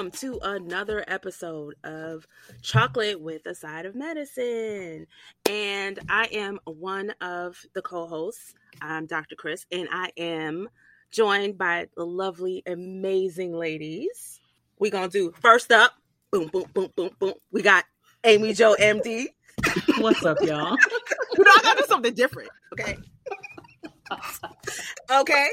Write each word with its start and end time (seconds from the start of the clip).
welcome 0.00 0.18
to 0.18 0.38
another 0.42 1.04
episode 1.08 1.74
of 1.84 2.26
Chocolate 2.62 3.20
with 3.20 3.44
a 3.44 3.54
Side 3.54 3.84
of 3.84 3.94
Medicine. 3.94 5.06
And 5.46 5.98
I 6.08 6.24
am 6.32 6.58
one 6.64 7.10
of 7.20 7.62
the 7.74 7.82
co 7.82 8.06
hosts. 8.06 8.54
I'm 8.80 9.04
Dr. 9.04 9.36
Chris, 9.36 9.66
and 9.70 9.88
I 9.92 10.10
am 10.16 10.70
joined 11.10 11.58
by 11.58 11.88
the 11.98 12.06
lovely, 12.06 12.62
amazing 12.66 13.52
ladies. 13.52 14.40
We're 14.78 14.90
going 14.90 15.10
to 15.10 15.12
do 15.12 15.34
first 15.38 15.70
up, 15.70 15.92
boom, 16.30 16.46
boom, 16.46 16.64
boom, 16.72 16.88
boom, 16.96 17.10
boom. 17.18 17.34
We 17.52 17.60
got 17.60 17.84
Amy 18.24 18.54
Jo 18.54 18.76
MD. 18.80 19.26
What's 19.98 20.24
up, 20.24 20.38
y'all? 20.40 20.78
you 21.36 21.44
know, 21.44 21.50
I 21.58 21.60
got 21.62 21.76
to 21.76 21.82
do 21.82 21.86
something 21.86 22.14
different, 22.14 22.48
okay? 22.72 22.96
okay. 25.10 25.48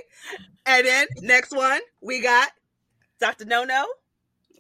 And 0.66 0.88
then 0.88 1.08
next 1.22 1.54
one, 1.54 1.82
we 2.02 2.22
got 2.22 2.48
Dr. 3.20 3.44
No 3.44 3.66
No. 3.66 3.86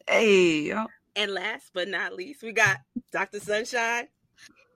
Hey. 0.07 0.73
And 1.15 1.31
last 1.31 1.71
but 1.73 1.87
not 1.87 2.13
least, 2.13 2.43
we 2.43 2.53
got 2.53 2.77
Dr. 3.11 3.39
Sunshine. 3.39 4.07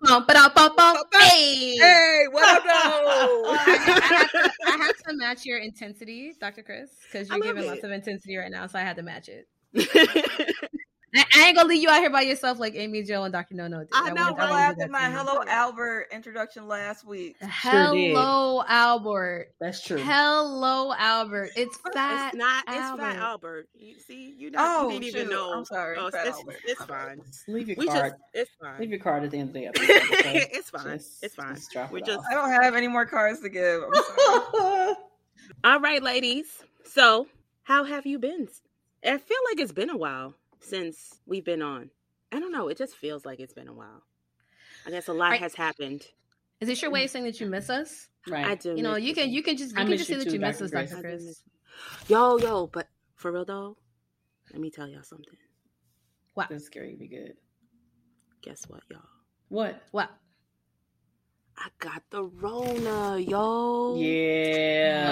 Bum, 0.02 0.26
bum, 0.28 0.76
bum. 0.76 0.98
Hey, 1.14 1.76
hey, 1.78 2.26
what 2.32 2.58
up, 2.58 2.64
though? 2.64 2.70
I, 3.52 4.08
have 4.10 4.32
to, 4.32 4.52
I 4.66 4.78
have 4.78 4.98
to 4.98 5.14
match 5.14 5.46
your 5.46 5.60
intensity, 5.60 6.34
Dr. 6.40 6.64
Chris, 6.64 6.90
because 7.06 7.30
you're 7.30 7.40
giving 7.40 7.64
it. 7.64 7.68
lots 7.68 7.84
of 7.84 7.92
intensity 7.92 8.36
right 8.36 8.50
now, 8.50 8.66
so 8.66 8.80
I 8.80 8.82
had 8.82 8.96
to 8.96 9.04
match 9.04 9.30
it. 9.30 9.48
I, 11.14 11.26
I, 11.36 11.48
ain't 11.48 11.58
gonna 11.58 11.68
leave 11.68 11.82
you 11.82 11.90
out 11.90 12.00
here 12.00 12.10
by 12.10 12.22
yourself 12.22 12.58
like 12.58 12.74
Amy 12.76 13.04
Jo 13.04 13.24
and 13.24 13.34
Dr. 13.34 13.56
No 13.56 13.68
No. 13.68 13.86
I 13.92 14.12
know. 14.12 14.34
I 14.38 14.52
laughed 14.52 14.82
at 14.82 14.90
my 14.90 15.10
Hello 15.10 15.44
Albert 15.46 16.08
introduction 16.12 16.68
last 16.68 17.06
week. 17.06 17.36
Hello 17.42 18.64
Albert. 18.66 19.50
That's 19.60 19.84
true. 19.84 19.98
Hello 19.98 20.94
Albert. 20.98 21.52
It's 21.58 21.78
fat. 21.94 22.30
It's 22.30 22.38
not. 22.38 22.64
Albert. 22.68 23.04
It's 23.04 23.14
fat 23.14 23.16
Albert. 23.18 23.70
You 23.78 24.00
see, 24.00 24.36
you, 24.38 24.52
know, 24.52 24.60
oh, 24.62 24.90
you 24.90 25.00
didn't 25.00 25.14
shoot. 25.14 25.20
even 25.20 25.30
know. 25.32 25.54
I'm 25.54 25.66
sorry. 25.66 25.98
Oh, 26.00 26.08
it's, 26.08 26.18
it's, 26.18 26.40
it's, 26.66 26.84
fine. 26.86 27.22
Just 27.26 27.50
leave 27.50 27.68
your 27.68 27.78
we 27.78 27.88
card. 27.88 28.12
Just, 28.12 28.16
it's 28.34 28.52
fine. 28.62 28.80
Leave 28.80 28.90
your 28.92 29.00
card 29.00 29.24
at 29.26 29.32
the 29.32 29.38
end 29.38 29.50
of 29.50 29.54
the 29.54 29.66
episode. 29.68 29.88
it's 29.92 30.70
fine. 30.70 30.98
Just, 30.98 31.24
it's 31.24 31.36
fine. 31.36 31.56
Just 31.56 31.92
we 31.92 32.02
just. 32.02 32.24
I 32.32 32.36
don't 32.36 32.52
have 32.52 32.74
any 32.74 32.88
more 32.88 33.06
cards 33.06 33.42
to 33.42 33.50
give. 33.50 33.84
All 35.64 35.80
right, 35.82 36.02
ladies. 36.02 36.64
So, 36.86 37.28
how 37.64 37.84
have 37.84 38.06
you 38.06 38.18
been? 38.18 38.48
I 39.04 39.18
feel 39.18 39.38
like 39.50 39.60
it's 39.60 39.74
been 39.74 39.90
a 39.90 39.98
while 39.98 40.36
since 40.62 41.20
we've 41.26 41.46
been 41.46 41.62
on. 41.62 41.90
I 42.32 42.40
don't 42.40 42.52
know. 42.52 42.70
It 42.70 42.78
just 42.78 42.96
feels 42.96 43.26
like 43.26 43.40
it's 43.40 43.54
been 43.54 43.68
a 43.68 43.74
while. 43.74 44.04
I 44.86 44.92
guess 44.92 45.08
a 45.08 45.14
lot 45.14 45.32
right. 45.32 45.42
has 45.42 45.54
happened. 45.54 46.06
Is 46.60 46.68
this 46.68 46.82
your 46.82 46.92
way 46.92 47.04
of 47.04 47.10
saying 47.10 47.26
that 47.26 47.40
you 47.40 47.48
miss 47.48 47.68
mm. 47.68 47.82
us? 47.82 48.08
Right. 48.30 48.46
I 48.46 48.56
do. 48.56 48.76
You 48.76 48.84
know, 48.84 48.96
you 48.96 49.14
can 49.14 49.30
you 49.30 49.44
can 49.44 49.58
just 49.58 49.76
you 49.76 49.82
I 49.82 49.86
can 49.86 49.98
just 49.98 50.08
say 50.08 50.16
that 50.16 50.32
you 50.32 50.40
miss 50.40 50.62
us, 50.62 50.72
Dr. 50.72 51.02
Chris. 51.02 51.44
Yo, 52.08 52.38
yo, 52.38 52.68
but 52.68 52.88
for 53.16 53.32
real 53.32 53.46
though, 53.46 53.78
let 54.52 54.62
me 54.62 54.70
tell 54.70 54.88
y'all 54.88 55.04
something. 55.04 55.38
What? 56.34 56.50
This 56.50 56.66
scary 56.66 56.96
be 56.96 57.08
good. 57.08 57.34
Guess 58.42 58.66
what, 58.68 58.82
y'all? 58.90 59.02
What? 59.50 59.82
What? 59.92 60.10
I 61.58 61.68
got 61.80 62.04
the 62.10 62.24
Rona, 62.24 63.20
yo. 63.20 63.96
Yeah. 63.98 65.10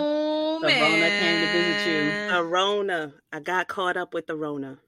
Oh, 0.00 0.19
the 0.60 0.68
man. 0.68 0.82
Rona 0.82 1.08
came 1.08 1.40
to 1.40 1.52
visit 1.52 1.86
you. 1.86 2.32
The 2.32 2.44
Rona. 2.44 3.12
I 3.32 3.40
got 3.40 3.68
caught 3.68 3.96
up 3.96 4.14
with 4.14 4.26
the 4.26 4.36
Rona. 4.36 4.78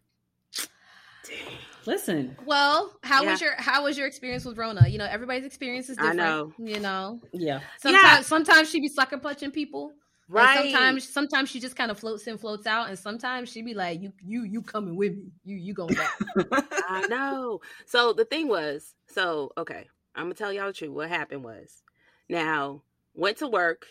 Damn. 1.28 1.58
Listen. 1.86 2.36
Well, 2.46 2.92
how 3.02 3.22
yeah. 3.22 3.30
was 3.30 3.40
your 3.40 3.52
how 3.56 3.84
was 3.84 3.98
your 3.98 4.06
experience 4.06 4.44
with 4.44 4.56
Rona? 4.56 4.88
You 4.88 4.98
know, 4.98 5.06
everybody's 5.06 5.44
experience 5.44 5.88
is 5.88 5.96
different. 5.96 6.20
I 6.20 6.24
know. 6.24 6.52
You 6.58 6.80
know. 6.80 7.20
Yeah. 7.32 7.60
Sometimes 7.80 8.04
yeah. 8.04 8.20
sometimes 8.22 8.70
she 8.70 8.80
be 8.80 8.88
sucker 8.88 9.18
punching 9.18 9.50
people. 9.50 9.92
Right. 10.28 10.72
sometimes 10.72 11.08
sometimes 11.08 11.50
she 11.50 11.60
just 11.60 11.76
kind 11.76 11.90
of 11.90 11.98
floats 11.98 12.26
in, 12.26 12.38
floats 12.38 12.66
out, 12.66 12.88
and 12.88 12.98
sometimes 12.98 13.50
she 13.50 13.60
be 13.60 13.74
like, 13.74 14.00
"You 14.00 14.12
you 14.24 14.44
you 14.44 14.62
coming 14.62 14.96
with 14.96 15.14
me? 15.14 15.32
You 15.44 15.56
you 15.56 15.74
going 15.74 15.94
back?" 15.94 16.18
I 16.88 17.06
know. 17.08 17.60
So 17.84 18.12
the 18.12 18.24
thing 18.24 18.48
was, 18.48 18.94
so 19.08 19.52
okay, 19.58 19.88
I'm 20.14 20.24
gonna 20.24 20.34
tell 20.34 20.52
y'all 20.52 20.68
the 20.68 20.72
truth. 20.72 20.92
What 20.92 21.08
happened 21.08 21.44
was, 21.44 21.82
now 22.28 22.82
went 23.14 23.38
to 23.38 23.48
work. 23.48 23.86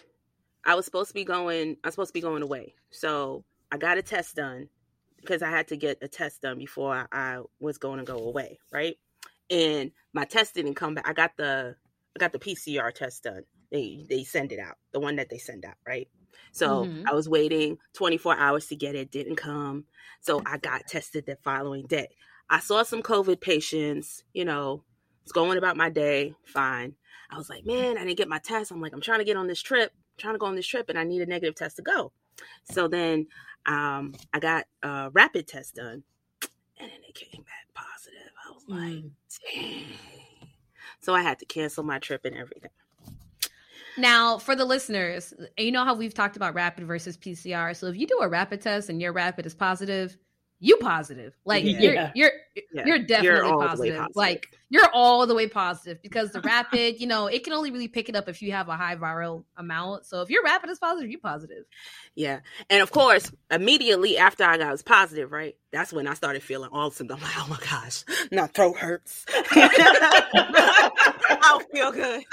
I 0.63 0.75
was 0.75 0.85
supposed 0.85 1.09
to 1.09 1.13
be 1.13 1.23
going. 1.23 1.77
I 1.83 1.87
was 1.87 1.93
supposed 1.93 2.09
to 2.09 2.13
be 2.13 2.21
going 2.21 2.43
away. 2.43 2.75
So 2.91 3.43
I 3.71 3.77
got 3.77 3.97
a 3.97 4.01
test 4.01 4.35
done 4.35 4.69
because 5.19 5.41
I 5.41 5.49
had 5.49 5.67
to 5.69 5.77
get 5.77 5.99
a 6.01 6.07
test 6.07 6.41
done 6.41 6.57
before 6.57 7.07
I, 7.11 7.35
I 7.37 7.41
was 7.59 7.77
going 7.77 7.99
to 7.99 8.05
go 8.05 8.17
away, 8.17 8.59
right? 8.71 8.97
And 9.49 9.91
my 10.13 10.25
test 10.25 10.55
didn't 10.55 10.75
come 10.75 10.95
back. 10.95 11.07
I 11.07 11.13
got 11.13 11.37
the 11.37 11.75
I 12.15 12.19
got 12.19 12.31
the 12.31 12.39
PCR 12.39 12.93
test 12.93 13.23
done. 13.23 13.43
They 13.71 14.05
they 14.09 14.23
send 14.23 14.51
it 14.51 14.59
out, 14.59 14.77
the 14.91 14.99
one 14.99 15.15
that 15.17 15.29
they 15.29 15.37
send 15.37 15.65
out, 15.65 15.75
right? 15.87 16.07
So 16.51 16.85
mm-hmm. 16.85 17.03
I 17.07 17.13
was 17.13 17.29
waiting 17.29 17.77
24 17.93 18.37
hours 18.37 18.67
to 18.67 18.75
get 18.75 18.95
it, 18.95 19.11
didn't 19.11 19.35
come. 19.35 19.85
So 20.21 20.41
I 20.45 20.57
got 20.57 20.87
tested 20.87 21.25
the 21.25 21.37
following 21.43 21.87
day. 21.87 22.09
I 22.49 22.59
saw 22.59 22.83
some 22.83 23.01
COVID 23.01 23.39
patients, 23.39 24.23
you 24.33 24.43
know, 24.43 24.83
was 25.23 25.31
going 25.31 25.57
about 25.57 25.77
my 25.77 25.89
day, 25.89 26.35
fine. 26.43 26.95
I 27.29 27.37
was 27.37 27.49
like, 27.49 27.65
man, 27.65 27.97
I 27.97 28.03
didn't 28.03 28.17
get 28.17 28.27
my 28.27 28.39
test. 28.39 28.71
I'm 28.71 28.81
like, 28.81 28.93
I'm 28.93 29.01
trying 29.01 29.19
to 29.19 29.25
get 29.25 29.37
on 29.37 29.47
this 29.47 29.61
trip, 29.61 29.93
trying 30.21 30.35
to 30.35 30.39
go 30.39 30.45
on 30.45 30.55
this 30.55 30.67
trip, 30.67 30.89
and 30.89 30.97
I 30.97 31.03
need 31.03 31.21
a 31.21 31.25
negative 31.25 31.55
test 31.55 31.75
to 31.77 31.81
go. 31.81 32.11
So 32.71 32.87
then 32.87 33.27
um, 33.65 34.13
I 34.33 34.39
got 34.39 34.65
a 34.83 35.09
rapid 35.11 35.47
test 35.47 35.75
done, 35.75 36.03
and 36.79 36.91
then 36.91 36.99
it 37.07 37.15
came 37.15 37.43
back 37.43 37.67
positive. 37.73 38.31
I 38.47 38.51
was 38.51 38.63
like, 38.67 39.03
mm. 39.03 39.11
dang. 39.53 39.83
So 40.99 41.13
I 41.15 41.21
had 41.21 41.39
to 41.39 41.45
cancel 41.45 41.83
my 41.83 41.99
trip 41.99 42.25
and 42.25 42.35
everything. 42.35 42.69
Now, 43.97 44.37
for 44.37 44.55
the 44.55 44.65
listeners, 44.65 45.33
you 45.57 45.71
know 45.71 45.83
how 45.83 45.93
we've 45.93 46.13
talked 46.13 46.37
about 46.37 46.53
rapid 46.53 46.85
versus 46.85 47.17
PCR. 47.17 47.75
So 47.75 47.87
if 47.87 47.97
you 47.97 48.07
do 48.07 48.19
a 48.21 48.27
rapid 48.27 48.61
test 48.61 48.89
and 48.89 49.01
your 49.01 49.11
rapid 49.11 49.45
is 49.45 49.53
positive, 49.53 50.17
you 50.61 50.77
positive. 50.77 51.33
Like 51.43 51.65
yeah. 51.65 51.79
you're 51.79 52.11
you're 52.13 52.31
yeah. 52.71 52.85
you're 52.85 52.99
definitely 52.99 53.49
you're 53.49 53.67
positive. 53.67 53.95
positive. 53.95 54.15
Like 54.15 54.55
you're 54.69 54.87
all 54.93 55.25
the 55.25 55.33
way 55.33 55.47
positive 55.47 55.99
because 56.03 56.31
the 56.31 56.41
rapid, 56.41 57.01
you 57.01 57.07
know, 57.07 57.25
it 57.25 57.43
can 57.43 57.51
only 57.51 57.71
really 57.71 57.87
pick 57.87 58.09
it 58.09 58.15
up 58.15 58.29
if 58.29 58.43
you 58.43 58.51
have 58.51 58.69
a 58.69 58.77
high 58.77 58.95
viral 58.95 59.43
amount. 59.57 60.05
So 60.05 60.21
if 60.21 60.29
your 60.29 60.43
rapid 60.43 60.69
is 60.69 60.77
positive, 60.77 61.09
you're 61.09 61.19
positive. 61.19 61.65
Yeah. 62.15 62.41
And 62.69 62.83
of 62.83 62.91
course, 62.91 63.31
immediately 63.49 64.19
after 64.19 64.43
I 64.43 64.59
got 64.59 64.71
was 64.71 64.83
positive, 64.83 65.31
right? 65.31 65.55
That's 65.71 65.91
when 65.91 66.07
I 66.07 66.13
started 66.13 66.43
feeling 66.43 66.69
all 66.71 66.85
of 66.87 66.93
a 66.93 66.95
sudden, 66.95 67.11
I'm 67.11 67.21
like, 67.21 67.37
oh 67.37 67.47
my 67.49 67.57
gosh, 67.67 68.03
my 68.31 68.45
throat 68.47 68.77
hurts. 68.77 69.25
I 69.29 70.91
don't 71.41 71.71
feel 71.71 71.91
good. 71.91 72.23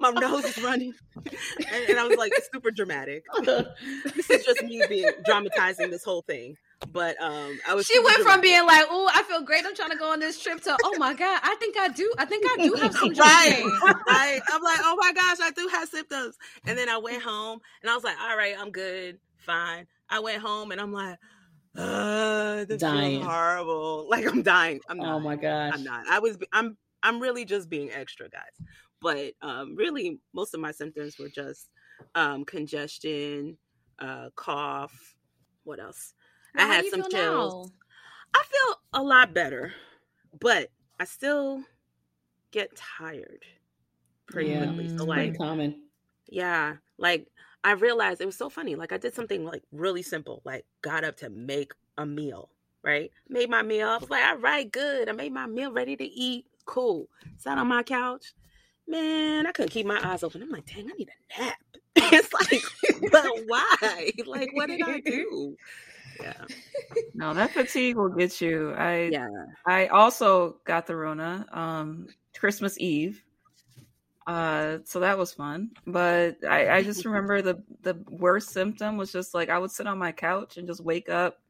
My 0.00 0.10
nose 0.10 0.44
is 0.44 0.60
running. 0.62 0.92
And, 1.14 1.90
and 1.90 2.00
I 2.00 2.06
was 2.06 2.18
like, 2.18 2.32
it's 2.34 2.48
super 2.52 2.72
dramatic. 2.72 3.24
this 3.44 4.28
is 4.28 4.44
just 4.44 4.64
me 4.64 4.82
being 4.88 5.08
dramatizing 5.24 5.90
this 5.90 6.02
whole 6.02 6.22
thing. 6.22 6.56
But 6.88 7.20
um, 7.20 7.58
I 7.68 7.74
was. 7.74 7.86
She 7.86 7.98
went 8.00 8.22
from 8.22 8.40
being 8.40 8.66
like, 8.66 8.86
"Oh, 8.88 9.08
I 9.14 9.22
feel 9.24 9.42
great. 9.42 9.64
I'm 9.66 9.74
trying 9.74 9.90
to 9.90 9.96
go 9.96 10.12
on 10.12 10.18
this 10.18 10.42
trip." 10.42 10.62
To, 10.62 10.76
"Oh 10.82 10.94
my 10.98 11.12
god, 11.14 11.40
I 11.42 11.54
think 11.60 11.76
I 11.78 11.88
do. 11.88 12.10
I 12.18 12.24
think 12.24 12.44
I 12.46 12.64
do 12.64 12.72
have 12.74 12.94
some 12.94 13.10
right. 13.18 13.62
right. 14.08 14.40
I'm 14.50 14.62
like, 14.62 14.78
"Oh 14.82 14.96
my 14.98 15.12
gosh, 15.12 15.36
I 15.42 15.50
do 15.50 15.68
have 15.68 15.88
symptoms." 15.88 16.36
And 16.66 16.78
then 16.78 16.88
I 16.88 16.96
went 16.96 17.22
home, 17.22 17.60
and 17.82 17.90
I 17.90 17.94
was 17.94 18.02
like, 18.02 18.16
"All 18.20 18.36
right, 18.36 18.54
I'm 18.58 18.70
good, 18.70 19.18
fine." 19.38 19.86
I 20.08 20.20
went 20.20 20.42
home, 20.42 20.72
and 20.72 20.80
I'm 20.80 20.92
like, 20.92 21.18
uh, 21.76 22.64
this 22.64 22.80
dying. 22.80 23.22
horrible. 23.22 24.06
Like 24.10 24.26
I'm 24.26 24.42
dying. 24.42 24.80
I'm 24.88 24.98
not. 24.98 25.14
Oh 25.14 25.20
my 25.20 25.36
gosh. 25.36 25.72
I'm 25.74 25.84
not. 25.84 26.06
I 26.08 26.18
was. 26.18 26.36
I'm. 26.52 26.76
I'm 27.02 27.20
really 27.20 27.44
just 27.44 27.70
being 27.70 27.90
extra, 27.90 28.28
guys. 28.28 28.66
But 29.00 29.32
um, 29.40 29.76
really, 29.76 30.18
most 30.34 30.54
of 30.54 30.60
my 30.60 30.72
symptoms 30.72 31.18
were 31.18 31.28
just 31.28 31.68
um, 32.14 32.44
congestion, 32.44 33.56
uh, 33.98 34.30
cough. 34.34 35.14
What 35.64 35.78
else? 35.78 36.14
Well, 36.54 36.70
I 36.70 36.74
had 36.74 36.86
some 36.86 37.08
chills. 37.10 37.68
Now? 37.68 37.72
I 38.34 38.44
feel 38.44 39.00
a 39.00 39.02
lot 39.02 39.34
better, 39.34 39.72
but 40.38 40.70
I 40.98 41.04
still 41.04 41.62
get 42.52 42.76
tired 42.76 43.44
pretty 44.30 44.50
Yeah, 44.50 44.96
so 44.96 45.04
like 45.04 45.36
common. 45.36 45.82
Yeah. 46.28 46.76
Like 46.98 47.26
I 47.64 47.72
realized 47.72 48.20
it 48.20 48.26
was 48.26 48.36
so 48.36 48.48
funny. 48.48 48.76
Like 48.76 48.92
I 48.92 48.98
did 48.98 49.14
something 49.14 49.44
like 49.44 49.62
really 49.72 50.02
simple, 50.02 50.42
like 50.44 50.64
got 50.82 51.04
up 51.04 51.16
to 51.18 51.30
make 51.30 51.72
a 51.98 52.06
meal, 52.06 52.50
right? 52.82 53.10
Made 53.28 53.50
my 53.50 53.62
meal. 53.62 53.88
I 53.88 53.98
was 53.98 54.10
like, 54.10 54.24
all 54.24 54.38
right, 54.38 54.70
good. 54.70 55.08
I 55.08 55.12
made 55.12 55.32
my 55.32 55.46
meal 55.46 55.72
ready 55.72 55.96
to 55.96 56.04
eat. 56.04 56.46
Cool. 56.64 57.08
Sat 57.38 57.58
on 57.58 57.66
my 57.66 57.82
couch. 57.82 58.32
Man, 58.86 59.46
I 59.46 59.52
couldn't 59.52 59.70
keep 59.70 59.86
my 59.86 60.00
eyes 60.02 60.22
open. 60.22 60.42
I'm 60.42 60.50
like, 60.50 60.66
dang, 60.66 60.90
I 60.90 60.94
need 60.96 61.10
a 61.10 61.42
nap. 61.42 61.56
it's 61.96 62.32
like, 62.32 63.10
but 63.12 63.26
why? 63.46 64.10
Like, 64.26 64.50
what 64.54 64.68
did 64.68 64.82
I 64.82 65.00
do? 65.04 65.56
Yeah. 66.22 66.44
No, 67.14 67.34
that 67.34 67.50
fatigue 67.52 67.96
will 67.96 68.08
get 68.08 68.40
you. 68.40 68.72
I 68.74 69.10
yeah. 69.12 69.28
I 69.66 69.86
also 69.88 70.56
got 70.64 70.86
the 70.86 70.96
Rona 70.96 71.46
um 71.52 72.08
Christmas 72.36 72.78
Eve. 72.78 73.22
Uh 74.26 74.78
so 74.84 75.00
that 75.00 75.18
was 75.18 75.32
fun. 75.32 75.70
But 75.86 76.38
I, 76.48 76.70
I 76.70 76.82
just 76.82 77.04
remember 77.06 77.42
the 77.42 77.62
the 77.82 78.02
worst 78.08 78.50
symptom 78.50 78.96
was 78.96 79.12
just 79.12 79.34
like 79.34 79.48
I 79.48 79.58
would 79.58 79.70
sit 79.70 79.86
on 79.86 79.98
my 79.98 80.12
couch 80.12 80.56
and 80.56 80.66
just 80.66 80.84
wake 80.84 81.08
up 81.08 81.40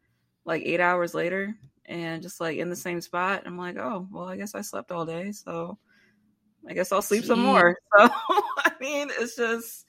like 0.44 0.62
eight 0.64 0.80
hours 0.80 1.14
later 1.14 1.54
and 1.86 2.22
just 2.22 2.40
like 2.40 2.58
in 2.58 2.70
the 2.70 2.76
same 2.76 3.00
spot. 3.00 3.42
I'm 3.46 3.58
like, 3.58 3.76
oh 3.76 4.06
well 4.10 4.28
I 4.28 4.36
guess 4.36 4.54
I 4.54 4.60
slept 4.60 4.92
all 4.92 5.04
day, 5.04 5.32
so 5.32 5.78
I 6.68 6.74
guess 6.74 6.92
I'll 6.92 7.02
sleep 7.02 7.24
some 7.24 7.40
more. 7.40 7.76
So 7.98 8.08
I 8.58 8.72
mean 8.80 9.08
it's 9.18 9.36
just 9.36 9.86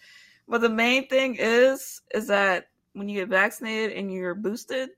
but 0.47 0.61
the 0.61 0.69
main 0.69 1.07
thing 1.07 1.37
is 1.39 2.01
is 2.13 2.27
that 2.27 2.70
when 2.93 3.09
you 3.09 3.19
get 3.19 3.29
vaccinated 3.29 3.97
and 3.97 4.11
you're 4.11 4.35
boosted, 4.35 4.89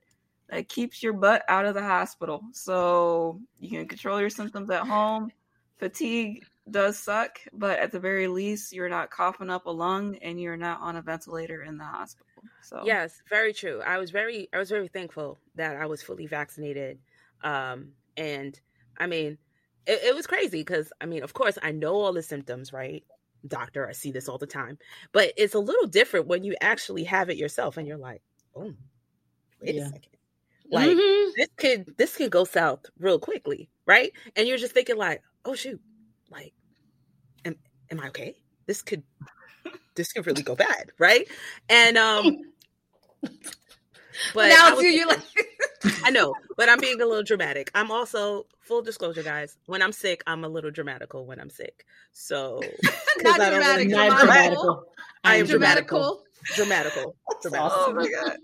that 0.48 0.68
keeps 0.68 1.02
your 1.02 1.12
butt 1.12 1.42
out 1.48 1.66
of 1.66 1.74
the 1.74 1.82
hospital. 1.82 2.42
So 2.52 3.40
you 3.58 3.70
can 3.70 3.88
control 3.88 4.20
your 4.20 4.30
symptoms 4.30 4.70
at 4.70 4.86
home. 4.86 5.30
Fatigue 5.78 6.44
does 6.70 6.98
suck, 6.98 7.38
but 7.52 7.78
at 7.78 7.92
the 7.92 8.00
very 8.00 8.28
least, 8.28 8.72
you're 8.72 8.88
not 8.88 9.10
coughing 9.10 9.50
up 9.50 9.66
a 9.66 9.70
lung 9.70 10.16
and 10.22 10.40
you're 10.40 10.56
not 10.56 10.80
on 10.80 10.96
a 10.96 11.02
ventilator 11.02 11.62
in 11.62 11.76
the 11.76 11.84
hospital. 11.84 12.26
So 12.62 12.82
yes, 12.84 13.22
very 13.28 13.52
true. 13.52 13.80
I 13.80 13.98
was 13.98 14.10
very, 14.10 14.48
I 14.52 14.58
was 14.58 14.70
very 14.70 14.88
thankful 14.88 15.38
that 15.56 15.76
I 15.76 15.86
was 15.86 16.02
fully 16.02 16.26
vaccinated. 16.26 16.98
Um, 17.42 17.92
and 18.16 18.58
I 18.98 19.06
mean, 19.06 19.38
it, 19.86 20.00
it 20.04 20.14
was 20.14 20.26
crazy 20.26 20.60
because 20.60 20.92
I 21.00 21.06
mean, 21.06 21.22
of 21.22 21.34
course, 21.34 21.58
I 21.62 21.72
know 21.72 21.94
all 21.94 22.12
the 22.12 22.22
symptoms, 22.22 22.72
right? 22.72 23.04
Doctor, 23.46 23.88
I 23.88 23.92
see 23.92 24.10
this 24.10 24.28
all 24.28 24.38
the 24.38 24.46
time, 24.46 24.78
but 25.12 25.32
it's 25.36 25.54
a 25.54 25.58
little 25.58 25.86
different 25.86 26.26
when 26.26 26.44
you 26.44 26.54
actually 26.60 27.04
have 27.04 27.30
it 27.30 27.36
yourself 27.36 27.76
and 27.76 27.86
you're 27.86 27.98
like, 27.98 28.22
oh, 28.56 28.72
wait 29.60 29.74
yeah. 29.74 29.82
a 29.82 29.86
second. 29.86 30.14
Like 30.70 30.90
mm-hmm. 30.90 31.30
this 31.36 31.48
could 31.56 31.96
this 31.98 32.16
could 32.16 32.30
go 32.30 32.44
south 32.44 32.86
real 32.98 33.18
quickly, 33.18 33.68
right? 33.86 34.12
And 34.34 34.48
you're 34.48 34.58
just 34.58 34.72
thinking 34.72 34.96
like, 34.96 35.22
oh 35.44 35.54
shoot, 35.54 35.80
like, 36.30 36.54
am 37.44 37.56
am 37.90 38.00
I 38.00 38.08
okay? 38.08 38.36
This 38.66 38.82
could 38.82 39.02
this 39.94 40.12
could 40.12 40.26
really 40.26 40.42
go 40.42 40.56
bad, 40.56 40.90
right? 40.98 41.28
And 41.68 41.98
um 41.98 42.38
but 44.34 44.48
now 44.48 44.74
was, 44.74 44.84
you're 44.84 45.08
like 45.08 45.20
I 46.04 46.10
know, 46.10 46.34
but 46.56 46.68
I'm 46.68 46.80
being 46.80 47.00
a 47.00 47.06
little 47.06 47.22
dramatic. 47.22 47.70
I'm 47.74 47.90
also 47.90 48.46
full 48.60 48.82
disclosure, 48.82 49.22
guys. 49.22 49.56
When 49.66 49.82
I'm 49.82 49.92
sick, 49.92 50.22
I'm 50.26 50.44
a 50.44 50.48
little 50.48 50.70
dramatical 50.70 51.26
when 51.26 51.40
I'm 51.40 51.50
sick. 51.50 51.84
So 52.12 52.60
not 53.22 53.36
dramatic, 53.36 53.88
really, 53.88 54.08
not 54.08 54.18
dramatical. 54.20 54.84
I 55.24 55.36
am 55.36 55.46
dramatical. 55.46 56.22
Dramatical. 56.54 57.16
dramatical. 57.42 57.76
Oh 57.76 57.92
my 57.94 58.08
god! 58.08 58.36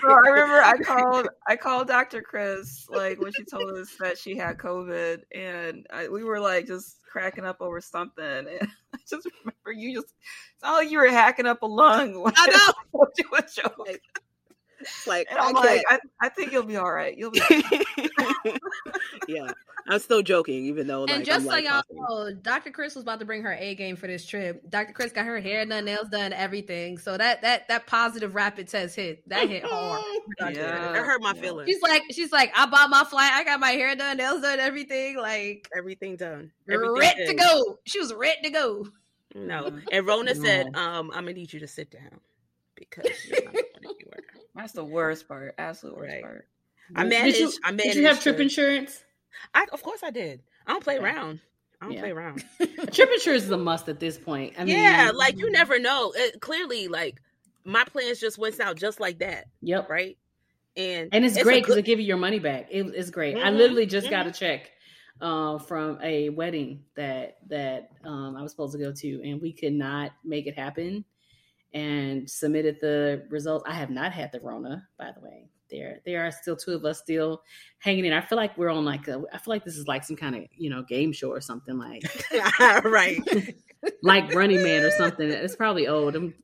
so 0.00 0.08
I 0.08 0.28
remember 0.28 0.62
I 0.62 0.78
called 0.78 1.28
I 1.46 1.56
called 1.56 1.88
Dr. 1.88 2.22
Chris 2.22 2.86
like 2.88 3.20
when 3.20 3.32
she 3.32 3.44
told 3.44 3.70
us 3.76 3.94
that 4.00 4.16
she 4.16 4.36
had 4.36 4.58
COVID, 4.58 5.22
and 5.34 5.86
I, 5.92 6.08
we 6.08 6.24
were 6.24 6.40
like 6.40 6.66
just 6.66 6.98
cracking 7.10 7.44
up 7.44 7.60
over 7.60 7.80
something. 7.80 8.24
And 8.24 8.68
I 8.94 8.98
just 9.08 9.26
remember 9.44 9.72
you 9.72 9.94
just 9.94 10.14
it's 10.54 10.62
not 10.62 10.74
like 10.74 10.90
you 10.90 10.98
were 10.98 11.08
hacking 11.08 11.46
up 11.46 11.62
a 11.62 11.66
lung. 11.66 12.32
I 12.36 12.46
know. 12.46 13.06
I 14.80 14.84
joke. 14.84 15.06
like 15.06 15.26
and 15.30 15.38
I'm 15.38 15.56
I 15.56 15.60
like, 15.60 15.84
I, 15.88 15.98
I, 16.20 16.28
think 16.28 16.52
you'll 16.52 16.64
be 16.64 16.76
all 16.76 16.90
right. 16.90 17.16
You'll 17.16 17.30
be. 17.30 17.40
yeah, 19.28 19.52
I'm 19.88 19.98
still 19.98 20.22
joking, 20.22 20.66
even 20.66 20.86
though. 20.86 21.04
And 21.06 21.24
just 21.24 21.46
so 21.46 21.56
y'all 21.56 21.82
know, 21.90 22.32
Dr. 22.32 22.70
Chris 22.70 22.94
was 22.94 23.02
about 23.02 23.20
to 23.20 23.26
bring 23.26 23.42
her 23.42 23.52
A 23.52 23.74
game 23.74 23.96
for 23.96 24.06
this 24.06 24.24
trip. 24.24 24.68
Dr. 24.70 24.92
Chris 24.92 25.12
got 25.12 25.26
her 25.26 25.40
hair 25.40 25.64
done, 25.66 25.84
nails 25.84 26.08
done, 26.08 26.32
everything. 26.32 26.98
So 26.98 27.16
that 27.16 27.42
that 27.42 27.68
that 27.68 27.86
positive 27.86 28.34
rapid 28.34 28.68
test 28.68 28.96
hit. 28.96 29.28
That 29.28 29.48
hit 29.48 29.64
hard. 29.64 30.02
yeah, 30.54 30.94
it 30.94 31.04
hurt 31.04 31.20
my 31.22 31.34
feelings. 31.34 31.68
She's 31.68 31.82
like, 31.82 32.02
she's 32.10 32.32
like, 32.32 32.52
I 32.56 32.66
bought 32.66 32.90
my 32.90 33.04
flight. 33.04 33.32
I 33.32 33.44
got 33.44 33.60
my 33.60 33.70
hair 33.70 33.94
done, 33.96 34.16
nails 34.16 34.42
done, 34.42 34.60
everything. 34.60 35.16
Like 35.16 35.68
everything 35.76 36.16
done. 36.16 36.52
Everything 36.70 36.96
ready 36.96 37.26
to 37.26 37.34
go. 37.34 37.78
She 37.84 37.98
was 37.98 38.12
ready 38.14 38.42
to 38.42 38.50
go. 38.50 38.86
No, 39.34 39.70
and 39.92 40.06
Rona 40.06 40.34
no. 40.34 40.42
said, 40.42 40.76
um, 40.76 41.10
"I'm 41.14 41.24
gonna 41.24 41.32
need 41.32 41.52
you 41.52 41.60
to 41.60 41.68
sit 41.68 41.90
down 41.90 42.20
because 42.74 43.10
you're 43.26 43.44
not 43.44 43.54
going 43.54 43.64
anywhere." 43.84 44.24
That's 44.60 44.72
the 44.72 44.84
worst 44.84 45.26
part. 45.26 45.54
Absolute 45.58 45.96
worst 45.96 46.12
right. 46.12 46.22
part. 46.22 46.48
I 46.94 47.04
managed. 47.04 47.38
Did 47.38 47.40
you, 47.40 47.52
I 47.64 47.70
managed. 47.70 47.94
Did 47.94 47.96
you 47.96 48.06
have 48.06 48.22
trip 48.22 48.36
to, 48.36 48.42
insurance? 48.42 49.02
I 49.54 49.66
of 49.72 49.82
course 49.82 50.02
I 50.02 50.10
did. 50.10 50.42
I 50.66 50.72
don't 50.72 50.84
play 50.84 50.98
around. 50.98 51.40
I 51.80 51.86
don't 51.86 51.94
yeah. 51.94 52.00
play 52.00 52.10
around. 52.10 52.44
trip 52.92 53.10
insurance 53.10 53.44
is 53.44 53.50
a 53.50 53.56
must 53.56 53.88
at 53.88 54.00
this 54.00 54.18
point. 54.18 54.54
I 54.58 54.64
mean, 54.64 54.76
yeah, 54.76 55.12
like 55.14 55.38
you 55.38 55.50
never 55.50 55.78
know. 55.78 56.12
It, 56.14 56.40
clearly, 56.40 56.88
like 56.88 57.20
my 57.64 57.84
plans 57.84 58.20
just 58.20 58.38
went 58.38 58.60
out 58.60 58.76
just 58.76 59.00
like 59.00 59.20
that. 59.20 59.46
Yep. 59.62 59.88
Right. 59.88 60.18
And 60.76 61.08
and 61.12 61.24
it's, 61.24 61.36
it's 61.36 61.44
great 61.44 61.62
because 61.62 61.76
good... 61.76 61.84
it 61.84 61.86
give 61.86 62.00
you 62.00 62.06
your 62.06 62.16
money 62.16 62.38
back. 62.38 62.68
It, 62.70 62.82
it's 62.94 63.10
great. 63.10 63.36
Mm-hmm. 63.36 63.46
I 63.46 63.50
literally 63.50 63.86
just 63.86 64.06
mm-hmm. 64.06 64.14
got 64.14 64.26
a 64.26 64.32
check 64.32 64.70
uh, 65.20 65.58
from 65.58 65.98
a 66.02 66.28
wedding 66.28 66.84
that 66.96 67.38
that 67.48 67.92
um, 68.04 68.36
I 68.36 68.42
was 68.42 68.50
supposed 68.50 68.72
to 68.72 68.78
go 68.78 68.92
to, 68.92 69.22
and 69.24 69.40
we 69.40 69.52
could 69.52 69.72
not 69.72 70.12
make 70.22 70.46
it 70.46 70.56
happen 70.58 71.04
and 71.72 72.28
submitted 72.28 72.78
the 72.80 73.24
results. 73.28 73.64
I 73.66 73.74
have 73.74 73.90
not 73.90 74.12
had 74.12 74.32
the 74.32 74.40
Rona, 74.40 74.86
by 74.98 75.12
the 75.12 75.20
way. 75.20 75.48
There, 75.70 76.00
there 76.04 76.26
are 76.26 76.32
still 76.32 76.56
two 76.56 76.72
of 76.72 76.84
us 76.84 76.98
still 76.98 77.42
hanging 77.78 78.04
in. 78.04 78.12
I 78.12 78.20
feel 78.22 78.36
like 78.36 78.58
we're 78.58 78.70
on 78.70 78.84
like 78.84 79.06
a. 79.06 79.22
I 79.32 79.38
feel 79.38 79.54
like 79.54 79.64
this 79.64 79.76
is 79.76 79.86
like 79.86 80.04
some 80.04 80.16
kind 80.16 80.34
of 80.34 80.42
you 80.56 80.68
know 80.68 80.82
game 80.82 81.12
show 81.12 81.30
or 81.30 81.40
something 81.40 81.78
like, 81.78 82.02
right, 82.84 83.20
like 84.02 84.34
Running 84.34 84.64
Man 84.64 84.82
or 84.82 84.90
something. 84.90 85.30
It's 85.30 85.54
probably 85.54 85.86
old. 85.86 86.16
I'm 86.16 86.34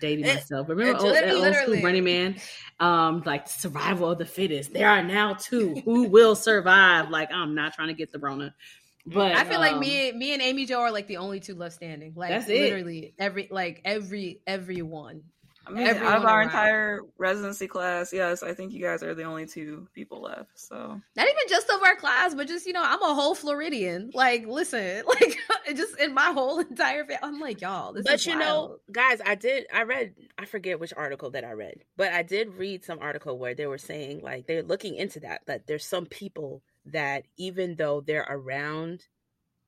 dating 0.00 0.26
myself. 0.26 0.68
Remember 0.68 0.96
old, 0.96 1.16
old 1.16 1.54
school 1.56 1.82
Running 1.82 2.04
Man? 2.04 2.36
Um, 2.78 3.22
like 3.26 3.48
survival 3.48 4.10
of 4.10 4.18
the 4.18 4.26
fittest. 4.26 4.72
There 4.72 4.88
are 4.88 5.02
now 5.02 5.34
two 5.34 5.74
who 5.84 6.04
will 6.04 6.36
survive. 6.36 7.10
Like 7.10 7.32
I'm 7.32 7.54
not 7.54 7.74
trying 7.74 7.88
to 7.88 7.94
get 7.94 8.12
the 8.12 8.18
Rona. 8.18 8.54
But 9.04 9.32
I 9.32 9.44
feel 9.44 9.56
um, 9.56 9.60
like 9.60 9.78
me, 9.78 10.12
me 10.12 10.32
and 10.32 10.42
Amy 10.42 10.64
Jo 10.64 10.80
are 10.80 10.92
like 10.92 11.08
the 11.08 11.16
only 11.16 11.40
two 11.40 11.54
left 11.54 11.74
standing. 11.74 12.12
Like 12.14 12.30
that's 12.30 12.48
literally 12.48 12.98
it. 13.06 13.14
every, 13.18 13.48
like 13.50 13.80
every, 13.84 14.40
everyone. 14.46 15.22
I 15.66 15.70
mean, 15.70 15.86
everyone 15.86 16.12
out 16.12 16.18
of 16.18 16.24
our 16.24 16.38
around. 16.38 16.48
entire 16.48 17.00
residency 17.18 17.68
class, 17.68 18.12
yes, 18.12 18.42
I 18.42 18.52
think 18.52 18.72
you 18.72 18.82
guys 18.82 19.02
are 19.02 19.14
the 19.14 19.22
only 19.22 19.46
two 19.46 19.86
people 19.94 20.22
left. 20.22 20.50
So 20.58 21.00
not 21.16 21.26
even 21.26 21.48
just 21.48 21.70
of 21.70 21.82
our 21.82 21.94
class, 21.94 22.34
but 22.34 22.48
just 22.48 22.66
you 22.66 22.72
know, 22.72 22.82
I'm 22.82 23.02
a 23.02 23.14
whole 23.14 23.34
Floridian. 23.34 24.10
Like, 24.12 24.46
listen, 24.46 25.04
like 25.06 25.38
just 25.76 25.98
in 26.00 26.14
my 26.14 26.32
whole 26.32 26.58
entire, 26.58 27.04
family, 27.04 27.18
I'm 27.22 27.38
like 27.38 27.60
y'all. 27.60 27.94
but 28.04 28.26
you 28.26 28.38
wild. 28.38 28.70
know, 28.70 28.76
guys, 28.90 29.20
I 29.24 29.36
did, 29.36 29.66
I 29.72 29.82
read, 29.82 30.14
I 30.36 30.46
forget 30.46 30.80
which 30.80 30.92
article 30.96 31.30
that 31.30 31.44
I 31.44 31.52
read, 31.52 31.84
but 31.96 32.12
I 32.12 32.22
did 32.22 32.54
read 32.54 32.84
some 32.84 32.98
article 33.00 33.38
where 33.38 33.54
they 33.54 33.66
were 33.66 33.78
saying 33.78 34.20
like 34.22 34.46
they're 34.46 34.64
looking 34.64 34.96
into 34.96 35.20
that. 35.20 35.42
That 35.46 35.66
there's 35.68 35.86
some 35.86 36.06
people 36.06 36.62
that 36.86 37.24
even 37.36 37.76
though 37.76 38.00
they're 38.00 38.26
around 38.28 39.06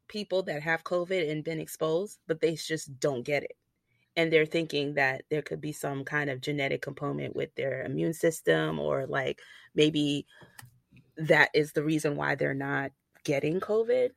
people 0.08 0.43
that 0.44 0.62
have 0.62 0.84
COVID 0.84 1.31
and 1.31 1.44
been 1.44 1.61
exposed, 1.61 2.19
but 2.26 2.40
they 2.40 2.55
just 2.55 2.99
don't 3.00 3.22
get 3.22 3.43
it. 3.44 3.56
And 4.16 4.32
they're 4.32 4.46
thinking 4.46 4.94
that 4.94 5.25
there 5.31 5.43
could 5.43 5.61
be 5.61 5.72
some 5.72 6.05
kind 6.05 6.31
of 6.31 6.41
genetic 6.41 6.82
component 6.82 7.34
with 7.34 7.55
their 7.56 7.82
immune 7.82 8.15
system, 8.15 8.79
or 8.79 9.06
like 9.06 9.41
maybe 9.74 10.27
that 11.17 11.50
is 11.55 11.72
the 11.72 11.82
reason 11.82 12.17
why 12.17 12.34
they're 12.34 12.55
not 12.55 12.93
getting 13.24 13.60
COVID. 13.60 14.10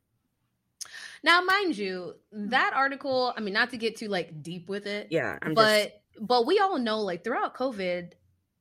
Now, 1.22 1.40
mind 1.40 1.76
you, 1.76 2.14
hmm. 2.32 2.48
that 2.50 2.72
article, 2.74 3.32
I 3.36 3.40
mean, 3.40 3.54
not 3.54 3.70
to 3.70 3.76
get 3.76 3.96
too 3.96 4.08
like 4.08 4.42
deep 4.42 4.68
with 4.68 4.86
it. 4.86 5.08
Yeah. 5.10 5.38
I'm 5.42 5.54
but 5.54 5.82
just... 6.14 6.26
but 6.26 6.46
we 6.46 6.58
all 6.58 6.78
know 6.78 7.00
like 7.00 7.24
throughout 7.24 7.54
COVID, 7.54 8.12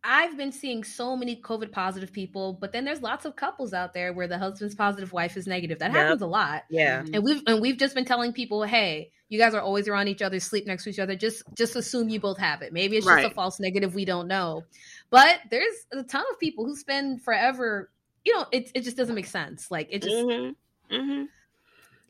I've 0.09 0.37
been 0.37 0.53
seeing 0.53 0.85
so 0.85 1.17
many 1.17 1.35
COVID 1.35 1.73
positive 1.73 2.13
people, 2.13 2.53
but 2.53 2.71
then 2.71 2.85
there's 2.85 3.01
lots 3.01 3.25
of 3.25 3.35
couples 3.35 3.73
out 3.73 3.93
there 3.93 4.13
where 4.13 4.25
the 4.25 4.37
husband's 4.37 4.73
positive, 4.73 5.11
wife 5.11 5.35
is 5.35 5.45
negative. 5.47 5.79
That 5.79 5.91
yep. 5.91 6.03
happens 6.03 6.21
a 6.21 6.27
lot. 6.27 6.63
Yeah. 6.69 7.03
And 7.11 7.21
we've 7.23 7.41
and 7.45 7.61
we've 7.61 7.77
just 7.77 7.93
been 7.93 8.05
telling 8.05 8.31
people, 8.31 8.63
hey, 8.63 9.11
you 9.27 9.37
guys 9.37 9.53
are 9.53 9.59
always 9.59 9.89
around 9.89 10.07
each 10.07 10.21
other, 10.21 10.39
sleep 10.39 10.65
next 10.65 10.85
to 10.85 10.91
each 10.91 10.99
other. 10.99 11.17
Just 11.17 11.43
just 11.55 11.75
assume 11.75 12.07
you 12.07 12.21
both 12.21 12.37
have 12.37 12.61
it. 12.61 12.71
Maybe 12.71 12.95
it's 12.95 13.05
just 13.05 13.25
a 13.25 13.31
false 13.31 13.59
negative. 13.59 13.95
We 13.95 14.05
don't 14.05 14.29
know. 14.29 14.63
But 15.09 15.41
there's 15.51 15.75
a 15.91 16.03
ton 16.03 16.23
of 16.31 16.39
people 16.39 16.65
who 16.65 16.77
spend 16.77 17.21
forever. 17.21 17.91
You 18.23 18.33
know, 18.33 18.45
it 18.53 18.71
it 18.73 18.81
just 18.85 18.95
doesn't 18.95 19.13
make 19.13 19.27
sense. 19.27 19.69
Like 19.69 19.89
it 19.91 20.03
just. 20.03 20.15
Mm-hmm. 20.15 20.95
Mm-hmm 20.95 21.23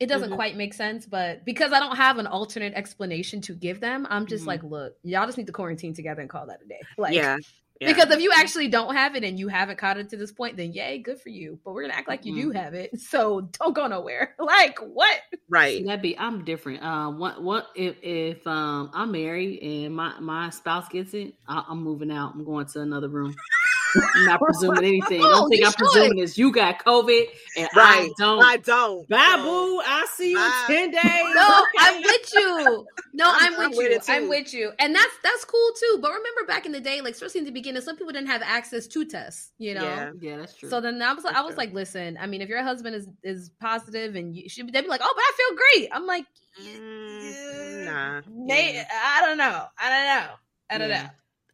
it 0.00 0.06
doesn't 0.08 0.28
mm-hmm. 0.28 0.36
quite 0.36 0.56
make 0.56 0.74
sense, 0.74 1.06
but 1.06 1.44
because 1.44 1.72
I 1.72 1.80
don't 1.80 1.96
have 1.96 2.18
an 2.18 2.28
alternate 2.28 2.72
explanation 2.74 3.40
to 3.42 3.52
give 3.52 3.80
them, 3.80 4.06
I'm 4.08 4.26
just 4.26 4.42
mm-hmm. 4.42 4.48
like, 4.48 4.62
look, 4.62 4.96
y'all 5.02 5.26
just 5.26 5.38
need 5.38 5.48
to 5.48 5.52
quarantine 5.52 5.92
together 5.92 6.20
and 6.20 6.30
call 6.30 6.46
that 6.46 6.60
a 6.64 6.68
day. 6.68 6.80
Like, 6.96 7.14
yeah, 7.14 7.36
yeah. 7.80 7.92
Because 7.92 8.10
if 8.10 8.20
you 8.20 8.32
actually 8.34 8.68
don't 8.68 8.94
have 8.94 9.14
it 9.14 9.24
and 9.24 9.38
you 9.38 9.48
haven't 9.48 9.78
caught 9.78 9.98
it 9.98 10.08
to 10.10 10.16
this 10.16 10.32
point, 10.32 10.56
then 10.56 10.72
yay, 10.72 10.98
good 10.98 11.20
for 11.20 11.28
you. 11.28 11.58
But 11.64 11.74
we're 11.74 11.82
gonna 11.82 11.94
act 11.94 12.08
like 12.08 12.24
you 12.24 12.32
mm-hmm. 12.32 12.52
do 12.52 12.58
have 12.58 12.74
it, 12.74 12.98
so 13.00 13.42
don't 13.58 13.74
go 13.74 13.86
nowhere. 13.86 14.34
Like 14.48 14.78
what? 14.78 15.20
Right. 15.50 15.84
That 15.84 16.00
be 16.00 16.18
I'm 16.18 16.42
different. 16.42 16.82
Um, 16.82 17.18
what 17.18 17.42
what 17.42 17.68
if 17.76 17.96
if 18.02 18.46
um 18.46 18.90
I'm 18.94 19.12
married 19.12 19.62
and 19.62 19.94
my 19.94 20.18
my 20.20 20.48
spouse 20.50 20.88
gets 20.88 21.12
it, 21.12 21.34
I, 21.46 21.64
I'm 21.68 21.82
moving 21.82 22.10
out. 22.10 22.32
I'm 22.34 22.44
going 22.44 22.66
to 22.66 22.80
another 22.80 23.08
room. 23.08 23.36
I'm 24.16 24.24
not 24.24 24.40
presuming 24.40 24.84
anything. 24.84 25.20
Oh, 25.22 25.30
don't 25.30 25.48
think 25.48 25.66
I'm 25.66 25.72
presuming 25.72 26.18
is 26.18 26.36
you 26.36 26.52
got 26.52 26.84
COVID 26.84 27.26
and 27.56 27.68
right. 27.74 28.10
I 28.10 28.10
don't. 28.18 28.44
I 28.44 28.56
don't. 28.58 29.08
Bye, 29.08 29.36
boo. 29.42 29.80
I'll 29.84 30.06
see 30.08 30.30
you 30.30 30.36
Bye. 30.36 30.66
in 30.68 30.92
10 30.92 31.02
days. 31.02 31.34
No, 31.34 31.64
I'm 31.78 32.02
with 32.02 32.30
you. 32.34 32.86
No, 33.14 33.32
I'm, 33.34 33.54
I'm 33.54 33.58
with 33.58 33.66
I'm 33.66 33.72
you. 33.72 33.88
With 33.88 34.10
I'm 34.10 34.28
with 34.28 34.54
you. 34.54 34.72
And 34.78 34.94
that's 34.94 35.14
that's 35.22 35.44
cool 35.44 35.70
too. 35.78 35.98
But 36.00 36.12
remember 36.12 36.44
back 36.46 36.66
in 36.66 36.72
the 36.72 36.80
day, 36.80 37.00
like 37.00 37.14
especially 37.14 37.40
in 37.40 37.44
the 37.46 37.52
beginning, 37.52 37.82
some 37.82 37.96
people 37.96 38.12
didn't 38.12 38.28
have 38.28 38.42
access 38.42 38.86
to 38.88 39.04
tests, 39.04 39.52
you 39.58 39.74
know? 39.74 39.82
Yeah, 39.82 40.10
yeah 40.20 40.36
that's 40.38 40.54
true. 40.54 40.68
So 40.68 40.80
then 40.80 41.00
I 41.02 41.12
was 41.12 41.24
like, 41.24 41.34
I 41.34 41.42
was 41.42 41.56
like, 41.56 41.72
listen, 41.72 42.18
I 42.20 42.26
mean, 42.26 42.42
if 42.42 42.48
your 42.48 42.62
husband 42.62 42.94
is 42.94 43.08
is 43.22 43.50
positive 43.60 44.16
and 44.16 44.36
you 44.36 44.48
should 44.48 44.72
they'd 44.72 44.82
be 44.82 44.88
like, 44.88 45.00
Oh, 45.02 45.12
but 45.14 45.22
I 45.22 45.32
feel 45.36 45.56
great. 45.56 45.88
I'm 45.92 46.06
like, 46.06 46.24
mm, 46.62 47.84
nah. 47.86 48.20
May, 48.30 48.84
I 48.92 49.26
don't 49.26 49.38
know. 49.38 49.64
I 49.78 49.88
don't 49.88 50.06
know. 50.06 50.34
I 50.70 50.78
don't 50.78 50.90
yeah. 50.90 51.02
know. 51.04 51.08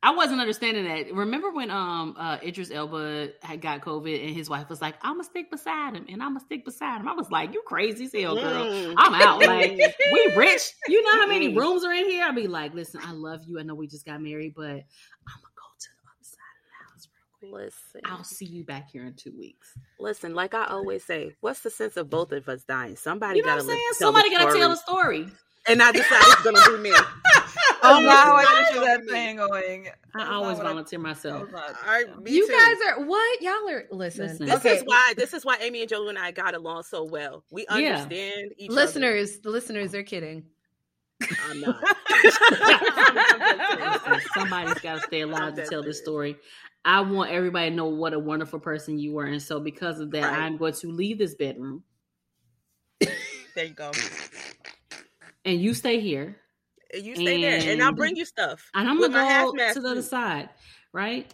I 0.05 0.11
wasn't 0.11 0.43
understanding 0.43 0.85
that. 0.85 1.15
Remember 1.15 1.51
when 1.51 1.71
um 1.71 2.15
uh 2.19 2.37
Idris 2.43 2.71
Elba 2.71 3.31
had 3.43 3.63
got 3.63 3.81
COVID 3.81 4.23
and 4.23 4.37
his 4.37 4.51
wife 4.51 4.69
was 4.69 4.83
like, 4.83 4.97
"I'm 5.01 5.15
gonna 5.15 5.25
stick 5.25 5.51
beside 5.51 5.97
him 5.97 6.05
and 6.11 6.23
I'm 6.23 6.35
gonna 6.35 6.41
stick 6.41 6.63
beside 6.63 7.01
him." 7.01 7.09
I 7.09 7.15
was 7.15 7.31
like, 7.31 7.55
"You 7.55 7.63
crazy 7.67 8.05
as 8.05 8.13
hell, 8.13 8.35
girl. 8.35 8.67
Mm. 8.67 8.95
I'm 8.99 9.15
out. 9.15 9.41
Like 9.41 9.73
we 10.13 10.35
rich. 10.37 10.73
You 10.89 11.03
know 11.03 11.21
how 11.21 11.27
many 11.27 11.55
mm. 11.55 11.59
rooms 11.59 11.85
are 11.85 11.93
in 11.93 12.05
here?" 12.05 12.27
I'd 12.27 12.37
be 12.37 12.47
like, 12.47 12.75
"Listen, 12.75 13.01
I 13.03 13.13
love 13.13 13.45
you. 13.47 13.59
I 13.59 13.63
know 13.63 13.75
we 13.75 13.87
just 13.87 14.05
got 14.05 14.21
married, 14.21 14.53
but 14.55 14.67
I'm 14.67 15.41
gonna 15.41 15.55
go 15.57 15.71
to 15.79 15.89
the 15.89 16.05
other 16.11 16.23
side 16.23 16.53
of 16.53 16.67
the 16.69 16.93
house 16.93 17.09
real 17.11 17.51
quick. 17.51 17.65
Listen, 17.65 18.01
I'll 18.05 18.25
see 18.25 18.45
you 18.45 18.63
back 18.63 18.91
here 18.91 19.07
in 19.07 19.15
two 19.15 19.33
weeks." 19.39 19.73
Listen, 19.99 20.35
like 20.35 20.53
I 20.53 20.67
always 20.67 21.03
say, 21.03 21.35
what's 21.41 21.61
the 21.61 21.71
sense 21.71 21.97
of 21.97 22.11
both 22.11 22.31
of 22.33 22.47
us 22.51 22.63
dying? 22.65 22.97
Somebody 22.97 23.39
you 23.39 23.47
know 23.47 23.57
gotta 23.57 23.79
Somebody 23.95 24.29
gotta 24.29 24.55
tell 24.55 24.71
a 24.71 24.77
story 24.77 25.31
and 25.67 25.83
I 25.83 25.93
decided 25.93 26.27
it's 26.29 26.43
gonna 26.43 26.77
be 26.77 26.91
me. 26.91 26.91
oh 27.83 28.07
wow, 28.07 28.37
I 28.37 28.65
picture 28.65 28.85
that 28.85 29.07
thing 29.09 29.37
going. 29.37 29.89
I 30.15 30.35
always 30.35 30.59
volunteer 30.59 30.99
myself. 30.99 31.49
Right, 31.53 32.07
you 32.27 32.47
too. 32.47 32.53
guys 32.53 32.77
are 32.89 33.05
what? 33.05 33.43
Y'all 33.43 33.69
are 33.69 33.85
listen. 33.91 34.29
listen. 34.29 34.47
This 34.47 34.57
okay. 34.57 34.77
is 34.77 34.83
why 34.85 35.15
this 35.17 35.35
is 35.35 35.45
why 35.45 35.57
Amy 35.61 35.81
and 35.81 35.89
Joe 35.89 36.09
and 36.09 36.19
I 36.19 36.31
got 36.31 36.55
along 36.55 36.85
so 36.85 37.05
well. 37.05 37.45
We 37.51 37.67
understand 37.67 38.53
yeah. 38.57 38.65
each 38.65 38.71
listeners, 38.71 39.33
other. 39.33 39.41
The 39.43 39.51
listeners, 39.51 39.93
they're 39.93 40.03
kidding. 40.03 40.45
I'm 41.49 41.61
not. 41.61 41.83
Somebody's 44.35 44.81
got 44.81 44.97
to 44.97 45.01
stay 45.07 45.23
alive 45.23 45.55
to 45.55 45.67
tell 45.67 45.83
this 45.83 46.01
story. 46.01 46.37
I 46.85 47.01
want 47.01 47.31
everybody 47.31 47.71
to 47.71 47.77
know 47.77 47.87
what 47.87 48.13
a 48.13 48.19
wonderful 48.19 48.61
person 48.61 48.99
you 48.99 49.15
were, 49.15 49.25
and 49.25 49.41
so 49.41 49.59
because 49.59 50.01
of 50.01 50.11
that, 50.11 50.25
right. 50.25 50.41
I'm 50.41 50.59
going 50.59 50.75
to 50.75 50.91
leave 50.91 51.19
this 51.19 51.35
bedroom. 51.35 51.83
There 53.01 53.67
you 53.67 53.75
go 53.75 53.91
and 55.45 55.61
you 55.61 55.75
stay 55.75 56.01
here. 56.01 56.37
And 56.93 57.05
you 57.05 57.17
stay 57.17 57.35
and, 57.35 57.63
there, 57.63 57.73
and 57.73 57.83
I'll 57.83 57.93
bring 57.93 58.17
you 58.17 58.25
stuff. 58.25 58.71
And 58.75 58.89
I'm 58.89 59.01
gonna 59.01 59.13
go 59.13 59.73
to 59.73 59.81
the 59.81 59.89
other 59.89 60.03
side, 60.03 60.49
right? 60.93 61.33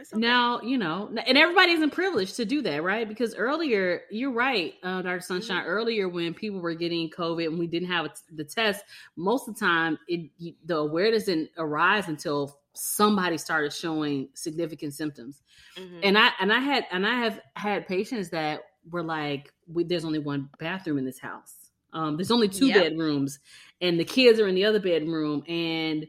Okay. 0.00 0.20
Now, 0.20 0.60
you 0.60 0.78
know, 0.78 1.10
and 1.26 1.36
everybody 1.36 1.72
isn't 1.72 1.90
privileged 1.90 2.36
to 2.36 2.44
do 2.44 2.62
that, 2.62 2.84
right? 2.84 3.08
Because 3.08 3.34
earlier, 3.34 4.02
you're 4.10 4.30
right, 4.30 4.74
uh, 4.84 5.02
Dr. 5.02 5.20
Sunshine. 5.20 5.62
Mm-hmm. 5.62 5.68
Earlier, 5.68 6.08
when 6.08 6.34
people 6.34 6.60
were 6.60 6.74
getting 6.74 7.10
COVID 7.10 7.46
and 7.46 7.58
we 7.58 7.66
didn't 7.66 7.88
have 7.88 8.08
the 8.32 8.44
test, 8.44 8.84
most 9.16 9.48
of 9.48 9.54
the 9.54 9.60
time, 9.60 9.98
it 10.06 10.30
the 10.64 10.76
awareness 10.76 11.24
didn't 11.24 11.50
arise 11.58 12.06
until 12.06 12.60
somebody 12.74 13.36
started 13.38 13.72
showing 13.72 14.28
significant 14.34 14.94
symptoms. 14.94 15.42
Mm-hmm. 15.76 16.00
And 16.04 16.18
I 16.18 16.30
and 16.38 16.52
I 16.52 16.60
had 16.60 16.86
and 16.92 17.04
I 17.04 17.14
have 17.14 17.40
had 17.54 17.88
patients 17.88 18.30
that 18.30 18.60
were 18.88 19.02
like, 19.02 19.52
"There's 19.66 20.04
only 20.04 20.20
one 20.20 20.48
bathroom 20.60 20.98
in 20.98 21.04
this 21.04 21.18
house." 21.18 21.57
Um, 21.92 22.16
there's 22.16 22.30
only 22.30 22.48
two 22.48 22.66
yep. 22.66 22.84
bedrooms, 22.84 23.38
and 23.80 23.98
the 23.98 24.04
kids 24.04 24.40
are 24.40 24.48
in 24.48 24.54
the 24.54 24.64
other 24.64 24.80
bedroom, 24.80 25.42
and 25.48 26.06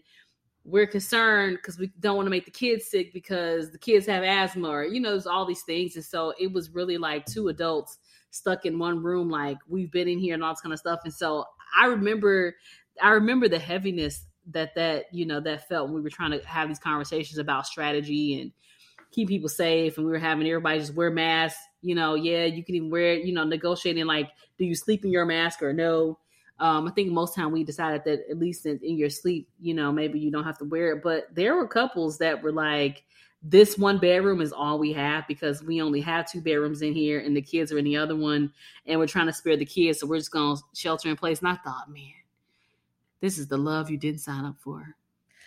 we're 0.65 0.87
concerned 0.87 1.57
because 1.57 1.79
we 1.79 1.91
don't 1.99 2.15
want 2.15 2.25
to 2.25 2.31
make 2.31 2.45
the 2.45 2.51
kids 2.51 2.87
sick 2.87 3.13
because 3.13 3.71
the 3.71 3.77
kids 3.77 4.05
have 4.05 4.23
asthma, 4.23 4.69
or 4.69 4.85
you 4.85 4.99
know, 4.99 5.11
there's 5.11 5.27
all 5.27 5.45
these 5.45 5.63
things. 5.63 5.95
And 5.95 6.05
so 6.05 6.33
it 6.39 6.51
was 6.51 6.69
really 6.69 6.97
like 6.97 7.25
two 7.25 7.47
adults 7.47 7.97
stuck 8.31 8.65
in 8.65 8.77
one 8.77 9.01
room, 9.01 9.29
like 9.29 9.57
we've 9.67 9.91
been 9.91 10.07
in 10.07 10.19
here 10.19 10.33
and 10.33 10.43
all 10.43 10.53
this 10.53 10.61
kind 10.61 10.73
of 10.73 10.79
stuff. 10.79 10.99
And 11.03 11.13
so 11.13 11.45
I 11.77 11.87
remember, 11.87 12.55
I 13.01 13.11
remember 13.11 13.47
the 13.47 13.59
heaviness 13.59 14.25
that 14.51 14.73
that 14.75 15.05
you 15.11 15.25
know 15.25 15.39
that 15.39 15.67
felt 15.67 15.87
when 15.87 15.95
we 15.95 16.01
were 16.01 16.09
trying 16.09 16.31
to 16.31 16.45
have 16.45 16.67
these 16.67 16.79
conversations 16.79 17.37
about 17.37 17.67
strategy 17.67 18.41
and 18.41 18.51
keep 19.11 19.27
people 19.27 19.49
safe 19.49 19.97
and 19.97 20.05
we 20.05 20.11
were 20.11 20.19
having 20.19 20.47
everybody 20.47 20.79
just 20.79 20.93
wear 20.93 21.11
masks 21.11 21.59
you 21.81 21.95
know 21.95 22.15
yeah 22.15 22.45
you 22.45 22.63
can 22.63 22.75
even 22.75 22.89
wear 22.89 23.13
you 23.13 23.33
know 23.33 23.43
negotiating 23.43 24.05
like 24.05 24.29
do 24.57 24.65
you 24.65 24.75
sleep 24.75 25.05
in 25.05 25.11
your 25.11 25.25
mask 25.25 25.61
or 25.61 25.73
no? 25.73 26.19
Um, 26.59 26.87
i 26.87 26.91
think 26.91 27.09
most 27.09 27.35
time 27.35 27.51
we 27.51 27.63
decided 27.63 28.03
that 28.03 28.29
at 28.29 28.37
least 28.37 28.65
in, 28.65 28.79
in 28.83 28.97
your 28.97 29.09
sleep 29.09 29.47
you 29.61 29.73
know 29.73 29.91
maybe 29.91 30.19
you 30.19 30.29
don't 30.29 30.43
have 30.43 30.57
to 30.57 30.65
wear 30.65 30.91
it 30.91 31.03
but 31.03 31.33
there 31.33 31.55
were 31.55 31.67
couples 31.67 32.17
that 32.17 32.41
were 32.43 32.51
like 32.51 33.03
this 33.41 33.77
one 33.77 33.97
bedroom 33.97 34.41
is 34.41 34.51
all 34.51 34.77
we 34.77 34.91
have 34.91 35.25
because 35.27 35.63
we 35.63 35.81
only 35.81 36.01
have 36.01 36.29
two 36.29 36.41
bedrooms 36.41 36.81
in 36.81 36.93
here 36.93 37.19
and 37.19 37.35
the 37.35 37.41
kids 37.41 37.71
are 37.71 37.77
in 37.77 37.85
the 37.85 37.95
other 37.95 38.15
one 38.15 38.51
and 38.85 38.99
we're 38.99 39.07
trying 39.07 39.27
to 39.27 39.33
spare 39.33 39.55
the 39.55 39.65
kids 39.65 39.99
so 39.99 40.07
we're 40.07 40.17
just 40.17 40.31
going 40.31 40.57
to 40.57 40.63
shelter 40.73 41.09
in 41.09 41.15
place. 41.15 41.39
And 41.39 41.47
i 41.47 41.55
thought 41.55 41.89
man. 41.89 42.11
This 43.21 43.37
is 43.37 43.47
the 43.47 43.57
love 43.57 43.89
you 43.89 43.97
didn't 43.97 44.19
sign 44.19 44.45
up 44.45 44.55
for 44.59 44.95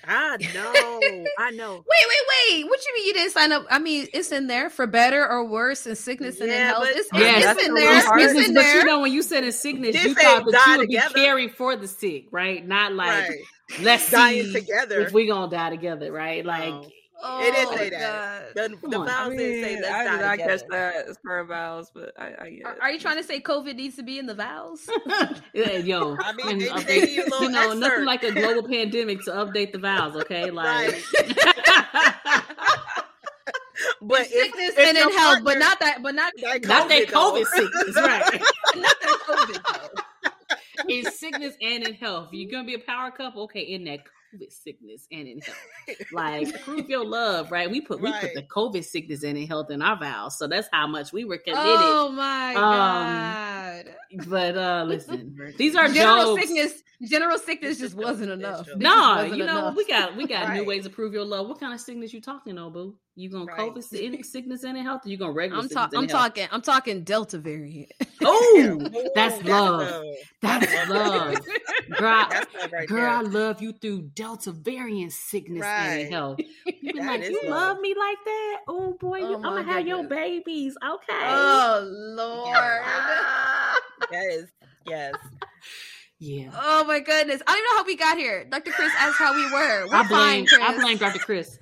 I 0.06 0.36
know. 0.54 1.24
I 1.38 1.50
know. 1.50 1.74
wait, 1.74 1.84
wait, 1.86 2.60
wait. 2.62 2.64
What 2.66 2.80
you 2.84 2.94
mean 2.94 3.06
you 3.06 3.12
didn't 3.14 3.32
sign 3.32 3.52
up? 3.52 3.66
I 3.70 3.78
mean, 3.78 4.08
it's 4.12 4.32
in 4.32 4.46
there 4.46 4.70
for 4.70 4.86
better 4.86 5.28
or 5.28 5.44
worse 5.44 5.86
in 5.86 5.96
sickness 5.96 6.38
yeah, 6.38 6.44
and 6.44 6.52
in 6.52 6.58
health. 6.60 6.84
It's, 6.88 7.08
yes, 7.12 7.56
it's 7.56 7.66
in 7.66 7.74
there. 7.74 8.18
It's 8.18 8.48
in 8.48 8.54
but 8.54 8.60
there. 8.60 8.78
you 8.78 8.84
know, 8.84 9.00
when 9.00 9.12
you 9.12 9.22
said 9.22 9.44
in 9.44 9.52
sickness, 9.52 9.94
this 9.94 10.04
you 10.04 10.14
thought 10.14 10.44
that 10.50 10.66
you 10.66 10.78
would 10.78 10.88
together. 10.88 11.14
be 11.14 11.20
caring 11.20 11.50
for 11.50 11.76
the 11.76 11.88
sick, 11.88 12.26
right? 12.30 12.66
Not 12.66 12.94
like 12.94 13.28
right. 13.28 13.38
let's 13.80 14.10
dying 14.10 14.52
together 14.52 15.00
if 15.00 15.12
we 15.12 15.26
gonna 15.26 15.50
die 15.50 15.70
together, 15.70 16.10
right? 16.12 16.44
Like. 16.44 16.92
Oh, 17.20 17.40
it 17.40 17.52
didn't 17.52 17.78
say 17.78 17.90
that. 17.90 18.54
God. 18.54 18.70
The, 18.80 18.88
the 18.88 18.98
vows 18.98 19.08
I 19.08 19.28
mean, 19.28 19.38
didn't 19.38 19.64
say 19.64 19.80
let's 19.80 19.94
I 19.94 20.04
did 20.04 20.20
not 20.20 20.38
catch 20.38 20.60
that 20.70 21.08
as 21.08 21.18
per 21.18 21.44
vows, 21.44 21.90
but 21.94 22.12
I, 22.18 22.32
I 22.40 22.50
get 22.50 22.66
are, 22.66 22.76
are, 22.82 22.90
you 22.90 22.98
trying 22.98 23.16
to 23.16 23.22
say 23.22 23.40
COVID 23.40 23.76
needs 23.76 23.96
to 23.96 24.02
be 24.02 24.18
in 24.18 24.26
the 24.26 24.34
vows? 24.34 24.88
yeah, 25.54 25.76
yo, 25.78 26.16
I 26.20 26.32
mean, 26.32 26.58
maybe, 26.58 26.70
update, 26.70 27.10
you, 27.10 27.24
you 27.24 27.50
know, 27.50 27.68
excerpt. 27.68 27.80
nothing 27.80 28.04
like 28.04 28.24
a 28.24 28.32
global 28.32 28.68
pandemic 28.68 29.22
to 29.24 29.30
update 29.30 29.72
the 29.72 29.78
vows. 29.78 30.16
Okay, 30.16 30.50
like. 30.50 31.02
but 34.00 34.26
sickness 34.26 34.74
if 34.76 34.78
and 34.78 34.98
in 34.98 35.12
health, 35.16 35.44
but 35.44 35.58
not 35.58 35.78
that, 35.80 36.02
but 36.02 36.14
not 36.14 36.32
that 36.42 36.62
COVID, 36.62 36.68
not 36.68 36.88
that 36.88 37.08
COVID 37.08 37.46
sickness, 37.46 37.96
right? 37.96 38.42
not 38.76 38.96
that 39.00 39.18
COVID 39.26 39.62
though. 39.80 40.02
In 40.88 41.04
sickness 41.04 41.54
and 41.62 41.86
in 41.86 41.94
health, 41.94 42.30
you're 42.32 42.50
gonna 42.50 42.64
be 42.64 42.74
a 42.74 42.78
power 42.78 43.10
couple. 43.12 43.44
Okay, 43.44 43.60
in 43.60 43.84
that 43.84 44.00
COVID 44.32 44.52
sickness 44.52 45.06
and 45.10 45.28
in 45.28 45.40
health. 45.40 45.56
like 46.12 46.62
prove 46.62 46.88
your 46.88 47.04
love, 47.04 47.50
right? 47.50 47.70
We 47.70 47.80
put 47.80 48.00
right. 48.00 48.22
we 48.22 48.28
put 48.28 48.34
the 48.34 48.42
COVID 48.42 48.84
sickness 48.84 49.22
and 49.22 49.36
in 49.36 49.46
health 49.46 49.70
in 49.70 49.82
our 49.82 49.98
vows. 49.98 50.38
So 50.38 50.46
that's 50.46 50.68
how 50.72 50.86
much 50.86 51.12
we 51.12 51.24
were 51.24 51.38
committed. 51.38 51.64
Oh 51.64 52.10
my 52.10 52.54
um, 52.54 53.84
god. 53.84 53.94
But 54.28 54.56
uh 54.56 54.84
listen, 54.86 55.54
these 55.58 55.76
are 55.76 55.88
general 55.88 56.36
jokes. 56.36 56.48
sickness. 56.48 56.82
General 57.02 57.38
sickness 57.38 57.78
just 57.78 57.96
wasn't 57.96 58.30
enough. 58.30 58.68
No, 58.76 59.22
you 59.22 59.38
know 59.38 59.58
enough. 59.58 59.76
we 59.76 59.84
got 59.86 60.16
we 60.16 60.26
got 60.26 60.48
right. 60.48 60.60
new 60.60 60.64
ways 60.64 60.84
to 60.84 60.90
prove 60.90 61.12
your 61.12 61.24
love. 61.24 61.48
What 61.48 61.58
kind 61.58 61.74
of 61.74 61.80
sickness 61.80 62.12
you 62.12 62.20
talking, 62.20 62.52
about, 62.52 62.74
boo? 62.74 62.96
You 63.14 63.28
gonna 63.28 63.44
right. 63.44 63.58
COVID 63.74 64.24
sickness 64.24 64.64
and 64.64 64.78
health, 64.78 65.04
or 65.04 65.10
you 65.10 65.18
gonna 65.18 65.32
regular? 65.32 65.62
I'm, 65.62 65.68
ta- 65.68 65.90
I'm 65.94 66.06
talking. 66.06 66.48
I'm 66.50 66.62
talking 66.62 67.04
Delta 67.04 67.36
variant. 67.36 67.92
Oh, 68.22 68.88
that's 69.14 69.44
love. 69.44 70.02
That's 70.40 70.88
love, 70.88 71.36
girl. 71.98 72.26
Right 72.72 72.88
girl, 72.88 73.10
I 73.10 73.20
love 73.20 73.60
you 73.60 73.72
through 73.72 74.02
Delta 74.14 74.52
variant 74.52 75.12
sickness 75.12 75.60
right. 75.60 75.96
and 75.96 76.12
health. 76.12 76.40
You 76.64 76.94
been 76.94 77.06
like, 77.06 77.28
you 77.28 77.40
love. 77.44 77.76
love. 77.76 77.80
me 77.80 77.94
like 77.94 78.16
that? 78.24 78.60
Oh 78.66 78.96
boy, 78.98 79.20
oh, 79.20 79.30
you, 79.30 79.36
I'm 79.36 79.42
gonna 79.42 79.64
have 79.64 79.86
your 79.86 80.04
babies. 80.04 80.74
Okay. 80.82 81.20
Oh 81.20 81.86
Lord. 82.16 82.56
yes. 84.10 84.44
Yes. 84.86 85.14
Yeah. 86.18 86.50
Oh 86.54 86.84
my 86.84 87.00
goodness. 87.00 87.42
I 87.46 87.52
don't 87.52 87.58
even 87.58 87.70
know 87.70 87.76
how 87.76 87.84
we 87.84 87.96
got 87.96 88.16
here. 88.16 88.46
Dr. 88.46 88.70
Chris 88.70 88.92
asked 88.96 89.18
how 89.18 89.34
we 89.34 89.44
were. 89.52 89.86
We're 89.88 89.96
I 89.96 90.08
blame, 90.08 90.08
fine, 90.08 90.46
Chris. 90.46 90.60
I 90.62 90.80
blame 90.80 90.96
Dr. 90.96 91.18
Chris. 91.18 91.58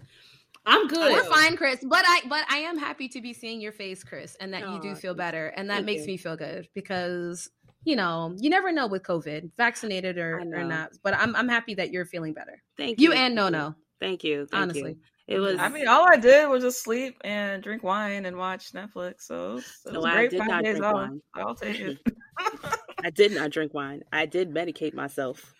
I'm 0.71 0.87
good. 0.89 1.13
We're 1.13 1.25
fine, 1.25 1.57
Chris. 1.57 1.81
But 1.83 2.05
I 2.07 2.23
but 2.29 2.45
I 2.49 2.59
am 2.59 2.79
happy 2.79 3.09
to 3.09 3.21
be 3.21 3.33
seeing 3.33 3.61
your 3.61 3.73
face, 3.73 4.05
Chris, 4.05 4.37
and 4.41 4.53
that 4.55 4.63
oh, 4.65 4.75
you 4.75 4.81
do 4.81 4.95
feel 4.95 5.15
better. 5.15 5.49
And 5.49 5.69
that 5.71 5.85
makes 5.85 6.03
you. 6.03 6.09
me 6.09 6.17
feel 6.17 6.37
good 6.37 6.69
because 6.75 7.51
you 7.85 7.97
know, 7.97 8.35
you 8.39 8.51
never 8.51 8.73
know 8.73 8.87
with 8.87 9.03
COVID, 9.03 9.51
vaccinated 9.57 10.19
or, 10.19 10.39
or 10.39 10.65
not. 10.65 10.91
But 11.03 11.15
I'm 11.15 11.35
I'm 11.35 11.49
happy 11.49 11.75
that 11.75 11.91
you're 11.91 12.05
feeling 12.05 12.35
better. 12.35 12.63
Thank 12.77 13.01
you. 13.01 13.11
You 13.11 13.15
and 13.15 13.35
no 13.35 13.49
no. 13.49 13.75
Thank 14.01 14.25
you. 14.25 14.47
Thank 14.51 14.63
honestly. 14.63 14.91
You. 14.91 14.97
It 15.31 15.39
was. 15.39 15.59
I 15.61 15.69
mean, 15.69 15.87
all 15.87 16.07
I 16.11 16.17
did 16.17 16.49
was 16.49 16.65
just 16.65 16.83
sleep 16.83 17.17
and 17.23 17.63
drink 17.63 17.85
wine 17.85 18.27
and 18.27 18.37
watch 18.37 18.73
Netflix. 18.73 19.23
So 19.23 19.53
it 19.53 19.55
was, 19.55 19.77
it 19.87 19.93
no, 19.93 20.01
great 20.01 20.15
I 20.15 20.27
did 20.27 20.39
not 20.41 20.65
drink 20.65 20.85
off. 20.85 20.95
Wine. 20.95 21.21
I'll 21.35 21.55
take 21.55 21.79
it. 21.79 21.99
I 23.05 23.11
did 23.11 23.33
not 23.33 23.51
drink 23.51 23.73
wine. 23.73 24.03
I 24.13 24.27
did 24.27 24.53
medicate 24.53 24.95
myself. 24.95 25.55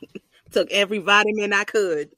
Took 0.50 0.70
every 0.70 0.98
vitamin 0.98 1.52
I 1.52 1.64
could. 1.64 2.10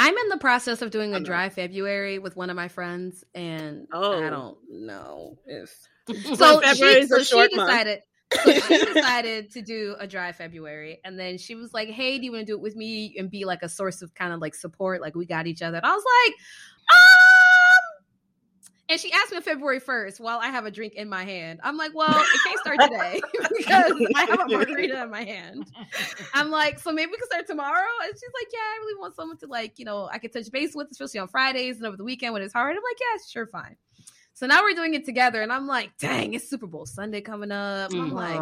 I'm 0.00 0.16
in 0.16 0.28
the 0.28 0.36
process 0.36 0.80
of 0.80 0.92
doing 0.92 1.12
a 1.12 1.18
dry 1.18 1.48
February 1.48 2.20
with 2.20 2.36
one 2.36 2.50
of 2.50 2.56
my 2.56 2.68
friends, 2.68 3.24
and 3.34 3.88
oh. 3.92 4.24
I 4.24 4.30
don't 4.30 4.56
know 4.70 5.38
if 5.44 5.76
so. 6.36 6.60
she, 6.72 7.06
so 7.08 7.22
she 7.24 7.48
decided. 7.48 8.02
so 8.32 8.52
she 8.52 8.84
decided 8.94 9.50
to 9.50 9.60
do 9.60 9.96
a 9.98 10.06
dry 10.06 10.30
February, 10.30 11.00
and 11.04 11.18
then 11.18 11.36
she 11.36 11.56
was 11.56 11.74
like, 11.74 11.88
"Hey, 11.88 12.16
do 12.18 12.24
you 12.24 12.30
want 12.30 12.46
to 12.46 12.52
do 12.52 12.56
it 12.56 12.62
with 12.62 12.76
me 12.76 13.16
and 13.18 13.28
be 13.28 13.44
like 13.44 13.64
a 13.64 13.68
source 13.68 14.00
of 14.00 14.14
kind 14.14 14.32
of 14.32 14.40
like 14.40 14.54
support? 14.54 15.00
Like 15.00 15.16
we 15.16 15.26
got 15.26 15.48
each 15.48 15.62
other." 15.62 15.78
And 15.78 15.86
I 15.86 15.92
was 15.92 16.04
like, 16.24 16.34
and 18.88 19.00
she 19.00 19.12
asked 19.12 19.30
me 19.30 19.36
on 19.36 19.42
February 19.42 19.80
1st 19.80 20.20
while 20.20 20.38
I 20.38 20.48
have 20.48 20.64
a 20.64 20.70
drink 20.70 20.94
in 20.94 21.08
my 21.08 21.24
hand. 21.24 21.60
I'm 21.62 21.76
like, 21.76 21.94
well, 21.94 22.08
it 22.10 22.40
can't 22.44 22.60
start 22.60 22.78
today 22.80 23.20
because 23.56 23.92
I 24.14 24.24
have 24.24 24.40
a 24.40 24.48
margarita 24.48 25.02
in 25.02 25.10
my 25.10 25.24
hand. 25.24 25.70
I'm 26.34 26.50
like, 26.50 26.78
so 26.78 26.92
maybe 26.92 27.10
we 27.10 27.18
can 27.18 27.26
start 27.26 27.46
tomorrow. 27.46 27.86
And 28.04 28.12
she's 28.12 28.30
like, 28.34 28.48
yeah, 28.52 28.58
I 28.58 28.78
really 28.80 29.00
want 29.00 29.14
someone 29.14 29.36
to 29.38 29.46
like, 29.46 29.78
you 29.78 29.84
know, 29.84 30.08
I 30.10 30.18
could 30.18 30.32
touch 30.32 30.50
base 30.50 30.74
with, 30.74 30.88
especially 30.90 31.20
on 31.20 31.28
Fridays 31.28 31.76
and 31.76 31.86
over 31.86 31.96
the 31.96 32.04
weekend 32.04 32.32
when 32.32 32.42
it's 32.42 32.52
hard. 32.52 32.76
I'm 32.76 32.82
like, 32.82 32.98
yeah, 33.00 33.22
sure, 33.28 33.46
fine. 33.46 33.76
So 34.38 34.46
now 34.46 34.62
we're 34.62 34.74
doing 34.74 34.94
it 34.94 35.04
together, 35.04 35.42
and 35.42 35.52
I'm 35.52 35.66
like, 35.66 35.90
dang, 35.98 36.32
it's 36.32 36.48
Super 36.48 36.68
Bowl 36.68 36.86
Sunday 36.86 37.20
coming 37.22 37.50
up. 37.50 37.92
I'm 37.92 38.12
like, 38.12 38.38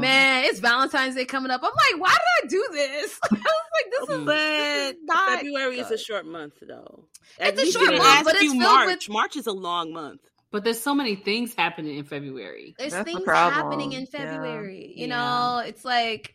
man, 0.00 0.44
it's 0.44 0.60
Valentine's 0.60 1.14
Day 1.14 1.26
coming 1.26 1.50
up. 1.50 1.60
I'm 1.62 1.72
like, 1.72 2.00
why 2.00 2.08
did 2.08 2.44
I 2.44 2.48
do 2.48 2.68
this? 2.72 3.20
I 3.30 3.34
was 3.34 3.42
like, 3.44 3.90
this 3.90 4.08
is, 4.08 4.16
mm. 4.16 4.24
but 4.24 4.34
this 4.34 4.94
is 4.94 4.96
not 5.02 5.36
February 5.36 5.76
good. 5.76 5.84
is 5.84 5.90
a 5.90 5.98
short 5.98 6.24
month, 6.24 6.54
though. 6.66 7.04
At 7.38 7.52
it's 7.52 7.76
a 7.76 7.78
short 7.78 7.98
month, 7.98 8.24
but 8.24 8.36
it's 8.36 8.54
March. 8.54 8.86
With... 8.86 9.08
March 9.10 9.36
is 9.36 9.46
a 9.46 9.52
long 9.52 9.92
month. 9.92 10.22
But 10.52 10.64
there's 10.64 10.80
so 10.80 10.94
many 10.94 11.16
things 11.16 11.52
happening 11.52 11.98
in 11.98 12.04
February. 12.04 12.74
There's 12.78 12.92
That's 12.92 13.04
things 13.04 13.22
the 13.22 13.34
happening 13.34 13.92
in 13.92 14.06
February. 14.06 14.94
Yeah. 14.96 15.02
You 15.02 15.08
know, 15.08 15.62
it's 15.66 15.84
like 15.84 16.34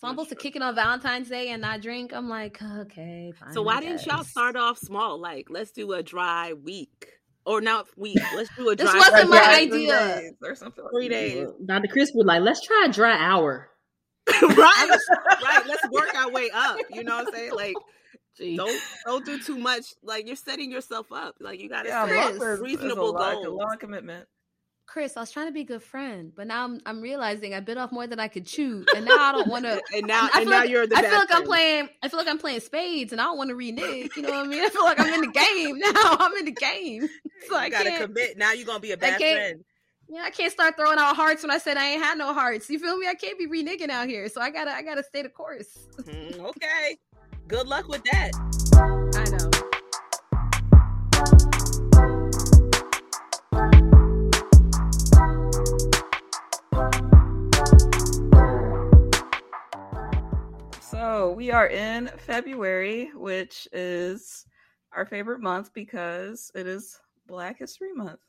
so 0.00 0.08
I'm 0.08 0.14
supposed 0.14 0.30
to 0.30 0.34
kick 0.34 0.56
it 0.56 0.62
on 0.62 0.74
Valentine's 0.74 1.28
Day 1.28 1.50
and 1.50 1.62
not 1.62 1.82
drink. 1.82 2.12
I'm 2.12 2.28
like, 2.28 2.60
okay, 2.60 3.32
fine. 3.38 3.52
So 3.54 3.62
why 3.62 3.80
didn't 3.80 4.04
y'all 4.06 4.24
start 4.24 4.56
off 4.56 4.76
small? 4.78 5.20
Like, 5.20 5.46
let's 5.50 5.70
do 5.70 5.92
a 5.92 6.02
dry 6.02 6.54
week. 6.54 7.19
Or 7.46 7.60
not 7.60 7.86
week. 7.96 8.18
Let's 8.36 8.50
do 8.56 8.68
a 8.68 8.76
dry. 8.76 8.92
this 8.92 9.10
wasn't 9.10 9.30
my 9.30 9.54
idea. 9.60 10.30
or 10.42 10.54
something. 10.54 10.84
Three 10.92 11.08
days. 11.08 11.48
Dr. 11.64 11.88
Chris 11.88 12.12
would 12.14 12.26
like, 12.26 12.42
let's 12.42 12.60
try 12.60 12.86
a 12.88 12.92
dry 12.92 13.16
hour. 13.16 13.70
right, 14.42 14.98
right. 15.42 15.66
Let's 15.66 15.88
work 15.90 16.14
our 16.14 16.30
way 16.30 16.50
up. 16.52 16.78
You 16.90 17.04
know 17.04 17.16
what 17.16 17.28
I'm 17.28 17.34
saying? 17.34 17.52
Like, 17.54 17.74
Jeez. 18.40 18.56
don't 18.56 18.80
don't 19.04 19.24
do 19.24 19.38
too 19.40 19.58
much. 19.58 19.86
Like 20.02 20.26
you're 20.26 20.36
setting 20.36 20.70
yourself 20.70 21.06
up. 21.12 21.36
Like 21.40 21.60
you 21.60 21.68
got 21.68 21.82
to 21.82 21.88
yeah, 21.88 22.06
set 22.06 22.60
reasonable 22.60 23.12
goals. 23.12 23.46
A 23.46 23.50
long 23.50 23.76
commitment. 23.78 24.26
Chris, 24.90 25.16
I 25.16 25.20
was 25.20 25.30
trying 25.30 25.46
to 25.46 25.52
be 25.52 25.60
a 25.60 25.64
good 25.64 25.84
friend, 25.84 26.32
but 26.34 26.48
now 26.48 26.64
I'm 26.64 26.80
I'm 26.84 27.00
realizing 27.00 27.54
I 27.54 27.60
bit 27.60 27.78
off 27.78 27.92
more 27.92 28.08
than 28.08 28.18
I 28.18 28.26
could 28.26 28.44
chew, 28.44 28.84
and 28.96 29.04
now 29.04 29.16
I 29.16 29.30
don't 29.30 29.46
want 29.48 29.64
to. 29.64 29.80
and 29.94 30.04
now, 30.04 30.24
and, 30.24 30.42
and 30.42 30.50
now 30.50 30.60
like, 30.62 30.68
you're 30.68 30.84
the. 30.84 30.96
I 30.96 31.02
feel 31.02 31.10
like 31.12 31.28
friend. 31.28 31.42
I'm 31.42 31.46
playing. 31.46 31.88
I 32.02 32.08
feel 32.08 32.18
like 32.18 32.26
I'm 32.26 32.38
playing 32.38 32.58
spades, 32.58 33.12
and 33.12 33.20
I 33.20 33.24
don't 33.24 33.38
want 33.38 33.50
to 33.50 33.54
renege. 33.54 34.10
You 34.16 34.22
know 34.22 34.30
what 34.30 34.46
I 34.46 34.48
mean? 34.48 34.64
I 34.64 34.68
feel 34.68 34.82
like 34.82 34.98
I'm 34.98 35.14
in 35.14 35.20
the 35.20 35.28
game 35.28 35.78
now. 35.94 36.16
I'm 36.18 36.36
in 36.38 36.44
the 36.44 36.50
game, 36.50 37.02
so 37.48 37.54
you 37.54 37.56
I 37.56 37.68
gotta 37.68 38.04
commit. 38.04 38.36
Now 38.36 38.50
you're 38.52 38.66
gonna 38.66 38.80
be 38.80 38.90
a 38.90 38.96
bad 38.96 39.20
friend. 39.20 39.64
Yeah, 40.08 40.22
I 40.24 40.30
can't 40.30 40.52
start 40.52 40.76
throwing 40.76 40.98
out 40.98 41.14
hearts 41.14 41.44
when 41.44 41.52
I 41.52 41.58
said 41.58 41.76
I 41.76 41.90
ain't 41.90 42.02
had 42.02 42.18
no 42.18 42.34
hearts. 42.34 42.68
You 42.68 42.80
feel 42.80 42.96
me? 42.96 43.06
I 43.06 43.14
can't 43.14 43.38
be 43.38 43.46
reneging 43.46 43.90
out 43.90 44.08
here, 44.08 44.28
so 44.28 44.40
I 44.40 44.50
gotta 44.50 44.72
I 44.72 44.82
gotta 44.82 45.04
stay 45.04 45.22
the 45.22 45.28
course. 45.28 45.86
Mm, 46.00 46.40
okay. 46.40 46.98
Good 47.46 47.68
luck 47.68 47.86
with 47.86 48.02
that. 48.10 48.99
So 61.20 61.30
we 61.32 61.50
are 61.50 61.66
in 61.66 62.06
February, 62.16 63.10
which 63.14 63.68
is 63.74 64.46
our 64.90 65.04
favorite 65.04 65.42
month 65.42 65.70
because 65.74 66.50
it 66.54 66.66
is 66.66 66.98
Black 67.26 67.58
History 67.58 67.92
Month. 67.92 68.20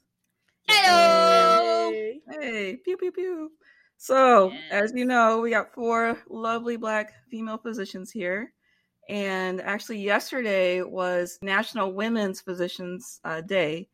Hey, 0.67 2.19
hey, 2.29 2.75
pew 2.83 2.97
pew 2.97 3.13
pew. 3.13 3.51
So, 3.95 4.51
yes. 4.51 4.61
as 4.71 4.93
you 4.93 5.05
know, 5.05 5.39
we 5.39 5.51
got 5.51 5.73
four 5.73 6.17
lovely 6.29 6.75
Black 6.75 7.13
female 7.29 7.57
physicians 7.57 8.11
here. 8.11 8.51
And 9.07 9.61
actually, 9.61 9.99
yesterday 9.99 10.81
was 10.81 11.39
National 11.41 11.93
Women's 11.93 12.41
Physicians 12.41 13.21
uh, 13.23 13.39
Day. 13.39 13.87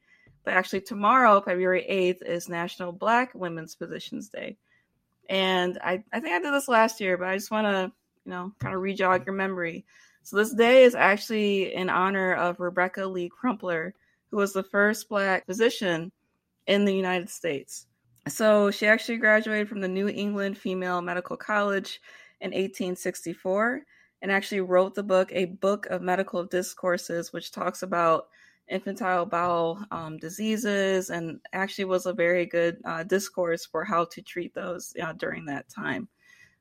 But 0.44 0.56
actually, 0.56 0.82
tomorrow, 0.82 1.40
February 1.40 1.86
8th, 1.88 2.28
is 2.28 2.50
National 2.50 2.94
Black 2.94 3.36
Women's 3.36 3.76
Physicians 3.76 4.30
Day. 4.30 4.58
And 5.30 5.78
I, 5.84 6.04
I 6.12 6.20
think 6.20 6.34
I 6.34 6.40
did 6.40 6.52
this 6.52 6.68
last 6.68 7.00
year, 7.00 7.16
but 7.16 7.28
I 7.28 7.36
just 7.36 7.52
want 7.52 7.68
to 7.68 7.92
you 8.28 8.32
know, 8.32 8.52
kind 8.60 8.76
of 8.76 8.82
rejog 8.82 9.26
your 9.26 9.34
memory. 9.34 9.86
So 10.24 10.36
this 10.36 10.54
day 10.54 10.84
is 10.84 10.96
actually 10.96 11.74
in 11.74 11.90
honor 11.90 12.34
of 12.34 12.60
Rebecca 12.60 13.06
Lee 13.06 13.30
Crumpler, 13.30 13.94
who 14.30 14.38
was 14.38 14.52
the 14.52 14.64
first 14.64 15.08
black 15.08 15.46
physician 15.46 16.12
in 16.68 16.84
the 16.84 16.94
United 16.94 17.30
States. 17.30 17.86
So 18.28 18.70
she 18.70 18.86
actually 18.86 19.20
graduated 19.20 19.70
from 19.70 19.80
the 19.80 19.88
New 19.88 20.10
England 20.10 20.58
Female 20.58 21.02
Medical 21.02 21.38
College 21.38 22.02
in 22.42 22.50
1864 22.50 23.84
and 24.22 24.30
actually 24.30 24.60
wrote 24.60 24.94
the 24.94 25.04
book, 25.04 25.30
A 25.32 25.46
Book 25.46 25.86
of 25.86 26.02
Medical 26.02 26.44
Discourses, 26.44 27.32
which 27.32 27.54
talks 27.54 27.82
about 27.82 28.28
infantile 28.68 29.26
bowel 29.26 29.82
um, 29.92 30.18
diseases 30.18 31.10
and 31.10 31.40
actually 31.54 31.86
was 31.86 32.06
a 32.06 32.12
very 32.12 32.46
good 32.46 32.80
uh, 32.84 33.04
discourse 33.04 33.66
for 33.66 33.86
how 33.86 34.04
to 34.04 34.22
treat 34.22 34.54
those 34.54 34.94
uh, 35.02 35.14
during 35.14 35.46
that 35.46 35.70
time. 35.70 36.10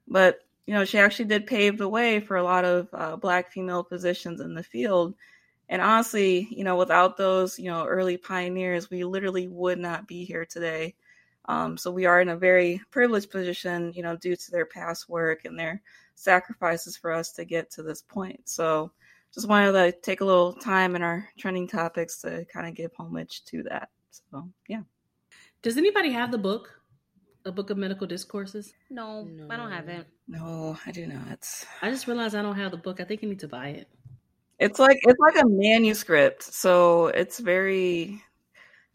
But 0.07 0.46
you 0.67 0.75
know, 0.75 0.85
she 0.85 0.99
actually 0.99 1.27
did 1.27 1.47
pave 1.47 1.79
the 1.79 1.89
way 1.89 2.21
for 2.21 2.37
a 2.37 2.43
lot 2.43 2.65
of 2.65 2.89
uh, 2.93 3.17
Black 3.17 3.51
female 3.51 3.85
physicians 3.85 4.41
in 4.41 4.55
the 4.55 4.63
field. 4.63 5.15
And 5.69 5.81
honestly, 5.81 6.49
you 6.51 6.65
know, 6.65 6.77
without 6.77 7.17
those, 7.17 7.59
you 7.59 7.71
know, 7.71 7.85
early 7.87 8.17
pioneers, 8.17 8.91
we 8.91 9.05
literally 9.05 9.49
would 9.49 9.79
not 9.79 10.07
be 10.07 10.25
here 10.25 10.45
today. 10.45 10.95
Um, 11.49 11.77
so 11.79 11.91
we 11.91 12.07
are 12.07 12.21
in 12.21 12.31
a 12.31 12.37
very 12.37 12.81
privileged 12.91 13.31
position, 13.31 13.93
you 13.95 14.03
know, 14.03 14.17
due 14.17 14.35
to 14.35 14.51
their 14.51 14.67
past 14.67 15.09
work 15.09 15.45
and 15.45 15.59
their 15.59 15.81
sacrifices 16.15 16.97
for 16.97 17.13
us 17.13 17.33
to 17.33 17.45
get 17.45 17.71
to 17.73 17.83
this 17.83 18.03
point. 18.03 18.41
So 18.45 18.91
just 19.33 19.49
wanted 19.49 19.73
to 19.73 19.93
take 20.01 20.21
a 20.21 20.25
little 20.25 20.53
time 20.53 20.97
in 20.97 21.03
our 21.03 21.29
trending 21.39 21.69
topics 21.69 22.21
to 22.23 22.45
kind 22.53 22.67
of 22.67 22.75
give 22.75 22.91
homage 22.99 23.45
to 23.47 23.63
that. 23.65 23.91
So 24.11 24.49
yeah. 24.69 24.83
Does 25.63 25.77
anybody 25.77 26.11
have 26.11 26.33
the 26.33 26.39
book? 26.39 26.76
A 27.47 27.53
book 27.53 27.71
of 27.71 27.77
medical 27.77 28.07
discourses? 28.07 28.75
No, 28.91 29.23
no, 29.25 29.47
I 29.49 29.57
don't 29.57 29.71
have 29.71 29.89
it. 29.89 30.07
No, 30.29 30.77
I 30.85 30.91
do 30.91 31.07
not. 31.07 31.49
I 31.81 31.91
just 31.91 32.07
realized 32.07 32.35
I 32.35 32.43
don't 32.43 32.57
have 32.57 32.73
the 32.73 32.77
book. 32.77 33.01
I 33.01 33.05
think 33.05 33.23
I 33.23 33.27
need 33.29 33.41
to 33.41 33.49
buy 33.49 33.69
it. 33.69 33.89
It's 34.59 34.79
like 34.79 34.99
it's 35.03 35.21
like 35.21 35.37
a 35.37 35.47
manuscript, 35.47 36.43
so 36.43 37.09
it's 37.09 37.39
very. 37.39 38.23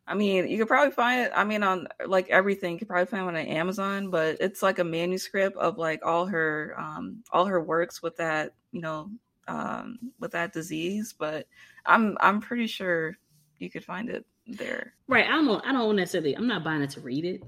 I 0.08 0.16
mean, 0.16 0.48
you 0.50 0.58
could 0.58 0.68
probably 0.68 0.92
find 0.92 1.22
it. 1.22 1.32
I 1.34 1.44
mean, 1.44 1.64
on 1.64 1.88
like 2.06 2.30
everything, 2.30 2.74
you 2.74 2.80
could 2.80 2.88
probably 2.88 3.06
find 3.06 3.24
it 3.24 3.40
on 3.40 3.48
Amazon, 3.48 4.10
but 4.10 4.38
it's 4.40 4.62
like 4.62 4.80
a 4.80 4.84
manuscript 4.84 5.56
of 5.58 5.78
like 5.78 6.06
all 6.06 6.26
her 6.26 6.76
um 6.78 7.24
all 7.32 7.46
her 7.46 7.62
works 7.62 8.02
with 8.02 8.18
that 8.18 8.54
you 8.72 8.82
know 8.82 9.10
um 9.48 10.00
with 10.20 10.32
that 10.32 10.52
disease. 10.54 11.14
But 11.18 11.48
I'm 11.86 12.18
I'm 12.20 12.42
pretty 12.42 12.68
sure 12.68 13.18
you 13.60 13.70
could 13.70 13.86
find 13.86 14.10
it 14.10 14.26
there. 14.48 14.96
Right. 15.08 15.28
I 15.28 15.30
don't. 15.30 15.66
I 15.66 15.72
don't 15.72 15.96
necessarily. 15.96 16.36
I'm 16.36 16.48
not 16.48 16.64
buying 16.64 16.82
it 16.82 16.90
to 16.92 17.02
read 17.02 17.24
it 17.24 17.44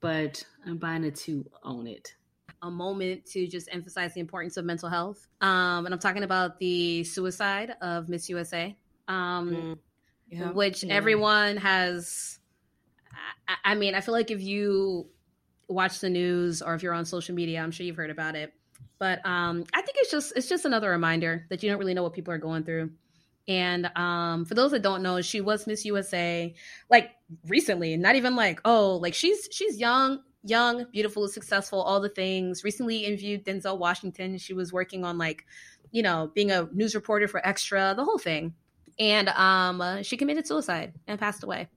but 0.00 0.44
I'm 0.66 0.78
buying 0.78 1.04
it 1.04 1.16
to 1.16 1.48
own 1.62 1.86
it. 1.86 2.14
A 2.62 2.70
moment 2.70 3.26
to 3.26 3.46
just 3.46 3.68
emphasize 3.70 4.14
the 4.14 4.20
importance 4.20 4.56
of 4.56 4.64
mental 4.64 4.88
health. 4.88 5.26
Um, 5.40 5.84
and 5.84 5.94
I'm 5.94 5.98
talking 6.00 6.22
about 6.22 6.58
the 6.58 7.04
suicide 7.04 7.74
of 7.80 8.08
Miss 8.08 8.28
USA, 8.28 8.76
um, 9.08 9.50
mm. 9.50 9.78
yeah. 10.28 10.50
which 10.50 10.82
yeah. 10.82 10.94
everyone 10.94 11.58
has. 11.58 12.38
I, 13.46 13.72
I 13.72 13.74
mean, 13.74 13.94
I 13.94 14.00
feel 14.00 14.14
like 14.14 14.30
if 14.30 14.40
you 14.40 15.08
watch 15.68 16.00
the 16.00 16.10
news 16.10 16.62
or 16.62 16.74
if 16.74 16.82
you're 16.82 16.94
on 16.94 17.04
social 17.04 17.34
media, 17.34 17.60
I'm 17.60 17.70
sure 17.70 17.84
you've 17.84 17.96
heard 17.96 18.10
about 18.10 18.34
it. 18.34 18.52
But 18.98 19.24
um, 19.26 19.64
I 19.74 19.82
think 19.82 19.96
it's 19.98 20.10
just 20.10 20.32
it's 20.36 20.48
just 20.48 20.64
another 20.64 20.90
reminder 20.90 21.46
that 21.50 21.62
you 21.62 21.68
don't 21.68 21.78
really 21.78 21.94
know 21.94 22.02
what 22.02 22.14
people 22.14 22.32
are 22.32 22.38
going 22.38 22.64
through. 22.64 22.90
And 23.48 23.90
um, 23.94 24.44
for 24.44 24.54
those 24.54 24.72
that 24.72 24.82
don't 24.82 25.02
know, 25.02 25.20
she 25.22 25.40
was 25.40 25.66
Miss 25.66 25.84
USA 25.84 26.54
like 26.90 27.10
recently, 27.46 27.96
not 27.96 28.16
even 28.16 28.36
like, 28.36 28.60
oh, 28.64 28.96
like 28.96 29.14
she's 29.14 29.48
she's 29.50 29.78
young, 29.78 30.20
young, 30.42 30.86
beautiful, 30.92 31.28
successful, 31.28 31.82
all 31.82 32.00
the 32.00 32.08
things. 32.08 32.64
Recently 32.64 33.04
interviewed 33.04 33.44
Denzel 33.44 33.78
Washington. 33.78 34.38
She 34.38 34.54
was 34.54 34.72
working 34.72 35.04
on 35.04 35.18
like, 35.18 35.44
you 35.90 36.02
know, 36.02 36.30
being 36.34 36.50
a 36.50 36.68
news 36.72 36.94
reporter 36.94 37.28
for 37.28 37.46
Extra, 37.46 37.94
the 37.96 38.04
whole 38.04 38.18
thing. 38.18 38.54
And 38.98 39.28
um, 39.28 39.80
uh, 39.80 40.02
she 40.02 40.16
committed 40.16 40.46
suicide 40.46 40.94
and 41.06 41.18
passed 41.18 41.42
away. 41.42 41.68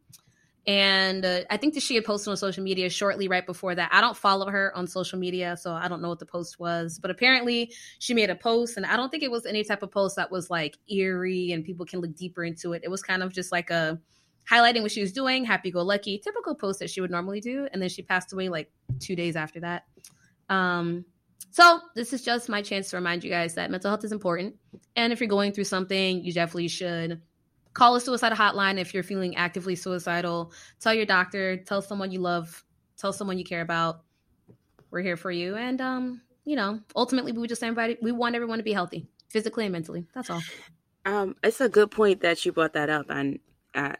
And 0.67 1.25
uh, 1.25 1.41
I 1.49 1.57
think 1.57 1.73
that 1.73 1.83
she 1.83 1.95
had 1.95 2.05
posted 2.05 2.29
on 2.29 2.37
social 2.37 2.63
media 2.63 2.89
shortly 2.89 3.27
right 3.27 3.45
before 3.45 3.73
that. 3.73 3.89
I 3.91 4.01
don't 4.01 4.15
follow 4.15 4.49
her 4.49 4.71
on 4.75 4.85
social 4.87 5.17
media, 5.17 5.57
so 5.57 5.73
I 5.73 5.87
don't 5.87 6.01
know 6.01 6.09
what 6.09 6.19
the 6.19 6.27
post 6.27 6.59
was. 6.59 6.99
But 6.99 7.09
apparently, 7.09 7.73
she 7.97 8.13
made 8.13 8.29
a 8.29 8.35
post, 8.35 8.77
and 8.77 8.85
I 8.85 8.95
don't 8.95 9.09
think 9.09 9.23
it 9.23 9.31
was 9.31 9.45
any 9.45 9.63
type 9.63 9.81
of 9.81 9.91
post 9.91 10.17
that 10.17 10.29
was 10.29 10.49
like 10.49 10.77
eerie 10.87 11.53
and 11.53 11.63
people 11.63 11.85
can 11.85 12.01
look 12.01 12.15
deeper 12.15 12.43
into 12.43 12.73
it. 12.73 12.83
It 12.83 12.91
was 12.91 13.01
kind 13.01 13.23
of 13.23 13.33
just 13.33 13.51
like 13.51 13.71
a 13.71 13.99
highlighting 14.49 14.81
what 14.81 14.91
she 14.91 15.01
was 15.01 15.11
doing, 15.11 15.45
happy 15.45 15.71
go 15.71 15.81
lucky, 15.81 16.17
typical 16.17 16.55
post 16.55 16.79
that 16.79 16.89
she 16.89 17.01
would 17.01 17.11
normally 17.11 17.41
do. 17.41 17.67
And 17.71 17.81
then 17.81 17.89
she 17.89 18.01
passed 18.01 18.33
away 18.33 18.49
like 18.49 18.71
two 18.99 19.15
days 19.15 19.35
after 19.35 19.59
that. 19.59 19.85
Um, 20.49 21.05
so 21.51 21.79
this 21.95 22.13
is 22.13 22.23
just 22.23 22.49
my 22.49 22.61
chance 22.61 22.89
to 22.89 22.97
remind 22.97 23.23
you 23.23 23.29
guys 23.29 23.55
that 23.55 23.71
mental 23.71 23.89
health 23.89 24.03
is 24.03 24.11
important. 24.11 24.55
And 24.95 25.13
if 25.13 25.19
you're 25.19 25.29
going 25.29 25.51
through 25.51 25.63
something, 25.65 26.23
you 26.23 26.33
definitely 26.33 26.67
should 26.67 27.21
call 27.73 27.95
a 27.95 28.01
suicide 28.01 28.33
hotline 28.33 28.79
if 28.79 28.93
you're 28.93 29.03
feeling 29.03 29.35
actively 29.35 29.75
suicidal. 29.75 30.51
Tell 30.79 30.93
your 30.93 31.05
doctor, 31.05 31.57
tell 31.57 31.81
someone 31.81 32.11
you 32.11 32.19
love, 32.19 32.63
tell 32.97 33.13
someone 33.13 33.37
you 33.37 33.43
care 33.43 33.61
about. 33.61 34.01
We're 34.91 35.01
here 35.01 35.17
for 35.17 35.31
you. 35.31 35.55
And 35.55 35.79
um, 35.81 36.21
you 36.45 36.55
know, 36.55 36.79
ultimately 36.95 37.31
we 37.31 37.47
just 37.47 37.63
everybody 37.63 37.97
we 38.01 38.11
want 38.11 38.35
everyone 38.35 38.57
to 38.57 38.63
be 38.63 38.73
healthy, 38.73 39.07
physically 39.29 39.65
and 39.65 39.71
mentally. 39.71 40.05
That's 40.13 40.29
all. 40.29 40.41
Um, 41.05 41.35
it's 41.43 41.61
a 41.61 41.69
good 41.69 41.91
point 41.91 42.21
that 42.21 42.45
you 42.45 42.51
brought 42.51 42.73
that 42.73 42.89
up. 42.89 43.05
And 43.09 43.39
uh, 43.73 43.93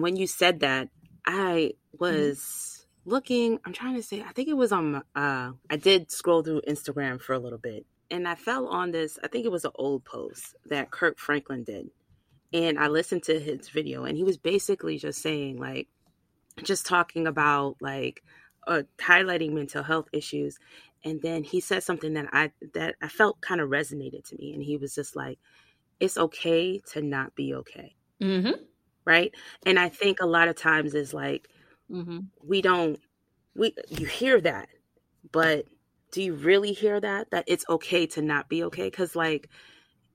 when 0.00 0.16
you 0.16 0.26
said 0.26 0.60
that, 0.60 0.88
I 1.26 1.72
was 1.98 2.38
mm-hmm. 2.38 3.10
looking, 3.10 3.58
I'm 3.64 3.72
trying 3.72 3.96
to 3.96 4.02
say, 4.02 4.22
I 4.22 4.32
think 4.32 4.48
it 4.48 4.56
was 4.56 4.72
on 4.72 5.02
uh 5.14 5.52
I 5.70 5.76
did 5.76 6.10
scroll 6.10 6.42
through 6.42 6.62
Instagram 6.68 7.20
for 7.20 7.32
a 7.32 7.38
little 7.38 7.58
bit. 7.58 7.86
And 8.10 8.28
I 8.28 8.36
fell 8.36 8.68
on 8.68 8.92
this, 8.92 9.18
I 9.24 9.28
think 9.28 9.44
it 9.44 9.52
was 9.52 9.64
an 9.64 9.72
old 9.74 10.04
post 10.04 10.54
that 10.66 10.90
Kirk 10.90 11.18
Franklin 11.18 11.64
did 11.64 11.90
and 12.52 12.78
I 12.78 12.86
listened 12.86 13.24
to 13.24 13.38
his 13.40 13.68
video, 13.68 14.04
and 14.04 14.16
he 14.16 14.22
was 14.22 14.38
basically 14.38 14.98
just 14.98 15.20
saying, 15.20 15.58
like, 15.58 15.88
just 16.62 16.86
talking 16.86 17.26
about 17.26 17.76
like 17.80 18.22
uh, 18.66 18.82
highlighting 18.98 19.52
mental 19.52 19.82
health 19.82 20.08
issues 20.12 20.58
and 21.04 21.20
then 21.22 21.44
he 21.44 21.60
said 21.60 21.82
something 21.82 22.14
that 22.14 22.26
i 22.32 22.50
that 22.74 22.96
i 23.02 23.08
felt 23.08 23.40
kind 23.40 23.60
of 23.60 23.68
resonated 23.68 24.24
to 24.24 24.36
me 24.36 24.52
and 24.54 24.62
he 24.62 24.76
was 24.76 24.94
just 24.94 25.14
like 25.14 25.38
it's 26.00 26.16
okay 26.16 26.80
to 26.86 27.02
not 27.02 27.34
be 27.34 27.54
okay 27.54 27.94
mm-hmm. 28.20 28.52
Right? 29.06 29.34
And 29.64 29.78
i 29.78 29.88
think 29.88 30.20
a 30.20 30.26
lot 30.26 30.48
of 30.48 30.56
times 30.56 30.94
is 30.94 31.14
like 31.14 31.48
mm-hmm. 31.90 32.18
we 32.44 32.60
don't 32.60 33.00
we 33.54 33.74
you 33.88 34.06
hear 34.06 34.40
that 34.40 34.68
but 35.32 35.66
do 36.12 36.22
you 36.22 36.34
really 36.34 36.72
hear 36.72 37.00
that 37.00 37.30
that 37.30 37.44
it's 37.46 37.64
okay 37.68 38.06
to 38.06 38.22
not 38.22 38.48
be 38.48 38.64
okay? 38.64 38.84
Because 38.84 39.14
like 39.14 39.48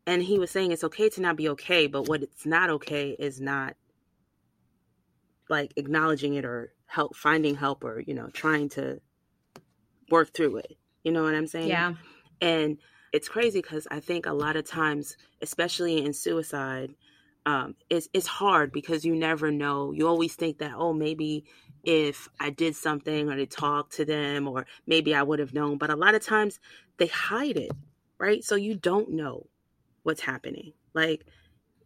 and 0.08 0.24
he 0.24 0.40
was 0.40 0.50
saying 0.50 0.72
it's 0.72 0.84
okay 0.84 1.10
to 1.10 1.22
not 1.22 1.36
be 1.36 1.50
okay 1.50 1.88
but 1.88 2.08
what 2.08 2.24
it's 2.24 2.46
not 2.46 2.70
okay 2.70 3.16
is 3.20 3.40
not 3.40 3.76
like 5.50 5.74
acknowledging 5.76 6.34
it 6.34 6.46
or 6.46 6.74
help 6.88 7.16
finding 7.16 7.56
help 7.56 7.84
or 7.84 8.00
you 8.00 8.14
know 8.14 8.30
trying 8.30 8.70
to 8.70 9.00
work 10.10 10.34
through 10.34 10.58
it. 10.58 10.78
You 11.04 11.12
know 11.12 11.24
what 11.24 11.36
i'm 11.36 11.48
saying? 11.48 11.70
Yeah. 11.70 11.94
And 12.42 12.78
it's 13.14 13.28
crazy 13.28 13.62
because 13.62 13.88
i 13.92 14.00
think 14.00 14.26
a 14.26 14.34
lot 14.34 14.56
of 14.56 14.66
times 14.66 15.18
especially 15.42 16.04
in 16.04 16.14
suicide 16.14 16.96
um, 17.46 17.76
it's, 17.90 18.08
it's 18.14 18.28
hard 18.28 18.72
because 18.72 19.04
you 19.04 19.16
never 19.16 19.52
know. 19.52 19.92
You 19.92 20.08
always 20.08 20.36
think 20.36 20.60
that 20.60 20.74
oh 20.76 20.94
maybe 20.94 21.46
if 21.84 22.30
i 22.40 22.52
did 22.52 22.76
something 22.76 23.28
or 23.28 23.36
they 23.36 23.48
talked 23.48 23.94
to 23.94 24.06
them 24.06 24.48
or 24.48 24.68
maybe 24.86 25.16
i 25.16 25.24
would 25.24 25.40
have 25.40 25.52
known 25.52 25.80
but 25.80 25.90
a 25.90 25.96
lot 25.96 26.14
of 26.14 26.24
times 26.24 26.60
they 26.98 27.08
hide 27.08 27.58
it 27.58 27.72
right? 28.22 28.44
So 28.44 28.56
you 28.56 28.76
don't 28.76 29.10
know 29.10 29.48
what's 30.04 30.22
happening. 30.22 30.74
Like 30.94 31.26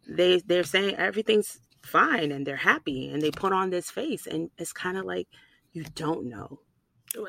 they 0.06 0.40
they're 0.46 0.62
saying 0.62 0.94
everything's 0.96 1.58
fine 1.82 2.30
and 2.30 2.46
they're 2.46 2.56
happy 2.56 3.08
and 3.08 3.22
they 3.22 3.30
put 3.30 3.52
on 3.52 3.70
this 3.70 3.90
face 3.90 4.26
and 4.26 4.50
it's 4.58 4.72
kind 4.72 4.98
of 4.98 5.04
like 5.04 5.26
you 5.72 5.84
don't 5.94 6.28
know. 6.28 6.60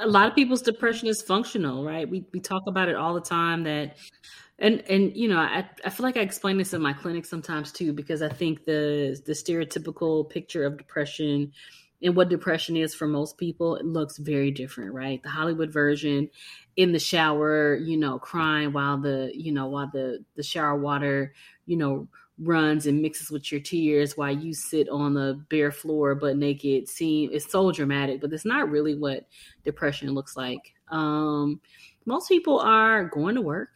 A 0.02 0.08
lot 0.08 0.28
of 0.28 0.36
people's 0.36 0.62
depression 0.62 1.08
is 1.08 1.22
functional 1.22 1.86
right? 1.86 2.08
We, 2.08 2.26
we 2.34 2.42
talk 2.42 2.63
about 2.68 2.90
it 2.90 2.96
all 2.96 3.13
the 3.13 3.22
time 3.22 3.63
that 3.63 3.96
and 4.60 4.84
and 4.89 5.15
you 5.15 5.28
know 5.28 5.38
I, 5.38 5.65
I 5.86 5.89
feel 5.89 6.06
like 6.06 6.17
i 6.17 6.22
explain 6.22 6.58
this 6.58 6.74
in 6.74 6.82
my 6.82 6.93
clinic 6.93 7.26
sometimes 7.26 7.72
too 7.72 7.93
because 7.93 8.22
i 8.22 8.30
think 8.30 8.65
the 8.65 9.22
the 9.26 9.34
stereotypical 9.34 10.30
picture 10.30 10.65
of 10.65 10.78
depression 10.78 11.52
and 12.04 12.15
what 12.15 12.30
depression 12.30 12.78
is 12.78 12.93
for 12.93 13.08
most 13.08 13.38
people 13.38 13.76
it 13.76 13.86
looks 13.86 14.17
very 14.17 14.52
different 14.52 14.93
right? 14.93 15.22
The 15.24 15.30
hollywood 15.30 15.72
version 15.72 16.30
in 16.76 16.91
the 16.91 17.00
shower 17.00 17.76
you 17.76 17.98
know 17.98 18.20
crying 18.20 18.74
while 18.74 18.98
the 18.98 19.32
you 19.34 19.52
know 19.52 19.67
while 19.67 19.89
the 19.91 20.24
the 20.36 20.43
shower 20.43 20.78
water 20.78 21.34
you 21.65 21.78
know 21.78 22.08
runs 22.39 22.86
and 22.86 23.02
mixes 23.02 23.32
with 23.32 23.52
your 23.52 23.62
tears 23.62 24.15
while 24.15 24.32
you 24.32 24.54
sit 24.54 24.88
on 24.89 25.15
the 25.15 25.43
bare 25.50 25.72
floor 25.72 26.13
but 26.13 26.38
naked 26.38 26.88
seem 26.88 27.32
it's 27.34 27.52
so 27.52 27.72
dramatic 27.72 28.22
but 28.22 28.32
it's 28.32 28.46
not 28.46 28.70
really 28.70 28.93
what 28.96 29.28
depression 29.63 30.13
looks 30.13 30.38
like. 30.38 30.74
Um 30.89 31.60
most 32.06 32.30
people 32.30 32.60
are 32.60 33.06
going 33.06 33.36
to 33.36 33.41
work 33.41 33.70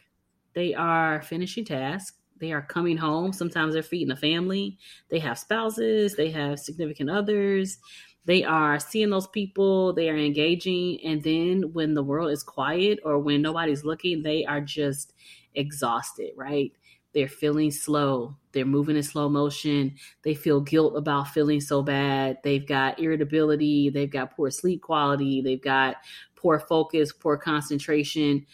they 0.54 0.74
are 0.74 1.22
finishing 1.22 1.66
tasks 1.66 2.18
they 2.40 2.52
are 2.52 2.62
coming 2.62 2.98
home 2.98 3.32
sometimes 3.32 3.74
they're 3.74 3.84
feeding 3.84 4.08
the 4.08 4.16
family 4.16 4.78
they 5.10 5.20
have 5.20 5.38
spouses 5.38 6.16
they 6.16 6.30
have 6.30 6.60
significant 6.60 7.10
others 7.10 7.80
they 8.26 8.44
are 8.44 8.80
seeing 8.80 9.10
those 9.10 9.28
people 9.28 9.94
they 9.94 10.10
are 10.10 10.18
engaging 10.18 11.00
and 11.04 11.24
then 11.24 11.74
when 11.74 11.94
the 11.94 12.04
world 12.04 12.32
is 12.32 12.44
quiet 12.44 13.00
or 13.04 13.20
when 13.20 13.42
nobody's 13.42 13.84
looking 13.84 14.24
they 14.24 14.46
are 14.46 14.62
just 14.62 15.14
exhausted 15.54 16.32
right 16.36 16.72
they're 17.14 17.28
feeling 17.28 17.72
slow. 17.72 18.36
They're 18.54 18.66
moving 18.66 18.96
in 18.96 19.04
slow 19.04 19.28
motion. 19.30 19.96
They 20.24 20.34
feel 20.34 20.62
guilt 20.62 20.96
about 20.96 21.30
feeling 21.30 21.62
so 21.62 21.82
bad. 21.82 22.38
They've 22.44 22.66
got 22.66 23.00
irritability. 23.00 23.90
They've 23.90 24.12
got 24.12 24.36
poor 24.36 24.50
sleep 24.50 24.82
quality. 24.82 25.42
They've 25.42 25.62
got 25.62 25.98
poor 26.36 26.60
focus, 26.60 27.12
poor 27.12 27.38
concentration. 27.38 28.46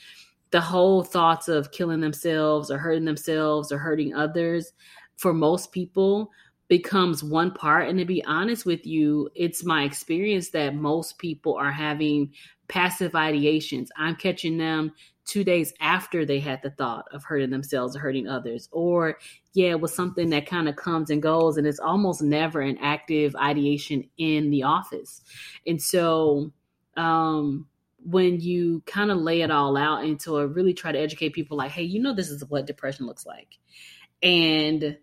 The 0.52 0.62
whole 0.62 1.04
thoughts 1.04 1.48
of 1.48 1.72
killing 1.72 2.00
themselves 2.00 2.72
or 2.72 2.78
hurting 2.78 3.06
themselves 3.06 3.72
or 3.72 3.78
hurting 3.78 4.14
others 4.14 4.72
for 5.18 5.34
most 5.34 5.72
people 5.72 6.32
becomes 6.68 7.24
one 7.24 7.52
part. 7.52 7.90
And 7.90 7.98
to 8.00 8.06
be 8.06 8.24
honest 8.26 8.66
with 8.66 8.86
you, 8.86 9.30
it's 9.36 9.64
my 9.64 9.84
experience 9.84 10.50
that 10.50 10.76
most 10.76 11.18
people 11.18 11.56
are 11.56 11.72
having 11.72 12.34
passive 12.68 13.14
ideations. 13.14 13.88
I'm 13.98 14.16
catching 14.16 14.58
them 14.58 14.94
two 15.26 15.44
days 15.44 15.74
after 15.82 16.26
they 16.26 16.40
had 16.40 16.62
the 16.62 16.72
thought 16.72 17.06
of 17.12 17.24
hurting 17.24 17.50
themselves 17.50 17.96
or 17.96 18.00
hurting 18.00 18.28
others. 18.28 18.70
Or, 18.72 19.18
yeah, 19.54 19.72
it 19.72 19.82
was 19.82 19.94
something 19.94 20.30
that 20.30 20.46
kind 20.46 20.70
of 20.70 20.76
comes 20.76 21.10
and 21.10 21.22
goes, 21.22 21.58
and 21.58 21.68
it's 21.68 21.80
almost 21.80 22.22
never 22.22 22.62
an 22.62 22.78
active 22.80 23.36
ideation 23.36 24.10
in 24.18 24.50
the 24.50 24.64
office. 24.64 25.22
And 25.66 25.82
so, 25.82 26.52
um, 26.96 27.68
when 28.08 28.40
you 28.40 28.82
kind 28.86 29.12
of 29.12 29.18
lay 29.18 29.42
it 29.42 29.52
all 29.52 29.76
out 29.76 30.06
and 30.06 30.18
to 30.22 30.38
uh, 30.38 30.44
really 30.46 30.74
try 30.74 30.94
to 30.94 31.00
educate 31.00 31.34
people, 31.34 31.58
like, 31.58 31.72
hey, 31.72 31.84
you 31.84 32.02
know, 32.02 32.16
this 32.16 32.30
is 32.30 32.44
what 32.46 32.66
depression 32.66 33.06
looks 33.06 33.26
like. 33.26 33.58
And 34.24 34.98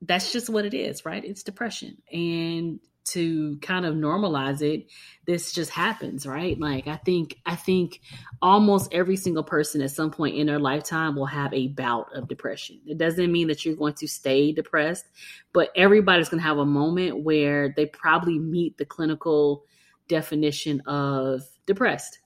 that's 0.00 0.32
just 0.32 0.48
what 0.48 0.64
it 0.64 0.72
is, 0.72 1.04
right? 1.04 1.22
It's 1.22 1.42
depression. 1.42 1.98
And 2.10 2.80
to 3.04 3.56
kind 3.58 3.86
of 3.86 3.94
normalize 3.94 4.62
it 4.62 4.86
this 5.28 5.52
just 5.52 5.70
happens 5.70 6.26
right 6.26 6.58
like 6.58 6.88
i 6.88 6.96
think 6.96 7.38
i 7.46 7.54
think 7.54 8.00
almost 8.42 8.92
every 8.92 9.14
single 9.14 9.44
person 9.44 9.80
at 9.80 9.92
some 9.92 10.10
point 10.10 10.34
in 10.34 10.48
their 10.48 10.58
lifetime 10.58 11.14
will 11.14 11.24
have 11.24 11.54
a 11.54 11.68
bout 11.68 12.08
of 12.16 12.26
depression 12.26 12.80
it 12.84 12.98
doesn't 12.98 13.30
mean 13.30 13.46
that 13.46 13.64
you're 13.64 13.76
going 13.76 13.94
to 13.94 14.08
stay 14.08 14.50
depressed 14.50 15.04
but 15.52 15.70
everybody's 15.76 16.28
going 16.28 16.40
to 16.40 16.48
have 16.48 16.58
a 16.58 16.66
moment 16.66 17.22
where 17.22 17.72
they 17.76 17.86
probably 17.86 18.40
meet 18.40 18.76
the 18.76 18.84
clinical 18.84 19.64
definition 20.08 20.80
of 20.80 21.42
depressed 21.66 22.20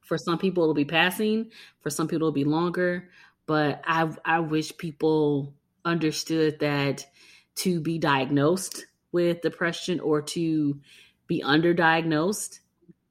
for 0.00 0.18
some 0.18 0.38
people 0.38 0.62
it'll 0.62 0.74
be 0.74 0.84
passing 0.84 1.50
for 1.80 1.90
some 1.90 2.06
people 2.06 2.28
it'll 2.28 2.32
be 2.32 2.44
longer 2.44 3.08
but 3.46 3.80
i 3.84 4.08
i 4.24 4.40
wish 4.40 4.76
people 4.76 5.54
understood 5.84 6.58
that 6.60 7.06
to 7.54 7.80
be 7.80 7.98
diagnosed 7.98 8.86
with 9.12 9.42
depression 9.42 10.00
or 10.00 10.22
to 10.22 10.80
be 11.26 11.42
underdiagnosed 11.42 12.60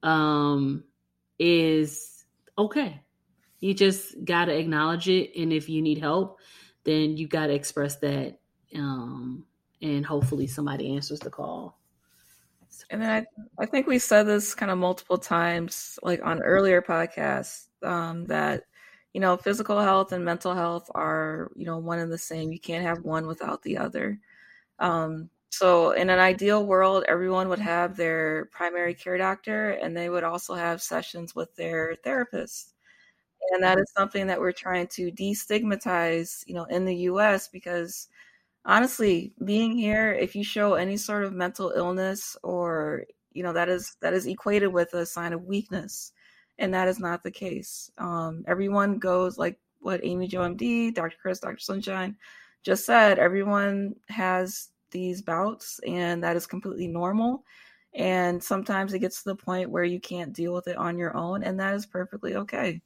um, 0.04 0.84
is 1.40 2.26
okay. 2.58 3.02
You 3.60 3.74
just 3.74 4.24
got 4.26 4.46
to 4.46 4.58
acknowledge 4.58 5.08
it. 5.08 5.32
And 5.40 5.54
if 5.54 5.70
you 5.70 5.82
need 5.82 6.00
help, 6.00 6.40
then 6.84 7.18
you 7.18 7.28
got 7.28 7.48
to 7.48 7.54
express 7.54 7.98
that. 7.98 8.40
Um, 8.76 9.46
and 9.82 10.06
hopefully 10.06 10.48
somebody 10.48 10.96
answers 10.96 11.20
the 11.20 11.30
call. 11.30 11.78
And 12.90 13.02
then 13.02 13.10
I, 13.10 13.64
I 13.64 13.66
think 13.66 13.88
we 13.88 14.00
said 14.00 14.24
this 14.24 14.56
kind 14.56 14.72
of 14.72 14.78
multiple 14.78 15.18
times, 15.18 16.00
like 16.04 16.22
on 16.24 16.42
earlier 16.42 16.82
podcasts, 16.82 17.68
um, 17.84 18.26
that, 18.26 18.64
you 19.14 19.22
know, 19.22 19.38
physical 19.38 19.80
health 19.80 20.12
and 20.12 20.24
mental 20.26 20.54
health 20.56 20.90
are, 20.96 21.52
you 21.56 21.66
know, 21.66 21.78
one 21.78 22.00
and 22.00 22.12
the 22.12 22.18
same. 22.18 22.52
You 22.52 22.60
can't 22.60 22.84
have 22.86 23.04
one 23.04 23.28
without 23.28 23.62
the 23.64 23.78
other. 23.78 24.20
Um, 24.80 25.30
so, 25.52 25.92
in 25.92 26.10
an 26.10 26.20
ideal 26.20 26.66
world, 26.66 27.06
everyone 27.08 27.50
would 27.50 27.60
have 27.60 27.98
their 27.98 28.46
primary 28.54 28.96
care 28.96 29.18
doctor 29.18 29.72
and 29.72 29.96
they 29.98 30.10
would 30.10 30.24
also 30.26 30.56
have 30.56 30.82
sessions 30.82 31.36
with 31.36 31.56
their 31.56 31.96
therapist. 32.04 32.74
And 33.52 33.64
that 33.64 33.80
is 33.80 33.92
something 33.98 34.28
that 34.28 34.40
we're 34.40 34.52
trying 34.54 34.88
to 34.90 35.12
destigmatize, 35.12 36.44
you 36.48 36.54
know, 36.56 36.66
in 36.66 36.86
the 36.86 36.96
US 37.10 37.48
because 37.50 38.08
honestly, 38.66 39.34
being 39.44 39.76
here, 39.78 40.14
if 40.14 40.36
you 40.36 40.44
show 40.44 40.76
any 40.76 40.98
sort 40.98 41.24
of 41.24 41.34
mental 41.34 41.74
illness 41.76 42.38
or, 42.44 43.06
you 43.34 43.44
know, 43.44 43.54
that 43.54 43.70
is 43.70 43.96
that 44.02 44.14
is 44.14 44.28
equated 44.28 44.72
with 44.72 44.94
a 44.94 45.06
sign 45.06 45.34
of 45.34 45.46
weakness. 45.46 46.12
And 46.60 46.74
that 46.74 46.88
is 46.88 47.00
not 47.00 47.24
the 47.24 47.32
case. 47.32 47.90
Um, 47.98 48.44
everyone 48.48 49.00
goes 49.00 49.38
like 49.38 49.60
what 49.80 50.02
Amy 50.04 50.28
Jo 50.28 50.42
MD, 50.42 50.94
Dr. 50.94 51.18
Chris, 51.22 51.40
Dr. 51.40 51.60
Sunshine 51.60 52.16
just 52.64 52.86
said, 52.86 53.18
everyone 53.18 53.96
has 54.10 54.70
these 54.92 55.22
bouts, 55.22 55.80
and 55.88 56.24
that 56.24 56.36
is 56.36 56.46
completely 56.46 56.88
normal. 56.88 57.44
And 57.94 58.42
sometimes 58.42 58.94
it 58.94 59.00
gets 59.00 59.24
to 59.24 59.30
the 59.30 59.36
point 59.36 59.70
where 59.70 59.84
you 59.84 60.00
can't 60.00 60.34
deal 60.34 60.54
with 60.54 60.68
it 60.68 60.78
on 60.78 60.98
your 60.98 61.16
own, 61.18 61.44
and 61.44 61.60
that 61.60 61.74
is 61.74 61.86
perfectly 61.86 62.36
okay. 62.36 62.82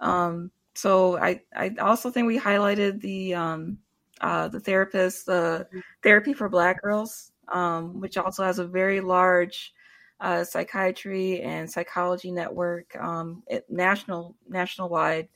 Um, 0.00 0.50
so 0.74 1.16
I, 1.18 1.40
I 1.54 1.70
also 1.80 2.10
think 2.10 2.26
we 2.26 2.38
highlighted 2.38 3.00
the 3.00 3.34
um, 3.34 3.78
uh, 4.24 4.48
the 4.48 4.58
therapist, 4.58 5.26
the 5.26 5.68
therapy 6.02 6.32
for 6.32 6.48
Black 6.48 6.80
girls, 6.80 7.32
um, 7.48 8.00
which 8.00 8.16
also 8.16 8.42
has 8.42 8.58
a 8.58 8.66
very 8.66 9.02
large 9.02 9.74
uh, 10.18 10.42
psychiatry 10.42 11.42
and 11.42 11.70
psychology 11.70 12.32
network, 12.32 12.96
um, 12.96 13.42
national 13.68 14.34
national 14.48 14.88
wide. 14.88 15.28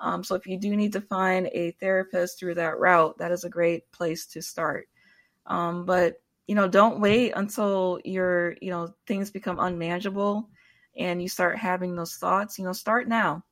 Um, 0.00 0.22
so 0.22 0.34
if 0.34 0.46
you 0.46 0.58
do 0.58 0.76
need 0.76 0.92
to 0.92 1.00
find 1.00 1.48
a 1.54 1.70
therapist 1.80 2.38
through 2.38 2.56
that 2.56 2.78
route, 2.78 3.16
that 3.16 3.32
is 3.32 3.44
a 3.44 3.48
great 3.48 3.90
place 3.90 4.26
to 4.26 4.42
start. 4.42 4.86
Um, 5.46 5.86
but 5.86 6.20
you 6.46 6.54
know, 6.54 6.68
don't 6.68 7.00
wait 7.00 7.32
until 7.36 8.00
your 8.04 8.54
you 8.60 8.70
know 8.70 8.92
things 9.06 9.30
become 9.30 9.58
unmanageable 9.58 10.50
and 10.98 11.22
you 11.22 11.28
start 11.30 11.56
having 11.56 11.96
those 11.96 12.16
thoughts. 12.16 12.58
You 12.58 12.66
know, 12.66 12.74
start 12.74 13.08
now. 13.08 13.44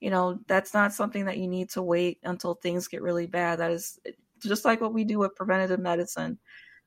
You 0.00 0.10
know, 0.10 0.40
that's 0.48 0.74
not 0.74 0.92
something 0.92 1.26
that 1.26 1.38
you 1.38 1.46
need 1.46 1.70
to 1.70 1.82
wait 1.82 2.18
until 2.24 2.54
things 2.54 2.88
get 2.88 3.02
really 3.02 3.28
bad. 3.28 3.60
That 3.60 3.70
is 3.70 4.00
just 4.48 4.64
like 4.64 4.80
what 4.80 4.94
we 4.94 5.04
do 5.04 5.18
with 5.18 5.34
preventative 5.34 5.80
medicine. 5.80 6.38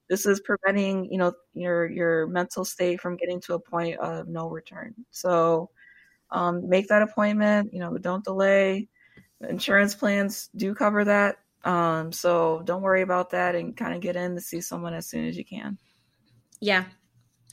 this 0.09 0.25
is 0.25 0.39
preventing 0.41 1.11
you 1.11 1.17
know 1.17 1.33
your 1.53 1.87
your 1.87 2.27
mental 2.27 2.63
state 2.65 3.01
from 3.01 3.17
getting 3.17 3.41
to 3.41 3.53
a 3.55 3.59
point 3.59 3.97
of 3.99 4.27
no 4.27 4.49
return. 4.49 4.93
So 5.11 5.69
um, 6.31 6.67
make 6.69 6.87
that 6.89 7.01
appointment 7.01 7.73
you 7.73 7.79
know 7.79 7.97
don't 7.97 8.23
delay. 8.23 8.87
Insurance 9.49 9.95
plans 9.95 10.49
do 10.55 10.73
cover 10.73 11.03
that. 11.05 11.37
Um, 11.63 12.11
so 12.11 12.61
don't 12.65 12.83
worry 12.83 13.01
about 13.01 13.31
that 13.31 13.55
and 13.55 13.75
kind 13.75 13.95
of 13.95 14.01
get 14.01 14.15
in 14.15 14.35
to 14.35 14.41
see 14.41 14.61
someone 14.61 14.93
as 14.93 15.07
soon 15.07 15.25
as 15.25 15.37
you 15.37 15.45
can. 15.45 15.77
Yeah 16.59 16.85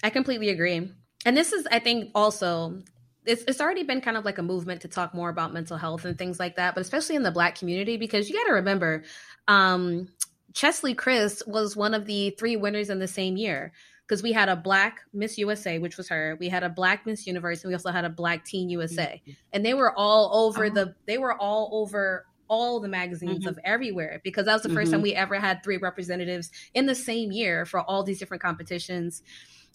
i 0.02 0.10
completely 0.10 0.48
agree. 0.50 0.90
And 1.24 1.36
this 1.36 1.52
is 1.52 1.66
i 1.70 1.78
think 1.78 2.10
also 2.14 2.78
it's, 3.24 3.44
it's 3.46 3.60
already 3.60 3.82
been 3.82 4.00
kind 4.00 4.16
of 4.16 4.24
like 4.24 4.38
a 4.38 4.42
movement 4.42 4.80
to 4.80 4.88
talk 4.88 5.14
more 5.14 5.30
about 5.30 5.52
mental 5.52 5.76
health 5.76 6.04
and 6.04 6.18
things 6.18 6.40
like 6.40 6.56
that 6.56 6.74
but 6.74 6.80
especially 6.80 7.16
in 7.16 7.22
the 7.22 7.30
black 7.30 7.56
community 7.56 7.96
because 7.96 8.28
you 8.28 8.36
got 8.36 8.44
to 8.44 8.54
remember 8.54 9.04
um, 9.48 10.08
Cheslie 10.54 10.94
Kryst 10.94 11.46
was 11.46 11.76
one 11.76 11.94
of 11.94 12.06
the 12.06 12.30
three 12.38 12.56
winners 12.56 12.90
in 12.90 12.98
the 12.98 13.08
same 13.08 13.36
year 13.36 13.72
because 14.06 14.22
we 14.22 14.32
had 14.32 14.48
a 14.48 14.56
black 14.56 15.00
Miss 15.12 15.38
USA, 15.38 15.78
which 15.78 15.96
was 15.96 16.08
her. 16.08 16.36
We 16.38 16.48
had 16.48 16.62
a 16.62 16.68
black 16.68 17.06
Miss 17.06 17.26
Universe, 17.26 17.62
and 17.62 17.70
we 17.70 17.74
also 17.74 17.90
had 17.90 18.04
a 18.04 18.10
black 18.10 18.44
Teen 18.44 18.68
USA, 18.68 19.22
mm-hmm. 19.22 19.32
and 19.52 19.64
they 19.64 19.74
were 19.74 19.96
all 19.96 20.46
over 20.46 20.66
oh. 20.66 20.70
the. 20.70 20.94
They 21.06 21.18
were 21.18 21.34
all 21.40 21.70
over 21.72 22.26
all 22.48 22.80
the 22.80 22.88
magazines 22.88 23.40
mm-hmm. 23.40 23.48
of 23.48 23.58
everywhere 23.64 24.20
because 24.22 24.44
that 24.44 24.52
was 24.52 24.62
the 24.62 24.68
1st 24.68 24.74
mm-hmm. 24.74 24.90
time 24.92 25.02
we 25.02 25.14
ever 25.14 25.36
had 25.36 25.62
three 25.64 25.78
representatives 25.78 26.50
in 26.74 26.84
the 26.84 26.94
same 26.94 27.32
year 27.32 27.64
for 27.64 27.80
all 27.80 28.02
these 28.02 28.18
different 28.18 28.42
competitions, 28.42 29.22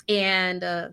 and. 0.07 0.63
Uh, 0.63 0.89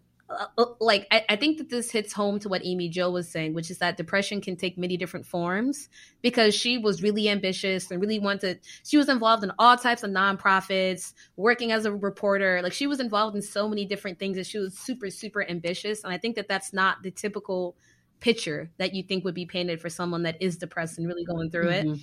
like 0.81 1.07
I, 1.11 1.25
I, 1.29 1.37
think 1.37 1.59
that 1.59 1.69
this 1.69 1.91
hits 1.91 2.13
home 2.13 2.39
to 2.41 2.49
what 2.49 2.63
Amy 2.65 2.89
Jo 2.89 3.11
was 3.11 3.29
saying, 3.29 3.53
which 3.53 3.71
is 3.71 3.79
that 3.79 3.97
depression 3.97 4.41
can 4.41 4.57
take 4.57 4.79
many 4.79 4.97
different 4.97 5.27
forms 5.27 5.89
because 6.23 6.55
she 6.55 6.79
was 6.79 7.03
really 7.03 7.29
ambitious 7.29 7.91
and 7.91 8.01
really 8.01 8.19
wanted 8.19 8.61
she 8.85 8.97
was 8.97 9.09
involved 9.09 9.45
in 9.45 9.53
all 9.59 9.77
types 9.77 10.03
of 10.03 10.11
nonprofits, 10.11 11.13
working 11.37 11.73
as 11.73 11.85
a 11.85 11.93
reporter. 11.93 12.61
Like 12.63 12.73
she 12.73 12.87
was 12.87 13.01
involved 13.01 13.37
in 13.37 13.43
so 13.43 13.69
many 13.69 13.85
different 13.85 14.19
things 14.19 14.37
and 14.39 14.47
she 14.47 14.59
was 14.59 14.79
super 14.79 15.11
super 15.11 15.49
ambitious 15.49 16.05
and 16.05 16.13
I 16.13 16.19
think 16.19 16.37
that 16.37 16.49
that's 16.49 16.73
not 16.73 17.03
the 17.03 17.11
typical 17.11 17.77
picture 18.21 18.71
that 18.79 18.95
you 18.95 19.03
think 19.03 19.25
would 19.25 19.35
be 19.35 19.45
painted 19.45 19.81
for 19.81 19.91
someone 19.91 20.23
that 20.23 20.41
is 20.41 20.57
depressed 20.57 20.97
and 20.99 21.07
really 21.07 21.25
going 21.25 21.51
through 21.51 21.67
mm-hmm. 21.67 21.93
it 21.93 22.01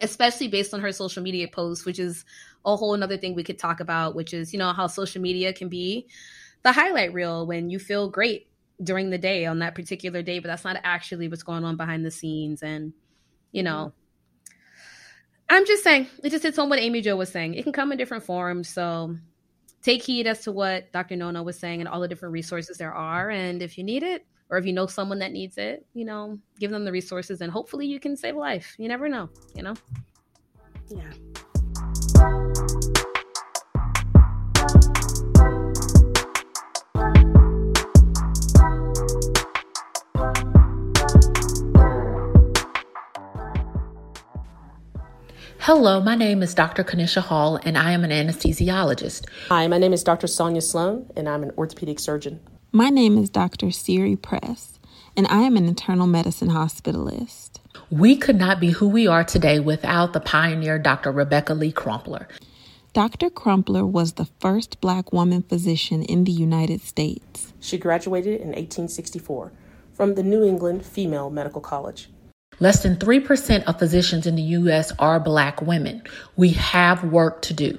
especially 0.00 0.48
based 0.48 0.72
on 0.72 0.80
her 0.80 0.90
social 0.90 1.22
media 1.22 1.46
posts 1.46 1.84
which 1.84 1.98
is 1.98 2.24
a 2.64 2.74
whole 2.74 2.94
another 2.94 3.16
thing 3.16 3.34
we 3.34 3.44
could 3.44 3.58
talk 3.58 3.78
about 3.78 4.16
which 4.16 4.32
is 4.32 4.52
you 4.52 4.58
know 4.58 4.72
how 4.72 4.86
social 4.86 5.20
media 5.20 5.52
can 5.52 5.68
be 5.68 6.08
the 6.62 6.72
highlight 6.72 7.12
reel 7.12 7.46
when 7.46 7.70
you 7.70 7.78
feel 7.78 8.08
great 8.08 8.48
during 8.82 9.10
the 9.10 9.18
day 9.18 9.46
on 9.46 9.60
that 9.60 9.74
particular 9.74 10.22
day, 10.22 10.38
but 10.38 10.48
that's 10.48 10.64
not 10.64 10.78
actually 10.84 11.28
what's 11.28 11.42
going 11.42 11.64
on 11.64 11.76
behind 11.76 12.04
the 12.04 12.10
scenes. 12.10 12.62
And, 12.62 12.92
you 13.52 13.62
know, 13.62 13.92
mm-hmm. 13.92 14.56
I'm 15.50 15.66
just 15.66 15.84
saying, 15.84 16.08
it 16.22 16.30
just 16.30 16.42
hits 16.42 16.56
home 16.56 16.70
what 16.70 16.78
Amy 16.78 17.00
Jo 17.00 17.16
was 17.16 17.30
saying. 17.30 17.54
It 17.54 17.62
can 17.64 17.72
come 17.72 17.92
in 17.92 17.98
different 17.98 18.24
forms. 18.24 18.68
So 18.68 19.16
take 19.82 20.02
heed 20.02 20.26
as 20.26 20.40
to 20.44 20.52
what 20.52 20.90
Dr. 20.92 21.16
Nona 21.16 21.42
was 21.42 21.58
saying 21.58 21.80
and 21.80 21.88
all 21.88 22.00
the 22.00 22.08
different 22.08 22.32
resources 22.32 22.78
there 22.78 22.94
are. 22.94 23.28
And 23.30 23.62
if 23.62 23.76
you 23.76 23.84
need 23.84 24.02
it, 24.02 24.24
or 24.50 24.58
if 24.58 24.66
you 24.66 24.72
know 24.72 24.86
someone 24.86 25.18
that 25.20 25.32
needs 25.32 25.56
it, 25.58 25.86
you 25.94 26.04
know, 26.04 26.38
give 26.60 26.70
them 26.70 26.84
the 26.84 26.92
resources 26.92 27.40
and 27.40 27.50
hopefully 27.50 27.86
you 27.86 27.98
can 27.98 28.16
save 28.16 28.36
life. 28.36 28.74
You 28.78 28.86
never 28.86 29.08
know, 29.08 29.30
you 29.54 29.62
know? 29.62 29.74
Yeah. 30.88 31.10
Hello, 45.66 46.00
my 46.00 46.16
name 46.16 46.42
is 46.42 46.54
Dr. 46.54 46.82
Kanisha 46.82 47.20
Hall, 47.20 47.56
and 47.62 47.78
I 47.78 47.92
am 47.92 48.02
an 48.02 48.10
anesthesiologist. 48.10 49.26
Hi, 49.46 49.68
my 49.68 49.78
name 49.78 49.92
is 49.92 50.02
Dr. 50.02 50.26
Sonia 50.26 50.60
Sloan, 50.60 51.08
and 51.14 51.28
I'm 51.28 51.44
an 51.44 51.52
orthopedic 51.56 52.00
surgeon. 52.00 52.40
My 52.72 52.88
name 52.88 53.16
is 53.16 53.30
Dr. 53.30 53.70
Siri 53.70 54.16
Press, 54.16 54.80
and 55.16 55.24
I 55.28 55.42
am 55.42 55.56
an 55.56 55.66
internal 55.66 56.08
medicine 56.08 56.48
hospitalist. 56.48 57.60
We 57.90 58.16
could 58.16 58.40
not 58.40 58.58
be 58.58 58.70
who 58.70 58.88
we 58.88 59.06
are 59.06 59.22
today 59.22 59.60
without 59.60 60.14
the 60.14 60.18
pioneer 60.18 60.80
Dr. 60.80 61.12
Rebecca 61.12 61.54
Lee 61.54 61.70
Crumpler. 61.70 62.26
Dr. 62.92 63.30
Crumpler 63.30 63.86
was 63.86 64.14
the 64.14 64.26
first 64.40 64.80
black 64.80 65.12
woman 65.12 65.42
physician 65.42 66.02
in 66.02 66.24
the 66.24 66.32
United 66.32 66.80
States. 66.80 67.52
She 67.60 67.78
graduated 67.78 68.40
in 68.40 68.48
1864 68.48 69.52
from 69.92 70.16
the 70.16 70.24
New 70.24 70.42
England 70.42 70.84
Female 70.84 71.30
Medical 71.30 71.60
College. 71.60 72.08
Less 72.62 72.84
than 72.84 72.94
3% 72.94 73.64
of 73.64 73.80
physicians 73.80 74.24
in 74.24 74.36
the 74.36 74.42
U.S. 74.42 74.92
are 75.00 75.18
black 75.18 75.60
women. 75.60 76.00
We 76.36 76.50
have 76.50 77.02
work 77.02 77.42
to 77.42 77.52
do. 77.52 77.76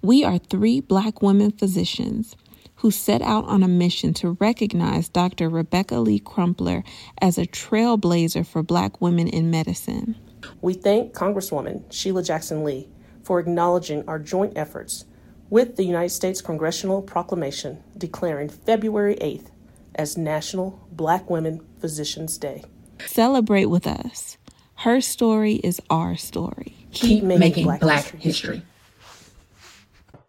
We 0.00 0.24
are 0.24 0.38
three 0.38 0.80
black 0.80 1.20
women 1.20 1.50
physicians 1.50 2.34
who 2.76 2.90
set 2.90 3.20
out 3.20 3.44
on 3.44 3.62
a 3.62 3.68
mission 3.68 4.14
to 4.14 4.30
recognize 4.40 5.10
Dr. 5.10 5.50
Rebecca 5.50 5.96
Lee 5.96 6.18
Crumpler 6.18 6.82
as 7.20 7.36
a 7.36 7.44
trailblazer 7.44 8.46
for 8.46 8.62
black 8.62 9.02
women 9.02 9.28
in 9.28 9.50
medicine. 9.50 10.16
We 10.62 10.72
thank 10.72 11.12
Congresswoman 11.12 11.82
Sheila 11.92 12.22
Jackson 12.22 12.64
Lee 12.64 12.88
for 13.22 13.38
acknowledging 13.38 14.02
our 14.08 14.18
joint 14.18 14.56
efforts 14.56 15.04
with 15.50 15.76
the 15.76 15.84
United 15.84 16.08
States 16.08 16.40
Congressional 16.40 17.02
Proclamation 17.02 17.84
declaring 17.98 18.48
February 18.48 19.16
8th 19.16 19.50
as 19.94 20.16
National 20.16 20.88
Black 20.90 21.28
Women 21.28 21.60
Physicians 21.80 22.38
Day. 22.38 22.64
Celebrate 23.04 23.66
with 23.66 23.86
us. 23.86 24.36
Her 24.76 25.00
story 25.00 25.54
is 25.54 25.80
our 25.90 26.16
story. 26.16 26.76
Keep, 26.92 27.20
Keep 27.20 27.24
making, 27.24 27.40
making, 27.40 27.64
Black, 27.64 27.80
Black 27.80 28.04
history. 28.04 28.20
history. 28.20 28.62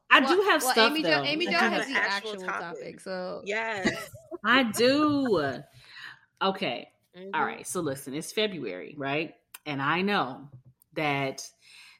I 0.10 0.21
well, 0.21 0.36
do 0.36 0.41
have 0.49 0.62
well, 0.63 0.71
stuff 0.71 0.91
Amy 0.91 1.03
though. 1.03 1.10
Jo, 1.10 1.23
Amy 1.23 1.45
Jo 1.45 1.51
has 1.51 1.88
the 1.88 1.93
actual, 1.93 2.36
topic. 2.36 2.45
topic. 2.47 2.99
So 3.01 3.41
yes, 3.45 4.10
I 4.45 4.63
do. 4.63 5.62
Okay. 6.41 6.89
Mm-hmm. 7.17 7.30
All 7.34 7.45
right. 7.45 7.67
So 7.67 7.82
listen, 7.82 8.13
it's 8.13 8.32
February, 8.32 8.95
right? 8.97 9.36
And 9.65 9.82
I 9.82 10.01
know 10.01 10.49
that 10.93 11.47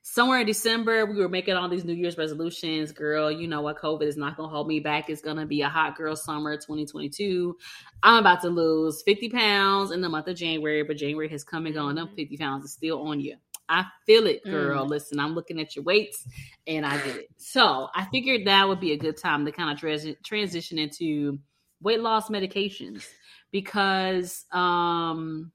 somewhere 0.10 0.40
in 0.40 0.48
December, 0.48 1.06
we 1.06 1.18
were 1.18 1.28
making 1.28 1.56
all 1.56 1.68
these 1.68 1.84
New 1.84 1.94
Year's 1.94 2.18
resolutions. 2.18 2.94
Girl, 2.94 3.30
you 3.30 3.46
know 3.46 3.62
what? 3.62 3.78
COVID 3.78 4.04
is 4.04 4.16
not 4.16 4.38
going 4.38 4.50
to 4.50 4.56
hold 4.56 4.68
me 4.68 4.80
back. 4.80 5.10
It's 5.10 5.22
going 5.22 5.36
to 5.36 5.46
be 5.46 5.62
a 5.62 5.70
hot 5.70 5.98
girl 5.98 6.16
summer 6.16 6.56
2022. 6.56 7.58
I'm 8.04 8.20
about 8.20 8.42
to 8.42 8.50
lose 8.50 9.02
50 9.02 9.30
pounds 9.30 9.92
in 9.92 10.00
the 10.00 10.08
month 10.08 10.28
of 10.28 10.38
January, 10.38 10.82
but 10.84 10.96
January 10.96 11.28
has 11.30 11.44
come 11.44 11.66
and 11.66 11.76
gone. 11.76 11.96
Them 11.96 12.08
mm-hmm. 12.08 12.16
50 12.16 12.38
pounds 12.38 12.64
is 12.64 12.72
still 12.72 13.06
on 13.06 13.20
you. 13.20 13.36
I 13.68 13.86
feel 14.06 14.28
it, 14.28 14.46
girl. 14.46 14.86
Mm. 14.86 14.90
Listen, 14.90 15.20
I'm 15.20 15.36
looking 15.36 15.60
at 15.60 15.76
your 15.76 15.84
weights 15.84 16.26
and 16.68 16.86
I 16.86 16.96
get 17.04 17.18
it. 17.18 17.30
So 17.36 17.90
I 17.94 18.06
figured 18.06 18.48
that 18.48 18.66
would 18.66 18.80
be 18.80 18.94
a 18.94 18.98
good 18.98 19.18
time 19.18 19.46
to 19.46 19.52
kind 19.52 19.70
of 19.70 19.78
trans- 19.78 20.16
transition 20.24 20.80
into 20.80 21.38
weight 21.82 22.00
loss 22.00 22.30
medications 22.30 23.06
because 23.52 24.46
um, 24.54 25.52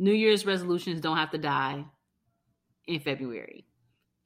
New 0.00 0.12
Year's 0.12 0.44
resolutions 0.44 1.00
don't 1.00 1.16
have 1.16 1.30
to 1.30 1.38
die 1.38 1.84
in 2.88 3.00
February. 3.00 3.64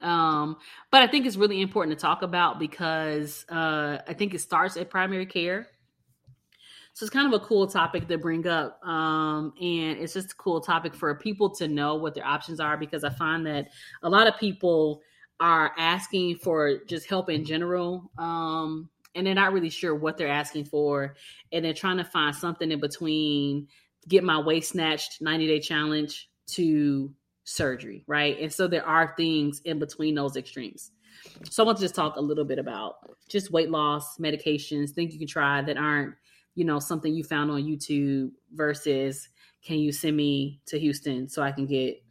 Um, 0.01 0.57
but 0.91 1.01
I 1.01 1.07
think 1.07 1.25
it's 1.25 1.37
really 1.37 1.61
important 1.61 1.97
to 1.97 2.01
talk 2.01 2.23
about 2.23 2.59
because 2.59 3.45
uh, 3.49 3.99
I 4.07 4.13
think 4.13 4.33
it 4.33 4.41
starts 4.41 4.75
at 4.75 4.89
primary 4.89 5.25
care. 5.25 5.67
So 6.93 7.05
it's 7.05 7.13
kind 7.13 7.33
of 7.33 7.41
a 7.41 7.43
cool 7.43 7.65
topic 7.67 8.07
to 8.07 8.17
bring 8.17 8.45
up. 8.47 8.85
Um, 8.85 9.53
and 9.59 9.97
it's 9.99 10.13
just 10.13 10.33
a 10.33 10.35
cool 10.35 10.61
topic 10.61 10.93
for 10.93 11.15
people 11.15 11.49
to 11.55 11.67
know 11.67 11.95
what 11.95 12.13
their 12.13 12.25
options 12.25 12.59
are 12.59 12.77
because 12.77 13.03
I 13.03 13.09
find 13.09 13.45
that 13.47 13.69
a 14.03 14.09
lot 14.09 14.27
of 14.27 14.37
people 14.39 15.01
are 15.39 15.71
asking 15.77 16.35
for 16.37 16.79
just 16.87 17.09
help 17.09 17.29
in 17.29 17.45
general. 17.45 18.11
Um, 18.17 18.89
and 19.15 19.25
they're 19.25 19.33
not 19.33 19.53
really 19.53 19.69
sure 19.69 19.95
what 19.95 20.17
they're 20.17 20.27
asking 20.27 20.65
for. 20.65 21.15
And 21.51 21.63
they're 21.65 21.73
trying 21.73 21.97
to 21.97 22.03
find 22.03 22.35
something 22.35 22.71
in 22.71 22.79
between 22.79 23.67
get 24.07 24.23
my 24.23 24.39
waist 24.39 24.71
snatched 24.71 25.21
90 25.21 25.47
day 25.47 25.59
challenge 25.59 26.29
to 26.45 27.11
surgery, 27.43 28.03
right? 28.07 28.39
And 28.39 28.51
so 28.51 28.67
there 28.67 28.85
are 28.85 29.13
things 29.17 29.61
in 29.65 29.79
between 29.79 30.15
those 30.15 30.37
extremes. 30.37 30.91
So 31.49 31.63
I 31.63 31.65
want 31.65 31.77
to 31.77 31.83
just 31.83 31.95
talk 31.95 32.15
a 32.15 32.21
little 32.21 32.45
bit 32.45 32.59
about 32.59 32.95
just 33.29 33.51
weight 33.51 33.69
loss 33.69 34.17
medications, 34.17 34.91
things 34.91 35.13
you 35.13 35.19
can 35.19 35.27
try 35.27 35.61
that 35.61 35.77
aren't, 35.77 36.15
you 36.55 36.65
know, 36.65 36.79
something 36.79 37.13
you 37.13 37.23
found 37.23 37.51
on 37.51 37.63
YouTube 37.63 38.31
versus 38.53 39.29
can 39.63 39.77
you 39.77 39.91
send 39.91 40.17
me 40.17 40.59
to 40.65 40.79
Houston 40.79 41.29
so 41.29 41.41
I 41.41 41.51
can 41.51 41.65
get 41.65 42.03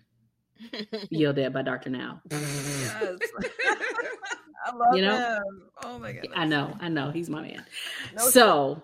yelled 1.11 1.39
at 1.39 1.53
by 1.53 1.63
Dr. 1.63 1.91
Now? 1.91 2.21
Yes. 2.31 3.19
I 4.65 4.75
love 4.75 4.97
you 4.97 5.03
know? 5.03 5.17
him. 5.17 5.63
Oh 5.85 5.99
my 5.99 6.13
god. 6.13 6.29
I 6.35 6.47
know, 6.47 6.77
I 6.81 6.89
know. 6.89 7.11
He's 7.11 7.29
my 7.29 7.43
man. 7.43 7.65
No 8.17 8.29
so 8.29 8.83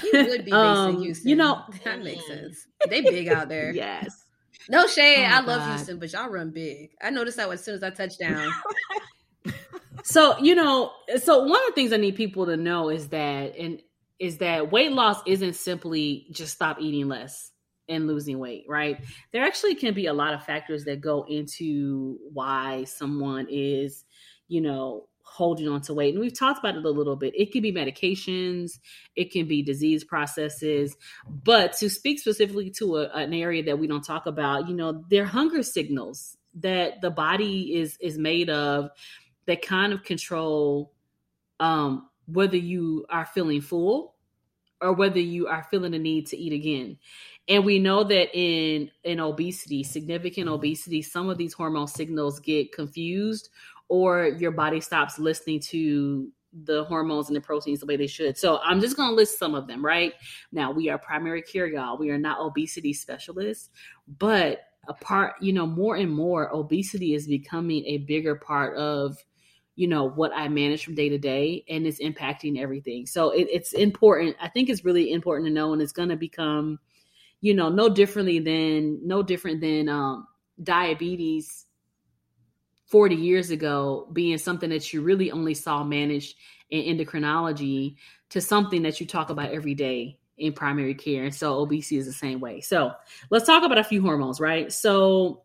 he 0.00 0.10
would 0.12 0.44
be 0.44 0.50
based 0.50 0.54
um, 0.54 0.96
in 0.96 1.02
Houston. 1.02 1.28
You 1.28 1.36
know, 1.36 1.62
that 1.84 2.02
makes 2.02 2.26
sense. 2.26 2.66
They 2.88 3.00
big 3.00 3.28
out 3.28 3.48
there. 3.48 3.72
Yes. 3.72 4.23
No 4.68 4.86
shade. 4.86 5.24
Oh 5.24 5.34
I 5.34 5.40
love 5.40 5.60
God. 5.60 5.76
Houston, 5.76 5.98
but 5.98 6.12
y'all 6.12 6.28
run 6.28 6.50
big. 6.50 6.90
I 7.02 7.10
noticed 7.10 7.36
that 7.36 7.50
as 7.50 7.64
soon 7.64 7.74
as 7.74 7.82
I 7.82 7.90
touched 7.90 8.18
down. 8.20 8.50
so 10.02 10.38
you 10.38 10.54
know, 10.54 10.92
so 11.22 11.40
one 11.40 11.60
of 11.60 11.66
the 11.68 11.72
things 11.74 11.92
I 11.92 11.96
need 11.96 12.16
people 12.16 12.46
to 12.46 12.56
know 12.56 12.88
is 12.90 13.08
that, 13.08 13.56
and 13.56 13.80
is 14.18 14.38
that 14.38 14.70
weight 14.70 14.92
loss 14.92 15.20
isn't 15.26 15.54
simply 15.54 16.26
just 16.30 16.54
stop 16.54 16.80
eating 16.80 17.08
less 17.08 17.50
and 17.88 18.06
losing 18.06 18.38
weight, 18.38 18.64
right? 18.68 19.04
There 19.32 19.44
actually 19.44 19.74
can 19.74 19.94
be 19.94 20.06
a 20.06 20.14
lot 20.14 20.34
of 20.34 20.44
factors 20.44 20.84
that 20.84 21.00
go 21.00 21.24
into 21.28 22.18
why 22.32 22.84
someone 22.84 23.46
is, 23.50 24.04
you 24.48 24.60
know, 24.60 25.08
holding 25.34 25.66
on 25.68 25.80
to 25.80 25.92
weight. 25.92 26.14
And 26.14 26.20
we've 26.20 26.38
talked 26.38 26.60
about 26.60 26.76
it 26.76 26.84
a 26.84 26.90
little 26.90 27.16
bit. 27.16 27.34
It 27.36 27.50
can 27.50 27.60
be 27.60 27.72
medications, 27.72 28.78
it 29.16 29.32
can 29.32 29.48
be 29.48 29.62
disease 29.62 30.04
processes. 30.04 30.96
But 31.28 31.72
to 31.78 31.90
speak 31.90 32.20
specifically 32.20 32.70
to 32.70 32.98
a, 32.98 33.08
an 33.08 33.34
area 33.34 33.64
that 33.64 33.78
we 33.78 33.88
don't 33.88 34.04
talk 34.04 34.26
about, 34.26 34.68
you 34.68 34.76
know, 34.76 35.04
they're 35.10 35.24
hunger 35.24 35.64
signals 35.64 36.36
that 36.60 37.00
the 37.00 37.10
body 37.10 37.76
is 37.76 37.98
is 38.00 38.16
made 38.16 38.48
of 38.48 38.90
that 39.46 39.60
kind 39.60 39.92
of 39.92 40.04
control 40.04 40.92
um, 41.58 42.08
whether 42.26 42.56
you 42.56 43.04
are 43.10 43.26
feeling 43.26 43.60
full 43.60 44.14
or 44.80 44.92
whether 44.92 45.18
you 45.18 45.48
are 45.48 45.66
feeling 45.70 45.92
the 45.92 45.98
need 45.98 46.26
to 46.28 46.36
eat 46.36 46.52
again. 46.52 46.96
And 47.48 47.64
we 47.64 47.78
know 47.78 48.04
that 48.04 48.34
in 48.34 48.90
in 49.02 49.20
obesity, 49.20 49.82
significant 49.82 50.48
obesity, 50.48 51.02
some 51.02 51.28
of 51.28 51.36
these 51.36 51.52
hormone 51.52 51.88
signals 51.88 52.40
get 52.40 52.72
confused 52.72 53.50
or 53.94 54.26
your 54.40 54.50
body 54.50 54.80
stops 54.80 55.20
listening 55.20 55.60
to 55.60 56.28
the 56.64 56.82
hormones 56.82 57.28
and 57.28 57.36
the 57.36 57.40
proteins 57.40 57.78
the 57.78 57.86
way 57.86 57.96
they 57.96 58.08
should. 58.08 58.36
So 58.36 58.58
I'm 58.64 58.80
just 58.80 58.96
going 58.96 59.10
to 59.10 59.14
list 59.14 59.38
some 59.38 59.54
of 59.54 59.68
them, 59.68 59.84
right? 59.84 60.14
Now, 60.50 60.72
we 60.72 60.88
are 60.88 60.98
primary 60.98 61.42
care, 61.42 61.68
y'all. 61.68 61.96
We 61.96 62.10
are 62.10 62.18
not 62.18 62.40
obesity 62.40 62.92
specialists, 62.92 63.70
but 64.18 64.62
a 64.88 64.94
part, 64.94 65.34
you 65.40 65.52
know, 65.52 65.64
more 65.64 65.94
and 65.94 66.10
more 66.10 66.52
obesity 66.52 67.14
is 67.14 67.28
becoming 67.28 67.84
a 67.86 67.98
bigger 67.98 68.34
part 68.34 68.76
of 68.76 69.16
you 69.76 69.88
know 69.88 70.08
what 70.10 70.30
i 70.36 70.46
manage 70.46 70.84
from 70.84 70.94
day 70.94 71.08
to 71.08 71.18
day 71.18 71.64
and 71.68 71.84
it's 71.84 72.00
impacting 72.00 72.60
everything 72.60 73.04
so 73.06 73.30
it, 73.30 73.48
it's 73.50 73.72
important 73.72 74.36
i 74.40 74.48
think 74.48 74.68
it's 74.68 74.84
really 74.84 75.10
important 75.10 75.48
to 75.48 75.52
know 75.52 75.72
and 75.72 75.82
it's 75.82 75.90
going 75.90 76.08
to 76.08 76.14
become 76.14 76.78
you 77.40 77.52
know 77.52 77.68
no 77.68 77.88
differently 77.88 78.38
than 78.38 79.04
no 79.04 79.20
different 79.20 79.60
than 79.60 79.88
um 79.88 80.28
diabetes 80.62 81.66
40 82.86 83.14
years 83.14 83.50
ago 83.50 84.08
being 84.12 84.38
something 84.38 84.70
that 84.70 84.92
you 84.92 85.02
really 85.02 85.30
only 85.30 85.54
saw 85.54 85.82
managed 85.82 86.36
in 86.70 86.96
endocrinology 86.96 87.96
to 88.30 88.40
something 88.40 88.82
that 88.82 89.00
you 89.00 89.06
talk 89.06 89.30
about 89.30 89.50
every 89.50 89.74
day 89.74 90.18
in 90.36 90.52
primary 90.52 90.94
care. 90.94 91.24
And 91.24 91.34
so 91.34 91.60
obesity 91.60 91.96
is 91.96 92.06
the 92.06 92.12
same 92.12 92.40
way. 92.40 92.60
So 92.60 92.92
let's 93.30 93.46
talk 93.46 93.62
about 93.62 93.78
a 93.78 93.84
few 93.84 94.02
hormones, 94.02 94.40
right? 94.40 94.72
So 94.72 95.42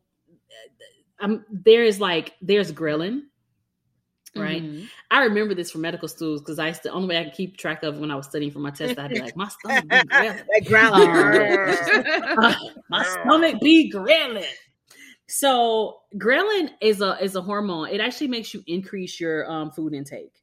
um, 1.19 1.45
there 1.51 1.83
is 1.83 1.99
like, 1.99 2.33
there's 2.41 2.71
ghrelin, 2.71 3.21
right? 4.35 4.63
Mm-hmm. 4.63 4.85
I 5.11 5.23
remember 5.23 5.53
this 5.53 5.71
from 5.71 5.81
medical 5.81 6.07
schools 6.07 6.41
because 6.41 6.59
I 6.59 6.71
the 6.71 6.91
only 6.91 7.07
way 7.07 7.19
I 7.19 7.25
could 7.25 7.33
keep 7.33 7.57
track 7.57 7.83
of 7.83 7.97
when 7.97 8.11
I 8.11 8.15
was 8.15 8.27
studying 8.27 8.51
for 8.51 8.59
my 8.59 8.71
test, 8.71 8.97
I'd 8.97 9.11
be 9.11 9.19
like, 9.19 9.35
my 9.35 9.47
stomach 9.47 9.83
be 9.89 9.95
ghrelin. 10.69 12.37
uh, 12.37 12.55
my 12.89 13.03
stomach 13.03 13.61
be 13.61 13.91
ghrelin. 13.91 14.45
So 15.29 15.99
ghrelin 16.15 16.71
is 16.81 17.01
a 17.01 17.23
is 17.23 17.35
a 17.35 17.41
hormone. 17.41 17.89
It 17.89 18.01
actually 18.01 18.29
makes 18.29 18.51
you 18.51 18.63
increase 18.65 19.19
your 19.19 19.49
um, 19.49 19.69
food 19.69 19.93
intake, 19.93 20.41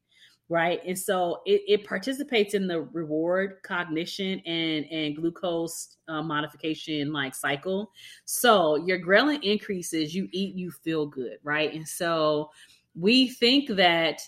right? 0.49 0.81
And 0.87 0.97
so 0.97 1.43
it, 1.45 1.63
it, 1.67 1.85
participates 1.85 2.55
in 2.55 2.69
the 2.69 2.83
reward 2.83 3.57
cognition 3.65 4.41
and 4.47 4.85
and 4.87 5.17
glucose 5.17 5.97
uh, 6.07 6.23
modification 6.23 7.13
like 7.13 7.35
cycle. 7.35 7.91
So 8.27 8.77
your 8.77 9.01
ghrelin 9.01 9.43
increases, 9.43 10.15
you 10.15 10.29
eat, 10.31 10.55
you 10.55 10.71
feel 10.71 11.05
good, 11.07 11.39
right? 11.43 11.75
And 11.75 11.87
so 11.87 12.51
we 12.95 13.27
think 13.27 13.69
that 13.71 14.23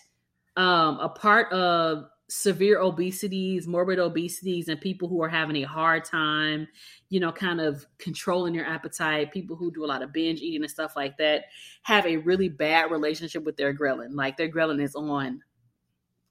um, 0.57 0.99
a 0.99 1.07
part 1.07 1.49
of 1.53 2.09
severe 2.29 2.79
obesities, 2.79 3.67
morbid 3.67 3.99
obesities, 3.99 4.67
and 4.67 4.79
people 4.79 5.07
who 5.07 5.21
are 5.21 5.29
having 5.29 5.57
a 5.57 5.67
hard 5.67 6.05
time, 6.05 6.67
you 7.09 7.19
know, 7.19 7.31
kind 7.31 7.59
of 7.59 7.85
controlling 7.97 8.53
their 8.53 8.65
appetite, 8.65 9.31
people 9.31 9.55
who 9.55 9.71
do 9.71 9.83
a 9.83 9.87
lot 9.87 10.03
of 10.03 10.13
binge 10.13 10.39
eating 10.39 10.61
and 10.61 10.71
stuff 10.71 10.95
like 10.95 11.17
that, 11.17 11.45
have 11.83 12.05
a 12.05 12.17
really 12.17 12.47
bad 12.47 12.91
relationship 12.91 13.43
with 13.43 13.57
their 13.57 13.73
ghrelin. 13.73 14.13
Like 14.13 14.37
their 14.37 14.49
ghrelin 14.49 14.81
is 14.81 14.95
on 14.95 15.41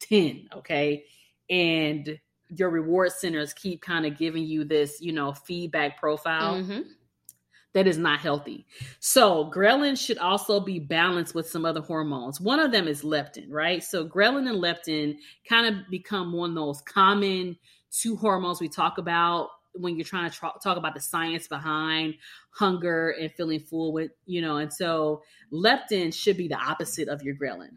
10, 0.01 0.49
okay? 0.55 1.05
And 1.51 2.19
your 2.49 2.71
reward 2.71 3.13
centers 3.13 3.53
keep 3.53 3.83
kind 3.83 4.07
of 4.07 4.17
giving 4.17 4.45
you 4.45 4.65
this, 4.65 5.01
you 5.01 5.13
know, 5.13 5.33
feedback 5.33 5.99
profile. 5.99 6.57
Mm-hmm 6.57 6.81
that 7.75 7.87
is 7.87 7.99
not 7.99 8.21
healthy. 8.21 8.67
So, 8.99 9.51
ghrelin 9.55 9.99
should 9.99 10.19
also 10.19 10.61
be 10.61 10.79
balanced 10.79 11.35
with 11.35 11.49
some 11.49 11.65
other 11.65 11.81
hormones. 11.81 12.41
One 12.41 12.61
of 12.61 12.73
them 12.73 12.89
is 12.89 13.03
leptin, 13.03 13.47
right? 13.51 13.83
So, 13.83 14.07
ghrelin 14.07 14.49
and 14.49 14.63
leptin 14.63 15.17
kind 15.49 15.67
of 15.67 15.89
become 15.91 16.33
one 16.33 16.51
of 16.51 16.57
those 16.57 16.81
common 16.83 17.57
two 17.91 18.17
hormones 18.17 18.61
we 18.61 18.69
talk 18.69 18.99
about 18.99 19.51
when 19.75 19.97
you're 19.97 20.05
trying 20.05 20.31
to 20.31 20.37
tra- 20.37 20.53
talk 20.63 20.77
about 20.77 20.95
the 20.95 21.01
science 21.01 21.47
behind 21.47 22.15
hunger 22.51 23.11
and 23.11 23.33
feeling 23.33 23.61
full 23.61 23.93
with, 23.93 24.11
you 24.27 24.41
know, 24.41 24.57
and 24.57 24.73
so 24.73 25.23
leptin 25.53 26.13
should 26.13 26.37
be 26.37 26.49
the 26.49 26.57
opposite 26.57 27.09
of 27.09 27.23
your 27.23 27.35
ghrelin. 27.37 27.77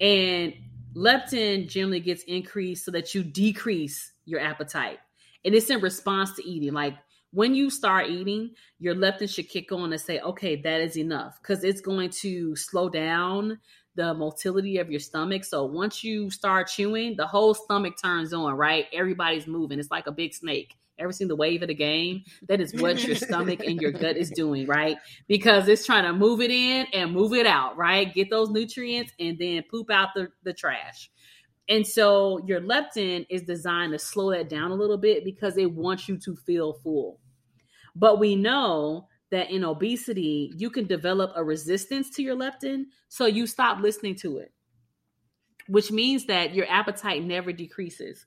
And 0.00 0.52
leptin 0.94 1.68
generally 1.68 2.00
gets 2.00 2.22
increased 2.24 2.84
so 2.84 2.90
that 2.90 3.14
you 3.14 3.22
decrease 3.22 4.12
your 4.24 4.40
appetite. 4.40 4.98
And 5.44 5.54
it's 5.54 5.70
in 5.70 5.80
response 5.80 6.34
to 6.34 6.46
eating. 6.46 6.72
Like 6.72 6.94
when 7.36 7.54
you 7.54 7.68
start 7.68 8.08
eating, 8.08 8.50
your 8.78 8.94
leptin 8.94 9.28
should 9.28 9.50
kick 9.50 9.70
on 9.70 9.92
and 9.92 10.00
say, 10.00 10.20
okay, 10.20 10.56
that 10.56 10.80
is 10.80 10.96
enough 10.96 11.38
because 11.42 11.64
it's 11.64 11.82
going 11.82 12.08
to 12.08 12.56
slow 12.56 12.88
down 12.88 13.58
the 13.94 14.14
motility 14.14 14.78
of 14.78 14.90
your 14.90 15.00
stomach. 15.00 15.44
So 15.44 15.66
once 15.66 16.02
you 16.02 16.30
start 16.30 16.68
chewing, 16.68 17.14
the 17.14 17.26
whole 17.26 17.52
stomach 17.52 18.00
turns 18.02 18.32
on, 18.32 18.54
right? 18.54 18.86
Everybody's 18.90 19.46
moving. 19.46 19.78
It's 19.78 19.90
like 19.90 20.06
a 20.06 20.12
big 20.12 20.32
snake. 20.32 20.76
Ever 20.98 21.12
seen 21.12 21.28
the 21.28 21.36
wave 21.36 21.60
of 21.60 21.68
the 21.68 21.74
game? 21.74 22.24
That 22.48 22.62
is 22.62 22.72
what 22.72 23.04
your 23.04 23.16
stomach 23.16 23.60
and 23.62 23.82
your 23.82 23.92
gut 23.92 24.16
is 24.16 24.30
doing, 24.30 24.66
right? 24.66 24.96
Because 25.28 25.68
it's 25.68 25.84
trying 25.84 26.04
to 26.04 26.14
move 26.14 26.40
it 26.40 26.50
in 26.50 26.86
and 26.94 27.12
move 27.12 27.34
it 27.34 27.44
out, 27.44 27.76
right? 27.76 28.14
Get 28.14 28.30
those 28.30 28.48
nutrients 28.48 29.12
and 29.20 29.38
then 29.38 29.62
poop 29.70 29.90
out 29.90 30.08
the, 30.14 30.28
the 30.42 30.54
trash. 30.54 31.10
And 31.68 31.86
so 31.86 32.40
your 32.46 32.62
leptin 32.62 33.26
is 33.28 33.42
designed 33.42 33.92
to 33.92 33.98
slow 33.98 34.30
that 34.30 34.48
down 34.48 34.70
a 34.70 34.74
little 34.74 34.96
bit 34.96 35.22
because 35.22 35.58
it 35.58 35.70
wants 35.70 36.08
you 36.08 36.16
to 36.20 36.34
feel 36.34 36.72
full. 36.82 37.20
But 37.96 38.20
we 38.20 38.36
know 38.36 39.08
that 39.30 39.50
in 39.50 39.64
obesity, 39.64 40.52
you 40.56 40.70
can 40.70 40.86
develop 40.86 41.32
a 41.34 41.42
resistance 41.42 42.10
to 42.10 42.22
your 42.22 42.36
leptin. 42.36 42.84
So 43.08 43.26
you 43.26 43.46
stop 43.46 43.80
listening 43.80 44.16
to 44.16 44.38
it, 44.38 44.52
which 45.66 45.90
means 45.90 46.26
that 46.26 46.54
your 46.54 46.70
appetite 46.70 47.24
never 47.24 47.52
decreases. 47.52 48.26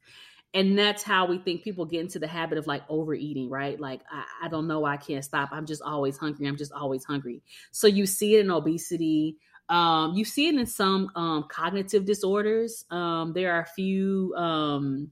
And 0.55 0.77
that's 0.77 1.03
how 1.03 1.27
we 1.27 1.37
think 1.37 1.63
people 1.63 1.85
get 1.85 2.01
into 2.01 2.17
the 2.17 2.27
habit 2.27 2.57
of 2.57 2.65
like 2.65 2.81
overeating, 2.89 3.51
right? 3.51 3.79
Like, 3.79 4.01
I, 4.11 4.23
I 4.45 4.47
don't 4.49 4.67
know, 4.67 4.83
I 4.83 4.97
can't 4.97 5.23
stop. 5.23 5.49
I'm 5.51 5.67
just 5.67 5.83
always 5.83 6.17
hungry. 6.17 6.47
I'm 6.47 6.57
just 6.57 6.73
always 6.73 7.05
hungry. 7.05 7.43
So 7.71 7.85
you 7.85 8.07
see 8.07 8.35
it 8.35 8.41
in 8.41 8.49
obesity. 8.49 9.37
Um, 9.69 10.15
you 10.15 10.25
see 10.25 10.47
it 10.47 10.55
in 10.55 10.65
some 10.65 11.11
um, 11.15 11.45
cognitive 11.47 12.03
disorders. 12.03 12.83
Um, 12.89 13.33
there 13.33 13.53
are 13.53 13.61
a 13.61 13.67
few 13.67 14.33
um, 14.35 15.11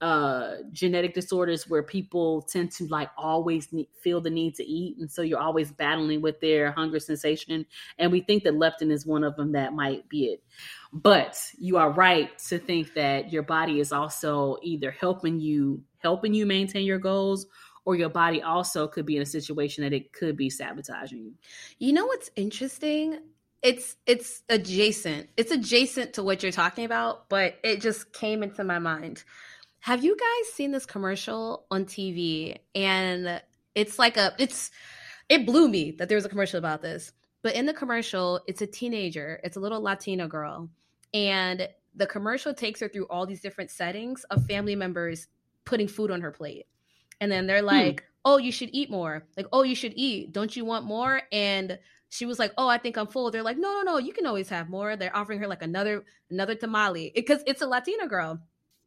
uh 0.00 0.56
genetic 0.72 1.12
disorders 1.12 1.68
where 1.68 1.82
people 1.82 2.40
tend 2.42 2.72
to 2.72 2.86
like 2.86 3.10
always 3.18 3.70
need, 3.72 3.88
feel 4.00 4.20
the 4.20 4.30
need 4.30 4.54
to 4.54 4.64
eat 4.64 4.96
and 4.98 5.10
so 5.10 5.20
you're 5.20 5.38
always 5.40 5.72
battling 5.72 6.22
with 6.22 6.40
their 6.40 6.72
hunger 6.72 6.98
sensation 6.98 7.66
and 7.98 8.10
we 8.10 8.20
think 8.20 8.42
that 8.42 8.54
leptin 8.54 8.90
is 8.90 9.04
one 9.04 9.22
of 9.22 9.36
them 9.36 9.52
that 9.52 9.74
might 9.74 10.08
be 10.08 10.26
it. 10.26 10.42
But 10.92 11.38
you 11.58 11.76
are 11.76 11.90
right 11.90 12.36
to 12.48 12.58
think 12.58 12.94
that 12.94 13.30
your 13.30 13.42
body 13.42 13.78
is 13.78 13.92
also 13.92 14.56
either 14.62 14.90
helping 14.90 15.38
you 15.38 15.82
helping 15.98 16.32
you 16.32 16.46
maintain 16.46 16.86
your 16.86 16.98
goals 16.98 17.46
or 17.84 17.94
your 17.94 18.08
body 18.08 18.42
also 18.42 18.88
could 18.88 19.04
be 19.04 19.16
in 19.16 19.22
a 19.22 19.26
situation 19.26 19.84
that 19.84 19.92
it 19.92 20.12
could 20.12 20.36
be 20.36 20.48
sabotaging 20.48 21.24
you. 21.24 21.32
You 21.78 21.92
know 21.92 22.06
what's 22.06 22.30
interesting? 22.36 23.18
It's 23.62 23.96
it's 24.06 24.42
adjacent. 24.48 25.28
It's 25.36 25.50
adjacent 25.52 26.14
to 26.14 26.22
what 26.22 26.42
you're 26.42 26.52
talking 26.52 26.86
about 26.86 27.28
but 27.28 27.58
it 27.62 27.82
just 27.82 28.14
came 28.14 28.42
into 28.42 28.64
my 28.64 28.78
mind 28.78 29.24
have 29.80 30.04
you 30.04 30.16
guys 30.16 30.52
seen 30.52 30.70
this 30.70 30.86
commercial 30.86 31.66
on 31.70 31.86
TV? 31.86 32.58
And 32.74 33.42
it's 33.74 33.98
like 33.98 34.16
a 34.16 34.34
it's 34.38 34.70
it 35.28 35.46
blew 35.46 35.68
me 35.68 35.92
that 35.92 36.08
there 36.08 36.16
was 36.16 36.24
a 36.24 36.28
commercial 36.28 36.58
about 36.58 36.82
this. 36.82 37.12
But 37.42 37.54
in 37.54 37.64
the 37.64 37.72
commercial, 37.72 38.40
it's 38.46 38.60
a 38.60 38.66
teenager, 38.66 39.40
it's 39.42 39.56
a 39.56 39.60
little 39.60 39.80
Latina 39.80 40.28
girl, 40.28 40.68
and 41.14 41.68
the 41.94 42.06
commercial 42.06 42.52
takes 42.52 42.80
her 42.80 42.88
through 42.88 43.06
all 43.06 43.24
these 43.24 43.40
different 43.40 43.70
settings 43.70 44.24
of 44.24 44.44
family 44.44 44.76
members 44.76 45.26
putting 45.64 45.88
food 45.88 46.10
on 46.10 46.20
her 46.20 46.30
plate. 46.30 46.66
And 47.20 47.32
then 47.32 47.46
they're 47.46 47.60
hmm. 47.60 47.66
like, 47.66 48.00
hmm. 48.00 48.06
"Oh, 48.26 48.36
you 48.36 48.52
should 48.52 48.70
eat 48.72 48.90
more." 48.90 49.26
Like, 49.36 49.46
"Oh, 49.52 49.62
you 49.62 49.74
should 49.74 49.94
eat. 49.96 50.32
Don't 50.32 50.54
you 50.54 50.66
want 50.66 50.84
more?" 50.84 51.22
And 51.32 51.78
she 52.10 52.26
was 52.26 52.38
like, 52.38 52.52
"Oh, 52.58 52.68
I 52.68 52.76
think 52.76 52.98
I'm 52.98 53.06
full." 53.06 53.30
They're 53.30 53.42
like, 53.42 53.56
"No, 53.56 53.72
no, 53.72 53.92
no, 53.92 53.98
you 53.98 54.12
can 54.12 54.26
always 54.26 54.50
have 54.50 54.68
more." 54.68 54.96
They're 54.96 55.16
offering 55.16 55.40
her 55.40 55.48
like 55.48 55.62
another 55.62 56.04
another 56.30 56.54
tamale 56.54 57.12
because 57.14 57.42
it's 57.46 57.62
a 57.62 57.66
Latina 57.66 58.06
girl 58.06 58.40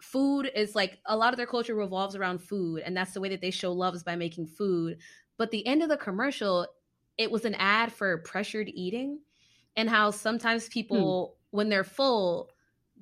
food 0.04 0.51
is 0.54 0.76
like 0.76 0.99
a 1.06 1.16
lot 1.16 1.32
of 1.32 1.38
their 1.38 1.47
culture 1.47 1.74
revolves 1.74 2.14
around 2.14 2.39
food 2.39 2.82
and 2.86 2.95
that's 2.95 3.14
the 3.14 3.22
way 3.22 3.30
that 3.30 3.39
they 3.39 3.51
show 3.51 3.72
love 3.72 3.95
is 3.95 4.04
by 4.04 4.18
making 4.18 4.45
food 4.45 4.97
but 5.38 5.49
the 5.49 5.66
end 5.66 5.82
of 5.82 5.88
the 5.88 5.95
commercial 5.95 6.68
it 7.18 7.32
was 7.32 7.45
an 7.45 7.56
ad 7.56 7.91
for 7.91 8.18
pressured 8.18 8.70
eating 8.74 9.20
and 9.78 9.89
how 9.89 10.12
sometimes 10.12 10.68
people 10.68 11.38
hmm. 11.51 11.58
when 11.58 11.70
they're 11.70 11.86
full 11.86 12.49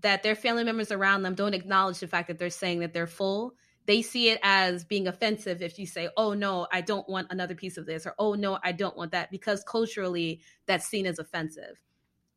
that 0.02 0.22
their 0.22 0.36
family 0.36 0.64
members 0.64 0.92
around 0.92 1.24
them 1.24 1.34
don't 1.34 1.56
acknowledge 1.56 2.00
the 2.00 2.08
fact 2.08 2.28
that 2.28 2.38
they're 2.38 2.52
saying 2.52 2.80
that 2.80 2.94
they're 2.94 3.08
full 3.08 3.56
they 3.88 4.04
see 4.04 4.30
it 4.30 4.40
as 4.44 4.86
being 4.86 5.08
offensive 5.08 5.64
if 5.64 5.80
you 5.80 5.88
say 5.88 6.08
oh 6.18 6.34
no 6.34 6.68
i 6.72 6.82
don't 6.82 7.10
want 7.10 7.28
another 7.32 7.56
piece 7.56 7.78
of 7.78 7.88
this 7.88 8.06
or 8.06 8.14
oh 8.20 8.36
no 8.36 8.60
i 8.64 8.72
don't 8.72 8.96
want 8.96 9.12
that 9.12 9.32
because 9.32 9.64
culturally 9.64 10.40
that's 10.68 10.86
seen 10.86 11.08
as 11.08 11.18
offensive 11.18 11.82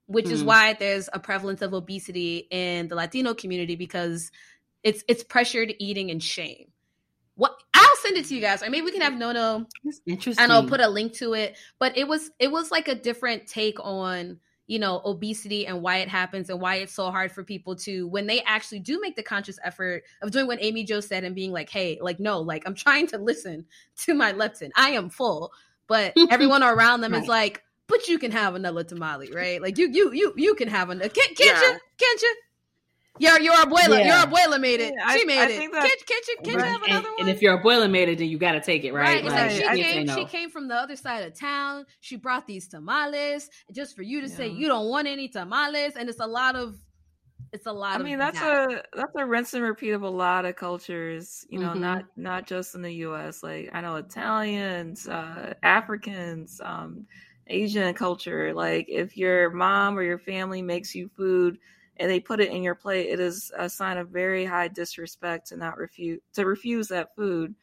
which 0.07 0.27
mm. 0.27 0.33
is 0.33 0.45
why 0.45 0.75
there's 0.75 1.09
a 1.13 1.19
prevalence 1.19 1.63
of 1.63 1.73
obesity 1.73 2.47
in 2.51 2.89
the 2.89 2.95
Latino 2.95 3.35
community 3.35 3.77
because 3.77 4.31
it's 4.85 5.03
it's 5.09 5.25
pressured 5.25 5.75
eating 5.79 6.11
and 6.11 6.23
shame. 6.23 6.67
What 7.37 7.57
I'll 7.75 7.97
send 8.03 8.17
it 8.17 8.27
to 8.27 8.35
you 8.35 8.41
guys, 8.41 8.63
or 8.63 8.71
maybe 8.71 8.85
we 8.85 8.93
can 8.93 9.01
have 9.01 9.15
Nono. 9.15 9.67
interesting. 10.07 10.43
And 10.43 10.53
I'll 10.53 10.69
put 10.69 10.81
a 10.81 10.89
link 10.89 11.15
to 11.15 11.35
it. 11.35 11.57
But 11.81 11.97
it 11.97 12.07
was 12.07 12.31
it 12.39 12.53
was 12.53 12.71
like 12.71 12.87
a 12.87 12.95
different 12.95 13.49
take 13.49 13.79
on 13.81 14.39
you 14.67 14.79
know 14.79 15.03
obesity 15.05 15.67
and 15.67 15.83
why 15.83 15.97
it 15.97 16.09
happens 16.09 16.49
and 16.49 16.61
why 16.61 16.77
it's 16.77 16.95
so 16.95 17.11
hard 17.11 17.33
for 17.33 17.43
people 17.43 17.77
to 17.77 18.07
when 18.09 18.27
they 18.27 18.41
actually 18.43 18.79
do 18.79 19.01
make 19.01 19.17
the 19.17 19.23
conscious 19.23 19.59
effort 19.65 20.05
of 20.23 20.31
doing 20.31 20.47
what 20.47 20.59
Amy 20.63 20.85
Jo 20.85 21.01
said 21.01 21.25
and 21.25 21.35
being 21.35 21.51
like, 21.51 21.71
hey, 21.71 21.99
like 22.01 22.21
no, 22.21 22.41
like 22.41 22.63
I'm 22.67 22.75
trying 22.75 23.07
to 23.09 23.19
listen 23.19 23.65
to 24.05 24.15
my 24.15 24.33
leptin. 24.33 24.71
I 24.77 24.91
am 24.91 25.11
full, 25.11 25.53
but 25.89 26.13
everyone 26.31 26.63
around 26.63 27.01
them 27.01 27.13
right. 27.13 27.23
is 27.23 27.29
like, 27.29 27.63
but 27.87 28.07
you 28.07 28.19
can 28.19 28.31
have 28.31 28.55
another 28.55 28.85
tamale, 28.85 29.33
right? 29.33 29.61
Like 29.61 29.79
you 29.79 29.91
you 29.91 30.13
you 30.13 30.35
you 30.37 30.55
can 30.55 30.69
have 30.69 30.91
another. 30.91 31.09
Can't, 31.09 31.37
can't 31.37 31.61
yeah. 31.61 31.73
you? 31.73 31.79
Can't 31.99 32.23
you? 32.23 32.37
Your 33.21 33.39
your 33.41 33.55
abuela, 33.55 34.01
yeah. 34.01 34.07
your 34.07 34.27
abuela 34.27 34.61
made 34.61 34.81
it. 34.81 34.93
Yeah, 34.97 35.17
she 35.17 35.25
made 35.25 35.39
I, 35.39 35.43
I 35.43 35.47
it. 35.47 35.73
That, 35.73 35.83
can't, 35.83 36.07
can't 36.07 36.27
you 36.27 36.37
can't 36.43 36.57
right. 36.57 36.67
you 36.67 36.73
have 36.73 36.83
another 36.83 36.97
and, 36.97 37.05
one? 37.05 37.21
And 37.21 37.29
if 37.29 37.43
your 37.43 37.63
abuela 37.63 37.89
made 37.89 38.09
it, 38.09 38.19
then 38.19 38.29
you 38.29 38.39
got 38.39 38.53
to 38.53 38.61
take 38.61 38.83
it, 38.83 38.93
right? 38.93 39.25
Right. 39.25 39.25
Like, 39.25 39.51
she 39.53 39.83
came. 39.83 40.07
No. 40.07 40.17
She 40.17 40.25
came 40.25 40.51
from 40.51 40.67
the 40.67 40.75
other 40.75 40.97
side 40.97 41.25
of 41.25 41.39
town. 41.39 41.87
She 42.01 42.17
brought 42.17 42.47
these 42.47 42.67
tamales 42.67 43.49
just 43.73 43.95
for 43.95 44.03
you 44.03 44.21
to 44.21 44.27
yeah. 44.27 44.37
say 44.37 44.49
you 44.49 44.67
don't 44.67 44.89
want 44.89 45.07
any 45.07 45.29
tamales, 45.29 45.95
and 45.97 46.09
it's 46.09 46.21
a 46.21 46.27
lot 46.27 46.57
of. 46.57 46.77
It's 47.53 47.67
a 47.67 47.73
lot. 47.73 48.01
I 48.01 48.03
mean, 48.03 48.19
that's 48.19 48.41
that. 48.41 48.73
a 48.73 48.83
that's 48.97 49.13
a 49.17 49.25
rinse 49.25 49.55
and 49.55 49.63
repeat 49.63 49.93
of 49.93 50.03
a 50.03 50.11
lot 50.11 50.45
of 50.45 50.57
cultures. 50.57 51.47
You 51.49 51.61
know, 51.61 51.69
mm-hmm. 51.69 51.81
not 51.81 52.05
not 52.17 52.47
just 52.49 52.75
in 52.75 52.83
the 52.83 52.95
U.S. 52.95 53.45
Like 53.45 53.71
I 53.73 53.81
know 53.81 53.95
Italians, 53.95 55.07
uh, 55.07 55.55
Africans, 55.63 56.61
um, 56.65 57.07
Asian 57.47 57.95
culture. 57.95 58.53
Like 58.53 58.87
if 58.89 59.17
your 59.17 59.51
mom 59.51 59.97
or 59.97 60.03
your 60.03 60.19
family 60.19 60.63
makes 60.63 60.97
you 60.97 61.09
food 61.17 61.59
and 61.97 62.11
they 62.11 62.21
put 62.21 62.41
it 62.41 62.51
in 62.51 62.63
your 62.63 62.75
plate, 62.75 63.09
it 63.09 63.21
is 63.21 63.53
a 63.57 63.69
sign 63.69 63.99
of 63.99 64.09
very 64.09 64.45
high 64.45 64.69
disrespect 64.69 65.49
to 65.49 65.57
not 65.57 65.79
refuse 65.79 66.21
to 66.35 66.47
refuse 66.47 66.89
that 66.89 67.15
food 67.15 67.55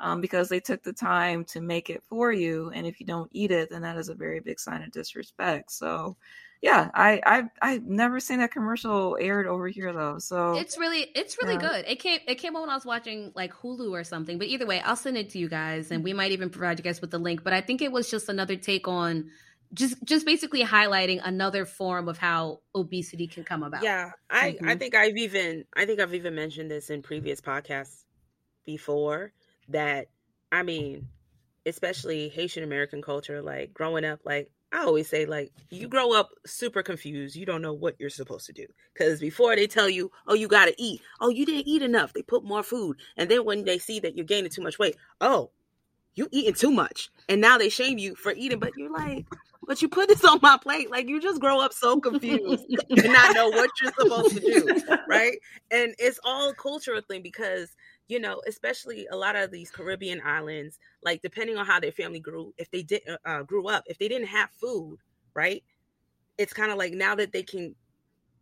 um, 0.00 0.20
because 0.20 0.48
they 0.48 0.60
took 0.60 0.82
the 0.82 0.92
time 0.92 1.44
to 1.44 1.60
make 1.60 1.90
it 1.90 2.02
for 2.08 2.32
you. 2.32 2.70
And 2.74 2.86
if 2.86 3.00
you 3.00 3.06
don't 3.06 3.30
eat 3.32 3.50
it, 3.50 3.70
then 3.70 3.82
that 3.82 3.96
is 3.96 4.08
a 4.08 4.14
very 4.14 4.40
big 4.40 4.58
sign 4.58 4.82
of 4.82 4.90
disrespect. 4.90 5.70
So, 5.70 6.16
yeah, 6.62 6.90
I 6.94 7.20
I've, 7.24 7.48
I've 7.60 7.84
never 7.84 8.20
seen 8.20 8.38
that 8.38 8.50
commercial 8.50 9.16
aired 9.20 9.46
over 9.46 9.68
here 9.68 9.92
though. 9.92 10.18
So 10.18 10.54
it's 10.54 10.78
really 10.78 11.08
it's 11.14 11.36
really 11.42 11.54
yeah. 11.54 11.68
good. 11.68 11.84
It 11.86 11.96
came 11.96 12.20
it 12.26 12.36
came 12.36 12.56
on 12.56 12.62
when 12.62 12.70
I 12.70 12.74
was 12.74 12.86
watching 12.86 13.32
like 13.34 13.52
Hulu 13.52 13.90
or 13.90 14.04
something. 14.04 14.38
But 14.38 14.48
either 14.48 14.66
way, 14.66 14.80
I'll 14.80 14.96
send 14.96 15.16
it 15.16 15.30
to 15.30 15.38
you 15.38 15.48
guys, 15.48 15.90
and 15.90 16.02
we 16.02 16.12
might 16.12 16.32
even 16.32 16.50
provide 16.50 16.78
you 16.78 16.84
guys 16.84 17.00
with 17.00 17.10
the 17.10 17.18
link. 17.18 17.44
But 17.44 17.52
I 17.52 17.60
think 17.60 17.82
it 17.82 17.92
was 17.92 18.10
just 18.10 18.28
another 18.28 18.56
take 18.56 18.88
on 18.88 19.30
just 19.72 20.02
just 20.04 20.26
basically 20.26 20.64
highlighting 20.64 21.20
another 21.22 21.64
form 21.64 22.08
of 22.08 22.18
how 22.18 22.60
obesity 22.74 23.26
can 23.26 23.44
come 23.44 23.62
about. 23.62 23.82
Yeah, 23.82 24.10
I 24.28 24.52
mm-hmm. 24.52 24.68
I 24.68 24.76
think 24.76 24.94
I've 24.94 25.16
even 25.16 25.64
I 25.74 25.86
think 25.86 26.00
I've 26.00 26.14
even 26.14 26.34
mentioned 26.34 26.70
this 26.70 26.90
in 26.90 27.02
previous 27.02 27.40
podcasts 27.40 28.04
before 28.66 29.32
that 29.68 30.08
I 30.50 30.62
mean, 30.62 31.08
especially 31.66 32.28
Haitian 32.28 32.64
American 32.64 33.02
culture 33.02 33.42
like 33.42 33.72
growing 33.72 34.04
up 34.04 34.20
like 34.24 34.50
I 34.72 34.84
always 34.84 35.08
say 35.08 35.24
like 35.26 35.52
you 35.70 35.88
grow 35.88 36.12
up 36.14 36.30
super 36.46 36.82
confused. 36.82 37.36
You 37.36 37.46
don't 37.46 37.62
know 37.62 37.72
what 37.72 37.96
you're 37.98 38.10
supposed 38.10 38.46
to 38.46 38.52
do 38.52 38.66
cuz 38.96 39.20
before 39.20 39.54
they 39.54 39.66
tell 39.68 39.88
you, 39.88 40.10
"Oh, 40.26 40.34
you 40.34 40.48
got 40.48 40.66
to 40.66 40.74
eat." 40.82 41.00
"Oh, 41.20 41.28
you 41.28 41.46
didn't 41.46 41.68
eat 41.68 41.82
enough." 41.82 42.12
They 42.12 42.22
put 42.22 42.44
more 42.44 42.62
food. 42.62 42.96
And 43.16 43.30
then 43.30 43.44
when 43.44 43.64
they 43.64 43.78
see 43.78 44.00
that 44.00 44.16
you're 44.16 44.24
gaining 44.24 44.50
too 44.50 44.62
much 44.62 44.78
weight, 44.78 44.96
"Oh, 45.20 45.50
you 46.14 46.28
eating 46.30 46.54
too 46.54 46.70
much." 46.70 47.10
And 47.28 47.40
now 47.40 47.58
they 47.58 47.68
shame 47.68 47.98
you 47.98 48.14
for 48.14 48.32
eating, 48.32 48.60
but 48.60 48.76
you're 48.76 48.92
like, 48.92 49.26
but 49.66 49.82
you 49.82 49.88
put 49.88 50.08
this 50.08 50.24
on 50.24 50.40
my 50.42 50.58
plate. 50.60 50.90
Like 50.90 51.08
you 51.08 51.20
just 51.20 51.40
grow 51.40 51.60
up 51.60 51.72
so 51.72 52.00
confused 52.00 52.64
and 52.90 53.12
not 53.12 53.34
know 53.34 53.48
what 53.48 53.70
you're 53.80 53.92
supposed 53.92 54.36
to 54.36 54.40
do. 54.40 54.96
Right. 55.08 55.38
And 55.70 55.94
it's 55.98 56.18
all 56.24 56.52
cultural 56.54 57.00
thing 57.02 57.22
because, 57.22 57.76
you 58.08 58.18
know, 58.18 58.40
especially 58.46 59.06
a 59.10 59.16
lot 59.16 59.36
of 59.36 59.50
these 59.50 59.70
Caribbean 59.70 60.22
islands, 60.24 60.78
like 61.02 61.22
depending 61.22 61.56
on 61.56 61.66
how 61.66 61.80
their 61.80 61.92
family 61.92 62.20
grew, 62.20 62.54
if 62.58 62.70
they 62.70 62.82
did 62.82 63.02
uh, 63.08 63.16
uh 63.24 63.42
grew 63.42 63.68
up, 63.68 63.84
if 63.86 63.98
they 63.98 64.08
didn't 64.08 64.28
have 64.28 64.50
food, 64.52 64.98
right? 65.34 65.62
It's 66.38 66.52
kind 66.52 66.72
of 66.72 66.78
like 66.78 66.92
now 66.92 67.14
that 67.16 67.32
they 67.32 67.42
can 67.42 67.74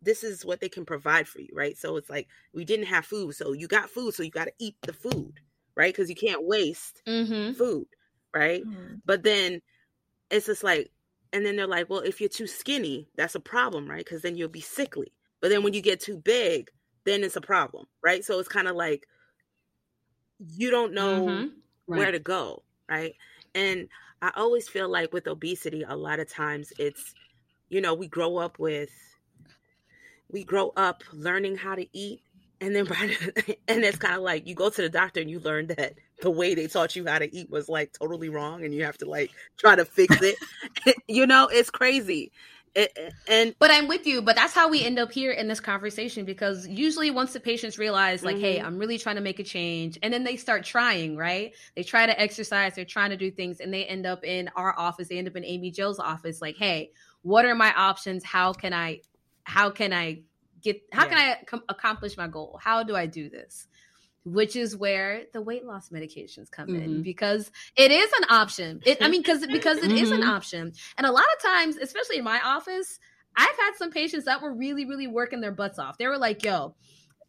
this 0.01 0.23
is 0.23 0.45
what 0.45 0.61
they 0.61 0.69
can 0.69 0.85
provide 0.85 1.27
for 1.27 1.41
you, 1.41 1.49
right? 1.53 1.77
So 1.77 1.97
it's 1.97 2.09
like 2.09 2.27
we 2.53 2.63
didn't 2.63 2.85
have 2.85 3.05
food, 3.05 3.35
so 3.35 3.51
you 3.51 3.67
got 3.67 3.89
food, 3.89 4.13
so 4.13 4.23
you 4.23 4.31
got 4.31 4.45
to 4.45 4.53
eat 4.57 4.75
the 4.83 4.93
food, 4.93 5.33
right? 5.75 5.93
Because 5.93 6.09
you 6.09 6.15
can't 6.15 6.45
waste 6.45 7.01
mm-hmm. 7.05 7.53
food, 7.53 7.87
right? 8.33 8.63
Mm-hmm. 8.63 8.95
But 9.05 9.23
then 9.23 9.61
it's 10.31 10.45
just 10.45 10.63
like 10.63 10.89
and 11.31 11.45
then 11.45 11.55
they're 11.55 11.67
like, 11.67 11.89
well, 11.89 11.99
if 11.99 12.19
you're 12.19 12.29
too 12.29 12.47
skinny, 12.47 13.07
that's 13.15 13.35
a 13.35 13.39
problem, 13.39 13.89
right? 13.89 14.03
Because 14.03 14.21
then 14.21 14.35
you'll 14.35 14.49
be 14.49 14.61
sickly. 14.61 15.13
But 15.41 15.49
then 15.49 15.63
when 15.63 15.73
you 15.73 15.81
get 15.81 15.99
too 15.99 16.17
big, 16.17 16.69
then 17.05 17.23
it's 17.23 17.35
a 17.35 17.41
problem, 17.41 17.85
right? 18.03 18.23
So 18.23 18.39
it's 18.39 18.49
kind 18.49 18.67
of 18.67 18.75
like 18.75 19.07
you 20.39 20.71
don't 20.71 20.93
know 20.93 21.25
mm-hmm. 21.25 21.47
right. 21.87 21.99
where 21.99 22.11
to 22.11 22.19
go, 22.19 22.63
right? 22.89 23.13
And 23.55 23.87
I 24.21 24.31
always 24.35 24.67
feel 24.67 24.89
like 24.89 25.13
with 25.13 25.27
obesity, 25.27 25.83
a 25.87 25.95
lot 25.95 26.19
of 26.19 26.29
times 26.29 26.73
it's, 26.77 27.13
you 27.69 27.81
know, 27.81 27.93
we 27.93 28.07
grow 28.07 28.37
up 28.37 28.59
with, 28.59 28.91
we 30.29 30.43
grow 30.43 30.71
up 30.75 31.03
learning 31.13 31.57
how 31.57 31.75
to 31.75 31.85
eat 31.97 32.21
and 32.61 32.75
then 32.75 32.87
and 33.67 33.83
it's 33.83 33.97
kind 33.97 34.15
of 34.15 34.21
like 34.21 34.47
you 34.47 34.55
go 34.55 34.69
to 34.69 34.81
the 34.81 34.89
doctor 34.89 35.21
and 35.21 35.29
you 35.29 35.39
learn 35.39 35.67
that 35.67 35.93
the 36.21 36.29
way 36.29 36.55
they 36.55 36.67
taught 36.67 36.95
you 36.95 37.05
how 37.05 37.19
to 37.19 37.33
eat 37.35 37.49
was 37.49 37.69
like 37.69 37.93
totally 37.93 38.29
wrong 38.29 38.63
and 38.63 38.73
you 38.73 38.83
have 38.83 38.97
to 38.97 39.05
like 39.05 39.31
try 39.57 39.75
to 39.75 39.85
fix 39.85 40.21
it 40.21 40.35
you 41.07 41.25
know 41.25 41.47
it's 41.51 41.69
crazy 41.69 42.31
it, 42.75 42.95
and 43.27 43.55
but 43.57 43.71
i'm 43.71 43.87
with 43.87 44.05
you 44.05 44.21
but 44.21 44.35
that's 44.35 44.53
how 44.53 44.69
we 44.69 44.85
end 44.85 44.99
up 44.99 45.11
here 45.11 45.31
in 45.31 45.47
this 45.47 45.59
conversation 45.59 46.23
because 46.23 46.67
usually 46.67 47.09
once 47.09 47.33
the 47.33 47.39
patients 47.39 47.79
realize 47.79 48.23
like 48.23 48.35
mm-hmm. 48.35 48.45
hey 48.45 48.61
i'm 48.61 48.77
really 48.77 48.97
trying 48.97 49.15
to 49.15 49.21
make 49.21 49.39
a 49.39 49.43
change 49.43 49.97
and 50.03 50.13
then 50.13 50.23
they 50.23 50.35
start 50.35 50.63
trying 50.63 51.17
right 51.17 51.53
they 51.75 51.81
try 51.81 52.05
to 52.05 52.19
exercise 52.19 52.75
they're 52.75 52.85
trying 52.85 53.09
to 53.09 53.17
do 53.17 53.31
things 53.31 53.59
and 53.59 53.73
they 53.73 53.85
end 53.85 54.05
up 54.05 54.23
in 54.23 54.49
our 54.55 54.77
office 54.77 55.07
they 55.07 55.17
end 55.17 55.27
up 55.27 55.35
in 55.35 55.43
amy 55.43 55.71
jo's 55.71 55.97
office 55.99 56.41
like 56.41 56.55
hey 56.57 56.91
what 57.23 57.43
are 57.43 57.55
my 57.55 57.73
options 57.73 58.23
how 58.23 58.53
can 58.53 58.71
i 58.71 58.99
how 59.45 59.69
can 59.71 59.91
i 59.91 60.21
get 60.61 60.81
how 60.91 61.03
yeah. 61.03 61.09
can 61.09 61.17
I 61.17 61.43
com- 61.45 61.63
accomplish 61.69 62.17
my 62.17 62.27
goal? 62.27 62.59
How 62.61 62.83
do 62.83 62.95
I 62.95 63.05
do 63.05 63.29
this? 63.29 63.67
Which 64.31 64.55
is 64.55 64.75
where 64.75 65.23
the 65.33 65.41
weight 65.41 65.65
loss 65.65 65.89
medications 65.89 66.49
come 66.51 66.67
mm-hmm. 66.67 66.83
in 66.83 67.03
because 67.03 67.51
it 67.75 67.91
is 67.91 68.11
an 68.19 68.25
option. 68.29 68.81
It, 68.85 68.99
I 69.01 69.07
mean, 69.07 69.21
because 69.21 69.45
because 69.47 69.77
it 69.79 69.85
mm-hmm. 69.85 69.97
is 69.97 70.11
an 70.11 70.21
mm-hmm. 70.21 70.29
option, 70.29 70.73
and 70.97 71.07
a 71.07 71.11
lot 71.11 71.25
of 71.35 71.43
times, 71.43 71.77
especially 71.77 72.17
in 72.17 72.23
my 72.23 72.39
office, 72.43 72.99
I've 73.35 73.47
had 73.47 73.71
some 73.77 73.91
patients 73.91 74.25
that 74.25 74.41
were 74.41 74.53
really 74.53 74.85
really 74.85 75.07
working 75.07 75.41
their 75.41 75.51
butts 75.51 75.79
off. 75.79 75.97
They 75.97 76.07
were 76.07 76.17
like, 76.17 76.43
"Yo, 76.43 76.75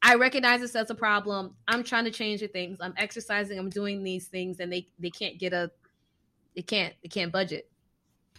I 0.03 0.15
recognize 0.15 0.61
this 0.61 0.75
as 0.75 0.91
a 0.91 0.95
problem. 0.95 1.57
I'm 1.69 1.85
trying 1.85 2.05
to 2.05 2.11
change 2.11 2.41
the 2.41 2.49
things. 2.49 2.79
I'm 2.81 2.95
exercising. 2.97 3.59
I'm 3.59 3.71
doing 3.71 4.03
these 4.03 4.29
things, 4.29 4.61
and 4.61 4.73
they 4.73 4.87
they 4.99 5.11
can't 5.11 5.39
get 5.39 5.53
a, 5.53 5.71
they 6.57 6.63
can't 6.63 6.95
they 7.03 7.09
can't 7.09 7.33
budget. 7.33 7.71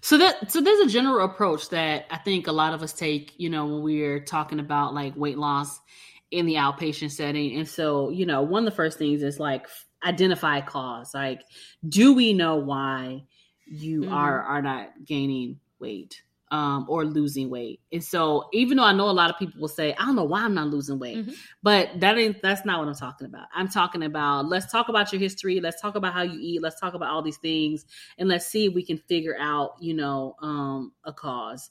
So 0.01 0.17
that 0.17 0.51
so 0.51 0.61
there's 0.61 0.79
a 0.79 0.89
general 0.89 1.23
approach 1.23 1.69
that 1.69 2.07
I 2.09 2.17
think 2.17 2.47
a 2.47 2.51
lot 2.51 2.73
of 2.73 2.81
us 2.81 2.93
take, 2.93 3.33
you 3.37 3.49
know, 3.49 3.67
when 3.67 3.83
we're 3.83 4.19
talking 4.19 4.59
about 4.59 4.95
like 4.95 5.15
weight 5.15 5.37
loss 5.37 5.79
in 6.31 6.45
the 6.45 6.55
outpatient 6.55 7.11
setting. 7.11 7.57
And 7.57 7.67
so, 7.67 8.09
you 8.09 8.25
know, 8.25 8.41
one 8.41 8.65
of 8.65 8.71
the 8.71 8.75
first 8.75 8.97
things 8.97 9.21
is 9.21 9.39
like 9.39 9.67
identify 10.03 10.61
cause. 10.61 11.13
Like, 11.13 11.43
do 11.87 12.13
we 12.13 12.33
know 12.33 12.55
why 12.55 13.23
you 13.65 14.01
mm-hmm. 14.01 14.13
are 14.13 14.41
are 14.41 14.61
not 14.61 15.05
gaining 15.05 15.59
weight? 15.79 16.21
um, 16.51 16.85
or 16.89 17.05
losing 17.05 17.49
weight. 17.49 17.79
And 17.93 18.03
so, 18.03 18.49
even 18.51 18.77
though 18.77 18.83
I 18.83 18.91
know 18.91 19.09
a 19.09 19.11
lot 19.11 19.29
of 19.29 19.39
people 19.39 19.61
will 19.61 19.69
say, 19.69 19.93
I 19.93 20.05
don't 20.05 20.17
know 20.17 20.25
why 20.25 20.41
I'm 20.41 20.53
not 20.53 20.67
losing 20.67 20.99
weight, 20.99 21.17
mm-hmm. 21.17 21.31
but 21.63 21.89
that 22.01 22.17
ain't 22.17 22.41
that's 22.41 22.65
not 22.65 22.79
what 22.79 22.89
I'm 22.89 22.95
talking 22.95 23.25
about. 23.25 23.47
I'm 23.55 23.69
talking 23.69 24.03
about 24.03 24.47
let's 24.47 24.69
talk 24.69 24.89
about 24.89 25.11
your 25.13 25.19
history, 25.19 25.61
let's 25.61 25.81
talk 25.81 25.95
about 25.95 26.13
how 26.13 26.23
you 26.23 26.37
eat, 26.39 26.61
let's 26.61 26.79
talk 26.79 26.93
about 26.93 27.09
all 27.09 27.21
these 27.21 27.37
things, 27.37 27.85
and 28.17 28.27
let's 28.27 28.45
see 28.45 28.65
if 28.65 28.73
we 28.73 28.83
can 28.83 28.97
figure 28.97 29.37
out, 29.39 29.75
you 29.79 29.93
know, 29.93 30.35
um, 30.41 30.91
a 31.05 31.13
cause. 31.13 31.69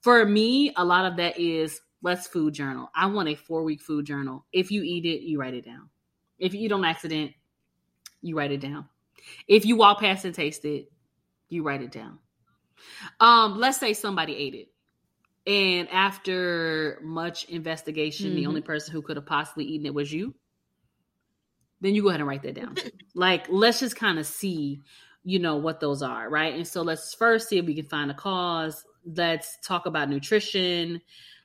For 0.00 0.24
me, 0.24 0.72
a 0.76 0.84
lot 0.84 1.04
of 1.04 1.18
that 1.18 1.38
is 1.38 1.80
let's 2.02 2.26
food 2.26 2.54
journal. 2.54 2.90
I 2.94 3.06
want 3.06 3.28
a 3.28 3.34
four 3.34 3.62
week 3.62 3.80
food 3.80 4.04
journal. 4.04 4.44
If 4.52 4.70
you 4.70 4.82
eat 4.82 5.04
it, 5.04 5.22
you 5.22 5.40
write 5.40 5.54
it 5.54 5.64
down. 5.64 5.88
If 6.38 6.54
you 6.54 6.60
eat 6.60 6.72
on 6.72 6.84
accident, 6.84 7.32
you 8.20 8.36
write 8.36 8.52
it 8.52 8.60
down. 8.60 8.86
If 9.46 9.64
you 9.64 9.76
walk 9.76 10.00
past 10.00 10.24
and 10.24 10.34
taste 10.34 10.64
it, 10.64 10.90
you 11.48 11.62
write 11.62 11.82
it 11.82 11.92
down. 11.92 12.18
Um, 13.20 13.58
let's 13.58 13.78
say 13.78 13.94
somebody 13.94 14.34
ate 14.34 14.54
it. 14.54 14.68
And 15.46 15.88
after 15.90 16.98
much 17.02 17.44
investigation, 17.44 18.28
mm-hmm. 18.28 18.36
the 18.36 18.46
only 18.46 18.60
person 18.60 18.92
who 18.92 19.02
could 19.02 19.16
have 19.16 19.26
possibly 19.26 19.64
eaten 19.64 19.86
it 19.86 19.94
was 19.94 20.12
you. 20.12 20.34
Then 21.80 21.94
you 21.94 22.02
go 22.02 22.08
ahead 22.08 22.20
and 22.20 22.28
write 22.28 22.42
that 22.42 22.54
down. 22.54 22.76
like, 23.14 23.46
let's 23.48 23.80
just 23.80 23.96
kind 23.96 24.18
of 24.18 24.26
see, 24.26 24.82
you 25.24 25.40
know, 25.40 25.56
what 25.56 25.80
those 25.80 26.00
are, 26.00 26.30
right? 26.30 26.54
And 26.54 26.66
so 26.66 26.82
let's 26.82 27.14
first 27.14 27.48
see 27.48 27.58
if 27.58 27.66
we 27.66 27.74
can 27.74 27.86
find 27.86 28.10
a 28.10 28.14
cause. 28.14 28.84
Let's 29.04 29.58
talk 29.62 29.86
about 29.86 30.08
nutrition. 30.08 31.00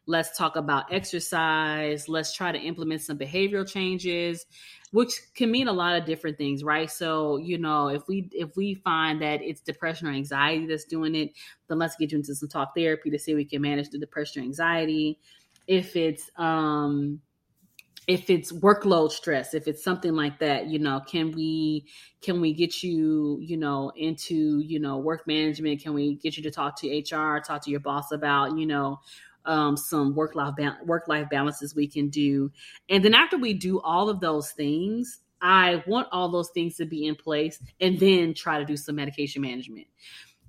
Let's 0.08 0.36
talk 0.38 0.56
about 0.56 0.92
exercise 0.92 2.08
let's 2.10 2.34
try 2.34 2.52
to 2.52 2.58
implement 2.60 3.02
some 3.02 3.18
behavioral 3.18 3.68
changes 3.68 4.46
which 4.92 5.12
can 5.36 5.52
mean 5.52 5.68
a 5.68 5.74
lot 5.74 5.98
of 5.98 6.06
different 6.06 6.38
things 6.38 6.64
right? 6.64 6.90
So 6.90 7.38
you 7.38 7.58
know 7.58 7.90
if 7.90 8.08
we 8.08 8.30
if 8.32 8.56
we 8.56 8.76
find 8.76 9.22
that 9.22 9.42
it's 9.42 9.60
depression 9.62 10.08
or 10.08 10.12
anxiety 10.12 10.66
that's 10.66 10.86
doing 10.86 11.14
it 11.14 11.32
then 11.68 11.78
let's 11.78 11.96
get 11.98 12.12
you 12.12 12.18
into 12.18 12.34
some 12.34 12.48
talk 12.50 12.74
therapy 12.76 13.10
to 13.10 13.20
see 13.20 13.36
we 13.36 13.46
can 13.46 13.62
manage 13.62 13.90
the 13.90 14.00
depression 14.00 14.42
or 14.42 14.46
anxiety. 14.46 15.20
If 15.68 15.96
it's 15.96 16.32
um 16.38 17.20
if 18.08 18.30
it's 18.30 18.54
workload 18.54 19.12
stress 19.12 19.54
if 19.54 19.68
it's 19.68 19.84
something 19.84 20.14
like 20.14 20.40
that 20.40 20.68
you 20.68 20.80
know 20.80 21.02
can 21.06 21.32
we 21.34 21.86
can 22.22 22.40
we 22.40 22.54
get 22.54 22.82
you 22.82 23.38
you 23.42 23.58
know 23.58 23.92
into 23.98 24.60
you 24.60 24.80
know 24.80 24.98
work 24.98 25.28
management? 25.28 25.82
Can 25.82 25.94
we 25.94 26.16
get 26.16 26.38
you 26.38 26.44
to 26.44 26.52
talk 26.52 26.80
to 26.80 26.88
hr 26.88 27.40
talk 27.42 27.62
to 27.66 27.70
your 27.70 27.82
boss 27.82 28.14
about 28.14 28.58
you 28.58 28.66
know 28.66 29.02
um, 29.48 29.76
some 29.76 30.14
work 30.14 30.36
life 30.36 30.56
ba- 30.56 30.78
work 30.86 31.08
life 31.08 31.28
balances 31.30 31.76
we 31.76 31.88
can 31.88 32.10
do 32.10 32.52
and 32.90 33.04
then 33.04 33.14
after 33.14 33.38
we 33.38 33.54
do 33.54 33.80
all 33.82 34.10
of 34.10 34.20
those 34.20 34.52
things 34.52 35.22
i 35.42 35.84
want 35.88 36.08
all 36.12 36.30
those 36.30 36.50
things 36.50 36.76
to 36.76 36.86
be 36.86 37.08
in 37.08 37.16
place 37.16 37.60
and 37.82 38.00
then 38.00 38.34
try 38.34 38.60
to 38.60 38.66
do 38.66 38.78
some 38.78 38.96
medication 38.96 39.42
management 39.42 39.88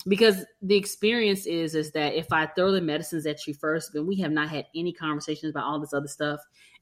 because 0.06 0.44
the 0.62 0.76
experience 0.76 1.46
is 1.46 1.74
is 1.74 1.90
that 1.92 2.14
if 2.14 2.32
i 2.32 2.46
throw 2.46 2.72
the 2.72 2.80
medicines 2.80 3.26
at 3.26 3.46
you 3.46 3.54
first 3.54 3.94
and 3.94 4.06
we 4.06 4.16
have 4.16 4.32
not 4.32 4.48
had 4.48 4.66
any 4.74 4.92
conversations 4.92 5.50
about 5.50 5.64
all 5.64 5.80
this 5.80 5.94
other 5.94 6.08
stuff 6.08 6.40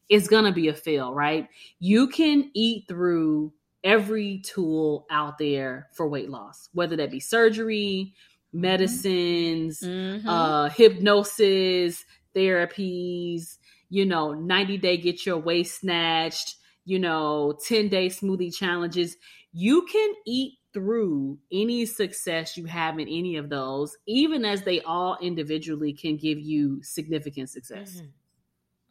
it's 0.08 0.28
gonna 0.28 0.52
be 0.52 0.68
a 0.68 0.74
fail, 0.74 1.14
right? 1.14 1.48
You 1.78 2.08
can 2.08 2.50
eat 2.54 2.86
through 2.88 3.52
every 3.84 4.38
tool 4.40 5.06
out 5.10 5.38
there 5.38 5.88
for 5.92 6.08
weight 6.08 6.30
loss, 6.30 6.68
whether 6.72 6.96
that 6.96 7.10
be 7.10 7.20
surgery. 7.20 8.14
Medicines, 8.56 9.80
mm-hmm. 9.80 10.28
uh, 10.28 10.68
hypnosis, 10.70 12.04
therapies, 12.34 13.58
you 13.88 14.04
know, 14.04 14.32
90 14.32 14.78
day 14.78 14.96
get 14.96 15.24
your 15.26 15.38
waist 15.38 15.80
snatched, 15.80 16.56
you 16.84 16.98
know, 16.98 17.56
10 17.66 17.88
day 17.88 18.08
smoothie 18.08 18.54
challenges. 18.54 19.16
You 19.52 19.86
can 19.90 20.12
eat 20.26 20.54
through 20.72 21.38
any 21.50 21.86
success 21.86 22.56
you 22.56 22.66
have 22.66 22.98
in 22.98 23.08
any 23.08 23.36
of 23.36 23.48
those, 23.48 23.96
even 24.06 24.44
as 24.44 24.62
they 24.62 24.80
all 24.82 25.16
individually 25.22 25.92
can 25.92 26.16
give 26.16 26.38
you 26.38 26.82
significant 26.82 27.48
success. 27.48 28.02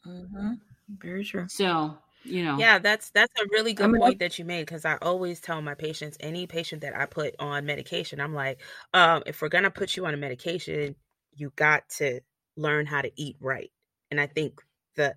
Mm-hmm. 0.07 0.11
Mm-hmm. 0.11 0.53
Very 1.01 1.24
true. 1.24 1.45
So, 1.47 1.97
you 2.26 2.43
know. 2.43 2.57
Yeah, 2.57 2.80
that's 2.80 3.09
that's 3.11 3.34
a 3.39 3.45
really 3.51 3.73
good 3.73 3.93
point 3.95 4.19
that 4.19 4.38
you 4.38 4.45
made 4.45 4.65
because 4.65 4.86
I 4.86 4.97
always 5.01 5.39
tell 5.39 5.61
my 5.61 5.76
patients, 5.76 6.17
any 6.19 6.47
patient 6.47 6.82
that 6.82 6.95
I 6.95 7.05
put 7.05 7.36
on 7.39 7.65
medication, 7.65 8.19
I'm 8.19 8.34
like, 8.34 8.61
um, 8.93 9.23
if 9.26 9.41
we're 9.41 9.49
gonna 9.49 9.71
put 9.71 9.95
you 9.95 10.05
on 10.05 10.13
a 10.13 10.17
medication, 10.17 10.95
you 11.36 11.51
got 11.55 11.88
to 11.97 12.21
learn 12.57 12.86
how 12.86 13.01
to 13.01 13.11
eat 13.15 13.38
right. 13.39 13.71
And 14.11 14.19
I 14.19 14.28
think 14.28 14.61
the 14.95 15.15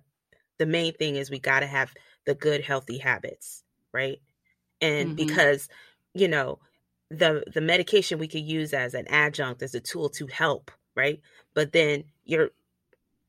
the 0.57 0.65
main 0.65 0.93
thing 0.93 1.15
is 1.15 1.31
we 1.31 1.39
got 1.39 1.61
to 1.61 1.67
have 1.67 1.93
the 2.25 2.35
good 2.35 2.61
healthy 2.61 2.97
habits, 2.97 3.63
right? 3.93 4.19
And 4.81 5.09
mm-hmm. 5.09 5.27
because, 5.27 5.69
you 6.13 6.27
know, 6.27 6.59
the 7.09 7.43
the 7.53 7.61
medication 7.61 8.19
we 8.19 8.27
could 8.27 8.43
use 8.43 8.73
as 8.73 8.93
an 8.93 9.07
adjunct 9.07 9.63
as 9.63 9.73
a 9.73 9.79
tool 9.79 10.09
to 10.09 10.27
help, 10.27 10.71
right? 10.95 11.21
But 11.53 11.71
then 11.71 12.05
you're 12.25 12.51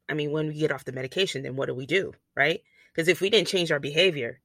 I 0.09 0.15
mean, 0.15 0.33
when 0.33 0.49
we 0.49 0.55
get 0.55 0.73
off 0.73 0.85
the 0.85 0.93
medication, 0.93 1.43
then 1.43 1.55
what 1.57 1.67
do 1.67 1.75
we 1.75 1.87
do, 1.87 2.13
right? 2.37 2.63
Because 2.93 3.09
if 3.09 3.21
we 3.21 3.31
didn't 3.31 3.49
change 3.49 3.71
our 3.71 3.81
behavior, 3.81 4.41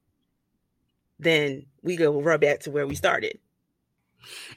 then 1.20 1.66
we 1.82 1.96
go 1.96 2.22
right 2.22 2.40
back 2.40 2.62
to 2.62 2.72
where 2.72 2.88
we 2.88 2.96
started. 2.96 3.40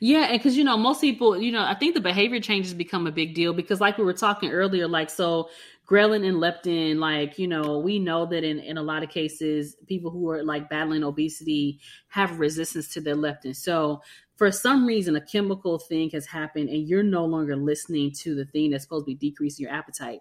Yeah, 0.00 0.24
and 0.24 0.38
because 0.38 0.56
you 0.56 0.64
know, 0.64 0.76
most 0.76 1.00
people, 1.00 1.40
you 1.40 1.52
know, 1.52 1.62
I 1.62 1.74
think 1.74 1.94
the 1.94 2.00
behavior 2.00 2.40
changes 2.40 2.72
become 2.74 3.06
a 3.06 3.12
big 3.12 3.34
deal 3.34 3.52
because, 3.52 3.80
like 3.80 3.98
we 3.98 4.04
were 4.04 4.14
talking 4.14 4.50
earlier, 4.50 4.88
like 4.88 5.10
so, 5.10 5.50
ghrelin 5.86 6.26
and 6.26 6.38
leptin, 6.38 6.98
like 6.98 7.38
you 7.38 7.48
know, 7.48 7.78
we 7.78 7.98
know 7.98 8.24
that 8.26 8.44
in 8.44 8.60
in 8.60 8.78
a 8.78 8.82
lot 8.82 9.02
of 9.02 9.10
cases, 9.10 9.76
people 9.86 10.10
who 10.10 10.30
are 10.30 10.42
like 10.42 10.70
battling 10.70 11.04
obesity 11.04 11.80
have 12.08 12.40
resistance 12.40 12.88
to 12.94 13.00
their 13.00 13.16
leptin. 13.16 13.54
So 13.54 14.00
for 14.36 14.52
some 14.52 14.86
reason 14.86 15.16
a 15.16 15.20
chemical 15.20 15.78
thing 15.78 16.08
has 16.10 16.24
happened 16.24 16.68
and 16.68 16.88
you're 16.88 17.02
no 17.02 17.24
longer 17.24 17.56
listening 17.56 18.12
to 18.12 18.36
the 18.36 18.44
thing 18.46 18.70
that's 18.70 18.84
supposed 18.84 19.04
to 19.04 19.14
be 19.14 19.30
decreasing 19.30 19.64
your 19.64 19.74
appetite 19.74 20.20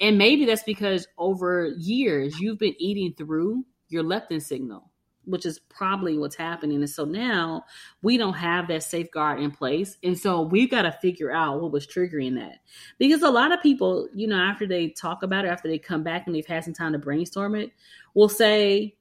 and 0.00 0.18
maybe 0.18 0.44
that's 0.44 0.64
because 0.64 1.06
over 1.18 1.68
years 1.78 2.38
you've 2.40 2.58
been 2.58 2.74
eating 2.78 3.14
through 3.14 3.64
your 3.88 4.02
leptin 4.02 4.42
signal, 4.42 4.90
which 5.24 5.46
is 5.46 5.60
probably 5.68 6.18
what's 6.18 6.34
happening. 6.34 6.78
And 6.78 6.90
so 6.90 7.04
now 7.04 7.64
we 8.02 8.16
don't 8.16 8.32
have 8.34 8.66
that 8.68 8.82
safeguard 8.82 9.40
in 9.40 9.50
place. 9.50 9.98
And 10.02 10.18
so 10.18 10.42
we've 10.42 10.70
got 10.70 10.82
to 10.82 10.92
figure 10.92 11.30
out 11.30 11.60
what 11.60 11.72
was 11.72 11.86
triggering 11.86 12.34
that. 12.36 12.58
Because 12.98 13.22
a 13.22 13.30
lot 13.30 13.52
of 13.52 13.62
people, 13.62 14.08
you 14.14 14.26
know, 14.26 14.38
after 14.38 14.66
they 14.66 14.88
talk 14.88 15.22
about 15.22 15.44
it, 15.44 15.48
after 15.48 15.68
they 15.68 15.78
come 15.78 16.02
back 16.02 16.26
and 16.26 16.34
they've 16.34 16.46
had 16.46 16.64
some 16.64 16.74
time 16.74 16.92
to 16.92 16.98
brainstorm 16.98 17.54
it, 17.54 17.70
will 18.14 18.28
say, 18.28 18.96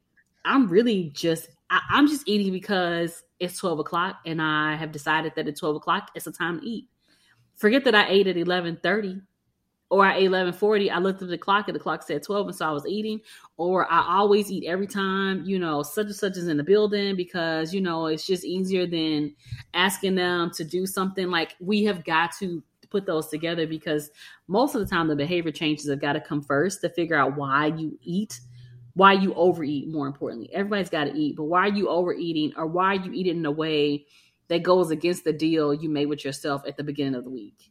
I'm 0.46 0.68
really 0.68 1.12
just, 1.16 1.50
I, 1.70 1.80
I'm 1.90 2.08
just 2.08 2.28
eating 2.28 2.52
because 2.52 3.24
it's 3.40 3.58
12 3.58 3.80
o'clock 3.80 4.18
and 4.26 4.42
I 4.42 4.76
have 4.76 4.92
decided 4.92 5.34
that 5.36 5.48
at 5.48 5.58
12 5.58 5.78
o'clock 5.78 6.12
it's 6.14 6.28
a 6.28 6.32
time 6.32 6.60
to 6.60 6.66
eat. 6.66 6.88
Forget 7.56 7.86
that 7.86 7.96
I 7.96 8.08
ate 8.08 8.28
at 8.28 8.36
1130 8.36 9.22
or 9.92 10.06
at 10.06 10.16
1140 10.16 10.90
i 10.90 10.98
looked 10.98 11.22
at 11.22 11.28
the 11.28 11.38
clock 11.38 11.68
and 11.68 11.76
the 11.76 11.80
clock 11.80 12.02
said 12.02 12.24
12 12.24 12.48
and 12.48 12.56
so 12.56 12.66
i 12.66 12.72
was 12.72 12.88
eating. 12.88 13.20
Or 13.58 13.92
i 13.92 14.18
always 14.18 14.50
eat 14.50 14.64
every 14.66 14.88
time 14.88 15.44
you 15.46 15.60
know 15.60 15.84
such 15.84 16.08
and 16.08 16.16
such 16.16 16.38
is 16.38 16.48
in 16.48 16.58
the 16.58 16.64
building 16.64 17.16
because 17.16 17.74
you 17.74 17.82
know 17.82 18.08
it's 18.08 18.26
just 18.26 18.44
easier 18.44 18.88
than 18.88 19.36
asking 19.76 20.16
them 20.16 20.50
to 20.56 20.64
do 20.64 20.88
something. 20.88 21.30
Like 21.30 21.56
we 21.60 21.84
have 21.84 22.04
got 22.04 22.32
to 22.40 22.64
put 22.90 23.06
those 23.06 23.28
together 23.28 23.68
because 23.68 24.10
most 24.48 24.76
of 24.76 24.82
the 24.82 24.88
time 24.88 25.08
the 25.08 25.16
behavior 25.16 25.52
changes 25.52 25.90
have 25.90 26.02
got 26.02 26.14
to 26.14 26.22
come 26.22 26.42
first 26.42 26.82
to 26.82 26.90
figure 26.90 27.16
out 27.16 27.38
why 27.38 27.68
you 27.68 28.00
eat 28.02 28.40
why 28.94 29.14
you 29.14 29.34
overeat 29.36 29.88
more 29.88 30.06
importantly. 30.06 30.50
Everybody's 30.54 30.90
got 30.90 31.06
to 31.06 31.14
eat 31.14 31.36
but 31.36 31.44
why 31.44 31.68
are 31.68 31.74
you 31.74 31.88
overeating 31.90 32.54
or 32.58 32.66
why 32.66 32.96
are 32.96 33.06
you 33.06 33.12
eat 33.14 33.28
it 33.28 33.32
in 33.38 33.46
a 33.46 33.52
way 33.52 34.06
that 34.48 34.64
goes 34.64 34.92
against 34.92 35.24
the 35.24 35.32
deal 35.32 35.74
you 35.74 35.90
made 35.90 36.08
with 36.08 36.26
yourself 36.26 36.64
at 36.68 36.76
the 36.76 36.84
beginning 36.84 37.16
of 37.16 37.24
the 37.24 37.30
week 37.30 37.71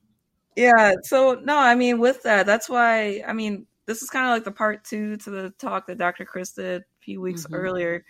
yeah. 0.60 0.94
So 1.02 1.40
no, 1.42 1.56
I 1.56 1.74
mean, 1.74 1.98
with 1.98 2.22
that, 2.24 2.46
that's 2.46 2.68
why 2.68 3.22
I 3.26 3.32
mean, 3.32 3.66
this 3.86 4.02
is 4.02 4.10
kind 4.10 4.26
of 4.26 4.32
like 4.32 4.44
the 4.44 4.52
part 4.52 4.84
two 4.84 5.16
to 5.18 5.30
the 5.30 5.50
talk 5.58 5.86
that 5.86 5.98
Dr. 5.98 6.24
Chris 6.24 6.52
did 6.52 6.82
a 6.82 6.84
few 7.00 7.20
weeks 7.20 7.44
mm-hmm. 7.44 7.54
earlier. 7.54 8.04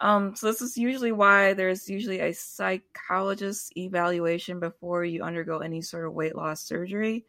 Um, 0.00 0.34
so 0.34 0.48
this 0.48 0.60
is 0.60 0.76
usually 0.76 1.12
why 1.12 1.52
there's 1.52 1.88
usually 1.88 2.18
a 2.18 2.34
psychologist 2.34 3.72
evaluation 3.76 4.58
before 4.58 5.04
you 5.04 5.22
undergo 5.22 5.58
any 5.58 5.80
sort 5.80 6.06
of 6.06 6.12
weight 6.12 6.34
loss 6.34 6.64
surgery. 6.64 7.24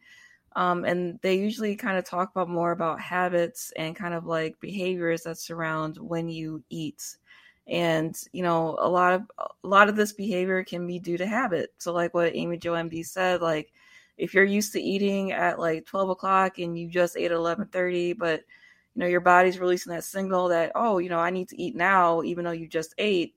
Um, 0.56 0.84
and 0.84 1.20
they 1.22 1.36
usually 1.36 1.76
kind 1.76 1.98
of 1.98 2.04
talk 2.04 2.30
about 2.30 2.48
more 2.48 2.72
about 2.72 3.00
habits 3.00 3.72
and 3.76 3.94
kind 3.94 4.14
of 4.14 4.26
like 4.26 4.58
behaviors 4.60 5.22
that 5.22 5.38
surround 5.38 5.98
when 5.98 6.28
you 6.28 6.64
eat 6.70 7.16
and 7.66 8.14
you 8.32 8.42
know 8.42 8.76
a 8.78 8.88
lot 8.88 9.14
of 9.14 9.22
a 9.38 9.66
lot 9.66 9.88
of 9.88 9.96
this 9.96 10.12
behavior 10.12 10.62
can 10.62 10.86
be 10.86 10.98
due 10.98 11.16
to 11.16 11.26
habit 11.26 11.72
so 11.78 11.92
like 11.92 12.12
what 12.12 12.34
amy 12.34 12.58
jo 12.58 12.72
md 12.72 13.06
said 13.06 13.40
like 13.40 13.72
if 14.16 14.34
you're 14.34 14.44
used 14.44 14.72
to 14.72 14.80
eating 14.80 15.32
at 15.32 15.58
like 15.58 15.86
12 15.86 16.10
o'clock 16.10 16.58
and 16.58 16.78
you 16.78 16.88
just 16.88 17.16
ate 17.16 17.30
at 17.30 17.36
11.30 17.36 18.16
but 18.16 18.40
you 18.94 19.00
know 19.00 19.06
your 19.06 19.20
body's 19.20 19.58
releasing 19.58 19.92
that 19.92 20.04
signal 20.04 20.48
that 20.48 20.72
oh 20.74 20.98
you 20.98 21.08
know 21.08 21.18
i 21.18 21.30
need 21.30 21.48
to 21.48 21.60
eat 21.60 21.74
now 21.74 22.22
even 22.22 22.44
though 22.44 22.52
you 22.52 22.66
just 22.68 22.94
ate 22.98 23.34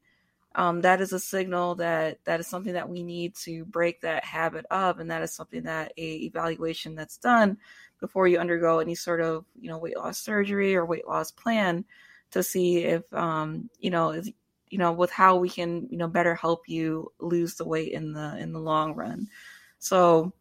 um, 0.56 0.82
that 0.82 1.02
is 1.02 1.14
a 1.14 1.20
signal 1.20 1.76
that 1.76 2.18
that 2.24 2.40
is 2.40 2.48
something 2.48 2.74
that 2.74 2.90
we 2.90 3.04
need 3.04 3.36
to 3.36 3.64
break 3.66 4.02
that 4.02 4.26
habit 4.26 4.66
of 4.72 5.00
and 5.00 5.12
that 5.12 5.22
is 5.22 5.32
something 5.32 5.64
that 5.64 5.94
a 5.98 6.16
evaluation 6.16 6.96
that's 6.96 7.18
done 7.18 7.58
before 8.00 8.28
you 8.28 8.40
undergo 8.40 8.80
any 8.80 8.96
sort 8.96 9.22
of 9.22 9.46
you 9.60 9.70
know 9.70 9.78
weight 9.78 9.98
loss 9.98 10.18
surgery 10.18 10.76
or 10.76 10.86
weight 10.86 11.08
loss 11.08 11.32
plan 11.32 11.86
to 12.32 12.42
see 12.42 12.80
if 12.80 13.12
um, 13.14 13.70
you 13.80 13.90
know 13.90 14.10
if, 14.12 14.28
you 14.70 14.78
know 14.78 14.92
with 14.92 15.12
how 15.12 15.36
we 15.36 15.50
can 15.50 15.88
you 15.92 15.98
know 15.98 16.08
better 16.08 16.36
help 16.36 16.68
you 16.68 17.12
lose 17.20 17.56
the 17.56 17.66
weight 17.66 17.92
in 17.92 18.14
the 18.14 18.38
in 18.38 18.52
the 18.52 18.60
long 18.60 18.96
run. 18.96 19.28
So 19.80 20.34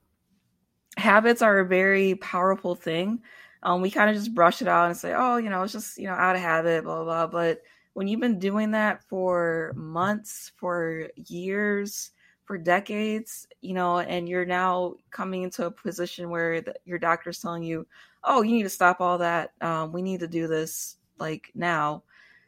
habits 0.97 1.43
are 1.43 1.59
a 1.59 1.67
very 1.67 2.15
powerful 2.17 2.75
thing. 2.75 3.21
Um, 3.63 3.81
we 3.81 3.91
kind 3.91 4.11
of 4.11 4.17
just 4.17 4.35
brush 4.35 4.63
it 4.63 4.69
out 4.69 4.87
and 4.87 4.97
say, 4.97 5.13
oh, 5.17 5.37
you 5.37 5.51
know, 5.51 5.63
it's 5.63 5.73
just, 5.73 5.99
you 5.99 6.07
know, 6.07 6.15
out 6.15 6.37
of 6.37 6.43
habit, 6.43 6.85
blah, 6.85 7.03
blah, 7.03 7.27
blah. 7.27 7.27
But 7.27 7.63
when 7.95 8.07
you've 8.07 8.21
been 8.21 8.39
doing 8.39 8.71
that 8.73 9.03
for 9.03 9.73
months, 9.77 10.53
for 10.57 11.09
years, 11.17 12.13
for 12.45 12.57
decades, 12.57 13.49
you 13.61 13.75
know, 13.75 13.99
and 13.99 14.29
you're 14.29 14.45
now 14.45 14.95
coming 15.11 15.43
into 15.43 15.67
a 15.67 15.71
position 15.71 16.31
where 16.31 16.61
the, 16.61 16.75
your 16.85 16.99
doctor's 16.99 17.41
telling 17.41 17.65
you, 17.65 17.87
oh, 18.23 18.43
you 18.43 18.53
need 18.53 18.63
to 18.63 18.69
stop 18.69 19.01
all 19.01 19.19
that. 19.19 19.53
Um, 19.61 19.93
we 19.93 20.03
need 20.03 20.21
to 20.21 20.29
do 20.29 20.47
this 20.47 20.97
like 21.19 21.51
now. 21.55 22.05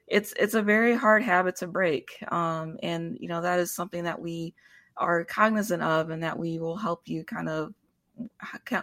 It's 0.06 0.32
it's 0.38 0.54
a 0.54 0.62
very 0.62 0.94
hard 0.94 1.22
habit 1.22 1.56
to 1.56 1.66
break, 1.66 2.16
um, 2.32 2.78
and 2.82 3.18
you 3.20 3.28
know 3.28 3.42
that 3.42 3.58
is 3.58 3.74
something 3.74 4.04
that 4.04 4.18
we 4.18 4.54
are 4.96 5.24
cognizant 5.24 5.82
of, 5.82 6.08
and 6.10 6.22
that 6.22 6.38
we 6.38 6.58
will 6.58 6.76
help 6.76 7.08
you 7.08 7.24
kind 7.24 7.48
of 7.48 7.74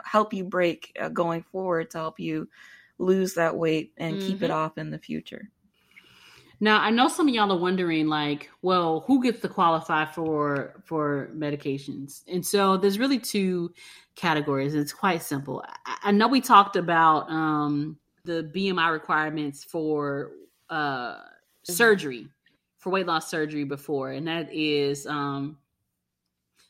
help 0.03 0.33
you 0.33 0.43
break 0.43 0.95
uh, 0.99 1.09
going 1.09 1.43
forward 1.43 1.91
to 1.91 1.97
help 1.97 2.19
you 2.19 2.47
lose 2.97 3.33
that 3.33 3.55
weight 3.55 3.93
and 3.97 4.15
mm-hmm. 4.15 4.27
keep 4.27 4.41
it 4.41 4.45
mm-hmm. 4.45 4.57
off 4.57 4.77
in 4.77 4.89
the 4.89 4.99
future. 4.99 5.49
Now 6.59 6.79
I 6.79 6.89
know 6.89 7.07
some 7.07 7.27
of 7.27 7.33
y'all 7.33 7.51
are 7.51 7.59
wondering, 7.59 8.07
like, 8.07 8.49
well, 8.61 9.03
who 9.07 9.21
gets 9.21 9.41
to 9.41 9.49
qualify 9.49 10.05
for 10.05 10.81
for 10.85 11.29
medications? 11.35 12.23
And 12.27 12.45
so 12.45 12.77
there's 12.77 12.97
really 12.97 13.19
two 13.19 13.73
categories. 14.15 14.73
And 14.73 14.81
it's 14.81 14.93
quite 14.93 15.21
simple. 15.21 15.63
I, 15.85 15.97
I 16.03 16.11
know 16.11 16.27
we 16.27 16.41
talked 16.41 16.77
about 16.77 17.29
um, 17.29 17.97
the 18.23 18.49
BMI 18.55 18.91
requirements 18.91 19.63
for 19.63 20.31
uh, 20.69 21.15
mm-hmm. 21.15 21.73
surgery, 21.73 22.27
for 22.77 22.89
weight 22.89 23.05
loss 23.05 23.29
surgery 23.29 23.65
before, 23.65 24.11
and 24.11 24.27
that 24.27 24.53
is 24.53 25.05
um, 25.07 25.57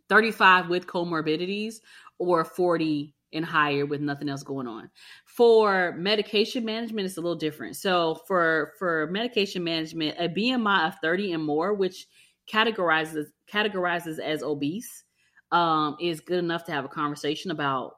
35 0.09 0.69
with 0.69 0.87
comorbidities 0.87 1.79
or 2.17 2.45
40 2.45 3.13
and 3.33 3.45
higher 3.45 3.85
with 3.85 4.01
nothing 4.01 4.29
else 4.29 4.43
going 4.43 4.67
on. 4.67 4.89
For 5.25 5.93
medication 5.97 6.63
management, 6.65 7.05
it's 7.05 7.17
a 7.17 7.21
little 7.21 7.35
different. 7.35 7.75
So 7.75 8.21
for 8.27 8.73
for 8.79 9.07
medication 9.07 9.63
management, 9.63 10.15
a 10.19 10.29
BMI 10.29 10.87
of 10.87 10.95
30 11.01 11.33
and 11.33 11.43
more, 11.43 11.73
which 11.73 12.07
categorizes 12.51 13.25
categorizes 13.51 14.19
as 14.19 14.41
obese, 14.41 15.03
um, 15.51 15.97
is 15.99 16.21
good 16.21 16.39
enough 16.39 16.65
to 16.65 16.71
have 16.71 16.85
a 16.85 16.89
conversation 16.89 17.51
about 17.51 17.97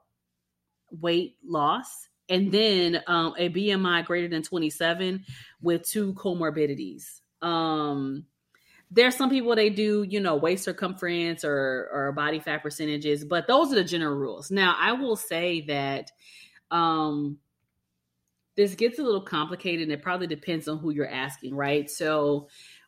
weight 0.92 1.36
loss. 1.46 2.08
And 2.30 2.52
then 2.52 3.02
um, 3.08 3.34
a 3.38 3.50
BMI 3.50 4.06
greater 4.06 4.28
than 4.28 4.44
27 4.44 5.24
with 5.62 5.88
two 5.88 6.14
comorbidities. 6.14 7.22
Um, 7.42 8.26
there's 8.90 9.16
some 9.16 9.30
people 9.30 9.56
they 9.56 9.70
do 9.70 10.04
you 10.04 10.20
know 10.20 10.36
waist 10.36 10.64
circumference 10.64 11.44
or 11.44 11.90
or 11.92 12.12
body 12.14 12.40
fat 12.40 12.64
percentages 12.64 13.26
but 13.26 13.48
those 13.48 13.72
are 13.72 13.76
the 13.76 13.84
general 13.84 14.16
rules. 14.16 14.50
Now 14.52 14.76
i 14.80 14.94
will 14.94 15.16
say 15.16 15.62
that 15.62 16.12
um 16.72 17.38
this 18.56 18.76
gets 18.76 18.98
a 18.98 19.04
little 19.04 19.22
complicated 19.22 19.84
and 19.84 19.92
it 19.92 20.02
probably 20.02 20.28
depends 20.28 20.68
on 20.68 20.78
who 20.80 20.92
you're 20.92 21.10
asking 21.10 21.56
right? 21.56 21.90
So 21.90 22.48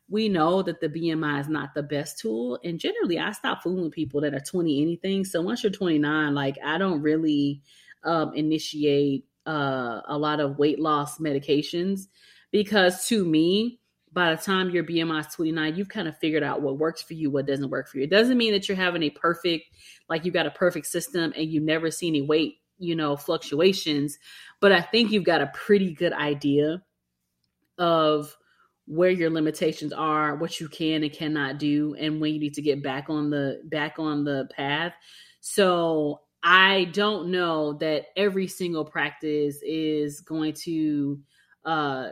we 0.10 0.28
know 0.28 0.64
that 0.64 0.80
the 0.80 0.90
bmi 0.90 1.40
is 1.40 1.48
not 1.48 1.76
the 1.76 1.84
best 1.84 2.18
tool 2.18 2.60
and 2.64 2.80
generally 2.80 3.20
i 3.20 3.32
stop 3.32 3.62
fooling 3.62 3.92
people 3.92 4.22
that 4.22 4.34
are 4.34 4.40
20 4.40 4.82
anything. 4.82 5.26
So 5.26 5.42
once 5.42 5.64
you're 5.64 5.72
29 5.72 6.34
like 6.34 6.58
i 6.64 6.78
don't 6.78 7.02
really 7.02 7.62
um 8.04 8.34
initiate 8.36 9.26
uh 9.46 10.02
a 10.08 10.18
lot 10.18 10.40
of 10.40 10.58
weight 10.58 10.80
loss 10.80 11.20
medications 11.20 12.08
because 12.52 13.08
to 13.08 13.26
me 13.26 13.80
by 14.14 14.34
the 14.34 14.42
time 14.42 14.70
your 14.70 14.84
BMI 14.84 15.20
is 15.20 15.34
29, 15.34 15.76
you've 15.76 15.90
kind 15.90 16.08
of 16.08 16.18
figured 16.18 16.44
out 16.44 16.62
what 16.62 16.78
works 16.78 17.02
for 17.02 17.14
you, 17.14 17.30
what 17.30 17.46
doesn't 17.46 17.70
work 17.70 17.88
for 17.88 17.98
you. 17.98 18.04
It 18.04 18.10
doesn't 18.10 18.38
mean 18.38 18.54
that 18.54 18.68
you're 18.68 18.78
having 18.78 19.04
a 19.04 19.10
perfect, 19.12 19.66
like 20.10 20.26
you 20.26 20.32
got 20.32 20.48
a 20.48 20.52
perfect 20.52 20.88
system 20.88 21.34
and 21.36 21.50
you 21.50 21.60
never 21.60 21.92
see 21.92 22.08
any 22.08 22.22
weight, 22.22 22.56
you 22.80 22.96
know, 22.96 23.16
fluctuations. 23.16 24.18
But 24.60 24.72
I 24.72 24.82
think 24.82 25.12
you've 25.12 25.24
got 25.26 25.42
a 25.42 25.52
pretty 25.54 25.94
good 25.94 26.14
idea 26.14 26.82
of 27.78 28.36
where 28.88 29.12
your 29.12 29.30
limitations 29.30 29.94
are, 29.94 30.36
what 30.36 30.60
you 30.60 30.68
can 30.68 31.04
and 31.04 31.14
cannot 31.14 31.60
do, 31.60 31.96
and 32.00 32.20
when 32.20 32.34
you 32.34 32.40
need 32.40 32.56
to 32.56 32.62
get 32.62 32.82
back 32.82 33.10
on 33.10 33.30
the 33.30 33.62
back 33.66 34.00
on 34.00 34.24
the 34.24 34.50
path. 34.56 34.94
So 35.42 36.22
I 36.42 36.86
don't 36.94 37.30
know 37.30 37.74
that 37.74 38.08
every 38.16 38.48
single 38.48 38.84
practice 38.84 39.60
is 39.62 40.22
going 40.22 40.54
to 40.54 41.20
uh 41.66 42.10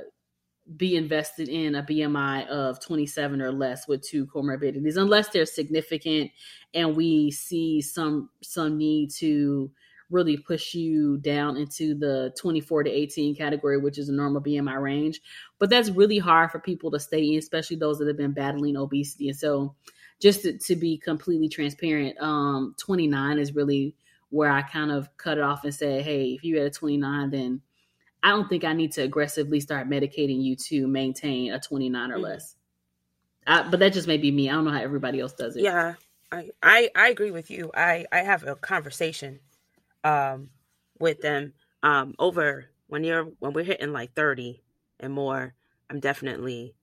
be 0.75 0.95
invested 0.95 1.47
in 1.47 1.75
a 1.75 1.83
BMI 1.83 2.47
of 2.47 2.79
27 2.79 3.41
or 3.41 3.51
less 3.51 3.87
with 3.87 4.01
two 4.01 4.25
comorbidities 4.25 4.97
unless 4.97 5.29
they're 5.29 5.45
significant 5.45 6.31
and 6.73 6.95
we 6.95 7.31
see 7.31 7.81
some 7.81 8.29
some 8.41 8.77
need 8.77 9.09
to 9.09 9.71
really 10.09 10.37
push 10.37 10.73
you 10.73 11.17
down 11.17 11.57
into 11.57 11.93
the 11.93 12.33
24 12.39 12.83
to 12.83 12.89
18 12.89 13.35
category 13.35 13.77
which 13.77 13.97
is 13.97 14.09
a 14.09 14.13
normal 14.13 14.41
BMI 14.41 14.81
range. 14.81 15.21
But 15.59 15.69
that's 15.69 15.89
really 15.89 16.17
hard 16.17 16.51
for 16.51 16.59
people 16.59 16.91
to 16.91 16.99
stay 16.99 17.23
in 17.23 17.39
especially 17.39 17.77
those 17.77 17.99
that 17.99 18.07
have 18.07 18.17
been 18.17 18.33
battling 18.33 18.75
obesity. 18.75 19.29
And 19.29 19.37
so 19.37 19.75
just 20.19 20.41
to, 20.41 20.57
to 20.57 20.75
be 20.75 20.97
completely 20.97 21.47
transparent 21.47 22.19
um 22.19 22.75
29 22.77 23.39
is 23.39 23.55
really 23.55 23.95
where 24.29 24.51
I 24.51 24.63
kind 24.63 24.91
of 24.91 25.15
cut 25.15 25.37
it 25.37 25.43
off 25.43 25.63
and 25.63 25.73
say 25.73 26.01
hey 26.01 26.31
if 26.31 26.43
you 26.43 26.57
had 26.57 26.67
a 26.67 26.71
29 26.71 27.29
then 27.29 27.61
I 28.23 28.29
don't 28.29 28.49
think 28.49 28.63
I 28.63 28.73
need 28.73 28.93
to 28.93 29.03
aggressively 29.03 29.59
start 29.59 29.89
medicating 29.89 30.41
you 30.41 30.55
to 30.55 30.87
maintain 30.87 31.53
a 31.53 31.59
29 31.59 32.11
or 32.11 32.15
mm-hmm. 32.15 32.23
less. 32.23 32.55
I, 33.45 33.67
but 33.69 33.79
that 33.79 33.93
just 33.93 34.07
may 34.07 34.17
be 34.17 34.31
me. 34.31 34.49
I 34.49 34.53
don't 34.53 34.65
know 34.65 34.71
how 34.71 34.81
everybody 34.81 35.19
else 35.19 35.33
does 35.33 35.55
it. 35.55 35.63
Yeah, 35.63 35.95
I, 36.31 36.49
I, 36.61 36.89
I 36.95 37.07
agree 37.09 37.31
with 37.31 37.49
you. 37.49 37.71
I, 37.73 38.05
I 38.11 38.19
have 38.19 38.45
a 38.45 38.55
conversation 38.55 39.39
um, 40.03 40.49
with 40.99 41.21
them 41.21 41.53
um, 41.83 42.15
over 42.19 42.65
when 42.87 43.03
you're 43.03 43.25
when 43.39 43.53
we're 43.53 43.63
hitting 43.63 43.93
like 43.93 44.13
30 44.13 44.61
and 44.99 45.13
more. 45.13 45.53
I'm 45.89 46.01
definitely 46.01 46.75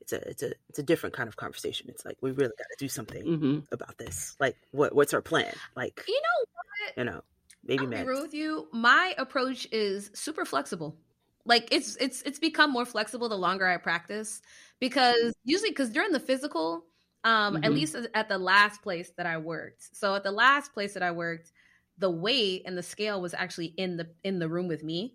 it's 0.00 0.12
a 0.12 0.28
it's 0.28 0.42
a 0.42 0.52
it's 0.68 0.78
a 0.78 0.84
different 0.84 1.16
kind 1.16 1.28
of 1.28 1.36
conversation. 1.36 1.88
It's 1.88 2.04
like 2.04 2.18
we 2.20 2.30
really 2.30 2.52
got 2.56 2.66
to 2.70 2.76
do 2.78 2.88
something 2.88 3.24
mm-hmm. 3.24 3.58
about 3.72 3.98
this. 3.98 4.36
Like 4.38 4.56
what 4.70 4.94
what's 4.94 5.14
our 5.14 5.22
plan? 5.22 5.52
Like 5.74 6.04
you 6.06 6.14
know 6.14 6.44
what? 6.54 6.98
You 6.98 7.04
know 7.04 7.22
Maybe 7.64 7.86
I 7.94 8.00
agree 8.00 8.20
with 8.20 8.34
you. 8.34 8.68
My 8.72 9.14
approach 9.18 9.68
is 9.70 10.10
super 10.14 10.44
flexible. 10.44 10.96
Like 11.44 11.68
it's 11.72 11.96
it's 11.96 12.22
it's 12.22 12.38
become 12.38 12.70
more 12.70 12.84
flexible 12.84 13.28
the 13.28 13.36
longer 13.36 13.66
I 13.66 13.76
practice 13.76 14.42
because 14.78 15.34
usually 15.44 15.70
because 15.70 15.90
during 15.90 16.12
the 16.12 16.20
physical, 16.20 16.84
um, 17.24 17.54
mm-hmm. 17.54 17.64
at 17.64 17.72
least 17.72 17.96
at 18.14 18.28
the 18.28 18.38
last 18.38 18.82
place 18.82 19.12
that 19.16 19.26
I 19.26 19.38
worked. 19.38 19.96
So 19.96 20.14
at 20.14 20.22
the 20.22 20.30
last 20.30 20.72
place 20.72 20.94
that 20.94 21.02
I 21.02 21.10
worked, 21.10 21.52
the 21.98 22.10
weight 22.10 22.62
and 22.64 22.76
the 22.78 22.82
scale 22.82 23.20
was 23.20 23.34
actually 23.34 23.74
in 23.76 23.96
the 23.96 24.08
in 24.24 24.38
the 24.38 24.48
room 24.48 24.68
with 24.68 24.82
me. 24.84 25.14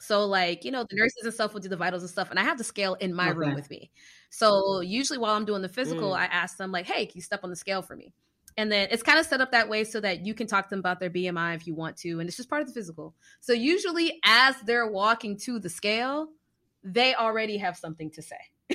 So 0.00 0.24
like, 0.26 0.64
you 0.64 0.70
know, 0.70 0.84
the 0.88 0.96
nurses 0.96 1.24
and 1.24 1.34
stuff 1.34 1.54
would 1.54 1.62
do 1.62 1.68
the 1.68 1.76
vitals 1.76 2.02
and 2.02 2.10
stuff, 2.10 2.30
and 2.30 2.38
I 2.38 2.44
have 2.44 2.58
the 2.58 2.64
scale 2.64 2.94
in 2.94 3.12
my 3.14 3.30
okay. 3.30 3.38
room 3.38 3.54
with 3.54 3.68
me. 3.70 3.90
So 4.30 4.80
usually 4.80 5.18
while 5.18 5.34
I'm 5.34 5.44
doing 5.44 5.62
the 5.62 5.68
physical, 5.68 6.12
mm. 6.12 6.18
I 6.18 6.26
ask 6.26 6.56
them 6.56 6.70
like, 6.70 6.86
hey, 6.86 7.06
can 7.06 7.16
you 7.16 7.22
step 7.22 7.40
on 7.42 7.50
the 7.50 7.56
scale 7.56 7.82
for 7.82 7.96
me? 7.96 8.12
And 8.58 8.72
then 8.72 8.88
it's 8.90 9.04
kind 9.04 9.20
of 9.20 9.24
set 9.24 9.40
up 9.40 9.52
that 9.52 9.68
way 9.68 9.84
so 9.84 10.00
that 10.00 10.26
you 10.26 10.34
can 10.34 10.48
talk 10.48 10.66
to 10.66 10.70
them 10.70 10.80
about 10.80 10.98
their 10.98 11.10
BMI 11.10 11.54
if 11.54 11.64
you 11.68 11.76
want 11.76 11.96
to. 11.98 12.18
And 12.18 12.28
it's 12.28 12.36
just 12.36 12.50
part 12.50 12.60
of 12.60 12.66
the 12.66 12.74
physical. 12.74 13.14
So 13.40 13.52
usually 13.52 14.18
as 14.24 14.56
they're 14.62 14.90
walking 14.90 15.38
to 15.44 15.60
the 15.60 15.70
scale, 15.70 16.26
they 16.82 17.14
already 17.14 17.56
have 17.58 17.76
something 17.76 18.10
to 18.10 18.20
say. 18.20 18.36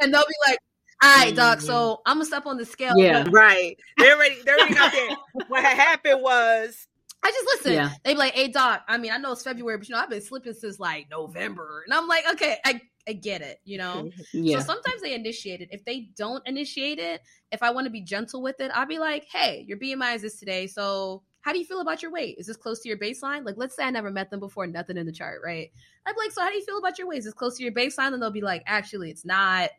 and 0.00 0.12
they'll 0.14 0.22
be 0.22 0.34
like, 0.48 0.58
all 1.02 1.16
right, 1.16 1.36
doc. 1.36 1.60
So 1.60 1.72
mm-hmm. 1.72 2.02
I'm 2.06 2.16
gonna 2.16 2.24
step 2.24 2.46
on 2.46 2.56
the 2.56 2.64
scale. 2.64 2.94
Yeah, 2.96 3.26
right. 3.30 3.76
They're 3.98 4.16
already 4.16 4.36
they're 4.44 4.58
already 4.58 4.76
out 4.78 4.92
there. 4.92 5.08
What 5.48 5.62
happened 5.62 6.22
was 6.22 6.86
I 7.22 7.30
just 7.30 7.46
listen. 7.54 7.72
Yeah. 7.74 7.90
They 8.02 8.14
be 8.14 8.18
like, 8.18 8.34
"Hey, 8.34 8.48
doc. 8.48 8.82
I 8.88 8.96
mean, 8.96 9.12
I 9.12 9.18
know 9.18 9.32
it's 9.32 9.42
February, 9.42 9.76
but 9.78 9.88
you 9.88 9.94
know, 9.94 10.00
I've 10.00 10.10
been 10.10 10.22
slipping 10.22 10.54
since 10.54 10.78
like 10.78 11.08
November." 11.10 11.84
And 11.86 11.94
I'm 11.94 12.06
like, 12.06 12.24
"Okay, 12.32 12.58
I 12.64 12.80
I 13.08 13.12
get 13.14 13.42
it, 13.42 13.60
you 13.64 13.78
know? 13.78 14.08
Mm-hmm. 14.08 14.44
yeah. 14.44 14.58
So 14.58 14.64
sometimes 14.64 15.02
they 15.02 15.14
initiate 15.14 15.60
it. 15.60 15.68
If 15.70 15.84
they 15.84 16.10
don't 16.16 16.46
initiate 16.46 16.98
it, 16.98 17.22
if 17.50 17.62
I 17.62 17.70
want 17.70 17.86
to 17.86 17.90
be 17.90 18.02
gentle 18.02 18.42
with 18.42 18.60
it, 18.60 18.70
I'll 18.74 18.86
be 18.86 18.98
like, 18.98 19.26
hey, 19.30 19.64
your 19.66 19.78
BMI 19.78 20.16
is 20.16 20.22
this 20.22 20.38
today. 20.38 20.66
So 20.66 21.22
how 21.42 21.52
do 21.52 21.58
you 21.58 21.64
feel 21.64 21.80
about 21.80 22.02
your 22.02 22.12
weight? 22.12 22.36
Is 22.38 22.46
this 22.46 22.56
close 22.56 22.80
to 22.80 22.88
your 22.88 22.98
baseline? 22.98 23.44
Like, 23.44 23.56
let's 23.56 23.74
say 23.74 23.84
I 23.84 23.90
never 23.90 24.10
met 24.10 24.30
them 24.30 24.40
before, 24.40 24.66
nothing 24.66 24.96
in 24.96 25.06
the 25.06 25.12
chart, 25.12 25.40
right? 25.44 25.70
I'd 26.06 26.14
be 26.14 26.20
like, 26.20 26.32
so 26.32 26.42
how 26.42 26.50
do 26.50 26.56
you 26.56 26.64
feel 26.64 26.78
about 26.78 26.98
your 26.98 27.08
weight? 27.08 27.18
Is 27.18 27.24
this 27.24 27.34
close 27.34 27.56
to 27.56 27.62
your 27.62 27.72
baseline? 27.72 28.12
And 28.12 28.22
they'll 28.22 28.30
be 28.30 28.42
like, 28.42 28.62
actually, 28.66 29.10
it's 29.10 29.24
not. 29.24 29.70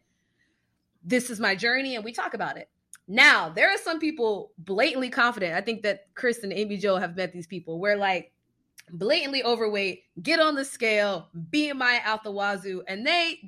This 1.03 1.29
is 1.29 1.39
my 1.39 1.55
journey, 1.55 1.95
and 1.95 2.05
we 2.05 2.11
talk 2.11 2.33
about 2.33 2.57
it. 2.57 2.69
Now, 3.07 3.49
there 3.49 3.69
are 3.69 3.77
some 3.77 3.99
people 3.99 4.51
blatantly 4.57 5.09
confident. 5.09 5.55
I 5.55 5.61
think 5.61 5.81
that 5.81 6.05
Chris 6.13 6.43
and 6.43 6.53
Amy 6.53 6.77
Jo 6.77 6.97
have 6.97 7.15
met 7.15 7.33
these 7.33 7.47
people 7.47 7.79
where 7.79 7.97
like 7.97 8.31
blatantly 8.91 9.43
overweight, 9.43 10.03
get 10.21 10.39
on 10.39 10.55
the 10.55 10.65
scale, 10.65 11.29
BMI 11.51 11.99
out 12.03 12.23
the 12.23 12.31
wazoo, 12.31 12.83
and 12.87 13.05
they 13.05 13.39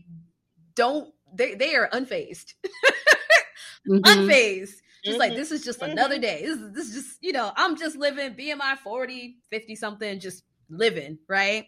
don't 0.76 1.14
they 1.34 1.56
they 1.56 1.76
are 1.76 1.90
unfazed. 1.90 2.54
mm-hmm. 3.88 3.98
Unfazed. 4.00 4.76
Just 5.04 5.16
mm-hmm. 5.16 5.20
like 5.20 5.36
this 5.36 5.52
is 5.52 5.64
just 5.64 5.82
mm-hmm. 5.82 5.92
another 5.92 6.18
day. 6.18 6.42
This 6.44 6.60
is 6.60 6.74
this 6.74 6.88
is 6.88 6.94
just, 6.94 7.18
you 7.24 7.34
know, 7.34 7.52
I'm 7.56 7.78
just 7.78 7.98
living 7.98 8.34
BMI 8.36 8.78
40, 8.78 9.38
50 9.50 9.76
something, 9.76 10.20
just 10.20 10.44
living, 10.70 11.18
right? 11.28 11.66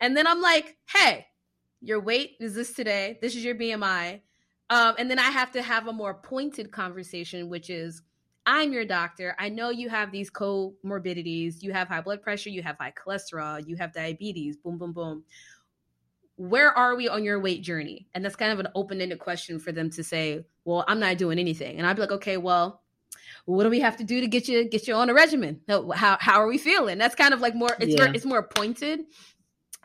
And 0.00 0.16
then 0.16 0.26
I'm 0.26 0.40
like, 0.40 0.76
hey, 0.88 1.26
your 1.80 2.00
weight 2.00 2.36
is 2.40 2.54
this 2.54 2.72
today. 2.72 3.18
This 3.20 3.36
is 3.36 3.44
your 3.44 3.54
BMI. 3.54 4.20
Um, 4.70 4.94
and 4.98 5.10
then 5.10 5.18
I 5.18 5.30
have 5.30 5.52
to 5.52 5.62
have 5.62 5.86
a 5.86 5.92
more 5.92 6.14
pointed 6.14 6.70
conversation, 6.70 7.48
which 7.48 7.70
is 7.70 8.02
I'm 8.50 8.72
your 8.72 8.86
doctor. 8.86 9.36
I 9.38 9.50
know 9.50 9.68
you 9.68 9.90
have 9.90 10.10
these 10.10 10.30
comorbidities. 10.30 11.62
You 11.62 11.74
have 11.74 11.86
high 11.86 12.00
blood 12.00 12.22
pressure, 12.22 12.48
you 12.48 12.62
have 12.62 12.78
high 12.78 12.94
cholesterol, 12.94 13.62
you 13.68 13.76
have 13.76 13.92
diabetes, 13.92 14.56
boom, 14.56 14.78
boom, 14.78 14.94
boom. 14.94 15.24
Where 16.36 16.72
are 16.72 16.96
we 16.96 17.08
on 17.08 17.24
your 17.24 17.38
weight 17.40 17.60
journey? 17.60 18.06
And 18.14 18.24
that's 18.24 18.36
kind 18.36 18.50
of 18.50 18.58
an 18.58 18.68
open 18.74 19.02
ended 19.02 19.18
question 19.18 19.58
for 19.58 19.70
them 19.70 19.90
to 19.90 20.02
say, 20.02 20.46
well, 20.64 20.82
I'm 20.88 20.98
not 20.98 21.18
doing 21.18 21.38
anything. 21.38 21.76
And 21.76 21.86
I'd 21.86 21.96
be 21.96 22.00
like, 22.00 22.12
okay, 22.12 22.38
well, 22.38 22.80
what 23.44 23.64
do 23.64 23.70
we 23.70 23.80
have 23.80 23.98
to 23.98 24.04
do 24.04 24.22
to 24.22 24.26
get 24.26 24.48
you 24.48 24.64
get 24.64 24.88
you 24.88 24.94
on 24.94 25.10
a 25.10 25.14
regimen? 25.14 25.60
How 25.68 26.16
how 26.18 26.40
are 26.40 26.46
we 26.46 26.56
feeling? 26.56 26.96
That's 26.96 27.14
kind 27.14 27.34
of 27.34 27.42
like 27.42 27.54
more 27.54 27.76
it's 27.78 27.94
yeah. 27.94 28.06
more 28.06 28.14
it's 28.14 28.24
more 28.24 28.42
pointed 28.42 29.00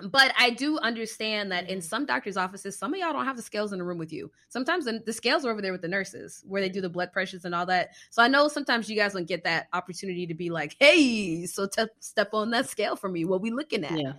but 0.02 0.34
I 0.38 0.50
do 0.50 0.80
understand 0.80 1.52
that 1.52 1.70
in 1.70 1.78
mm-hmm. 1.78 1.86
some 1.86 2.06
doctors' 2.06 2.36
offices, 2.36 2.78
some 2.78 2.94
of 2.94 3.00
y'all 3.00 3.14
don't 3.14 3.26
have 3.26 3.36
the 3.36 3.44
scales 3.44 3.74
in 3.74 3.80
the 3.80 3.86
room 3.86 4.00
with 4.00 4.12
you. 4.12 4.32
Sometimes 4.50 4.86
the, 4.86 5.02
the, 5.06 5.14
scales 5.14 5.46
are 5.46 5.52
over 5.52 5.62
there 5.62 5.72
with 5.72 5.82
the 5.82 5.88
nurses 5.88 6.44
where 6.48 6.62
they 6.62 6.70
do 6.70 6.82
the 6.82 6.90
blood 6.90 7.12
pressures 7.14 7.46
and 7.46 7.54
all 7.54 7.66
that. 7.68 7.92
So 8.10 8.24
I 8.24 8.28
know 8.28 8.48
sometimes 8.48 8.90
you 8.90 8.96
guys 8.96 9.14
don't 9.14 9.28
get 9.28 9.44
that 9.44 9.68
opportunity 9.72 10.26
to 10.26 10.34
be 10.34 10.50
like, 10.50 10.76
hey, 10.80 11.46
so 11.46 11.68
step 12.00 12.34
on 12.34 12.50
that 12.52 12.70
scale 12.70 12.96
for 12.96 13.08
me. 13.08 13.24
What 13.24 13.42
we 13.42 13.52
looking 13.52 13.84
at? 13.84 14.00
Yeah. 14.00 14.14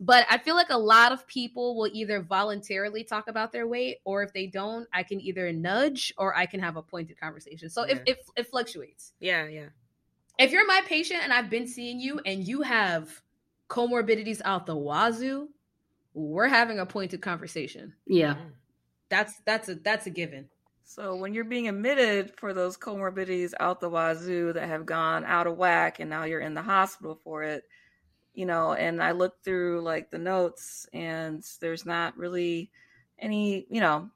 But 0.00 0.26
I 0.28 0.38
feel 0.38 0.56
like 0.56 0.70
a 0.70 0.78
lot 0.78 1.12
of 1.12 1.24
people 1.28 1.76
will 1.76 1.90
either 1.92 2.20
voluntarily 2.20 3.04
talk 3.04 3.28
about 3.28 3.52
their 3.52 3.68
weight, 3.68 3.98
or 4.04 4.24
if 4.24 4.32
they 4.32 4.48
don't, 4.48 4.88
I 4.92 5.04
can 5.04 5.20
either 5.20 5.52
nudge 5.52 6.12
or 6.18 6.36
I 6.36 6.46
can 6.46 6.58
have 6.58 6.76
a 6.76 6.82
pointed 6.82 7.20
conversation. 7.20 7.70
So 7.70 7.86
yeah. 7.86 7.92
if, 7.92 8.02
if 8.06 8.18
it 8.34 8.46
fluctuates. 8.48 9.12
Yeah, 9.20 9.46
yeah. 9.46 9.66
If 10.40 10.50
you're 10.50 10.66
my 10.66 10.80
patient 10.86 11.20
and 11.22 11.32
I've 11.32 11.48
been 11.48 11.68
seeing 11.68 12.00
you 12.00 12.20
and 12.26 12.46
you 12.46 12.62
have 12.62 13.22
comorbidities 13.68 14.40
out 14.44 14.66
the 14.66 14.76
wazoo, 14.76 15.48
we're 16.14 16.48
having 16.48 16.78
a 16.78 16.86
pointed 16.86 17.22
conversation. 17.22 17.94
Yeah. 18.06 18.34
Mm. 18.34 18.52
That's 19.08 19.34
that's 19.44 19.68
a 19.68 19.74
that's 19.76 20.06
a 20.06 20.10
given. 20.10 20.48
So 20.84 21.16
when 21.16 21.32
you're 21.32 21.44
being 21.44 21.68
admitted 21.68 22.32
for 22.36 22.52
those 22.52 22.76
comorbidities 22.76 23.52
out 23.60 23.80
the 23.80 23.88
wazoo 23.88 24.52
that 24.52 24.68
have 24.68 24.84
gone 24.84 25.24
out 25.24 25.46
of 25.46 25.56
whack 25.56 26.00
and 26.00 26.10
now 26.10 26.24
you're 26.24 26.40
in 26.40 26.54
the 26.54 26.62
hospital 26.62 27.18
for 27.22 27.42
it, 27.42 27.64
you 28.34 28.46
know, 28.46 28.72
and 28.72 29.02
I 29.02 29.12
looked 29.12 29.44
through 29.44 29.82
like 29.82 30.10
the 30.10 30.18
notes 30.18 30.86
and 30.92 31.42
there's 31.60 31.86
not 31.86 32.16
really 32.16 32.70
any, 33.18 33.66
you 33.70 33.80
know, 33.80 34.10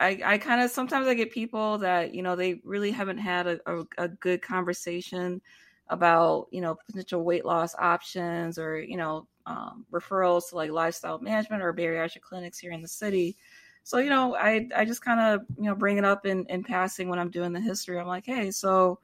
I, 0.00 0.20
I 0.24 0.38
kind 0.38 0.62
of 0.62 0.70
sometimes 0.70 1.06
I 1.06 1.14
get 1.14 1.30
people 1.30 1.78
that, 1.78 2.14
you 2.14 2.22
know, 2.22 2.36
they 2.36 2.60
really 2.64 2.90
haven't 2.90 3.18
had 3.18 3.46
a, 3.46 3.60
a, 3.66 3.84
a 3.98 4.08
good 4.08 4.42
conversation 4.42 5.40
about, 5.88 6.48
you 6.50 6.60
know, 6.60 6.76
potential 6.86 7.22
weight 7.24 7.44
loss 7.44 7.74
options 7.78 8.58
or, 8.58 8.80
you 8.80 8.96
know, 8.96 9.26
um, 9.46 9.86
referrals 9.92 10.48
to 10.48 10.56
like 10.56 10.70
lifestyle 10.70 11.18
management 11.20 11.62
or 11.62 11.72
bariatric 11.72 12.22
clinics 12.22 12.58
here 12.58 12.72
in 12.72 12.82
the 12.82 12.88
city. 12.88 13.36
So, 13.84 13.98
you 13.98 14.10
know, 14.10 14.34
I, 14.34 14.68
I 14.74 14.84
just 14.84 15.04
kind 15.04 15.20
of, 15.20 15.42
you 15.56 15.64
know, 15.64 15.76
bring 15.76 15.96
it 15.96 16.04
up 16.04 16.26
in, 16.26 16.44
in 16.46 16.64
passing 16.64 17.08
when 17.08 17.20
I'm 17.20 17.30
doing 17.30 17.52
the 17.52 17.60
history. 17.60 18.00
I'm 18.00 18.08
like, 18.08 18.26
hey, 18.26 18.50
so, 18.50 18.98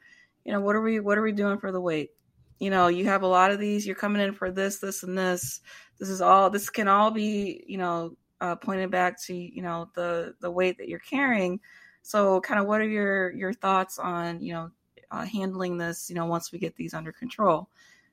you 0.44 0.52
know, 0.52 0.60
what 0.60 0.74
are 0.74 0.82
we, 0.82 0.98
what 0.98 1.16
are 1.16 1.22
we 1.22 1.30
doing 1.30 1.58
for 1.58 1.70
the 1.70 1.80
weight? 1.80 2.10
You 2.58 2.70
know, 2.70 2.88
you 2.88 3.04
have 3.04 3.22
a 3.22 3.28
lot 3.28 3.52
of 3.52 3.60
these, 3.60 3.86
you're 3.86 3.94
coming 3.94 4.20
in 4.20 4.32
for 4.32 4.50
this, 4.50 4.78
this, 4.78 5.04
and 5.04 5.16
this. 5.16 5.60
This 6.00 6.08
is 6.08 6.20
all, 6.20 6.50
this 6.50 6.68
can 6.68 6.88
all 6.88 7.12
be, 7.12 7.62
you 7.68 7.78
know, 7.78 8.16
uh, 8.40 8.56
pointed 8.56 8.90
back 8.90 9.22
to, 9.22 9.34
you 9.36 9.62
know, 9.62 9.88
the, 9.94 10.34
the 10.40 10.50
weight 10.50 10.78
that 10.78 10.88
you're 10.88 10.98
carrying. 10.98 11.60
So 12.02 12.40
kind 12.40 12.58
of 12.58 12.66
what 12.66 12.80
are 12.80 12.88
your, 12.88 13.32
your 13.34 13.52
thoughts 13.52 14.00
on, 14.00 14.40
you 14.40 14.52
know, 14.52 14.70
uh, 15.12 15.24
handling 15.24 15.78
this, 15.78 16.10
you 16.10 16.16
know, 16.16 16.26
once 16.26 16.50
we 16.50 16.58
get 16.58 16.74
these 16.74 16.94
under 16.94 17.12
control? 17.12 17.68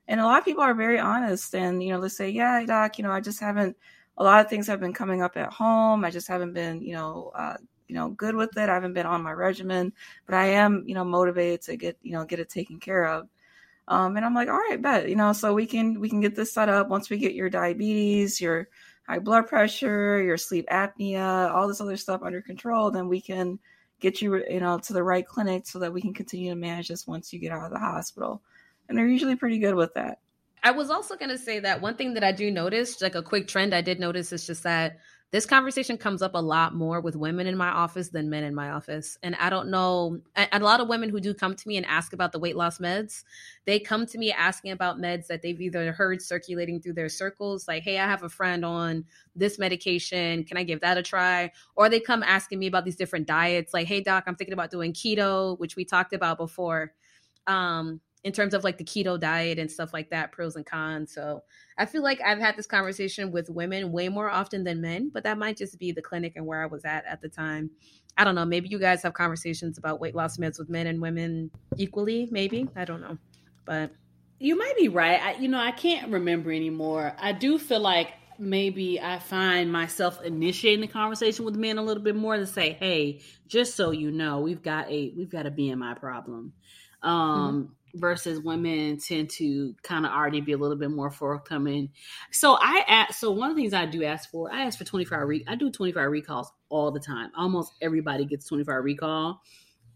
And 0.06 0.20
a 0.20 0.24
lot 0.24 0.38
of 0.38 0.44
people 0.44 0.62
are 0.62 0.74
very 0.74 0.98
honest 0.98 1.54
and, 1.54 1.82
you 1.82 1.90
know, 1.90 2.00
they 2.00 2.08
say, 2.08 2.30
yeah, 2.30 2.64
doc, 2.64 2.98
you 2.98 3.04
know, 3.04 3.12
I 3.12 3.20
just 3.20 3.40
haven't, 3.40 3.76
a 4.18 4.24
lot 4.24 4.44
of 4.44 4.50
things 4.50 4.66
have 4.66 4.80
been 4.80 4.92
coming 4.92 5.22
up 5.22 5.36
at 5.36 5.52
home. 5.52 6.04
I 6.04 6.10
just 6.10 6.28
haven't 6.28 6.52
been, 6.52 6.82
you 6.82 6.94
know, 6.94 7.32
uh, 7.34 7.56
you 7.88 7.94
know, 7.94 8.10
good 8.10 8.36
with 8.36 8.56
it. 8.56 8.68
I 8.68 8.74
haven't 8.74 8.92
been 8.92 9.06
on 9.06 9.22
my 9.22 9.32
regimen, 9.32 9.92
but 10.26 10.34
I 10.34 10.46
am, 10.46 10.84
you 10.86 10.94
know, 10.94 11.04
motivated 11.04 11.62
to 11.62 11.76
get, 11.76 11.96
you 12.02 12.12
know, 12.12 12.24
get 12.24 12.38
it 12.38 12.48
taken 12.48 12.78
care 12.78 13.06
of. 13.06 13.28
Um, 13.88 14.16
and 14.16 14.24
I'm 14.24 14.34
like, 14.34 14.48
all 14.48 14.54
right, 14.54 14.80
bet, 14.80 15.08
you 15.08 15.16
know, 15.16 15.32
so 15.32 15.52
we 15.52 15.66
can 15.66 15.98
we 15.98 16.08
can 16.08 16.20
get 16.20 16.36
this 16.36 16.52
set 16.52 16.68
up 16.68 16.88
once 16.88 17.10
we 17.10 17.18
get 17.18 17.34
your 17.34 17.50
diabetes, 17.50 18.40
your 18.40 18.68
high 19.08 19.18
blood 19.18 19.48
pressure, 19.48 20.22
your 20.22 20.36
sleep 20.36 20.68
apnea, 20.70 21.50
all 21.50 21.66
this 21.66 21.80
other 21.80 21.96
stuff 21.96 22.22
under 22.22 22.40
control, 22.40 22.92
then 22.92 23.08
we 23.08 23.20
can 23.20 23.58
get 24.00 24.20
you, 24.20 24.44
you 24.48 24.60
know, 24.60 24.78
to 24.78 24.92
the 24.92 25.02
right 25.02 25.26
clinic 25.26 25.66
so 25.66 25.78
that 25.78 25.92
we 25.92 26.00
can 26.00 26.14
continue 26.14 26.50
to 26.50 26.56
manage 26.56 26.88
this 26.88 27.06
once 27.06 27.32
you 27.32 27.38
get 27.38 27.52
out 27.52 27.64
of 27.64 27.70
the 27.70 27.78
hospital. 27.78 28.42
And 28.88 28.98
they're 28.98 29.06
usually 29.06 29.36
pretty 29.36 29.58
good 29.58 29.74
with 29.74 29.94
that. 29.94 30.18
I 30.62 30.72
was 30.72 30.90
also 30.90 31.16
going 31.16 31.30
to 31.30 31.38
say 31.38 31.60
that 31.60 31.80
one 31.80 31.96
thing 31.96 32.14
that 32.14 32.24
I 32.24 32.32
do 32.32 32.50
notice, 32.50 33.00
like 33.00 33.14
a 33.14 33.22
quick 33.22 33.48
trend 33.48 33.74
I 33.74 33.80
did 33.80 34.00
notice, 34.00 34.32
is 34.32 34.46
just 34.46 34.62
that 34.64 34.98
this 35.32 35.46
conversation 35.46 35.96
comes 35.96 36.22
up 36.22 36.34
a 36.34 36.42
lot 36.42 36.74
more 36.74 37.00
with 37.00 37.14
women 37.14 37.46
in 37.46 37.56
my 37.56 37.68
office 37.68 38.08
than 38.08 38.28
men 38.28 38.42
in 38.42 38.52
my 38.52 38.70
office. 38.70 39.16
And 39.22 39.36
I 39.36 39.48
don't 39.48 39.68
know, 39.68 40.20
a, 40.34 40.58
lot 40.58 40.80
of 40.80 40.88
women 40.88 41.08
who 41.08 41.20
do 41.20 41.32
come 41.32 41.54
to 41.54 41.68
me 41.68 41.76
and 41.76 41.86
ask 41.86 42.12
about 42.12 42.32
the 42.32 42.40
weight 42.40 42.56
loss 42.56 42.78
meds, 42.78 43.22
they 43.64 43.78
come 43.78 44.06
to 44.06 44.18
me 44.18 44.32
asking 44.32 44.72
about 44.72 44.98
meds 44.98 45.28
that 45.28 45.40
they've 45.40 45.60
either 45.60 45.92
heard 45.92 46.20
circulating 46.20 46.80
through 46.80 46.94
their 46.94 47.08
circles, 47.08 47.68
like, 47.68 47.84
hey, 47.84 47.98
I 47.98 48.06
have 48.06 48.24
a 48.24 48.28
friend 48.28 48.64
on 48.64 49.04
this 49.36 49.56
medication. 49.56 50.42
Can 50.42 50.56
I 50.56 50.64
give 50.64 50.80
that 50.80 50.98
a 50.98 51.02
try? 51.02 51.52
Or 51.76 51.88
they 51.88 52.00
come 52.00 52.24
asking 52.24 52.58
me 52.58 52.66
about 52.66 52.84
these 52.84 52.96
different 52.96 53.28
diets, 53.28 53.72
like, 53.72 53.86
hey, 53.86 54.00
doc, 54.00 54.24
I'm 54.26 54.34
thinking 54.34 54.54
about 54.54 54.72
doing 54.72 54.92
keto, 54.92 55.56
which 55.60 55.76
we 55.76 55.84
talked 55.84 56.12
about 56.12 56.38
before. 56.38 56.92
Um, 57.46 58.00
in 58.22 58.32
terms 58.32 58.52
of 58.52 58.64
like 58.64 58.76
the 58.76 58.84
keto 58.84 59.18
diet 59.18 59.58
and 59.58 59.70
stuff 59.70 59.92
like 59.92 60.10
that, 60.10 60.32
pros 60.32 60.56
and 60.56 60.66
cons. 60.66 61.12
So 61.12 61.42
I 61.78 61.86
feel 61.86 62.02
like 62.02 62.20
I've 62.20 62.38
had 62.38 62.56
this 62.56 62.66
conversation 62.66 63.32
with 63.32 63.48
women 63.48 63.92
way 63.92 64.08
more 64.08 64.28
often 64.28 64.62
than 64.64 64.80
men, 64.80 65.10
but 65.12 65.24
that 65.24 65.38
might 65.38 65.56
just 65.56 65.78
be 65.78 65.92
the 65.92 66.02
clinic 66.02 66.34
and 66.36 66.44
where 66.44 66.62
I 66.62 66.66
was 66.66 66.84
at 66.84 67.06
at 67.06 67.22
the 67.22 67.28
time. 67.28 67.70
I 68.18 68.24
don't 68.24 68.34
know. 68.34 68.44
Maybe 68.44 68.68
you 68.68 68.78
guys 68.78 69.02
have 69.02 69.14
conversations 69.14 69.78
about 69.78 70.00
weight 70.00 70.14
loss 70.14 70.36
meds 70.36 70.58
with 70.58 70.68
men 70.68 70.86
and 70.86 71.00
women 71.00 71.50
equally. 71.78 72.28
Maybe 72.30 72.68
I 72.76 72.84
don't 72.84 73.00
know, 73.00 73.16
but 73.64 73.90
you 74.38 74.56
might 74.56 74.76
be 74.76 74.88
right. 74.88 75.20
I, 75.20 75.34
you 75.36 75.48
know, 75.48 75.60
I 75.60 75.70
can't 75.70 76.12
remember 76.12 76.52
anymore. 76.52 77.14
I 77.18 77.32
do 77.32 77.58
feel 77.58 77.80
like 77.80 78.08
maybe 78.38 79.00
I 79.00 79.18
find 79.18 79.70
myself 79.70 80.20
initiating 80.22 80.80
the 80.80 80.88
conversation 80.88 81.44
with 81.44 81.56
men 81.56 81.78
a 81.78 81.82
little 81.82 82.02
bit 82.02 82.16
more 82.16 82.36
to 82.36 82.46
say, 82.46 82.72
"Hey, 82.72 83.20
just 83.46 83.76
so 83.76 83.92
you 83.92 84.10
know, 84.10 84.40
we've 84.40 84.62
got 84.62 84.90
a 84.90 85.12
we've 85.16 85.30
got 85.30 85.46
a 85.46 85.50
BMI 85.50 85.98
problem." 85.98 86.52
Um, 87.02 87.12
mm-hmm 87.12 87.72
versus 87.94 88.40
women 88.40 88.98
tend 88.98 89.30
to 89.30 89.74
kind 89.82 90.06
of 90.06 90.12
already 90.12 90.40
be 90.40 90.52
a 90.52 90.56
little 90.56 90.76
bit 90.76 90.90
more 90.90 91.10
forthcoming. 91.10 91.90
So 92.30 92.56
I 92.60 92.84
ask, 92.86 93.14
so 93.14 93.30
one 93.30 93.50
of 93.50 93.56
the 93.56 93.62
things 93.62 93.74
I 93.74 93.86
do 93.86 94.04
ask 94.04 94.30
for, 94.30 94.52
I 94.52 94.62
ask 94.62 94.78
for 94.78 94.84
24 94.84 95.18
hour, 95.18 95.26
re- 95.26 95.44
I 95.48 95.56
do 95.56 95.70
24 95.70 96.02
hour 96.02 96.10
recalls 96.10 96.50
all 96.68 96.90
the 96.90 97.00
time. 97.00 97.30
Almost 97.36 97.74
everybody 97.80 98.24
gets 98.24 98.46
24 98.46 98.74
hour 98.74 98.82
recall. 98.82 99.42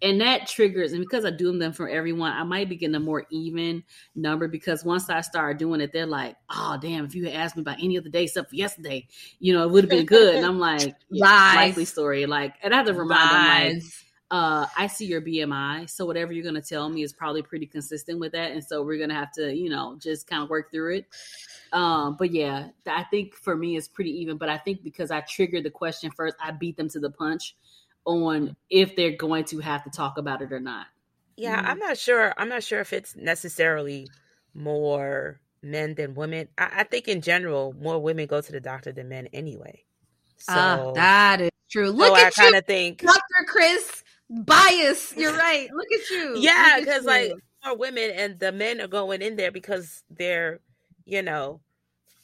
And 0.02 0.20
that 0.20 0.46
triggers, 0.46 0.92
and 0.92 1.00
because 1.00 1.24
I 1.24 1.30
do 1.30 1.56
them 1.56 1.72
for 1.72 1.88
everyone, 1.88 2.32
I 2.32 2.42
might 2.42 2.68
be 2.68 2.76
getting 2.76 2.96
a 2.96 3.00
more 3.00 3.24
even 3.30 3.82
number 4.14 4.48
because 4.48 4.84
once 4.84 5.08
I 5.08 5.20
start 5.22 5.58
doing 5.58 5.80
it, 5.80 5.92
they're 5.92 6.04
like, 6.04 6.36
oh, 6.50 6.76
damn, 6.82 7.06
if 7.06 7.14
you 7.14 7.24
had 7.24 7.34
asked 7.34 7.56
me 7.56 7.62
about 7.62 7.78
any 7.82 7.96
other 7.96 8.10
day 8.10 8.24
except 8.24 8.50
for 8.50 8.56
yesterday, 8.56 9.06
you 9.38 9.54
know, 9.54 9.62
it 9.62 9.70
would 9.70 9.84
have 9.84 9.90
been 9.90 10.04
good. 10.04 10.34
And 10.34 10.44
I'm 10.44 10.58
like, 10.58 10.94
lies. 11.10 11.56
likely 11.56 11.84
story. 11.86 12.26
Like, 12.26 12.54
and 12.62 12.74
I 12.74 12.78
have 12.78 12.86
to 12.86 12.92
remind 12.92 13.30
lies. 13.30 13.72
them, 13.72 13.82
like, 13.84 14.03
uh, 14.34 14.66
I 14.76 14.88
see 14.88 15.06
your 15.06 15.22
BMI. 15.22 15.88
So 15.88 16.04
whatever 16.06 16.32
you're 16.32 16.42
going 16.42 16.60
to 16.60 16.68
tell 16.68 16.88
me 16.88 17.04
is 17.04 17.12
probably 17.12 17.42
pretty 17.42 17.66
consistent 17.66 18.18
with 18.18 18.32
that. 18.32 18.50
And 18.50 18.64
so 18.64 18.82
we're 18.82 18.98
going 18.98 19.10
to 19.10 19.14
have 19.14 19.30
to, 19.34 19.54
you 19.54 19.70
know, 19.70 19.96
just 20.00 20.26
kind 20.26 20.42
of 20.42 20.50
work 20.50 20.72
through 20.72 20.96
it. 20.96 21.06
Um, 21.72 22.16
but 22.18 22.32
yeah, 22.32 22.70
I 22.84 23.04
think 23.04 23.36
for 23.36 23.56
me 23.56 23.76
it's 23.76 23.86
pretty 23.86 24.10
even. 24.22 24.36
But 24.36 24.48
I 24.48 24.58
think 24.58 24.82
because 24.82 25.12
I 25.12 25.20
triggered 25.20 25.62
the 25.62 25.70
question 25.70 26.10
first, 26.10 26.34
I 26.42 26.50
beat 26.50 26.76
them 26.76 26.88
to 26.88 26.98
the 26.98 27.10
punch 27.10 27.54
on 28.06 28.56
if 28.70 28.96
they're 28.96 29.16
going 29.16 29.44
to 29.44 29.60
have 29.60 29.84
to 29.84 29.90
talk 29.90 30.18
about 30.18 30.42
it 30.42 30.52
or 30.52 30.58
not. 30.58 30.86
Yeah, 31.36 31.56
mm-hmm. 31.56 31.66
I'm 31.68 31.78
not 31.78 31.96
sure. 31.96 32.34
I'm 32.36 32.48
not 32.48 32.64
sure 32.64 32.80
if 32.80 32.92
it's 32.92 33.14
necessarily 33.14 34.08
more 34.52 35.38
men 35.62 35.94
than 35.94 36.14
women. 36.14 36.48
I, 36.58 36.70
I, 36.78 36.82
think 36.82 37.06
in 37.06 37.20
general, 37.20 37.72
more 37.80 38.02
women 38.02 38.26
go 38.26 38.40
to 38.40 38.52
the 38.52 38.60
doctor 38.60 38.90
than 38.90 39.08
men 39.08 39.28
anyway. 39.32 39.84
Ah, 40.48 40.76
so 40.76 40.88
uh, 40.90 40.92
that 40.94 41.40
is 41.40 41.50
true. 41.70 41.90
Look 41.90 42.16
so 42.16 42.16
at 42.16 42.26
I 42.26 42.30
kind 42.30 42.56
of 42.56 42.66
think 42.66 43.00
Dr. 43.00 43.20
Chris 43.46 44.03
bias. 44.30 45.14
You're 45.16 45.32
right. 45.36 45.68
Look 45.72 45.92
at 45.92 46.10
you. 46.10 46.34
Yeah, 46.38 46.80
because 46.80 47.04
like 47.04 47.32
more 47.64 47.76
women 47.76 48.10
and 48.14 48.38
the 48.38 48.52
men 48.52 48.80
are 48.80 48.88
going 48.88 49.22
in 49.22 49.36
there 49.36 49.50
because 49.52 50.02
they're, 50.10 50.60
you 51.04 51.22
know, 51.22 51.60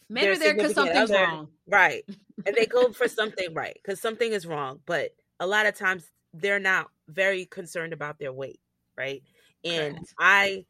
men 0.09 0.29
are 0.29 0.39
there 0.39 0.55
because 0.55 0.75
something's 0.75 1.11
other, 1.11 1.25
wrong, 1.25 1.49
right? 1.67 2.05
And 2.47 2.55
they 2.57 2.67
go 2.67 2.93
for 2.93 3.09
something 3.09 3.55
right 3.55 3.79
because 3.83 4.01
something 4.01 4.33
is 4.33 4.47
wrong. 4.47 4.81
But 4.87 5.11
a 5.39 5.47
lot 5.47 5.67
of 5.67 5.75
times 5.75 6.11
they're 6.35 6.61
not 6.61 6.89
very 7.09 7.47
concerned 7.47 7.93
about 7.93 8.19
their 8.19 8.33
weight, 8.33 8.61
right? 8.97 9.23
And 9.65 9.95
Correct. 9.95 10.15
I 10.19 10.65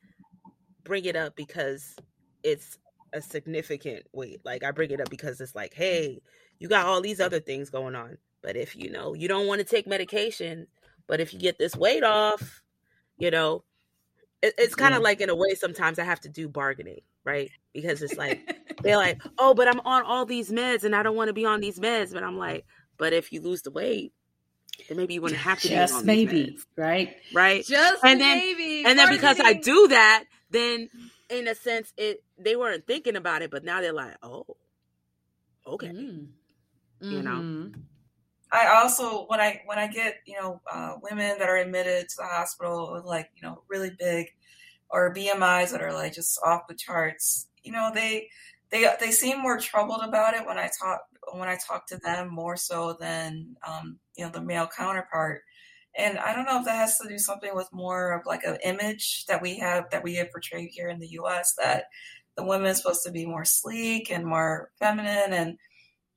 bring 0.84 1.04
it 1.04 1.16
up 1.16 1.36
because 1.36 1.94
it's 2.42 2.78
a 3.12 3.20
significant 3.20 4.04
weight. 4.12 4.40
Like 4.44 4.64
I 4.64 4.70
bring 4.70 4.90
it 4.90 5.00
up 5.00 5.10
because 5.10 5.40
it's 5.40 5.54
like, 5.54 5.74
hey, 5.74 6.20
you 6.58 6.68
got 6.68 6.86
all 6.86 7.00
these 7.00 7.20
other 7.20 7.40
things 7.40 7.70
going 7.70 7.94
on. 7.94 8.18
But 8.42 8.56
if 8.56 8.74
you 8.76 8.90
know 8.90 9.14
you 9.14 9.28
don't 9.28 9.46
want 9.46 9.60
to 9.60 9.64
take 9.64 9.86
medication, 9.86 10.66
but 11.10 11.20
if 11.20 11.34
you 11.34 11.40
get 11.40 11.58
this 11.58 11.74
weight 11.74 12.04
off, 12.04 12.62
you 13.18 13.32
know, 13.32 13.64
it, 14.40 14.54
it's 14.56 14.76
kind 14.76 14.94
of 14.94 15.00
yeah. 15.00 15.04
like 15.04 15.20
in 15.20 15.28
a 15.28 15.34
way 15.34 15.56
sometimes 15.56 15.98
I 15.98 16.04
have 16.04 16.20
to 16.20 16.28
do 16.28 16.48
bargaining, 16.48 17.00
right? 17.24 17.50
Because 17.74 18.00
it's 18.00 18.16
like 18.16 18.56
they're 18.84 18.96
like, 18.96 19.20
oh, 19.36 19.52
but 19.52 19.66
I'm 19.66 19.80
on 19.80 20.04
all 20.04 20.24
these 20.24 20.52
meds 20.52 20.84
and 20.84 20.94
I 20.94 21.02
don't 21.02 21.16
want 21.16 21.26
to 21.26 21.34
be 21.34 21.44
on 21.44 21.60
these 21.60 21.80
meds. 21.80 22.12
But 22.12 22.22
I'm 22.22 22.38
like, 22.38 22.64
but 22.96 23.12
if 23.12 23.32
you 23.32 23.40
lose 23.40 23.62
the 23.62 23.72
weight, 23.72 24.12
then 24.88 24.98
maybe 24.98 25.14
you 25.14 25.20
wouldn't 25.20 25.40
have 25.40 25.60
to 25.62 25.68
just 25.68 26.04
maybe, 26.04 26.56
right? 26.76 27.16
Right. 27.34 27.66
Just 27.66 28.04
and 28.04 28.20
then, 28.20 28.38
maybe. 28.38 28.84
And 28.86 28.96
then 28.96 29.10
because 29.10 29.40
I 29.40 29.54
do 29.54 29.88
that, 29.88 30.24
then 30.50 30.90
in 31.28 31.48
a 31.48 31.56
sense, 31.56 31.92
it 31.96 32.22
they 32.38 32.54
weren't 32.54 32.86
thinking 32.86 33.16
about 33.16 33.42
it, 33.42 33.50
but 33.50 33.64
now 33.64 33.80
they're 33.80 33.92
like, 33.92 34.14
oh, 34.22 34.46
okay, 35.66 35.88
mm. 35.88 36.28
you 37.00 37.22
know. 37.22 37.72
I 38.52 38.66
also 38.82 39.26
when 39.26 39.40
I 39.40 39.62
when 39.66 39.78
I 39.78 39.86
get 39.86 40.16
you 40.26 40.36
know 40.40 40.60
uh, 40.70 40.94
women 41.02 41.38
that 41.38 41.48
are 41.48 41.56
admitted 41.56 42.08
to 42.08 42.16
the 42.18 42.26
hospital 42.26 42.92
with 42.92 43.04
like 43.04 43.30
you 43.36 43.42
know 43.42 43.62
really 43.68 43.90
big 43.98 44.26
or 44.90 45.14
BMI's 45.14 45.70
that 45.70 45.82
are 45.82 45.92
like 45.92 46.14
just 46.14 46.38
off 46.44 46.62
the 46.68 46.74
charts, 46.74 47.48
you 47.62 47.72
know 47.72 47.90
they 47.94 48.28
they 48.70 48.88
they 49.00 49.10
seem 49.10 49.40
more 49.40 49.58
troubled 49.58 50.02
about 50.02 50.34
it 50.34 50.46
when 50.46 50.58
I 50.58 50.68
talk 50.80 51.00
when 51.32 51.48
I 51.48 51.56
talk 51.56 51.86
to 51.88 51.98
them 51.98 52.28
more 52.32 52.56
so 52.56 52.96
than 52.98 53.56
um, 53.66 53.98
you 54.16 54.24
know 54.24 54.30
the 54.30 54.42
male 54.42 54.68
counterpart. 54.76 55.42
And 55.96 56.18
I 56.18 56.34
don't 56.34 56.44
know 56.44 56.60
if 56.60 56.64
that 56.66 56.76
has 56.76 56.98
to 56.98 57.08
do 57.08 57.18
something 57.18 57.54
with 57.54 57.68
more 57.72 58.12
of 58.12 58.24
like 58.24 58.44
an 58.44 58.58
image 58.64 59.26
that 59.26 59.42
we 59.42 59.58
have 59.58 59.90
that 59.90 60.04
we 60.04 60.14
have 60.16 60.30
portrayed 60.30 60.70
here 60.72 60.88
in 60.88 61.00
the 61.00 61.08
U.S. 61.08 61.54
that 61.58 61.84
the 62.36 62.44
women 62.44 62.74
supposed 62.74 63.02
to 63.04 63.12
be 63.12 63.26
more 63.26 63.44
sleek 63.44 64.10
and 64.10 64.24
more 64.24 64.70
feminine 64.78 65.32
and 65.32 65.58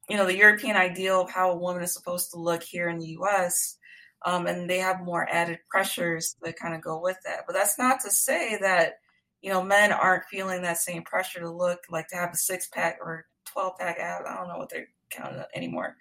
you 0.10 0.18
know 0.18 0.26
the 0.26 0.38
European 0.38 0.76
ideal 0.76 1.22
of 1.22 1.32
how 1.32 1.52
a 1.52 1.58
woman 1.58 1.84
is 1.84 1.94
supposed 1.94 2.32
to 2.32 2.40
look 2.40 2.64
here 2.64 2.90
in 2.90 3.00
the 3.00 3.10
U.S. 3.20 3.78
Um, 4.26 4.48
and 4.48 4.70
they 4.70 4.80
have 4.80 5.04
more 5.04 5.28
added 5.30 5.60
pressures 5.70 6.36
that 6.42 6.58
kind 6.58 6.74
of 6.76 6.82
go 6.82 7.00
with 7.02 7.18
that. 7.26 7.42
But 7.46 7.54
that's 7.54 7.78
not 7.78 8.00
to 8.02 8.12
say 8.12 8.58
that 8.62 8.94
you 9.42 9.50
know 9.50 9.64
men 9.64 9.92
aren't 9.92 10.26
feeling 10.26 10.62
that 10.64 10.78
same 10.78 11.04
pressure 11.04 11.40
to 11.40 11.52
look 11.52 11.80
like 11.90 12.08
to 12.10 12.16
have 12.16 12.32
a 12.34 12.38
six 12.38 12.68
pack 12.68 12.98
or 13.02 13.26
twelve 13.46 13.78
pack 13.78 14.00
abs. 14.00 14.26
I 14.28 14.38
don't 14.38 14.48
know 14.48 14.58
what 14.58 14.70
they're 14.70 14.88
counting 15.10 15.44
anymore. 15.56 15.96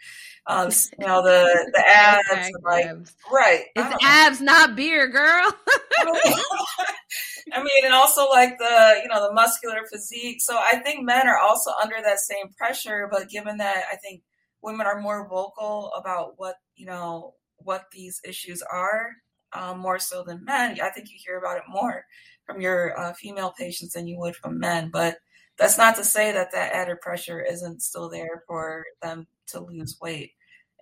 Um, 0.46 0.70
you 0.98 1.06
know 1.06 1.22
the 1.22 1.70
the 1.72 1.84
abs, 1.88 2.50
like 2.62 2.86
right? 3.30 3.64
It's 3.76 4.04
abs, 4.04 4.40
not 4.40 4.76
beer, 4.76 5.08
girl. 5.08 5.52
I 7.52 7.58
mean, 7.58 7.84
and 7.84 7.94
also 7.94 8.28
like 8.28 8.58
the 8.58 9.00
you 9.02 9.08
know 9.08 9.26
the 9.26 9.34
muscular 9.34 9.80
physique. 9.90 10.40
So 10.40 10.56
I 10.56 10.76
think 10.76 11.04
men 11.04 11.28
are 11.28 11.38
also 11.38 11.70
under 11.82 11.96
that 12.02 12.18
same 12.18 12.52
pressure. 12.56 13.08
But 13.10 13.28
given 13.28 13.58
that 13.58 13.84
I 13.92 13.96
think 13.96 14.22
women 14.62 14.86
are 14.86 15.00
more 15.00 15.28
vocal 15.28 15.92
about 15.96 16.34
what 16.36 16.56
you 16.74 16.86
know 16.86 17.34
what 17.56 17.86
these 17.92 18.20
issues 18.24 18.62
are, 18.72 19.10
um, 19.52 19.78
more 19.78 19.98
so 19.98 20.22
than 20.24 20.44
men. 20.44 20.80
I 20.80 20.90
think 20.90 21.10
you 21.10 21.18
hear 21.24 21.38
about 21.38 21.58
it 21.58 21.64
more 21.68 22.04
from 22.46 22.60
your 22.60 22.98
uh, 22.98 23.12
female 23.12 23.52
patients 23.56 23.94
than 23.94 24.06
you 24.06 24.18
would 24.18 24.36
from 24.36 24.58
men. 24.58 24.90
But 24.92 25.18
that's 25.58 25.78
not 25.78 25.96
to 25.96 26.04
say 26.04 26.32
that 26.32 26.52
that 26.52 26.72
added 26.72 27.00
pressure 27.00 27.40
isn't 27.42 27.82
still 27.82 28.08
there 28.08 28.42
for 28.46 28.84
them 29.02 29.26
to 29.48 29.60
lose 29.60 29.98
weight. 30.00 30.32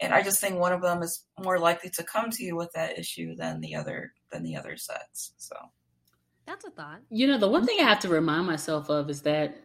And 0.00 0.14
I 0.14 0.22
just 0.22 0.40
think 0.40 0.58
one 0.58 0.72
of 0.72 0.80
them 0.80 1.02
is 1.02 1.24
more 1.42 1.58
likely 1.58 1.90
to 1.90 2.02
come 2.02 2.30
to 2.30 2.42
you 2.42 2.56
with 2.56 2.70
that 2.74 2.98
issue 2.98 3.34
than 3.36 3.60
the 3.60 3.74
other 3.74 4.12
than 4.32 4.42
the 4.42 4.56
other 4.56 4.76
sex. 4.76 5.32
So. 5.36 5.56
That's 6.46 6.64
a 6.64 6.70
thought. 6.70 7.00
You 7.10 7.26
know, 7.26 7.38
the 7.38 7.48
one 7.48 7.66
thing 7.66 7.78
I 7.80 7.84
have 7.84 8.00
to 8.00 8.08
remind 8.08 8.46
myself 8.46 8.88
of 8.88 9.10
is 9.10 9.22
that, 9.22 9.56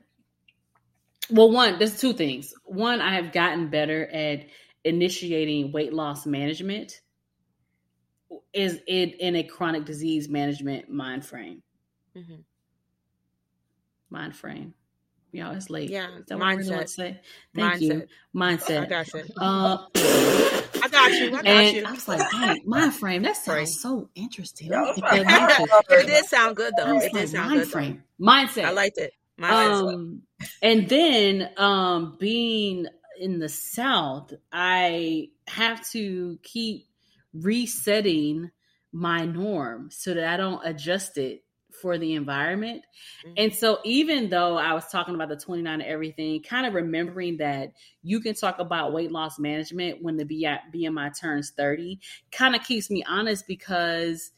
well, 1.32 1.49
one, 1.49 1.80
there's 1.80 1.99
two 1.99 2.14
things. 2.14 2.53
One, 2.66 3.01
I 3.01 3.16
have 3.16 3.32
gotten 3.32 3.70
better 3.70 4.08
at 4.08 4.45
initiating 4.84 5.72
weight 5.72 5.93
loss 5.93 6.26
management 6.26 7.01
is 8.53 8.82
it 8.88 9.20
in 9.20 9.36
a 9.36 9.43
chronic 9.43 9.86
disease 9.86 10.30
management 10.30 10.89
mind 10.89 11.26
frame. 11.26 11.62
Mm-hmm. 12.16 12.41
Mind 14.10 14.36
frame. 14.36 14.74
Y'all, 15.36 15.53
it's 15.53 15.69
late. 15.69 15.89
Yeah, 15.89 16.07
mindset. 16.29 16.69
Really 16.69 16.88
say? 16.88 17.21
Thank 17.53 17.73
mindset. 17.73 17.81
you. 17.81 18.07
Mindset. 18.33 18.81
I 18.83 18.86
got 18.86 19.13
you. 19.13 19.23
Uh, 19.38 19.77
I 20.81 20.88
got 20.89 21.11
you. 21.11 21.27
I 21.27 21.29
got 21.31 21.45
and 21.45 21.75
you. 21.75 21.86
I 21.86 21.91
was 21.91 22.07
like, 22.07 22.31
hey, 22.31 22.61
mind 22.65 22.93
frame. 22.93 23.23
That 23.23 23.36
sounds 23.36 23.45
frame. 23.45 23.65
so 23.67 24.09
interesting. 24.15 24.69
it 24.73 26.07
did 26.07 26.25
sound 26.25 26.55
good 26.55 26.73
though. 26.77 26.99
It 26.99 27.11
did 27.11 27.27
sound 27.27 27.49
mind 27.49 27.59
good. 27.61 27.69
Frame. 27.69 28.03
Though. 28.17 28.25
Mindset. 28.25 28.63
I 28.63 28.71
liked 28.71 28.97
it. 28.97 29.11
Mindset. 29.38 29.93
Um, 29.93 30.21
and 30.61 30.88
then 30.88 31.49
um, 31.57 32.15
being 32.17 32.88
in 33.19 33.39
the 33.39 33.49
South, 33.49 34.33
I 34.53 35.29
have 35.49 35.86
to 35.89 36.39
keep 36.43 36.88
resetting 37.33 38.51
my 38.93 39.25
norm 39.25 39.89
so 39.91 40.13
that 40.13 40.33
I 40.33 40.38
don't 40.38 40.65
adjust 40.65 41.17
it 41.17 41.44
for 41.82 41.97
the 41.97 42.13
environment. 42.13 42.84
Mm-hmm. 43.26 43.34
And 43.38 43.53
so, 43.53 43.80
even 43.84 44.30
though 44.30 44.57
I 44.57 44.73
was 44.73 44.88
talking 44.88 45.15
about 45.15 45.30
the 45.30 45.38
29 45.38 45.73
and 45.73 45.84
everything, 45.84 46.41
kind 46.41 46.65
of 46.65 46.73
remembering 46.73 47.38
that 47.38 47.73
you 48.03 48.19
can 48.19 48.34
talk 48.36 48.59
about 48.59 48.93
weight 48.93 49.11
loss 49.11 49.39
management 49.39 50.01
when 50.01 50.17
the 50.17 50.26
BMI 50.26 51.19
turns 51.19 51.51
30 51.51 51.99
kind 52.32 52.55
of 52.55 52.63
keeps 52.63 52.89
me 52.89 53.03
honest 53.07 53.47
because 53.47 54.32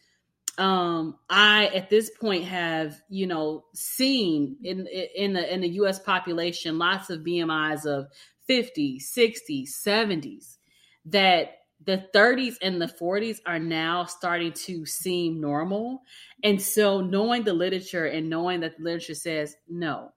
um 0.59 1.15
i 1.29 1.67
at 1.67 1.89
this 1.89 2.09
point 2.19 2.43
have 2.43 2.99
you 3.09 3.27
know 3.27 3.63
seen 3.75 4.57
in 4.63 4.87
in 5.15 5.33
the 5.33 5.53
in 5.53 5.61
the 5.61 5.67
us 5.67 5.99
population 5.99 6.79
lots 6.79 7.11
of 7.11 7.19
bmis 7.19 7.85
of 7.85 8.07
50 8.47 8.97
60 8.99 9.67
70s 9.67 10.57
that 11.05 11.57
the 11.85 12.07
30s 12.13 12.55
and 12.61 12.81
the 12.81 12.87
40s 12.87 13.39
are 13.45 13.59
now 13.59 14.05
starting 14.05 14.51
to 14.51 14.85
seem 14.85 15.39
normal. 15.39 16.03
And 16.43 16.61
so, 16.61 17.01
knowing 17.01 17.43
the 17.43 17.53
literature 17.53 18.05
and 18.05 18.29
knowing 18.29 18.61
that 18.61 18.77
the 18.77 18.83
literature 18.83 19.13
says 19.13 19.55
no, 19.69 20.11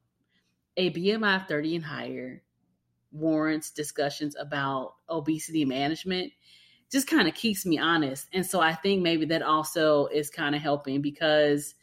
a 0.76 0.90
BMI 0.90 1.42
of 1.42 1.48
30 1.48 1.76
and 1.76 1.84
higher 1.84 2.42
warrants 3.12 3.70
discussions 3.70 4.36
about 4.38 4.94
obesity 5.08 5.64
management 5.64 6.32
just 6.90 7.06
kind 7.06 7.28
of 7.28 7.34
keeps 7.34 7.66
me 7.66 7.78
honest. 7.78 8.28
And 8.32 8.44
so, 8.44 8.60
I 8.60 8.74
think 8.74 9.02
maybe 9.02 9.26
that 9.26 9.42
also 9.42 10.06
is 10.06 10.30
kind 10.30 10.54
of 10.54 10.62
helping 10.62 11.00
because. 11.00 11.74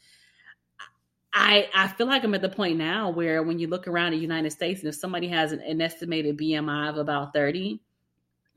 I, 1.39 1.69
I 1.75 1.87
feel 1.89 2.07
like 2.07 2.23
I'm 2.23 2.33
at 2.33 2.41
the 2.41 2.49
point 2.49 2.79
now 2.79 3.11
where 3.11 3.43
when 3.43 3.59
you 3.59 3.67
look 3.67 3.87
around 3.87 4.13
the 4.13 4.17
United 4.17 4.49
States 4.49 4.79
and 4.79 4.89
if 4.89 4.95
somebody 4.95 5.27
has 5.27 5.51
an, 5.51 5.59
an 5.59 5.81
estimated 5.81 6.35
BMI 6.35 6.89
of 6.89 6.97
about 6.97 7.31
30, 7.31 7.79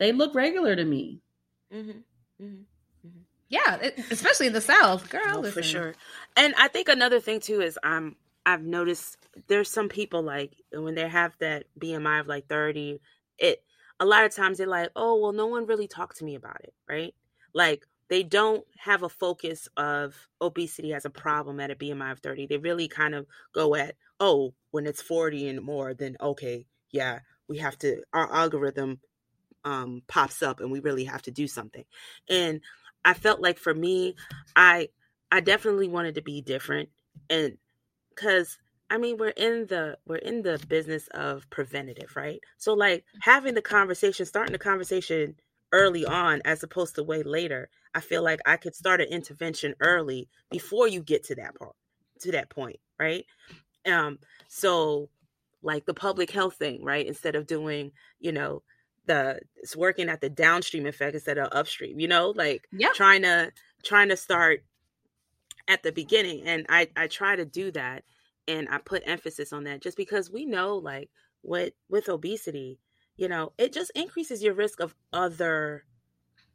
they 0.01 0.11
look 0.11 0.35
regular 0.35 0.75
to 0.75 0.85
me. 0.85 1.21
Mm-hmm. 1.73 1.91
Mm-hmm. 1.91 2.47
mm-hmm. 2.47 3.21
Yeah, 3.49 3.77
it, 3.77 3.99
especially 4.11 4.49
in 4.49 4.53
the 4.53 4.61
South, 4.61 5.09
girl. 5.11 5.23
Oh, 5.47 5.51
for 5.51 5.63
sure. 5.63 5.95
And 6.37 6.55
I 6.59 6.69
think 6.69 6.89
another 6.89 7.21
thing 7.21 7.39
too 7.39 7.61
is 7.61 7.79
I'm 7.85 8.17
I've 8.45 8.63
noticed 8.63 9.19
there's 9.47 9.71
some 9.71 9.89
people 9.89 10.23
like 10.23 10.55
when 10.73 10.95
they 10.95 11.09
have 11.09 11.37
that 11.39 11.67
BMI 11.79 12.21
of 12.21 12.27
like 12.27 12.49
30, 12.49 13.01
it 13.39 13.63
a 14.01 14.07
lot 14.07 14.25
of 14.25 14.35
times 14.35 14.59
they're 14.59 14.67
like, 14.67 14.91
oh 14.97 15.21
well, 15.21 15.33
no 15.33 15.47
one 15.47 15.67
really 15.67 15.87
talked 15.87 16.17
to 16.19 16.25
me 16.25 16.35
about 16.35 16.61
it, 16.65 16.73
right? 16.89 17.15
Like 17.53 17.87
they 18.09 18.23
don't 18.23 18.65
have 18.79 19.03
a 19.03 19.09
focus 19.09 19.69
of 19.77 20.15
obesity 20.41 20.95
as 20.95 21.05
a 21.05 21.11
problem 21.11 21.61
at 21.61 21.71
a 21.71 21.77
BMI 21.77 22.13
of 22.13 22.21
30. 22.21 22.47
They 22.47 22.57
really 22.57 22.89
kind 22.89 23.15
of 23.15 23.27
go 23.53 23.77
at, 23.77 23.95
oh, 24.19 24.55
when 24.73 24.87
it's 24.87 25.03
40 25.03 25.49
and 25.49 25.63
more, 25.63 25.95
then 25.95 26.17
okay, 26.21 26.67
yeah, 26.91 27.21
we 27.49 27.59
have 27.59 27.79
to 27.79 28.03
our 28.13 28.33
algorithm 28.33 29.01
um, 29.65 30.03
pops 30.09 30.43
up 30.43 30.61
and 30.61 30.71
we 30.71 30.81
really 30.81 31.05
have 31.05 31.23
to 31.23 31.31
do 31.31 31.47
something. 31.47 31.85
And 32.29 32.61
I 33.05 33.15
felt 33.15 33.41
like 33.41 33.59
for 33.59 33.75
me, 33.75 34.17
I 34.57 34.89
I 35.33 35.41
definitely 35.41 35.89
wanted 35.89 36.17
to 36.17 36.23
be 36.23 36.43
different, 36.43 36.89
and 37.29 37.57
because 38.11 38.59
I 38.91 38.99
mean 38.99 39.17
we're 39.17 39.29
in 39.29 39.67
the 39.67 39.99
we're 40.07 40.17
in 40.17 40.43
the 40.43 40.61
business 40.69 41.09
of 41.09 41.49
preventative, 41.51 42.15
right? 42.17 42.41
So 42.59 42.75
like 42.75 43.05
having 43.21 43.55
the 43.55 43.63
conversation, 43.63 44.27
starting 44.27 44.53
the 44.53 44.59
conversation 44.59 45.37
early 45.73 46.05
on 46.05 46.43
as 46.45 46.63
opposed 46.63 46.95
to 46.97 47.03
way 47.03 47.23
later. 47.23 47.69
I 47.95 48.01
feel 48.01 48.23
like 48.23 48.41
I 48.47 48.57
could 48.57 48.75
start 48.75 49.01
an 49.01 49.09
intervention 49.09 49.75
early 49.81 50.29
before 50.51 50.89
you 50.89 51.03
get 51.03 51.25
to 51.25 51.35
that 51.37 51.55
part 51.57 51.75
to 52.21 52.33
that 52.33 52.51
point, 52.51 52.79
right? 52.99 53.25
Um, 53.87 54.19
so 54.49 55.09
like 55.63 55.87
the 55.87 55.95
public 55.95 56.31
health 56.31 56.55
thing, 56.55 56.85
right? 56.85 57.07
Instead 57.07 57.35
of 57.35 57.47
doing, 57.47 57.93
you 58.19 58.33
know, 58.33 58.63
the 59.11 59.41
it's 59.57 59.77
working 59.77 60.09
at 60.09 60.21
the 60.21 60.31
downstream 60.31 60.87
effect 60.87 61.15
instead 61.15 61.37
of 61.37 61.49
upstream 61.51 61.99
you 61.99 62.07
know 62.07 62.33
like 62.37 62.69
yep. 62.71 62.95
trying 62.95 63.23
to 63.23 63.51
trying 63.83 64.09
to 64.09 64.17
start 64.17 64.63
at 65.67 65.83
the 65.83 65.91
beginning 65.91 66.43
and 66.47 66.65
i 66.69 66.89
i 66.97 67.09
try 67.09 67.35
to 67.35 67.45
do 67.45 67.73
that 67.73 68.05
and 68.47 68.69
i 68.71 68.79
put 68.79 69.03
emphasis 69.07 69.53
on 69.53 69.65
that 69.65 69.83
just 69.83 69.97
because 69.97 70.31
we 70.31 70.45
know 70.45 70.77
like 70.77 71.11
with 71.43 71.73
with 71.89 72.09
obesity 72.09 72.79
you 73.17 73.27
know 73.29 73.53
it 73.59 73.73
just 73.73 73.91
increases 73.97 74.45
your 74.45 74.55
risk 74.55 74.79
of 74.79 74.95
other 75.13 75.85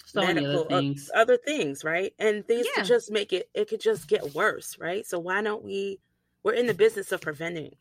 so 0.06 0.22
medical 0.22 0.62
other 0.62 0.70
things. 0.70 1.10
Uh, 1.14 1.20
other 1.20 1.38
things 1.38 1.84
right 1.84 2.14
and 2.20 2.48
things 2.48 2.66
yeah. 2.66 2.82
could 2.82 2.88
just 2.88 3.12
make 3.12 3.34
it 3.34 3.50
it 3.54 3.68
could 3.68 3.82
just 3.82 4.08
get 4.08 4.34
worse 4.34 4.78
right 4.80 5.06
so 5.06 5.20
why 5.20 5.42
don't 5.42 5.64
we 5.64 6.00
we're 6.42 6.54
in 6.54 6.68
the 6.68 6.74
business 6.74 7.12
of 7.12 7.20
preventing 7.20 7.76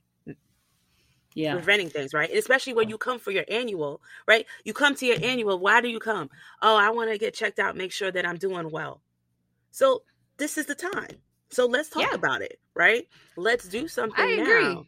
yeah. 1.35 1.55
preventing 1.55 1.91
things, 1.91 2.15
right? 2.15 2.31
especially 2.31 2.73
when 2.73 2.89
you 2.89 2.99
come 2.99 3.19
for 3.19 3.31
your 3.31 3.45
annual, 3.49 4.01
right? 4.27 4.47
You 4.65 4.73
come 4.73 4.95
to 4.97 5.07
your 5.07 5.19
annual. 5.23 5.59
Why 5.59 5.81
do 5.81 5.89
you 5.89 5.99
come? 5.99 6.31
Oh, 6.63 6.77
I 6.77 6.91
want 6.91 7.11
to 7.11 7.19
get 7.19 7.35
checked 7.35 7.59
out, 7.59 7.77
make 7.77 7.93
sure 7.93 8.11
that 8.11 8.27
I'm 8.27 8.37
doing 8.37 8.71
well. 8.71 9.01
So 9.71 10.03
this 10.37 10.59
is 10.59 10.67
the 10.67 10.75
time. 10.75 11.19
So 11.51 11.67
let's 11.67 11.89
talk 11.89 12.03
yeah. 12.03 12.15
about 12.15 12.43
it, 12.43 12.59
right? 12.75 13.07
Let's 13.37 13.69
do 13.69 13.87
something 13.89 14.25
I 14.25 14.31
agree. 14.31 14.63
now. 14.63 14.87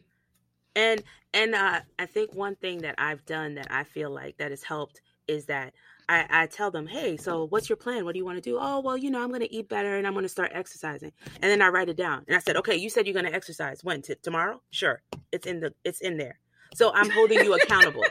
And 0.75 1.03
and 1.33 1.55
uh, 1.55 1.81
I 1.99 2.05
think 2.05 2.33
one 2.33 2.55
thing 2.55 2.79
that 2.79 2.95
I've 2.97 3.25
done 3.25 3.55
that 3.55 3.67
I 3.69 3.83
feel 3.83 4.09
like 4.09 4.37
that 4.37 4.51
has 4.51 4.63
helped 4.63 5.01
is 5.27 5.45
that 5.45 5.73
I, 6.09 6.25
I 6.29 6.45
tell 6.47 6.71
them, 6.71 6.87
hey, 6.87 7.17
so 7.17 7.45
what's 7.47 7.69
your 7.69 7.75
plan? 7.75 8.05
What 8.05 8.13
do 8.13 8.19
you 8.19 8.25
want 8.25 8.37
to 8.37 8.41
do? 8.41 8.57
Oh, 8.59 8.79
well, 8.79 8.97
you 8.97 9.11
know, 9.11 9.21
I'm 9.21 9.29
going 9.29 9.41
to 9.41 9.53
eat 9.53 9.67
better 9.67 9.97
and 9.97 10.07
I'm 10.07 10.13
going 10.13 10.23
to 10.23 10.29
start 10.29 10.51
exercising. 10.53 11.11
And 11.41 11.51
then 11.51 11.61
I 11.61 11.67
write 11.67 11.89
it 11.89 11.97
down. 11.97 12.23
And 12.27 12.35
I 12.35 12.39
said, 12.39 12.55
okay, 12.57 12.75
you 12.75 12.89
said 12.89 13.05
you're 13.05 13.13
going 13.13 13.25
to 13.25 13.33
exercise. 13.33 13.83
When? 13.83 14.01
T- 14.01 14.15
tomorrow? 14.21 14.61
Sure. 14.71 15.01
It's 15.31 15.45
in 15.45 15.59
the, 15.59 15.73
it's 15.83 16.01
in 16.01 16.17
there. 16.17 16.39
So 16.75 16.93
I'm 16.93 17.09
holding 17.09 17.43
you 17.43 17.53
accountable, 17.55 18.03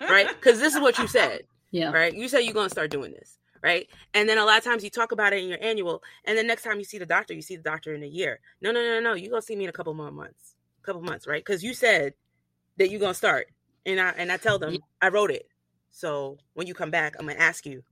right? 0.00 0.28
Because 0.34 0.58
this 0.60 0.74
is 0.74 0.80
what 0.80 0.98
you 0.98 1.06
said. 1.06 1.42
Yeah. 1.70 1.90
Right. 1.90 2.14
You 2.14 2.28
said 2.28 2.40
you're 2.40 2.54
going 2.54 2.66
to 2.66 2.70
start 2.70 2.90
doing 2.90 3.12
this. 3.12 3.38
Right. 3.62 3.88
And 4.14 4.28
then 4.28 4.38
a 4.38 4.44
lot 4.44 4.58
of 4.58 4.64
times 4.64 4.84
you 4.84 4.90
talk 4.90 5.12
about 5.12 5.32
it 5.32 5.42
in 5.42 5.48
your 5.48 5.58
annual. 5.60 6.02
And 6.24 6.38
the 6.38 6.42
next 6.42 6.62
time 6.62 6.78
you 6.78 6.84
see 6.84 6.98
the 6.98 7.06
doctor, 7.06 7.34
you 7.34 7.42
see 7.42 7.56
the 7.56 7.62
doctor 7.62 7.92
in 7.92 8.02
a 8.02 8.06
year. 8.06 8.40
No, 8.60 8.70
no, 8.70 8.80
no, 8.80 9.00
no. 9.00 9.14
You 9.14 9.30
go 9.30 9.40
see 9.40 9.56
me 9.56 9.64
in 9.64 9.70
a 9.70 9.72
couple 9.72 9.92
more 9.94 10.12
months. 10.12 10.54
A 10.82 10.86
couple 10.86 11.02
months, 11.02 11.26
right? 11.26 11.44
Because 11.44 11.62
you 11.62 11.74
said 11.74 12.14
that 12.76 12.90
you're 12.90 13.00
going 13.00 13.12
to 13.12 13.18
start. 13.18 13.48
And 13.84 14.00
I, 14.00 14.10
and 14.10 14.30
I 14.30 14.36
tell 14.36 14.58
them, 14.58 14.78
I 15.02 15.08
wrote 15.08 15.30
it. 15.30 15.48
So 15.98 16.38
when 16.54 16.68
you 16.68 16.74
come 16.74 16.92
back, 16.92 17.16
I'm 17.18 17.26
gonna 17.26 17.40
ask 17.40 17.66
you, 17.66 17.82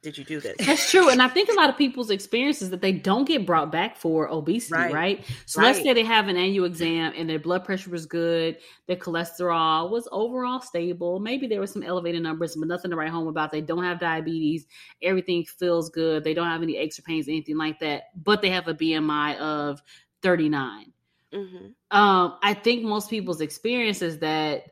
did 0.00 0.16
you 0.16 0.22
do 0.22 0.38
this? 0.38 0.54
That's 0.64 0.88
true. 0.92 1.10
And 1.10 1.20
I 1.20 1.26
think 1.26 1.48
a 1.48 1.54
lot 1.54 1.68
of 1.68 1.76
people's 1.76 2.08
experiences 2.08 2.70
that 2.70 2.80
they 2.80 2.92
don't 2.92 3.26
get 3.26 3.44
brought 3.44 3.72
back 3.72 3.96
for 3.96 4.30
obesity, 4.30 4.74
right? 4.74 4.94
right? 4.94 5.24
So 5.44 5.60
right. 5.60 5.66
let's 5.66 5.82
say 5.82 5.92
they 5.92 6.04
have 6.04 6.28
an 6.28 6.36
annual 6.36 6.66
exam 6.66 7.12
and 7.16 7.28
their 7.28 7.40
blood 7.40 7.64
pressure 7.64 7.90
was 7.90 8.06
good, 8.06 8.58
their 8.86 8.94
cholesterol 8.94 9.90
was 9.90 10.06
overall 10.12 10.60
stable. 10.60 11.18
Maybe 11.18 11.48
there 11.48 11.58
were 11.58 11.66
some 11.66 11.82
elevated 11.82 12.22
numbers, 12.22 12.54
but 12.54 12.68
nothing 12.68 12.92
to 12.92 12.96
write 12.96 13.10
home 13.10 13.26
about. 13.26 13.50
They 13.50 13.60
don't 13.60 13.82
have 13.82 13.98
diabetes. 13.98 14.66
Everything 15.02 15.44
feels 15.44 15.90
good. 15.90 16.22
They 16.22 16.32
don't 16.32 16.46
have 16.46 16.62
any 16.62 16.76
aches 16.76 17.00
or 17.00 17.02
pains, 17.02 17.26
anything 17.26 17.56
like 17.56 17.80
that. 17.80 18.04
But 18.14 18.40
they 18.40 18.50
have 18.50 18.68
a 18.68 18.74
BMI 18.74 19.36
of 19.38 19.82
39. 20.22 20.92
Mm-hmm. 21.34 21.96
Um, 21.96 22.38
I 22.40 22.54
think 22.54 22.84
most 22.84 23.10
people's 23.10 23.40
experience 23.40 24.00
is 24.00 24.20
that 24.20 24.62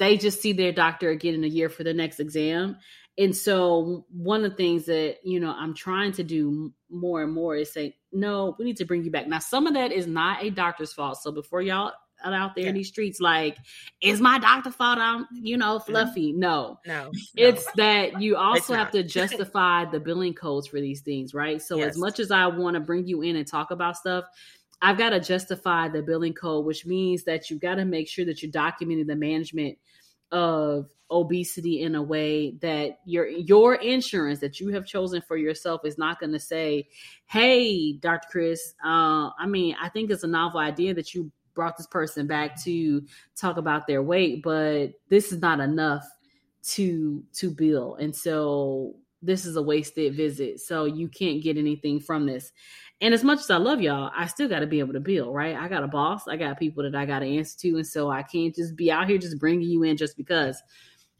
they 0.00 0.16
just 0.16 0.40
see 0.40 0.52
their 0.52 0.72
doctor 0.72 1.10
again 1.10 1.34
in 1.34 1.44
a 1.44 1.46
year 1.46 1.68
for 1.68 1.84
the 1.84 1.94
next 1.94 2.18
exam. 2.18 2.78
And 3.18 3.36
so 3.36 4.06
one 4.10 4.44
of 4.44 4.52
the 4.52 4.56
things 4.56 4.86
that 4.86 5.18
you 5.22 5.38
know 5.38 5.54
i'm 5.56 5.74
trying 5.74 6.12
to 6.12 6.24
do 6.24 6.72
more 6.88 7.22
and 7.22 7.32
more 7.32 7.54
is 7.54 7.72
say 7.72 7.96
no 8.10 8.56
we 8.58 8.64
need 8.64 8.78
to 8.78 8.84
bring 8.86 9.04
you 9.04 9.10
back. 9.10 9.28
Now 9.28 9.38
some 9.38 9.66
of 9.66 9.74
that 9.74 9.92
is 9.92 10.06
not 10.06 10.42
a 10.42 10.50
doctor's 10.50 10.92
fault. 10.92 11.18
So 11.22 11.30
before 11.30 11.62
y'all 11.62 11.92
out 12.22 12.54
there 12.54 12.64
yeah. 12.64 12.68
in 12.68 12.74
these 12.74 12.88
streets 12.88 13.18
like 13.18 13.56
is 14.02 14.20
my 14.20 14.38
doctor 14.38 14.70
fault 14.70 14.98
i'm 14.98 15.26
you 15.32 15.56
know 15.56 15.78
mm-hmm. 15.78 15.92
fluffy. 15.92 16.32
No. 16.32 16.78
No, 16.86 17.04
no. 17.04 17.10
it's 17.36 17.66
that 17.76 18.20
you 18.20 18.36
also 18.46 18.74
have 18.74 18.90
to 18.92 19.02
justify 19.18 19.84
the 19.84 20.00
billing 20.00 20.34
codes 20.34 20.66
for 20.66 20.80
these 20.80 21.02
things 21.02 21.34
right? 21.34 21.60
So 21.60 21.76
yes. 21.76 21.90
as 21.90 21.98
much 21.98 22.20
as 22.20 22.30
i 22.30 22.46
want 22.46 22.74
to 22.74 22.80
bring 22.80 23.06
you 23.06 23.20
in 23.20 23.36
and 23.36 23.46
talk 23.46 23.70
about 23.70 23.98
stuff 23.98 24.24
I've 24.82 24.98
got 24.98 25.10
to 25.10 25.20
justify 25.20 25.88
the 25.88 26.02
billing 26.02 26.32
code, 26.32 26.64
which 26.64 26.86
means 26.86 27.24
that 27.24 27.50
you've 27.50 27.60
got 27.60 27.76
to 27.76 27.84
make 27.84 28.08
sure 28.08 28.24
that 28.24 28.42
you're 28.42 28.52
documenting 28.52 29.06
the 29.06 29.16
management 29.16 29.78
of 30.32 30.88
obesity 31.10 31.82
in 31.82 31.96
a 31.96 32.02
way 32.02 32.52
that 32.62 33.00
your 33.04 33.26
your 33.26 33.74
insurance 33.74 34.38
that 34.38 34.60
you 34.60 34.68
have 34.68 34.86
chosen 34.86 35.20
for 35.20 35.36
yourself 35.36 35.84
is 35.84 35.98
not 35.98 36.20
going 36.20 36.32
to 36.32 36.38
say, 36.38 36.88
"Hey, 37.26 37.94
Dr. 37.94 38.28
Chris, 38.30 38.74
uh, 38.84 39.30
I 39.38 39.46
mean, 39.46 39.74
I 39.80 39.88
think 39.88 40.10
it's 40.10 40.22
a 40.22 40.28
novel 40.28 40.60
idea 40.60 40.94
that 40.94 41.14
you 41.14 41.30
brought 41.54 41.76
this 41.76 41.88
person 41.88 42.26
back 42.26 42.62
to 42.62 43.02
talk 43.36 43.56
about 43.56 43.86
their 43.86 44.02
weight, 44.02 44.42
but 44.42 44.92
this 45.08 45.32
is 45.32 45.40
not 45.40 45.60
enough 45.60 46.06
to 46.62 47.24
to 47.34 47.50
bill, 47.50 47.96
and 47.96 48.14
so 48.14 48.94
this 49.22 49.44
is 49.44 49.56
a 49.56 49.62
wasted 49.62 50.14
visit. 50.14 50.60
So 50.60 50.84
you 50.84 51.08
can't 51.08 51.42
get 51.42 51.56
anything 51.56 52.00
from 52.00 52.26
this." 52.26 52.52
And 53.00 53.14
as 53.14 53.24
much 53.24 53.38
as 53.38 53.50
I 53.50 53.56
love 53.56 53.80
y'all, 53.80 54.10
I 54.14 54.26
still 54.26 54.48
got 54.48 54.60
to 54.60 54.66
be 54.66 54.78
able 54.78 54.92
to 54.92 55.00
bill, 55.00 55.32
right? 55.32 55.56
I 55.56 55.68
got 55.68 55.82
a 55.82 55.88
boss, 55.88 56.28
I 56.28 56.36
got 56.36 56.58
people 56.58 56.82
that 56.82 56.94
I 56.94 57.06
got 57.06 57.20
to 57.20 57.26
answer 57.26 57.58
to, 57.60 57.76
and 57.76 57.86
so 57.86 58.10
I 58.10 58.22
can't 58.22 58.54
just 58.54 58.76
be 58.76 58.90
out 58.92 59.08
here 59.08 59.16
just 59.16 59.38
bringing 59.38 59.68
you 59.68 59.82
in 59.84 59.96
just 59.96 60.16
because. 60.16 60.62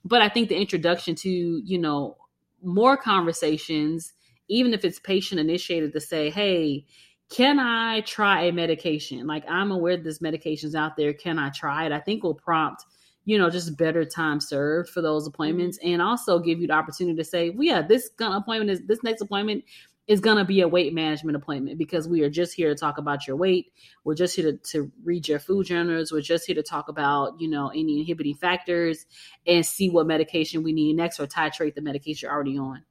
But 0.05 0.21
I 0.21 0.29
think 0.29 0.49
the 0.49 0.57
introduction 0.61 1.15
to 1.17 1.29
you 1.29 1.79
know 1.79 2.17
more 2.63 2.97
conversations, 2.97 4.13
even 4.49 4.75
if 4.75 4.85
it's 4.85 4.99
patient 4.99 5.41
initiated, 5.41 5.93
to 5.95 6.01
say, 6.01 6.31
"Hey, 6.31 6.87
can 7.31 7.59
I 7.59 8.01
try 8.03 8.43
a 8.43 8.53
medication? 8.53 9.27
Like 9.27 9.45
I'm 9.49 9.71
aware 9.71 9.97
this 9.97 10.21
medication's 10.21 10.75
out 10.75 10.97
there. 10.97 11.15
Can 11.15 11.39
I 11.39 11.51
try 11.51 11.87
it?" 11.87 11.93
I 11.93 12.01
think 12.01 12.23
will 12.23 12.35
prompt 12.35 12.85
you 13.25 13.39
know, 13.39 13.51
just 13.51 13.77
better 13.77 14.05
time 14.05 14.41
served 14.41 14.89
for 14.89 15.03
those 15.03 15.27
appointments 15.27 15.79
mm-hmm. 15.79 15.95
and 15.95 16.03
also 16.03 16.39
give 16.39 16.61
you 16.61 16.67
the 16.67 16.73
opportunity 16.73 17.17
to 17.17 17.25
say, 17.25 17.51
well, 17.51 17.65
yeah, 17.65 17.83
this 17.83 18.11
appointment 18.21 18.71
is 18.71 18.87
this 18.87 19.03
next 19.03 19.21
appointment 19.21 19.65
is 20.11 20.21
going 20.21 20.39
to 20.39 20.45
be 20.45 20.61
a 20.61 20.67
weight 20.67 20.93
management 20.93 21.37
appointment 21.37 21.79
because 21.79 22.09
we 22.09 22.23
are 22.23 22.29
just 22.29 22.53
here 22.53 22.69
to 22.69 22.75
talk 22.75 22.99
about 22.99 23.29
your 23.29 23.37
weight. 23.37 23.73
We're 24.03 24.17
just 24.17 24.35
here 24.35 24.51
to, 24.51 24.59
to 24.73 24.91
read 25.05 25.29
your 25.29 25.39
food 25.39 25.67
journals. 25.67 26.11
We're 26.11 26.21
just 26.21 26.47
here 26.47 26.57
to 26.57 26.65
talk 26.65 26.89
about, 26.89 27.41
you 27.41 27.49
know, 27.49 27.69
any 27.69 28.01
inhibiting 28.01 28.35
factors 28.35 29.07
and 29.47 29.65
see 29.65 29.89
what 29.89 30.09
medication 30.09 30.65
we 30.65 30.73
need 30.73 30.97
next 30.97 31.21
or 31.21 31.29
titrate 31.29 31.77
the 31.77 31.81
medication 31.81 32.27
you're 32.27 32.35
already 32.35 32.59
on. 32.59 32.83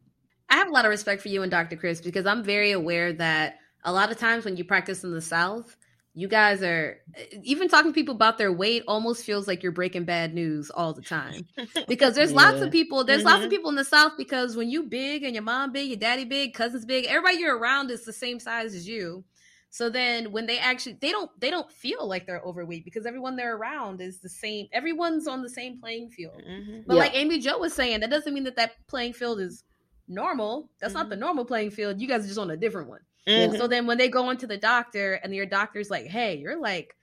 I 0.49 0.55
have 0.55 0.69
a 0.69 0.71
lot 0.71 0.86
of 0.86 0.89
respect 0.89 1.21
for 1.21 1.27
you 1.27 1.41
and 1.41 1.51
Dr. 1.51 1.75
Chris 1.75 1.99
because 1.99 2.25
I'm 2.25 2.43
very 2.43 2.71
aware 2.71 3.11
that 3.11 3.57
a 3.84 3.91
lot 3.91 4.11
of 4.11 4.17
times 4.17 4.45
when 4.45 4.55
you 4.55 4.63
practice 4.63 5.03
in 5.03 5.11
the 5.11 5.21
South, 5.21 5.75
you 6.14 6.28
guys 6.28 6.64
are 6.64 6.99
even 7.43 7.70
talking 7.70 7.91
to 7.91 7.95
people 7.95 8.16
about 8.16 8.38
their 8.38 8.51
weight 8.51 8.84
almost 8.88 9.24
feels 9.24 9.47
like 9.47 9.62
you're 9.62 9.72
breaking 9.72 10.05
bad 10.05 10.34
news 10.34 10.70
all 10.72 10.93
the 10.93 11.01
time 11.01 11.47
because 11.88 12.16
there's 12.16 12.32
yeah. 12.32 12.38
lots 12.38 12.62
of 12.62 12.72
people 12.72 13.03
there's 13.03 13.20
mm-hmm. 13.20 13.28
lots 13.28 13.38
of 13.38 13.43
mm-hmm. 13.43 13.51
people 13.51 13.70
in 13.70 13.76
the 13.76 13.86
south 13.86 14.14
because 14.18 14.55
when 14.55 14.70
you 14.70 14.84
big 14.84 15.24
and 15.24 15.34
your 15.34 15.43
mom 15.43 15.72
big 15.72 15.88
your 15.88 15.97
daddy 15.97 16.26
big 16.26 16.53
cousins 16.53 16.86
big 16.86 17.05
everybody 17.05 17.38
you're 17.38 17.57
around 17.57 17.91
is 17.91 18.05
the 18.05 18.14
same 18.14 18.39
size 18.39 18.74
as 18.74 18.88
you 18.88 19.24
so 19.70 19.89
then 19.89 20.32
when 20.32 20.47
they 20.47 20.57
actually 20.57 20.97
they 20.99 21.12
don't 21.12 21.30
they 21.39 21.51
don't 21.51 21.72
feel 21.72 22.07
like 22.07 22.26
they're 22.26 22.41
overweight 22.41 22.84
because 22.84 23.05
everyone 23.05 23.36
they're 23.36 23.55
around 23.55 24.01
is 24.01 24.20
the 24.20 24.30
same 24.30 24.68
everyone's 24.74 25.28
on 25.28 25.43
the 25.43 25.49
same 25.49 25.80
playing 25.80 26.10
field 26.10 26.41
mm-hmm. 26.47 26.82
but 26.88 26.95
yeah. 26.95 26.99
like 26.99 27.16
Amy 27.16 27.39
Jo 27.39 27.60
was 27.60 27.74
saying 27.74 27.99
that 27.99 28.10
doesn't 28.10 28.34
mean 28.34 28.43
that 28.43 28.55
that 28.55 28.72
playing 28.88 29.14
field 29.14 29.39
is 29.39 29.64
normal 30.07 30.70
that's 30.82 30.93
mm-hmm. 30.93 31.03
not 31.03 31.10
the 31.10 31.16
normal 31.16 31.45
playing 31.45 31.70
field 31.70 32.01
you 32.01 32.07
guys 32.07 32.26
are 32.26 32.28
just 32.28 32.39
on 32.39 32.49
a 32.49 32.57
different 32.57 32.89
one 32.89 33.01
Mm-hmm. 33.28 33.57
So 33.57 33.67
then 33.67 33.86
when 33.86 33.97
they 33.97 34.09
go 34.09 34.30
into 34.30 34.47
the 34.47 34.57
doctor 34.57 35.13
and 35.15 35.34
your 35.34 35.45
doctor's 35.45 35.89
like, 35.89 36.07
"Hey, 36.07 36.38
you're 36.38 36.59
like 36.59 36.95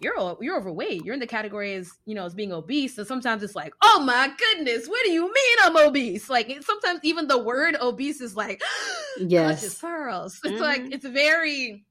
you're 0.00 0.36
you're 0.40 0.56
overweight. 0.56 1.04
You're 1.04 1.14
in 1.14 1.20
the 1.20 1.26
category 1.26 1.74
as 1.74 1.90
you 2.04 2.14
know 2.14 2.24
as 2.24 2.34
being 2.34 2.52
obese." 2.52 2.94
So 2.94 3.04
sometimes 3.04 3.42
it's 3.42 3.56
like, 3.56 3.74
"Oh 3.82 4.02
my 4.04 4.30
goodness, 4.36 4.86
what 4.86 5.04
do 5.04 5.12
you 5.12 5.22
mean 5.22 5.56
I'm 5.62 5.76
obese?" 5.76 6.28
Like 6.28 6.54
sometimes 6.62 7.00
even 7.02 7.26
the 7.26 7.38
word 7.38 7.76
obese 7.80 8.20
is 8.20 8.36
like, 8.36 8.62
yes, 9.18 9.76
pearls. 9.76 10.40
It's 10.44 10.54
mm-hmm. 10.54 10.62
like 10.62 10.82
it's 10.92 11.06
very 11.06 11.84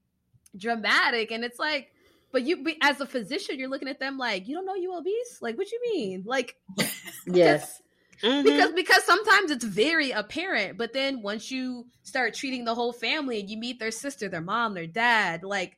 dramatic, 0.56 1.32
and 1.32 1.44
it's 1.44 1.58
like, 1.58 1.90
but 2.32 2.42
you 2.42 2.64
as 2.82 3.00
a 3.00 3.06
physician, 3.06 3.58
you're 3.58 3.70
looking 3.70 3.88
at 3.88 4.00
them 4.00 4.18
like, 4.18 4.46
"You 4.48 4.54
don't 4.54 4.66
know 4.66 4.74
you 4.74 4.96
obese? 4.96 5.38
Like, 5.40 5.58
what 5.58 5.66
do 5.68 5.76
you 5.76 5.94
mean? 5.94 6.22
Like, 6.26 6.56
yes." 7.26 7.80
Mm-hmm. 8.24 8.42
Because 8.42 8.72
because 8.72 9.04
sometimes 9.04 9.50
it's 9.50 9.64
very 9.64 10.10
apparent, 10.10 10.78
but 10.78 10.92
then 10.92 11.20
once 11.20 11.50
you 11.50 11.86
start 12.02 12.32
treating 12.32 12.64
the 12.64 12.74
whole 12.74 12.92
family 12.92 13.38
and 13.40 13.50
you 13.50 13.58
meet 13.58 13.78
their 13.78 13.90
sister, 13.90 14.28
their 14.28 14.40
mom, 14.40 14.72
their 14.72 14.86
dad, 14.86 15.44
like 15.44 15.76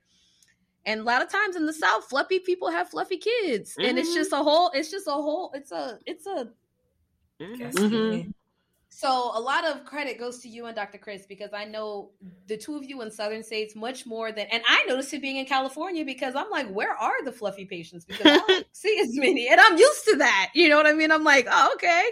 and 0.87 1.01
a 1.01 1.03
lot 1.03 1.21
of 1.21 1.29
times 1.29 1.57
in 1.57 1.67
the 1.67 1.73
South, 1.73 2.05
fluffy 2.05 2.39
people 2.39 2.71
have 2.71 2.89
fluffy 2.89 3.17
kids. 3.17 3.73
Mm-hmm. 3.73 3.89
And 3.89 3.99
it's 3.99 4.09
mm-hmm. 4.11 4.19
just 4.19 4.33
a 4.33 4.37
whole, 4.37 4.71
it's 4.73 4.91
just 4.91 5.09
a 5.09 5.13
whole, 5.13 5.51
it's 5.53 5.73
a, 5.73 5.99
it's 6.07 6.27
a 6.27 6.49
mm-hmm. 7.41 8.31
So 8.97 9.31
a 9.35 9.39
lot 9.39 9.67
of 9.67 9.85
credit 9.85 10.19
goes 10.19 10.39
to 10.39 10.49
you 10.49 10.65
and 10.65 10.75
Dr. 10.75 10.97
Chris 10.97 11.27
because 11.27 11.53
I 11.53 11.67
know 11.67 12.13
the 12.47 12.57
two 12.57 12.77
of 12.77 12.83
you 12.83 13.03
in 13.03 13.11
southern 13.11 13.43
states 13.43 13.77
much 13.77 14.07
more 14.07 14.33
than 14.33 14.47
and 14.51 14.63
I 14.67 14.87
noticed 14.89 15.13
it 15.13 15.21
being 15.21 15.37
in 15.37 15.45
California 15.45 16.03
because 16.03 16.35
I'm 16.35 16.49
like, 16.49 16.71
where 16.71 16.95
are 16.95 17.23
the 17.23 17.31
fluffy 17.31 17.67
patients? 17.67 18.07
Because 18.07 18.25
I 18.25 18.39
don't 18.39 18.67
see 18.73 18.99
as 19.03 19.11
many. 19.13 19.49
And 19.49 19.61
I'm 19.61 19.77
used 19.77 20.07
to 20.07 20.17
that. 20.17 20.51
You 20.55 20.71
know 20.71 20.79
what 20.79 20.87
I 20.87 20.95
mean? 20.95 21.13
I'm 21.13 21.25
like, 21.25 21.47
oh, 21.51 21.73
okay. 21.75 22.09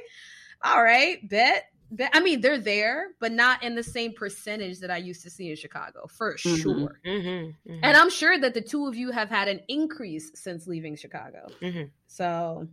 All 0.63 0.83
right, 0.83 1.27
bet. 1.27 1.71
bet. 1.91 2.11
I 2.13 2.21
mean, 2.21 2.43
they're 2.43 2.59
there, 2.59 3.13
but 3.19 3.33
not 3.33 3.63
in 3.63 3.77
the 3.77 3.83
same 3.83 4.13
percentage 4.13 4.81
that 4.81 4.91
I 4.91 4.99
used 4.99 5.23
to 5.23 5.31
see 5.31 5.49
in 5.49 5.57
Chicago, 5.57 6.07
for 6.07 6.35
mm-hmm. 6.35 6.57
sure. 6.57 7.01
Mm-hmm, 7.07 7.29
mm-hmm. 7.29 7.81
And 7.83 7.97
I'm 7.97 8.11
sure 8.11 8.39
that 8.39 8.53
the 8.53 8.61
two 8.61 8.87
of 8.87 8.95
you 8.95 9.11
have 9.11 9.31
had 9.31 9.49
an 9.49 9.61
increase 9.69 10.33
since 10.35 10.67
leaving 10.67 10.97
Chicago. 10.97 11.47
Mm-hmm. 11.63 11.85
So 12.09 12.69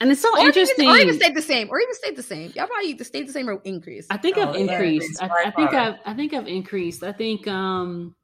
and 0.00 0.10
it's 0.10 0.20
so 0.20 0.36
or 0.36 0.46
interesting. 0.46 0.86
Even, 0.86 0.96
or 0.96 0.98
even 0.98 1.14
stayed 1.14 1.34
the 1.34 1.42
same. 1.42 1.68
Or 1.70 1.80
even 1.80 1.94
stayed 1.94 2.16
the 2.16 2.22
same. 2.22 2.52
Y'all 2.54 2.66
probably 2.66 2.90
either 2.90 3.04
stayed 3.04 3.28
the 3.28 3.32
same 3.32 3.48
or 3.48 3.60
increased. 3.64 4.08
I 4.10 4.16
think 4.16 4.36
oh, 4.36 4.48
I've 4.48 4.56
increased. 4.56 5.22
I, 5.22 5.28
I, 5.46 5.50
think 5.50 5.74
I've 5.74 5.94
I 6.04 6.14
think 6.14 6.34
I've 6.34 6.48
increased. 6.48 7.02
I 7.02 7.12
think 7.12 7.46
um 7.46 8.14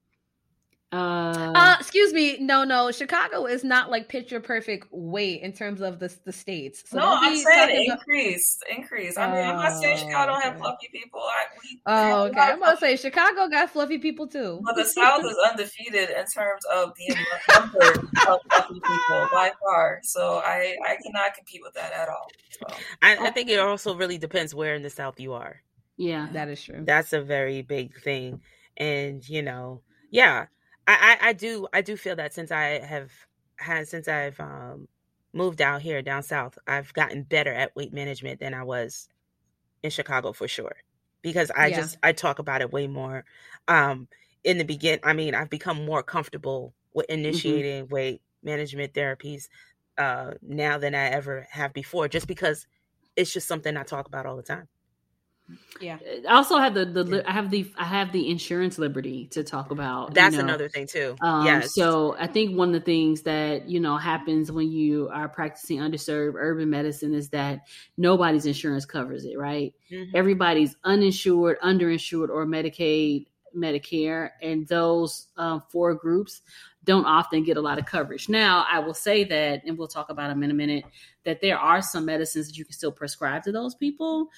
uh, 0.91 1.53
uh, 1.55 1.77
excuse 1.79 2.15
me. 2.15 2.39
No, 2.41 2.65
no. 2.65 2.91
Chicago 2.91 3.45
is 3.45 3.63
not 3.63 3.91
like 3.91 4.09
picture 4.09 4.41
perfect 4.41 4.87
weight 4.91 5.43
in 5.43 5.53
terms 5.53 5.83
of 5.83 5.99
the 5.99 6.15
the 6.25 6.33
states. 6.33 6.83
So 6.87 6.99
no, 6.99 7.05
I'm 7.07 7.37
saying 7.37 7.91
increase, 7.91 8.59
about... 8.63 8.79
increase. 8.79 9.19
I 9.19 9.27
mean, 9.31 9.45
I'm 9.45 9.57
not 9.57 9.79
saying 9.83 9.99
Chicago 9.99 10.33
don't 10.33 10.43
have 10.43 10.57
oh, 10.57 10.61
fluffy 10.61 10.89
people. 10.91 11.21
I, 11.21 11.45
we, 11.63 11.81
oh, 11.85 12.23
okay. 12.29 12.41
I'm 12.41 12.61
gonna 12.61 12.79
say 12.79 12.97
Chicago 12.97 13.49
got 13.49 13.69
fluffy 13.69 13.99
people 13.99 14.27
too. 14.27 14.61
But 14.65 14.77
the 14.77 14.85
South 14.87 15.23
is 15.27 15.37
undefeated 15.51 16.09
in 16.09 16.25
terms 16.25 16.65
of 16.73 16.95
the 16.97 17.17
number 17.53 18.09
of 18.27 18.41
fluffy 18.51 18.81
people 18.81 19.29
by 19.31 19.53
far. 19.61 20.01
So 20.05 20.39
I 20.43 20.75
I 20.87 20.97
cannot 21.05 21.35
compete 21.35 21.61
with 21.63 21.75
that 21.75 21.93
at 21.93 22.09
all. 22.09 22.29
So. 22.51 22.77
I, 23.03 23.27
I 23.27 23.31
think 23.31 23.51
it 23.51 23.59
also 23.59 23.95
really 23.95 24.17
depends 24.17 24.55
where 24.55 24.75
in 24.75 24.83
the 24.83 24.91
South 24.91 25.21
you 25.21 25.35
are. 25.35 25.61
Yeah, 25.99 26.29
that 26.33 26.49
is 26.49 26.63
true. 26.63 26.83
That's 26.83 27.13
a 27.13 27.21
very 27.21 27.61
big 27.61 28.01
thing, 28.01 28.41
and 28.79 29.29
you 29.29 29.43
know, 29.43 29.83
yeah 30.11 30.47
I, 30.89 31.19
I, 31.21 31.29
I 31.29 31.33
do 31.35 31.69
I 31.73 31.83
do 31.83 31.97
feel 31.97 32.17
that 32.17 32.33
since 32.33 32.51
I 32.51 32.81
have 32.81 33.13
had 33.57 33.87
since 33.87 34.09
I've 34.09 34.41
um, 34.41 34.89
moved 35.35 35.61
out 35.61 35.83
here 35.83 36.01
down 36.01 36.23
south, 36.23 36.59
I've 36.67 36.93
gotten 36.95 37.25
better 37.25 37.53
at 37.53 37.77
weight 37.77 37.93
management 37.93 38.41
than 38.41 38.55
I 38.55 38.65
was 38.65 39.09
in 39.83 39.91
Chicago 39.91 40.33
for 40.33 40.49
sure. 40.49 40.75
Because 41.21 41.51
I 41.55 41.67
yeah. 41.67 41.77
just 41.77 41.99
I 42.03 42.13
talk 42.13 42.39
about 42.39 42.63
it 42.63 42.73
way 42.73 42.87
more. 42.87 43.25
Um, 43.69 44.09
in 44.45 44.57
the 44.57 44.65
begin, 44.65 44.99
I 45.03 45.13
mean, 45.13 45.35
I've 45.35 45.51
become 45.51 45.85
more 45.85 46.03
comfortable 46.03 46.73
with 46.95 47.07
mm-hmm. 47.09 47.21
initiating 47.21 47.85
mm-hmm. 47.85 47.95
weight 47.95 48.23
management 48.43 48.95
therapies 48.95 49.49
uh, 49.99 50.35
now 50.41 50.79
than 50.79 50.95
I 50.95 51.09
ever 51.09 51.47
have 51.51 51.75
before, 51.75 52.09
just 52.09 52.27
because 52.27 52.67
it's 53.15 53.33
just 53.33 53.47
something 53.47 53.77
I 53.77 53.83
talk 53.83 54.07
about 54.07 54.25
all 54.25 54.37
the 54.37 54.43
time. 54.43 54.69
Yeah. 55.81 55.99
I 56.29 56.35
also 56.35 56.59
have 56.59 56.75
the 56.75 56.85
the 56.85 57.17
yeah. 57.17 57.23
I 57.27 57.33
have 57.33 57.51
the 57.51 57.71
I 57.77 57.85
have 57.85 58.13
the 58.13 58.29
insurance 58.29 58.79
liberty 58.79 59.27
to 59.29 59.43
talk 59.43 59.71
about. 59.71 60.15
That's 60.15 60.35
you 60.35 60.43
know. 60.43 60.49
another 60.49 60.69
thing 60.69 60.87
too. 60.87 61.17
Um, 61.21 61.47
yes. 61.47 61.75
So 61.75 62.17
I 62.19 62.27
think 62.27 62.57
one 62.57 62.69
of 62.69 62.75
the 62.75 62.81
things 62.81 63.23
that 63.23 63.69
you 63.69 63.81
know 63.81 63.97
happens 63.97 64.53
when 64.53 64.71
you 64.71 65.09
are 65.13 65.29
practicing 65.29 65.79
underserved 65.79 66.35
urban 66.37 66.71
medicine 66.71 67.15
is 67.15 67.29
that 67.31 67.67
nobody's 67.97 68.47
insurance 68.47 68.85
covers 68.85 69.25
it. 69.25 69.39
Right. 69.39 69.75
Mm-hmm. 69.91 70.17
Everybody's 70.17 70.77
uninsured, 70.85 71.59
underinsured, 71.61 72.29
or 72.29 72.45
Medicaid, 72.45 73.27
Medicare, 73.57 74.31
and 74.43 74.67
those 74.69 75.29
um, 75.37 75.63
four 75.71 75.95
groups 75.95 76.43
don't 76.85 77.05
often 77.05 77.45
get 77.45 77.59
a 77.59 77.61
lot 77.61 77.79
of 77.79 77.85
coverage. 77.85 78.31
Now, 78.31 78.65
I 78.71 78.79
will 78.79 78.95
say 78.95 79.23
that, 79.25 79.63
and 79.67 79.77
we'll 79.77 79.89
talk 79.89 80.09
about 80.09 80.29
them 80.29 80.43
in 80.43 80.51
a 80.51 80.55
minute, 80.55 80.85
that 81.25 81.43
there 81.43 81.59
are 81.59 81.83
some 81.83 82.07
medicines 82.07 82.49
that 82.49 82.57
you 82.57 82.65
can 82.65 82.73
still 82.73 82.93
prescribe 82.93 83.43
to 83.43 83.53
those 83.53 83.75
people 83.75 84.31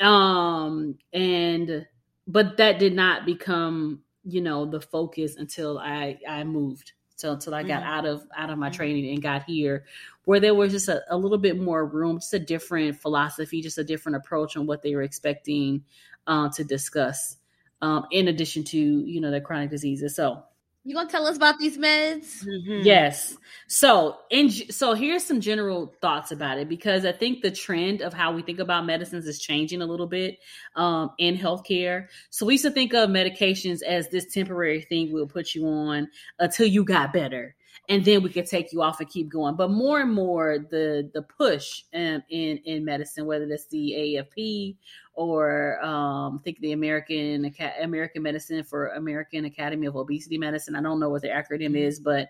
um 0.00 0.96
and 1.12 1.86
but 2.26 2.56
that 2.56 2.78
did 2.78 2.94
not 2.94 3.24
become 3.24 4.02
you 4.24 4.40
know 4.40 4.66
the 4.66 4.80
focus 4.80 5.36
until 5.36 5.78
i 5.78 6.18
i 6.28 6.44
moved 6.44 6.92
so 7.14 7.32
until 7.32 7.54
i 7.54 7.62
got 7.62 7.82
mm-hmm. 7.82 7.92
out 7.92 8.04
of 8.06 8.26
out 8.36 8.50
of 8.50 8.58
my 8.58 8.68
mm-hmm. 8.68 8.76
training 8.76 9.12
and 9.12 9.22
got 9.22 9.44
here 9.44 9.84
where 10.24 10.40
there 10.40 10.54
was 10.54 10.72
just 10.72 10.88
a, 10.88 11.02
a, 11.08 11.16
little 11.16 11.38
bit 11.38 11.58
more 11.58 11.86
room 11.86 12.18
just 12.18 12.34
a 12.34 12.38
different 12.38 12.96
philosophy 12.96 13.62
just 13.62 13.78
a 13.78 13.84
different 13.84 14.16
approach 14.16 14.56
on 14.56 14.66
what 14.66 14.82
they 14.82 14.94
were 14.94 15.02
expecting 15.02 15.82
uh, 16.26 16.48
to 16.50 16.64
discuss 16.64 17.36
um, 17.80 18.04
in 18.10 18.28
addition 18.28 18.64
to 18.64 18.78
you 18.78 19.20
know 19.20 19.30
the 19.30 19.40
chronic 19.40 19.70
diseases 19.70 20.16
so 20.16 20.42
you 20.86 20.94
gonna 20.94 21.10
tell 21.10 21.26
us 21.26 21.36
about 21.36 21.58
these 21.58 21.76
meds? 21.76 22.44
Mm-hmm. 22.44 22.82
Yes. 22.84 23.36
So, 23.66 24.18
in 24.30 24.48
so 24.50 24.94
here's 24.94 25.24
some 25.24 25.40
general 25.40 25.92
thoughts 26.00 26.30
about 26.30 26.58
it 26.58 26.68
because 26.68 27.04
I 27.04 27.10
think 27.10 27.42
the 27.42 27.50
trend 27.50 28.02
of 28.02 28.12
how 28.12 28.32
we 28.32 28.42
think 28.42 28.60
about 28.60 28.86
medicines 28.86 29.26
is 29.26 29.40
changing 29.40 29.82
a 29.82 29.86
little 29.86 30.06
bit 30.06 30.38
um, 30.76 31.10
in 31.18 31.36
healthcare. 31.36 32.06
So 32.30 32.46
we 32.46 32.54
used 32.54 32.64
to 32.64 32.70
think 32.70 32.94
of 32.94 33.10
medications 33.10 33.82
as 33.82 34.08
this 34.08 34.32
temporary 34.32 34.82
thing 34.82 35.12
we'll 35.12 35.26
put 35.26 35.54
you 35.54 35.66
on 35.66 36.08
until 36.38 36.66
you 36.66 36.84
got 36.84 37.12
better 37.12 37.56
and 37.88 38.04
then 38.04 38.22
we 38.22 38.30
could 38.30 38.46
take 38.46 38.72
you 38.72 38.82
off 38.82 39.00
and 39.00 39.08
keep 39.08 39.28
going. 39.28 39.56
But 39.56 39.70
more 39.70 40.00
and 40.00 40.12
more, 40.12 40.58
the 40.58 41.10
the 41.12 41.22
push 41.22 41.82
um, 41.94 42.22
in 42.30 42.58
in 42.64 42.84
medicine, 42.84 43.26
whether 43.26 43.44
it's 43.44 43.66
the 43.68 43.94
AFP 43.96 44.76
or 45.14 45.82
um, 45.84 46.40
I 46.40 46.42
think 46.44 46.60
the 46.60 46.72
American 46.72 47.52
American 47.80 48.22
Medicine 48.22 48.64
for 48.64 48.88
American 48.88 49.44
Academy 49.44 49.86
of 49.86 49.96
Obesity 49.96 50.38
Medicine. 50.38 50.76
I 50.76 50.82
don't 50.82 51.00
know 51.00 51.08
what 51.08 51.22
the 51.22 51.28
acronym 51.28 51.68
mm-hmm. 51.68 51.76
is, 51.76 52.00
but 52.00 52.28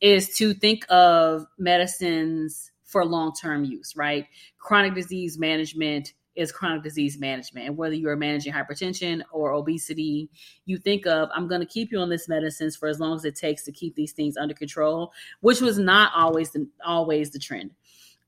is 0.00 0.36
to 0.36 0.54
think 0.54 0.84
of 0.90 1.46
medicines 1.58 2.70
for 2.84 3.04
long 3.04 3.32
term 3.40 3.64
use, 3.64 3.94
right? 3.96 4.26
Chronic 4.58 4.94
disease 4.94 5.38
management 5.38 6.12
is 6.38 6.52
chronic 6.52 6.84
disease 6.84 7.18
management. 7.18 7.66
And 7.66 7.76
whether 7.76 7.94
you 7.94 8.08
are 8.08 8.16
managing 8.16 8.52
hypertension 8.52 9.22
or 9.32 9.52
obesity, 9.52 10.30
you 10.66 10.78
think 10.78 11.04
of, 11.06 11.28
I'm 11.34 11.48
going 11.48 11.60
to 11.60 11.66
keep 11.66 11.90
you 11.90 11.98
on 11.98 12.08
this 12.08 12.28
medicines 12.28 12.76
for 12.76 12.88
as 12.88 13.00
long 13.00 13.16
as 13.16 13.24
it 13.24 13.34
takes 13.34 13.64
to 13.64 13.72
keep 13.72 13.96
these 13.96 14.12
things 14.12 14.36
under 14.36 14.54
control, 14.54 15.12
which 15.40 15.60
was 15.60 15.78
not 15.78 16.12
always 16.14 16.52
the, 16.52 16.68
always 16.86 17.30
the 17.30 17.40
trend. 17.40 17.72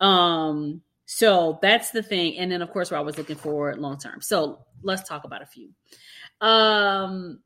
Um, 0.01 0.83
so 1.07 1.59
that's 1.63 1.91
the 1.91 2.03
thing. 2.03 2.37
And 2.39 2.51
then, 2.51 2.63
of 2.63 2.71
course, 2.71 2.91
we're 2.91 2.99
always 2.99 3.17
looking 3.17 3.37
for 3.37 3.75
long 3.77 3.99
term. 3.99 4.21
So 4.21 4.65
let's 4.83 5.09
talk 5.09 5.25
about 5.25 5.43
a 5.43 5.47
few. 5.47 5.71
Um, 6.41 7.41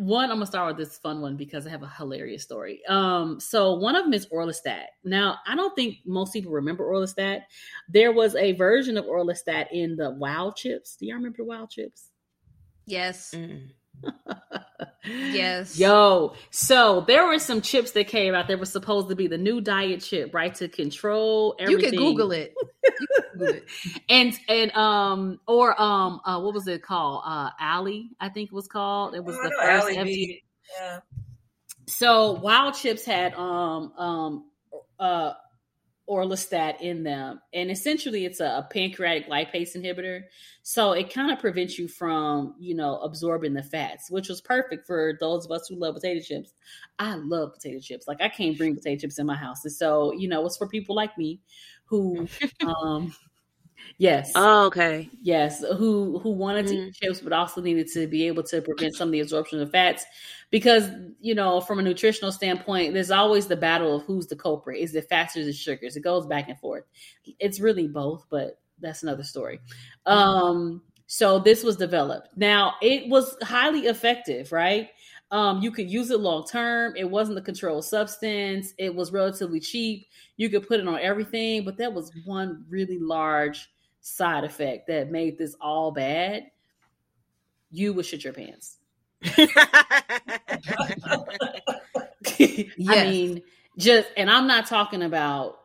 one, 0.00 0.30
I'm 0.30 0.36
gonna 0.36 0.46
start 0.46 0.68
with 0.68 0.88
this 0.88 0.98
fun 0.98 1.20
one 1.20 1.36
because 1.36 1.66
I 1.66 1.70
have 1.70 1.82
a 1.82 1.88
hilarious 1.88 2.42
story. 2.42 2.80
Um, 2.88 3.38
so 3.38 3.74
one 3.74 3.96
of 3.96 4.04
them 4.04 4.14
is 4.14 4.26
Orlistat. 4.26 4.84
Now, 5.04 5.38
I 5.46 5.54
don't 5.54 5.74
think 5.76 5.98
most 6.06 6.32
people 6.32 6.52
remember 6.52 6.90
Orlistat. 6.90 7.42
There 7.88 8.12
was 8.12 8.34
a 8.34 8.52
version 8.52 8.96
of 8.96 9.04
Orlistat 9.04 9.66
in 9.72 9.96
the 9.96 10.10
Wow 10.12 10.52
chips. 10.56 10.96
Do 10.96 11.06
y'all 11.06 11.16
remember 11.16 11.44
Wow 11.44 11.66
chips? 11.70 12.08
Yes. 12.86 13.32
Mm. 13.34 13.68
yes. 15.04 15.78
Yo, 15.78 16.34
so 16.50 17.02
there 17.06 17.26
were 17.26 17.38
some 17.38 17.60
chips 17.60 17.92
that 17.92 18.08
came 18.08 18.34
out 18.34 18.48
that 18.48 18.58
were 18.58 18.66
supposed 18.66 19.08
to 19.08 19.16
be 19.16 19.26
the 19.26 19.38
new 19.38 19.60
diet 19.60 20.00
chip, 20.00 20.34
right? 20.34 20.54
To 20.56 20.68
control 20.68 21.56
everything. 21.58 21.84
You 21.84 21.90
can 21.90 21.98
Google 21.98 22.32
it. 22.32 22.54
Google 23.32 23.54
it. 23.54 23.64
and 24.08 24.38
and 24.48 24.72
um 24.76 25.40
or 25.46 25.80
um 25.80 26.20
uh 26.24 26.40
what 26.40 26.54
was 26.54 26.66
it 26.66 26.82
called? 26.82 27.22
Uh 27.24 27.50
Alli, 27.58 28.10
I 28.20 28.28
think 28.28 28.48
it 28.48 28.54
was 28.54 28.68
called. 28.68 29.14
It 29.14 29.24
was 29.24 29.36
oh, 29.38 29.42
the 29.42 29.54
first 29.60 29.88
FT. 29.88 30.42
Yeah. 30.78 31.00
So 31.86 32.32
Wild 32.32 32.74
Chips 32.74 33.04
had 33.04 33.34
um 33.34 33.92
um 33.96 34.44
uh 34.98 35.32
orlistat 36.10 36.80
in 36.80 37.04
them. 37.04 37.40
And 37.54 37.70
essentially, 37.70 38.24
it's 38.24 38.40
a, 38.40 38.44
a, 38.44 38.68
pancreatic 38.70 39.28
lipase 39.28 39.76
inhibitor. 39.76 40.22
So 40.62 40.92
it 40.92 41.12
kind 41.14 41.30
of 41.30 41.38
prevents 41.38 41.78
you 41.78 41.86
from, 41.86 42.56
you 42.58 42.74
know, 42.74 42.98
absorbing 42.98 43.54
the 43.54 43.62
fats, 43.62 44.10
which 44.10 44.28
was 44.28 44.40
perfect 44.40 44.86
for 44.86 45.16
those 45.20 45.44
of 45.44 45.52
us 45.52 45.68
who 45.68 45.76
love 45.76 45.94
potato 45.94 46.20
chips. 46.20 46.52
I 46.98 47.14
love 47.14 47.54
potato 47.54 47.78
chips. 47.80 48.08
Like 48.08 48.20
I 48.20 48.28
can't 48.28 48.58
bring 48.58 48.74
potato 48.74 49.02
chips 49.02 49.20
in 49.20 49.26
my 49.26 49.36
house. 49.36 49.64
And 49.64 49.72
so, 49.72 50.12
you 50.12 50.28
know, 50.28 50.44
it's 50.44 50.56
for 50.56 50.68
people 50.68 50.96
like 50.96 51.16
me 51.16 51.40
who 51.84 52.26
um 52.66 53.14
Yes. 53.98 54.32
Oh, 54.34 54.64
okay. 54.66 55.10
Yes, 55.20 55.62
who 55.76 56.18
who 56.20 56.30
wanted 56.30 56.66
mm-hmm. 56.66 56.74
to 56.74 56.88
eat 56.88 56.94
chips 56.94 57.20
but 57.20 57.34
also 57.34 57.60
needed 57.60 57.86
to 57.92 58.06
be 58.06 58.26
able 58.26 58.42
to 58.44 58.62
prevent 58.62 58.94
some 58.94 59.08
of 59.08 59.12
the 59.12 59.20
absorption 59.20 59.60
of 59.60 59.70
fats 59.70 60.06
because 60.50 60.88
you 61.20 61.34
know 61.34 61.60
from 61.60 61.78
a 61.78 61.82
nutritional 61.82 62.32
standpoint 62.32 62.94
there's 62.94 63.10
always 63.10 63.46
the 63.46 63.56
battle 63.56 63.96
of 63.96 64.02
who's 64.04 64.26
the 64.26 64.36
culprit. 64.36 64.80
Is 64.80 64.94
it 64.94 65.08
fats 65.08 65.36
or 65.36 65.44
the 65.44 65.52
sugars? 65.52 65.96
It 65.96 66.00
goes 66.00 66.26
back 66.26 66.48
and 66.48 66.58
forth. 66.58 66.84
It's 67.38 67.60
really 67.60 67.88
both 67.88 68.26
but 68.30 68.58
that's 68.80 69.02
another 69.02 69.24
story. 69.24 69.60
Um 70.06 70.82
so 71.06 71.38
this 71.38 71.62
was 71.62 71.76
developed. 71.76 72.28
Now 72.36 72.76
it 72.80 73.08
was 73.10 73.36
highly 73.42 73.80
effective 73.80 74.50
right 74.50 74.88
um, 75.30 75.62
you 75.62 75.70
could 75.70 75.90
use 75.90 76.10
it 76.10 76.20
long 76.20 76.44
term. 76.44 76.94
It 76.96 77.08
wasn't 77.08 77.38
a 77.38 77.42
controlled 77.42 77.84
substance. 77.84 78.74
It 78.78 78.94
was 78.94 79.12
relatively 79.12 79.60
cheap. 79.60 80.08
You 80.36 80.48
could 80.48 80.66
put 80.66 80.80
it 80.80 80.88
on 80.88 80.98
everything, 81.00 81.64
but 81.64 81.76
that 81.78 81.92
was 81.92 82.10
one 82.24 82.64
really 82.68 82.98
large 82.98 83.70
side 84.00 84.44
effect 84.44 84.88
that 84.88 85.10
made 85.10 85.38
this 85.38 85.54
all 85.60 85.92
bad. 85.92 86.46
You 87.70 87.92
would 87.92 88.06
shit 88.06 88.24
your 88.24 88.32
pants. 88.32 88.78
yes. 89.22 89.48
I 92.88 93.04
mean, 93.04 93.42
just 93.78 94.08
and 94.16 94.30
I'm 94.30 94.46
not 94.46 94.66
talking 94.66 95.02
about 95.02 95.60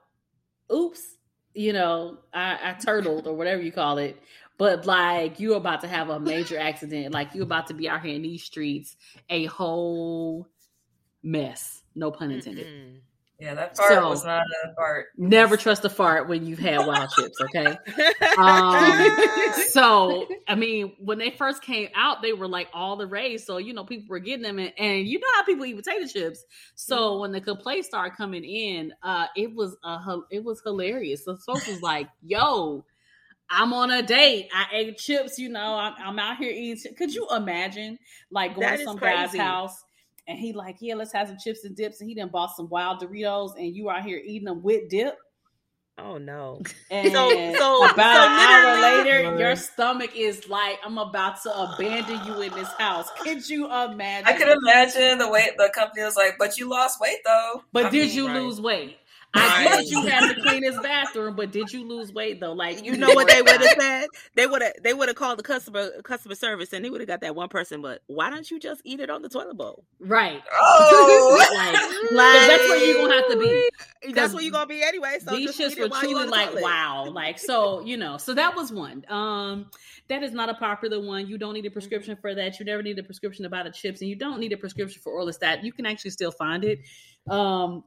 oops, 0.71 1.17
you 1.53 1.73
know, 1.73 2.19
I, 2.33 2.59
I 2.61 2.73
turtled 2.73 3.27
or 3.27 3.33
whatever 3.33 3.61
you 3.61 3.71
call 3.71 3.97
it, 3.97 4.21
but 4.57 4.85
like 4.85 5.39
you're 5.39 5.57
about 5.57 5.81
to 5.81 5.87
have 5.87 6.09
a 6.09 6.19
major 6.19 6.57
accident, 6.57 7.13
like 7.13 7.33
you're 7.33 7.43
about 7.43 7.67
to 7.67 7.73
be 7.73 7.89
out 7.89 8.01
here 8.01 8.15
in 8.15 8.21
these 8.21 8.43
streets, 8.43 8.95
a 9.29 9.45
whole 9.45 10.47
mess. 11.23 11.83
No 11.95 12.11
pun 12.11 12.31
intended. 12.31 12.67
Mm-hmm. 12.67 12.97
Yeah, 13.39 13.53
that 13.55 13.75
fart 13.75 13.91
so, 13.91 14.09
was 14.09 14.23
not 14.23 14.43
a 14.63 14.73
fart. 14.75 15.07
Never 15.17 15.57
trust 15.57 15.83
a 15.83 15.89
fart 15.89 16.29
when 16.29 16.45
you've 16.45 16.59
had 16.59 16.87
wild 16.87 17.09
chips, 17.09 17.39
okay? 17.41 17.75
Um, 18.37 19.17
so, 19.69 20.27
I 20.47 20.55
mean, 20.55 20.93
when 20.99 21.17
they 21.17 21.29
first 21.29 21.61
came 21.61 21.87
out, 21.95 22.21
they 22.21 22.33
were 22.33 22.47
like 22.47 22.67
all 22.73 22.97
the 22.97 23.07
rage. 23.07 23.41
So, 23.41 23.57
you 23.57 23.73
know, 23.73 23.85
people 23.85 24.07
were 24.09 24.19
getting 24.19 24.41
them, 24.41 24.59
and, 24.59 24.73
and 24.77 25.07
you 25.07 25.19
know 25.19 25.27
how 25.35 25.43
people 25.43 25.65
eat 25.65 25.75
potato 25.75 26.05
chips. 26.05 26.43
So, 26.75 26.97
mm-hmm. 26.97 27.21
when 27.21 27.31
the 27.31 27.41
complaints 27.41 27.87
started 27.87 28.15
coming 28.17 28.43
in, 28.43 28.93
uh, 29.03 29.27
it 29.35 29.53
was 29.53 29.77
a 29.83 30.17
it 30.31 30.43
was 30.43 30.61
hilarious. 30.61 31.23
The 31.23 31.37
folks 31.37 31.67
was 31.67 31.81
like, 31.81 32.09
"Yo, 32.25 32.85
I'm 33.49 33.73
on 33.73 33.91
a 33.91 34.01
date. 34.01 34.49
I 34.53 34.65
ate 34.71 34.97
chips. 34.97 35.37
You 35.37 35.49
know, 35.49 35.75
I'm, 35.75 35.93
I'm 35.99 36.19
out 36.19 36.37
here 36.37 36.51
eating. 36.51 36.95
Could 36.95 37.13
you 37.13 37.27
imagine, 37.35 37.99
like, 38.31 38.55
going 38.55 38.67
that 38.67 38.77
to 38.77 38.83
some 38.83 38.97
guy's 38.97 39.35
house?" 39.35 39.83
and 40.27 40.39
he 40.39 40.53
like, 40.53 40.77
yeah, 40.79 40.95
let's 40.95 41.13
have 41.13 41.27
some 41.27 41.37
chips 41.37 41.63
and 41.63 41.75
dips. 41.75 42.01
And 42.01 42.09
he 42.09 42.15
then 42.15 42.29
bought 42.29 42.55
some 42.55 42.69
wild 42.69 43.01
Doritos, 43.01 43.55
and 43.57 43.75
you 43.75 43.89
out 43.89 44.03
here 44.03 44.21
eating 44.23 44.45
them 44.45 44.63
with 44.63 44.89
dip. 44.89 45.17
Oh 45.97 46.17
no! 46.17 46.61
And 46.91 47.13
so, 47.13 47.29
so 47.57 47.89
about 47.89 47.95
so 47.95 48.23
an 48.25 48.39
hour 48.41 48.81
later, 48.81 49.39
your 49.39 49.55
stomach 49.55 50.11
is 50.13 50.49
like, 50.49 50.77
I'm 50.83 50.97
about 50.97 51.41
to 51.43 51.57
abandon 51.57 52.25
you 52.25 52.41
in 52.41 52.53
this 52.53 52.67
house. 52.73 53.07
Could 53.21 53.47
you 53.47 53.65
imagine? 53.67 54.27
I 54.27 54.33
could 54.33 54.49
imagine 54.49 55.19
the 55.19 55.29
way 55.29 55.51
the 55.57 55.71
company 55.73 56.03
was 56.03 56.17
like, 56.17 56.35
but 56.37 56.57
you 56.57 56.69
lost 56.69 56.99
weight 56.99 57.19
though. 57.25 57.63
But 57.71 57.85
I 57.85 57.89
did 57.91 58.07
mean, 58.07 58.15
you 58.15 58.27
right. 58.27 58.41
lose 58.41 58.59
weight? 58.59 58.97
I 59.35 59.63
guess 59.63 59.91
you 59.91 60.05
have 60.05 60.35
to 60.35 60.41
clean 60.41 60.63
his 60.63 60.77
bathroom, 60.79 61.35
but 61.35 61.51
did 61.51 61.71
you 61.71 61.87
lose 61.87 62.13
weight 62.13 62.39
though? 62.39 62.53
Like 62.53 62.83
you 62.83 62.95
know 62.95 63.13
what 63.13 63.27
they 63.27 63.41
would 63.41 63.61
have 63.61 63.75
said? 63.77 64.07
They 64.35 64.47
would 64.47 64.61
have 64.61 64.73
they 64.83 64.93
would 64.93 65.09
have 65.09 65.15
called 65.15 65.39
the 65.39 65.43
customer 65.43 65.89
customer 66.03 66.35
service 66.35 66.73
and 66.73 66.83
they 66.83 66.89
would 66.89 67.01
have 67.01 67.07
got 67.07 67.21
that 67.21 67.35
one 67.35 67.49
person. 67.49 67.81
But 67.81 68.01
why 68.07 68.29
don't 68.29 68.49
you 68.49 68.59
just 68.59 68.81
eat 68.83 68.99
it 68.99 69.09
on 69.09 69.21
the 69.21 69.29
toilet 69.29 69.57
bowl? 69.57 69.83
Right. 69.99 70.41
Oh, 70.77 71.37
like, 71.55 71.73
like 72.11 72.47
that's 72.47 72.69
where 72.69 72.85
you're 72.85 73.01
gonna 73.01 73.13
have 73.13 73.31
to 73.31 73.39
be. 73.39 73.69
That's 74.13 74.33
where 74.33 74.43
you're 74.43 74.51
gonna 74.51 74.67
be 74.67 74.83
anyway. 74.83 75.17
So 75.19 75.35
these 75.35 75.57
shits 75.57 75.79
were 75.79 75.89
truly 75.89 76.27
like 76.27 76.53
wow. 76.61 77.05
Like 77.09 77.39
so, 77.39 77.81
you 77.81 77.97
know. 77.97 78.17
So 78.17 78.33
that 78.33 78.55
was 78.55 78.71
one. 78.71 79.03
Um, 79.09 79.69
that 80.07 80.21
is 80.23 80.31
not 80.31 80.49
a 80.49 80.53
popular 80.53 81.01
one. 81.01 81.27
You 81.27 81.37
don't 81.37 81.53
need 81.53 81.65
a 81.65 81.71
prescription 81.71 82.15
for 82.15 82.35
that. 82.35 82.59
You 82.59 82.65
never 82.65 82.83
need 82.83 82.99
a 82.99 83.03
prescription 83.03 83.45
about 83.45 83.65
the 83.65 83.71
chips, 83.71 84.01
and 84.01 84.09
you 84.09 84.15
don't 84.15 84.39
need 84.39 84.53
a 84.53 84.57
prescription 84.57 85.01
for 85.01 85.13
Orlistat. 85.13 85.63
You 85.63 85.73
can 85.73 85.85
actually 85.85 86.11
still 86.11 86.31
find 86.31 86.63
it. 86.63 86.79
Um, 87.29 87.83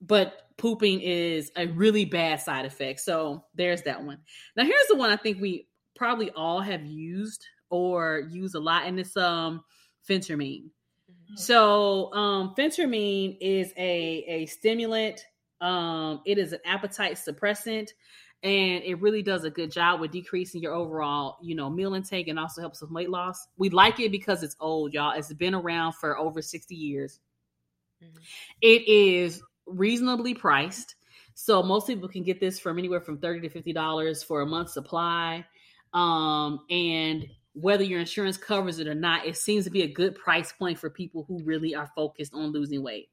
but 0.00 0.42
pooping 0.56 1.00
is 1.00 1.50
a 1.56 1.66
really 1.68 2.04
bad 2.04 2.40
side 2.40 2.64
effect. 2.64 3.00
So 3.00 3.44
there's 3.54 3.82
that 3.82 4.02
one. 4.02 4.18
Now 4.56 4.64
here's 4.64 4.86
the 4.88 4.96
one 4.96 5.10
I 5.10 5.16
think 5.16 5.40
we 5.40 5.68
probably 5.94 6.30
all 6.30 6.60
have 6.60 6.84
used 6.84 7.46
or 7.70 8.22
use 8.30 8.54
a 8.54 8.60
lot, 8.60 8.86
and 8.86 8.98
it's 8.98 9.16
um 9.16 9.62
phentermine. 10.08 10.64
Mm-hmm. 11.10 11.36
So 11.36 12.12
um 12.14 12.54
phentermine 12.56 13.36
is 13.40 13.72
a 13.76 14.24
a 14.26 14.46
stimulant. 14.46 15.24
Um, 15.60 16.22
it 16.24 16.38
is 16.38 16.54
an 16.54 16.60
appetite 16.64 17.16
suppressant 17.16 17.90
and 18.42 18.82
it 18.84 19.00
really 19.00 19.22
does 19.22 19.44
a 19.44 19.50
good 19.50 19.70
job 19.70 20.00
with 20.00 20.12
decreasing 20.12 20.62
your 20.62 20.72
overall, 20.72 21.36
you 21.42 21.54
know, 21.54 21.68
meal 21.68 21.94
intake 21.94 22.28
and 22.28 22.38
also 22.38 22.62
helps 22.62 22.80
with 22.80 22.90
weight 22.90 23.10
loss. 23.10 23.46
We 23.58 23.68
like 23.68 24.00
it 24.00 24.10
because 24.10 24.42
it's 24.42 24.56
old, 24.60 24.94
y'all. 24.94 25.12
It's 25.12 25.32
been 25.34 25.54
around 25.54 25.94
for 25.94 26.16
over 26.18 26.40
60 26.40 26.74
years. 26.74 27.20
Mm-hmm. 28.02 28.16
It 28.62 28.88
is 28.88 29.42
reasonably 29.70 30.34
priced. 30.34 30.96
So 31.34 31.62
most 31.62 31.86
people 31.86 32.08
can 32.08 32.22
get 32.22 32.40
this 32.40 32.58
from 32.58 32.78
anywhere 32.78 33.00
from 33.00 33.18
30 33.18 33.40
to 33.42 33.48
50 33.48 33.72
dollars 33.72 34.22
for 34.22 34.42
a 34.42 34.46
month's 34.46 34.74
supply. 34.74 35.44
Um, 35.92 36.60
and 36.70 37.26
whether 37.54 37.82
your 37.82 38.00
insurance 38.00 38.36
covers 38.36 38.78
it 38.78 38.86
or 38.86 38.94
not, 38.94 39.26
it 39.26 39.36
seems 39.36 39.64
to 39.64 39.70
be 39.70 39.82
a 39.82 39.92
good 39.92 40.14
price 40.14 40.52
point 40.52 40.78
for 40.78 40.90
people 40.90 41.24
who 41.26 41.42
really 41.42 41.74
are 41.74 41.90
focused 41.96 42.34
on 42.34 42.52
losing 42.52 42.82
weight. 42.82 43.08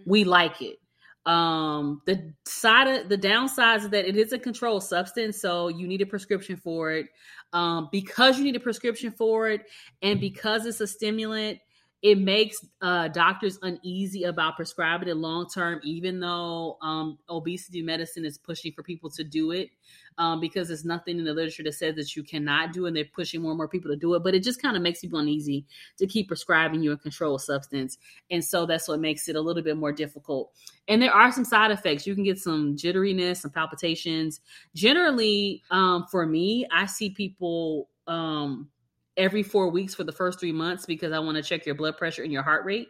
Mm-hmm. 0.00 0.10
We 0.10 0.24
like 0.24 0.60
it. 0.60 0.78
Um, 1.26 2.00
the 2.06 2.32
side 2.46 2.88
of 2.88 3.08
the 3.08 3.18
downsides 3.18 3.84
is 3.84 3.90
that 3.90 4.08
it 4.08 4.16
is 4.16 4.32
a 4.32 4.38
controlled 4.38 4.82
substance, 4.82 5.40
so 5.40 5.68
you 5.68 5.86
need 5.86 6.00
a 6.00 6.06
prescription 6.06 6.56
for 6.56 6.90
it. 6.90 7.06
Um, 7.52 7.88
because 7.92 8.38
you 8.38 8.44
need 8.44 8.56
a 8.56 8.60
prescription 8.60 9.10
for 9.10 9.48
it, 9.48 9.66
and 10.02 10.20
because 10.20 10.66
it's 10.66 10.80
a 10.80 10.86
stimulant, 10.86 11.58
it 12.00 12.18
makes 12.18 12.64
uh, 12.80 13.08
doctors 13.08 13.58
uneasy 13.62 14.24
about 14.24 14.56
prescribing 14.56 15.08
it 15.08 15.16
long 15.16 15.48
term, 15.48 15.80
even 15.82 16.20
though 16.20 16.78
um, 16.80 17.18
obesity 17.28 17.82
medicine 17.82 18.24
is 18.24 18.38
pushing 18.38 18.72
for 18.72 18.84
people 18.84 19.10
to 19.10 19.24
do 19.24 19.50
it 19.50 19.70
um, 20.16 20.38
because 20.40 20.68
there's 20.68 20.84
nothing 20.84 21.18
in 21.18 21.24
the 21.24 21.32
literature 21.32 21.64
that 21.64 21.74
says 21.74 21.96
that 21.96 22.14
you 22.14 22.22
cannot 22.22 22.72
do 22.72 22.86
and 22.86 22.94
they're 22.94 23.04
pushing 23.04 23.42
more 23.42 23.50
and 23.50 23.56
more 23.56 23.66
people 23.66 23.90
to 23.90 23.96
do 23.96 24.14
it. 24.14 24.22
But 24.22 24.36
it 24.36 24.44
just 24.44 24.62
kind 24.62 24.76
of 24.76 24.82
makes 24.82 25.00
people 25.00 25.18
uneasy 25.18 25.64
to 25.98 26.06
keep 26.06 26.28
prescribing 26.28 26.82
you 26.82 26.92
a 26.92 26.96
controlled 26.96 27.42
substance. 27.42 27.98
And 28.30 28.44
so 28.44 28.64
that's 28.64 28.86
what 28.86 29.00
makes 29.00 29.28
it 29.28 29.34
a 29.34 29.40
little 29.40 29.62
bit 29.62 29.76
more 29.76 29.92
difficult. 29.92 30.52
And 30.86 31.02
there 31.02 31.12
are 31.12 31.32
some 31.32 31.44
side 31.44 31.72
effects. 31.72 32.06
You 32.06 32.14
can 32.14 32.24
get 32.24 32.38
some 32.38 32.76
jitteriness, 32.76 33.38
some 33.38 33.50
palpitations. 33.50 34.40
Generally, 34.74 35.62
um, 35.72 36.06
for 36.10 36.26
me, 36.26 36.64
I 36.70 36.86
see 36.86 37.10
people. 37.10 37.88
Um, 38.06 38.70
every 39.18 39.42
four 39.42 39.68
weeks 39.68 39.94
for 39.94 40.04
the 40.04 40.12
first 40.12 40.40
three 40.40 40.52
months 40.52 40.86
because 40.86 41.12
I 41.12 41.18
want 41.18 41.36
to 41.36 41.42
check 41.42 41.66
your 41.66 41.74
blood 41.74 41.98
pressure 41.98 42.22
and 42.22 42.32
your 42.32 42.42
heart 42.42 42.64
rate. 42.64 42.88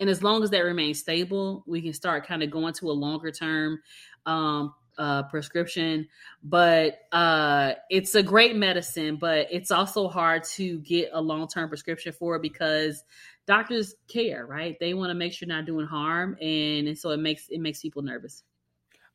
And 0.00 0.10
as 0.10 0.22
long 0.22 0.42
as 0.42 0.50
that 0.50 0.64
remains 0.64 0.98
stable, 0.98 1.62
we 1.66 1.80
can 1.80 1.94
start 1.94 2.26
kind 2.26 2.42
of 2.42 2.50
going 2.50 2.74
to 2.74 2.90
a 2.90 2.92
longer 2.92 3.30
term 3.30 3.80
um, 4.26 4.74
uh, 4.98 5.22
prescription. 5.24 6.08
But 6.42 6.98
uh, 7.12 7.74
it's 7.88 8.14
a 8.16 8.22
great 8.22 8.56
medicine, 8.56 9.16
but 9.16 9.46
it's 9.50 9.70
also 9.70 10.08
hard 10.08 10.44
to 10.54 10.80
get 10.80 11.10
a 11.12 11.20
long 11.20 11.46
term 11.46 11.68
prescription 11.68 12.12
for 12.12 12.38
because 12.40 13.04
doctors 13.46 13.94
care, 14.08 14.46
right? 14.46 14.76
They 14.80 14.94
want 14.94 15.10
to 15.10 15.14
make 15.14 15.32
sure 15.32 15.46
you're 15.46 15.56
not 15.56 15.66
doing 15.66 15.86
harm, 15.86 16.36
and, 16.40 16.88
and 16.88 16.98
so 16.98 17.10
it 17.10 17.18
makes 17.18 17.48
it 17.48 17.60
makes 17.60 17.80
people 17.80 18.02
nervous. 18.02 18.42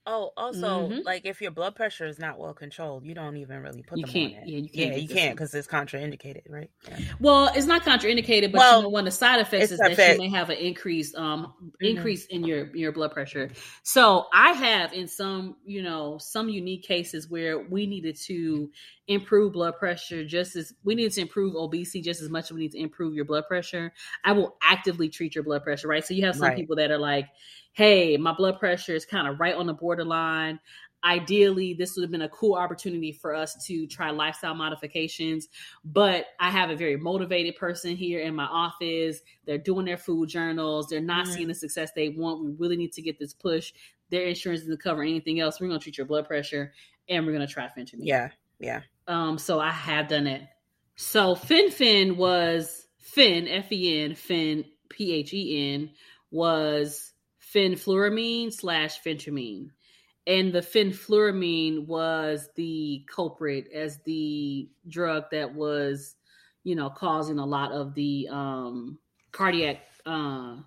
Oh, 0.05 0.31
also, 0.37 0.89
mm-hmm. 0.89 1.01
like 1.05 1.25
if 1.25 1.41
your 1.41 1.51
blood 1.51 1.75
pressure 1.75 2.07
is 2.07 2.17
not 2.17 2.39
well 2.39 2.53
controlled, 2.53 3.05
you 3.05 3.13
don't 3.13 3.37
even 3.37 3.61
really 3.61 3.83
put 3.83 3.99
you 3.99 4.05
them 4.05 4.13
can't, 4.13 4.35
on 4.37 4.43
it. 4.43 4.47
Yeah, 4.47 4.57
you 4.57 4.69
can't. 4.69 4.93
Yeah, 4.93 4.97
you 4.97 5.07
can't 5.07 5.35
because 5.35 5.53
it's 5.53 5.67
contraindicated, 5.67 6.49
right? 6.49 6.71
Yeah. 6.87 6.99
Well, 7.19 7.51
it's 7.53 7.67
not 7.67 7.83
contraindicated, 7.83 8.51
but 8.51 8.59
well, 8.59 8.77
you 8.77 8.83
know, 8.83 8.89
one 8.89 9.01
of 9.01 9.05
the 9.05 9.11
side 9.11 9.39
effects 9.39 9.71
is 9.71 9.79
that 9.79 9.91
you 9.91 10.17
may 10.17 10.29
have 10.29 10.49
an 10.49 10.57
increase, 10.57 11.13
um, 11.15 11.53
mm-hmm. 11.63 11.85
increase 11.85 12.25
in 12.27 12.43
your 12.43 12.75
your 12.75 12.91
blood 12.91 13.11
pressure. 13.11 13.51
So 13.83 14.25
I 14.33 14.53
have 14.53 14.93
in 14.93 15.07
some, 15.07 15.57
you 15.65 15.83
know, 15.83 16.17
some 16.17 16.49
unique 16.49 16.83
cases 16.83 17.29
where 17.29 17.59
we 17.59 17.85
needed 17.85 18.15
to 18.21 18.71
improve 19.09 19.53
blood 19.53 19.75
pressure 19.75 20.23
just 20.23 20.55
as 20.55 20.71
we 20.83 20.95
need 20.95 21.11
to 21.11 21.19
improve 21.19 21.55
obesity 21.55 22.01
just 22.01 22.21
as 22.21 22.29
much 22.29 22.45
as 22.45 22.51
we 22.51 22.61
need 22.61 22.71
to 22.71 22.79
improve 22.79 23.15
your 23.15 23.25
blood 23.25 23.45
pressure. 23.47 23.91
I 24.23 24.31
will 24.31 24.55
actively 24.61 25.09
treat 25.09 25.35
your 25.35 25.43
blood 25.43 25.63
pressure, 25.63 25.87
right? 25.87 26.05
So 26.05 26.13
you 26.13 26.25
have 26.25 26.35
some 26.35 26.43
right. 26.43 26.55
people 26.55 26.77
that 26.77 26.91
are 26.91 26.97
like 26.97 27.27
hey, 27.73 28.17
my 28.17 28.33
blood 28.33 28.59
pressure 28.59 28.93
is 28.93 29.05
kind 29.05 29.27
of 29.27 29.39
right 29.39 29.55
on 29.55 29.65
the 29.65 29.73
borderline. 29.73 30.59
Ideally, 31.01 31.75
this 31.75 31.95
would 31.95 32.03
have 32.03 32.11
been 32.11 32.23
a 32.23 32.29
cool 32.29 32.55
opportunity 32.55 33.13
for 33.13 33.33
us 33.33 33.65
to 33.67 33.87
try 33.87 34.09
lifestyle 34.09 34.53
modifications. 34.53 35.47
But 35.85 36.25
I 36.41 36.49
have 36.49 36.71
a 36.71 36.75
very 36.75 36.97
motivated 36.97 37.55
person 37.55 37.95
here 37.95 38.19
in 38.19 38.35
my 38.35 38.43
office. 38.43 39.21
They're 39.45 39.57
doing 39.57 39.85
their 39.85 39.97
food 39.97 40.27
journals, 40.27 40.87
they're 40.89 40.99
not 40.99 41.25
mm-hmm. 41.25 41.35
seeing 41.35 41.47
the 41.47 41.55
success 41.55 41.91
they 41.95 42.09
want. 42.09 42.43
We 42.43 42.51
really 42.57 42.75
need 42.75 42.91
to 42.93 43.01
get 43.01 43.17
this 43.17 43.33
push. 43.33 43.71
Their 44.09 44.23
insurance 44.23 44.61
doesn't 44.61 44.83
cover 44.83 45.03
anything 45.03 45.39
else. 45.39 45.61
We're 45.61 45.67
going 45.67 45.79
to 45.79 45.83
treat 45.83 45.97
your 45.97 46.07
blood 46.07 46.27
pressure 46.27 46.73
and 47.07 47.25
we're 47.25 47.33
going 47.33 47.47
to 47.47 47.53
try 47.53 47.67
phentermine. 47.67 47.99
Yeah, 48.01 48.29
yeah. 48.59 48.81
Um, 49.09 49.37
so 49.39 49.59
I 49.59 49.71
have 49.71 50.07
done 50.07 50.27
it. 50.27 50.43
So 50.95 51.35
fen-phen 51.35 52.15
was 52.15 52.85
Fin, 52.99 53.47
F 53.47 53.71
E 53.71 54.03
N, 54.03 54.13
Fin, 54.13 54.65
P 54.89 55.13
H 55.13 55.33
E 55.33 55.73
N, 55.73 55.89
was 56.29 57.11
fenfluramine 57.53 58.53
slash 58.53 59.01
phentermine. 59.01 59.71
And 60.27 60.53
the 60.53 60.61
fenfluramine 60.61 61.87
was 61.87 62.47
the 62.55 63.03
culprit 63.13 63.65
as 63.73 63.97
the 64.05 64.69
drug 64.87 65.23
that 65.31 65.55
was, 65.55 66.15
you 66.63 66.75
know, 66.75 66.91
causing 66.91 67.39
a 67.39 67.45
lot 67.45 67.71
of 67.71 67.95
the 67.95 68.27
um, 68.29 68.99
cardiac 69.31 69.79
uh, 70.05 70.57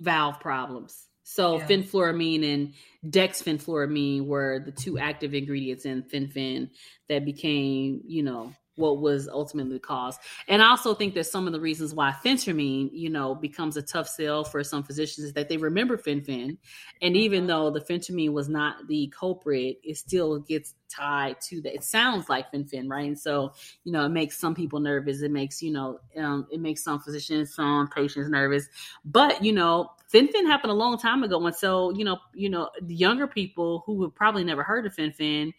valve 0.00 0.40
problems. 0.40 1.08
So 1.32 1.56
yeah. 1.56 1.66
fenfluramine 1.66 2.52
and 2.52 2.74
dexfenfluramine 3.10 4.26
were 4.26 4.60
the 4.66 4.70
two 4.70 4.98
active 4.98 5.32
ingredients 5.32 5.86
in 5.86 6.02
fen-phen 6.02 6.68
that 7.08 7.24
became, 7.24 8.02
you 8.06 8.22
know, 8.22 8.52
what 8.76 9.00
was 9.00 9.28
ultimately 9.28 9.74
the 9.74 9.78
cause. 9.78 10.18
And 10.48 10.62
I 10.62 10.70
also 10.70 10.94
think 10.94 11.14
that 11.14 11.24
some 11.24 11.46
of 11.46 11.52
the 11.52 11.60
reasons 11.60 11.94
why 11.94 12.14
phentermine, 12.24 12.90
you 12.92 13.10
know, 13.10 13.34
becomes 13.34 13.76
a 13.76 13.82
tough 13.82 14.08
sell 14.08 14.44
for 14.44 14.64
some 14.64 14.82
physicians 14.82 15.26
is 15.26 15.32
that 15.34 15.48
they 15.48 15.56
remember 15.58 15.98
fen-phen. 15.98 16.56
And 17.02 17.16
even 17.16 17.46
though 17.46 17.70
the 17.70 17.80
phentermine 17.80 18.32
was 18.32 18.48
not 18.48 18.86
the 18.88 19.12
culprit, 19.18 19.78
it 19.82 19.98
still 19.98 20.38
gets 20.38 20.74
tied 20.88 21.40
to 21.40 21.60
that. 21.62 21.74
It 21.74 21.84
sounds 21.84 22.28
like 22.28 22.50
fen-phen, 22.50 22.88
right? 22.88 23.06
And 23.06 23.18
so, 23.18 23.52
you 23.84 23.92
know, 23.92 24.04
it 24.06 24.10
makes 24.10 24.38
some 24.38 24.54
people 24.54 24.80
nervous. 24.80 25.22
It 25.22 25.30
makes, 25.30 25.62
you 25.62 25.72
know, 25.72 26.00
um, 26.16 26.46
it 26.50 26.60
makes 26.60 26.82
some 26.82 27.00
physicians, 27.00 27.54
some 27.54 27.88
patients 27.88 28.28
nervous. 28.28 28.68
But, 29.04 29.44
you 29.44 29.52
know, 29.52 29.90
fen-phen 30.08 30.46
happened 30.46 30.70
a 30.70 30.74
long 30.74 30.98
time 30.98 31.22
ago. 31.22 31.44
And 31.46 31.54
so, 31.54 31.92
you 31.92 32.04
know, 32.04 32.18
you 32.34 32.48
know, 32.48 32.70
the 32.80 32.94
younger 32.94 33.26
people 33.26 33.82
who 33.86 34.02
have 34.02 34.14
probably 34.14 34.44
never 34.44 34.62
heard 34.62 34.86
of 34.86 34.94
fen-phen 34.94 35.52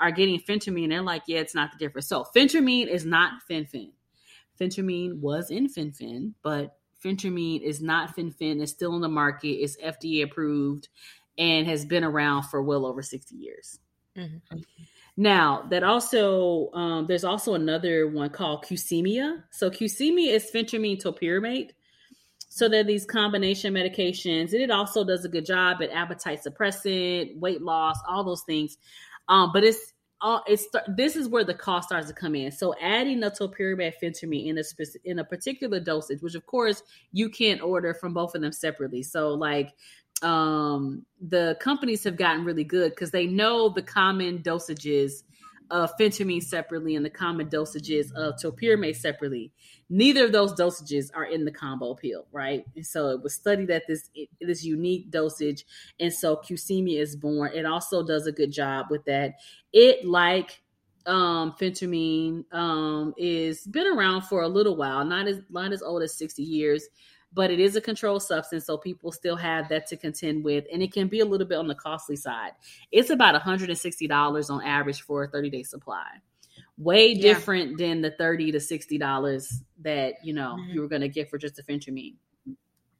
are 0.00 0.10
getting 0.10 0.40
phentermine. 0.40 0.88
They're 0.88 1.02
like, 1.02 1.22
yeah, 1.26 1.38
it's 1.38 1.54
not 1.54 1.70
the 1.72 1.78
difference. 1.78 2.08
So 2.08 2.24
phentermine 2.34 2.88
is 2.88 3.04
not 3.04 3.42
fen-phen. 3.46 3.92
Phentermine 4.58 5.20
was 5.20 5.50
in 5.50 5.68
fen-phen, 5.68 6.34
but 6.42 6.76
phentermine 7.04 7.62
is 7.62 7.80
not 7.80 8.14
fen-phen. 8.14 8.60
It's 8.60 8.72
still 8.72 8.94
on 8.94 9.00
the 9.00 9.08
market. 9.08 9.48
It's 9.48 9.76
FDA 9.76 10.24
approved 10.24 10.88
and 11.38 11.66
has 11.66 11.84
been 11.84 12.04
around 12.04 12.44
for 12.44 12.62
well 12.62 12.84
over 12.84 13.02
60 13.02 13.34
years. 13.34 13.78
Mm-hmm. 14.16 14.58
Now, 15.16 15.66
that 15.70 15.82
also, 15.82 16.70
um, 16.72 17.06
there's 17.06 17.24
also 17.24 17.54
another 17.54 18.08
one 18.08 18.30
called 18.30 18.64
Qsymia. 18.64 19.42
So 19.50 19.70
Qsymia 19.70 20.32
is 20.32 20.50
phentermine 20.50 21.02
topiramate. 21.02 21.70
So 22.52 22.68
they're 22.68 22.82
these 22.82 23.04
combination 23.04 23.72
medications, 23.72 24.52
and 24.52 24.60
it 24.60 24.72
also 24.72 25.04
does 25.04 25.24
a 25.24 25.28
good 25.28 25.46
job 25.46 25.82
at 25.82 25.90
appetite 25.90 26.40
suppressant, 26.44 27.38
weight 27.38 27.62
loss, 27.62 27.96
all 28.08 28.24
those 28.24 28.42
things. 28.42 28.76
Um, 29.30 29.50
but 29.52 29.64
it's 29.64 29.94
all 30.20 30.42
it's 30.46 30.66
this 30.88 31.16
is 31.16 31.28
where 31.28 31.44
the 31.44 31.54
cost 31.54 31.88
starts 31.88 32.08
to 32.08 32.12
come 32.12 32.34
in. 32.34 32.52
So 32.52 32.74
adding 32.80 33.20
topiramate 33.20 33.94
phentermine 34.02 34.46
in 34.46 34.58
a 34.58 34.64
specific, 34.64 35.02
in 35.04 35.20
a 35.20 35.24
particular 35.24 35.80
dosage, 35.80 36.20
which 36.20 36.34
of 36.34 36.44
course 36.46 36.82
you 37.12 37.30
can't 37.30 37.62
order 37.62 37.94
from 37.94 38.12
both 38.12 38.34
of 38.34 38.42
them 38.42 38.52
separately. 38.52 39.02
So 39.02 39.30
like 39.30 39.72
um 40.22 41.06
the 41.28 41.56
companies 41.60 42.04
have 42.04 42.16
gotten 42.16 42.44
really 42.44 42.64
good 42.64 42.90
because 42.90 43.10
they 43.10 43.26
know 43.26 43.70
the 43.70 43.82
common 43.82 44.42
dosages 44.42 45.22
of 45.70 45.90
phentermine 45.98 46.42
separately 46.42 46.96
and 46.96 47.04
the 47.04 47.10
common 47.10 47.48
dosages 47.48 48.12
of 48.12 48.34
topiramate 48.36 48.96
separately. 48.96 49.52
Neither 49.88 50.24
of 50.24 50.32
those 50.32 50.52
dosages 50.52 51.10
are 51.14 51.24
in 51.24 51.44
the 51.44 51.50
combo 51.50 51.94
pill, 51.94 52.26
right? 52.32 52.64
And 52.76 52.86
so 52.86 53.10
it 53.10 53.22
was 53.22 53.34
studied 53.34 53.70
at 53.70 53.86
this 53.86 54.10
this 54.40 54.64
unique 54.64 55.10
dosage, 55.10 55.64
and 55.98 56.12
so 56.12 56.36
Qsymia 56.36 56.98
is 56.98 57.16
born. 57.16 57.52
It 57.54 57.66
also 57.66 58.04
does 58.04 58.26
a 58.26 58.32
good 58.32 58.52
job 58.52 58.86
with 58.90 59.04
that. 59.04 59.34
It 59.72 60.04
like 60.04 60.62
um 61.06 61.54
phentermine 61.58 62.44
um 62.52 63.14
is 63.16 63.66
been 63.66 63.86
around 63.86 64.22
for 64.22 64.42
a 64.42 64.48
little 64.48 64.76
while, 64.76 65.04
not 65.04 65.26
as 65.26 65.40
not 65.48 65.72
as 65.72 65.82
old 65.82 66.02
as 66.02 66.14
60 66.16 66.42
years 66.42 66.88
but 67.32 67.50
it 67.50 67.60
is 67.60 67.76
a 67.76 67.80
controlled 67.80 68.22
substance, 68.22 68.66
so 68.66 68.76
people 68.76 69.12
still 69.12 69.36
have 69.36 69.68
that 69.68 69.86
to 69.88 69.96
contend 69.96 70.44
with, 70.44 70.64
and 70.72 70.82
it 70.82 70.92
can 70.92 71.08
be 71.08 71.20
a 71.20 71.24
little 71.24 71.46
bit 71.46 71.58
on 71.58 71.68
the 71.68 71.74
costly 71.74 72.16
side. 72.16 72.52
It's 72.90 73.10
about 73.10 73.40
$160 73.40 74.50
on 74.50 74.64
average 74.64 75.02
for 75.02 75.24
a 75.24 75.28
30 75.28 75.50
day 75.50 75.62
supply. 75.62 76.06
Way 76.76 77.12
yeah. 77.12 77.22
different 77.22 77.78
than 77.78 78.00
the 78.00 78.10
30 78.10 78.52
to 78.52 78.58
$60 78.58 79.52
that 79.82 80.14
you 80.24 80.34
know 80.34 80.56
mm-hmm. 80.58 80.72
you 80.72 80.80
were 80.80 80.88
going 80.88 81.02
to 81.02 81.08
get 81.08 81.30
for 81.30 81.38
just 81.38 81.58
a 81.58 81.62
phentermine. 81.62 82.16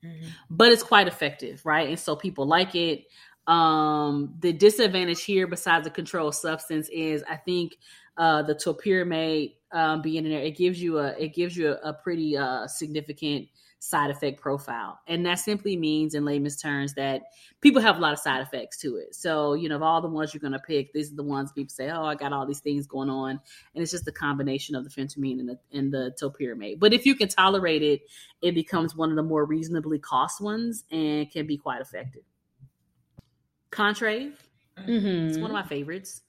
Mm-hmm. 0.05 0.28
But 0.48 0.73
it's 0.73 0.82
quite 0.82 1.09
effective, 1.09 1.65
right? 1.65 1.89
And 1.89 1.98
so 1.98 2.16
people 2.16 2.47
like 2.47 2.74
it. 2.74 3.05
Um, 3.47 4.36
the 4.39 4.52
disadvantage 4.52 5.24
here, 5.24 5.47
besides 5.47 5.85
the 5.85 5.90
controlled 5.90 6.36
substance, 6.36 6.89
is 6.89 7.24
I 7.28 7.36
think 7.36 7.77
uh, 8.16 8.43
the 8.43 8.55
topiramate 8.55 9.57
um, 9.73 10.02
being 10.02 10.24
in 10.24 10.31
there, 10.31 10.43
it 10.43 10.57
gives 10.57 10.81
you 10.81 10.98
a 10.98 11.09
it 11.19 11.35
gives 11.35 11.57
you 11.57 11.73
a, 11.73 11.90
a 11.90 11.93
pretty 11.93 12.36
uh, 12.36 12.66
significant 12.66 13.48
side 13.81 14.11
effect 14.11 14.40
profile. 14.40 15.01
And 15.07 15.24
that 15.24 15.36
simply 15.36 15.77
means, 15.77 16.15
in 16.15 16.24
layman's 16.24 16.61
terms, 16.61 16.94
that 16.94 17.23
people 17.62 17.81
have 17.81 17.97
a 17.97 18.01
lot 18.01 18.12
of 18.12 18.19
side 18.19 18.43
effects 18.43 18.78
to 18.82 18.97
it. 18.97 19.15
So, 19.15 19.55
you 19.55 19.70
know, 19.70 19.77
of 19.77 19.82
all 19.82 20.02
the 20.02 20.09
ones 20.09 20.32
you're 20.32 20.40
going 20.40 20.52
to 20.52 20.59
pick, 20.59 20.93
these 20.93 21.11
are 21.11 21.16
the 21.16 21.23
ones 21.23 21.51
people 21.51 21.73
say, 21.73 21.90
oh, 21.90 22.05
I 22.05 22.15
got 22.15 22.32
all 22.32 22.47
these 22.47 22.61
things 22.61 22.86
going 22.86 23.09
on. 23.09 23.40
And 23.74 23.82
it's 23.82 23.90
just 23.90 24.07
a 24.07 24.12
combination 24.12 24.77
of 24.77 24.85
the 24.85 24.90
phentermine 24.90 25.40
and 25.40 25.48
the, 25.48 25.59
and 25.73 25.93
the 25.93 26.15
topiramate. 26.23 26.78
But 26.78 26.93
if 26.93 27.07
you 27.07 27.15
can 27.15 27.28
tolerate 27.28 27.82
it, 27.82 28.02
it 28.43 28.55
becomes 28.55 28.94
one 28.94 29.11
of 29.11 29.16
the 29.16 29.23
more 29.23 29.47
reasonably 29.47 29.98
cost 29.98 30.43
ones 30.43 30.85
and 30.90 31.31
can 31.31 31.47
be 31.47 31.57
quite 31.57 31.81
effective. 31.81 32.23
Contrave. 33.70 34.35
Mm-hmm. 34.78 35.28
It's 35.28 35.39
one 35.39 35.51
of 35.51 35.55
my 35.55 35.62
favorites 35.62 36.23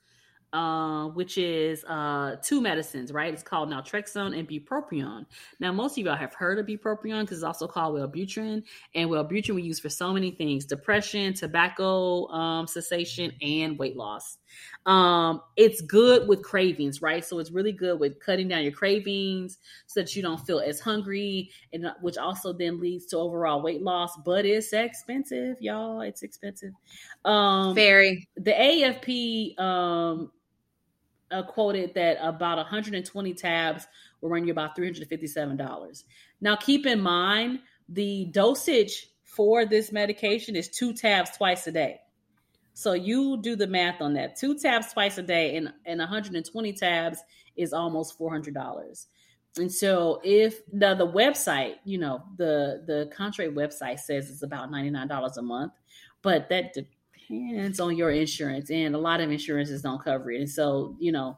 uh, 0.54 1.06
which 1.08 1.38
is 1.38 1.84
uh, 1.86 2.36
two 2.44 2.62
medicines, 2.62 3.12
right? 3.12 3.34
It's 3.34 3.44
called 3.44 3.70
naltrexone 3.70 4.38
and 4.38 4.48
bupropion. 4.48 5.26
Now, 5.60 5.72
most 5.72 5.98
of 5.98 6.06
y'all 6.06 6.16
have 6.16 6.34
heard 6.34 6.60
of 6.60 6.66
bupropion 6.66 7.22
because 7.22 7.38
it's 7.38 7.44
also 7.44 7.68
called 7.68 7.96
Wellbutrin, 7.96 8.64
and 8.94 9.10
Wellbutrin 9.10 9.56
we 9.56 9.64
use 9.64 9.80
for 9.80 9.90
so 9.90 10.12
many 10.12 10.32
things: 10.32 10.66
depression, 10.66 11.34
tobacco 11.34 12.28
um, 12.28 12.68
cessation, 12.68 13.32
and 13.42 13.80
weight 13.80 13.96
loss. 13.96 14.38
Um, 14.86 15.42
it's 15.56 15.80
good 15.82 16.28
with 16.28 16.44
cravings, 16.44 17.02
right? 17.02 17.24
So 17.24 17.40
it's 17.40 17.52
really 17.52 17.72
good 17.72 18.00
with 18.00 18.20
cutting 18.20 18.50
down 18.50 18.64
your 18.64 18.74
cravings 18.74 19.58
so 19.86 20.02
that 20.02 20.16
you 20.16 20.22
don't 20.22 20.40
feel 20.40 20.60
as 20.60 20.82
hungry, 20.82 21.52
and 21.72 21.86
uh, 21.86 21.94
which 22.02 22.18
also 22.18 22.52
then 22.52 22.80
leads 22.80 23.06
to 23.08 23.18
overall 23.18 23.62
weight 23.62 23.82
loss. 23.82 24.18
But 24.26 24.46
it's 24.46 24.74
expensive, 24.74 25.58
y'all. 25.62 26.02
It's 26.02 26.24
expensive. 26.24 26.74
Um, 27.24 27.74
Very. 27.74 28.28
The 28.36 28.52
AFP 28.52 29.60
um 29.60 30.32
uh, 31.32 31.44
quoted 31.44 31.94
that 31.96 32.18
about 32.22 32.58
120 32.58 33.34
tabs 33.34 33.88
will 34.22 34.30
run 34.30 34.46
you 34.46 34.52
about 34.52 34.76
$357. 34.78 36.04
Now, 36.42 36.56
keep 36.56 36.86
in 36.86 37.02
mind 37.02 37.60
the 37.90 38.26
dosage 38.32 39.08
for 39.24 39.66
this 39.66 39.92
medication 39.92 40.56
is 40.56 40.70
two 40.70 40.94
tabs 40.94 41.32
twice 41.38 41.68
a 41.68 41.72
day. 41.72 42.00
So 42.74 42.94
you 42.94 43.40
do 43.42 43.56
the 43.56 43.68
math 43.68 44.02
on 44.02 44.14
that. 44.14 44.36
Two 44.36 44.58
tabs 44.58 44.94
twice 44.94 45.18
a 45.18 45.24
day 45.24 45.56
and, 45.58 45.74
and 45.86 46.00
120 46.00 46.74
tabs 46.74 47.20
is 47.56 47.74
almost 47.74 48.18
$400. 48.18 49.06
And 49.58 49.72
so 49.72 50.22
if 50.24 50.66
the 50.72 50.96
the 50.96 51.08
website, 51.08 51.76
you 51.84 51.98
know, 51.98 52.24
the 52.38 52.84
the 52.88 53.12
Contrave 53.16 53.54
website 53.54 54.00
says 54.00 54.30
it's 54.30 54.44
about 54.44 54.72
$99 54.72 55.38
a 55.38 55.42
month, 55.42 55.74
but 56.22 56.48
that 56.50 56.78
depends 57.32 57.80
on 57.80 57.96
your 57.96 58.12
insurance, 58.12 58.70
and 58.70 58.96
a 58.96 58.98
lot 58.98 59.22
of 59.22 59.32
insurances 59.32 59.82
don't 59.82 60.04
cover 60.04 60.32
it. 60.32 60.40
And 60.40 60.50
so, 60.50 60.96
you 61.00 61.12
know, 61.12 61.38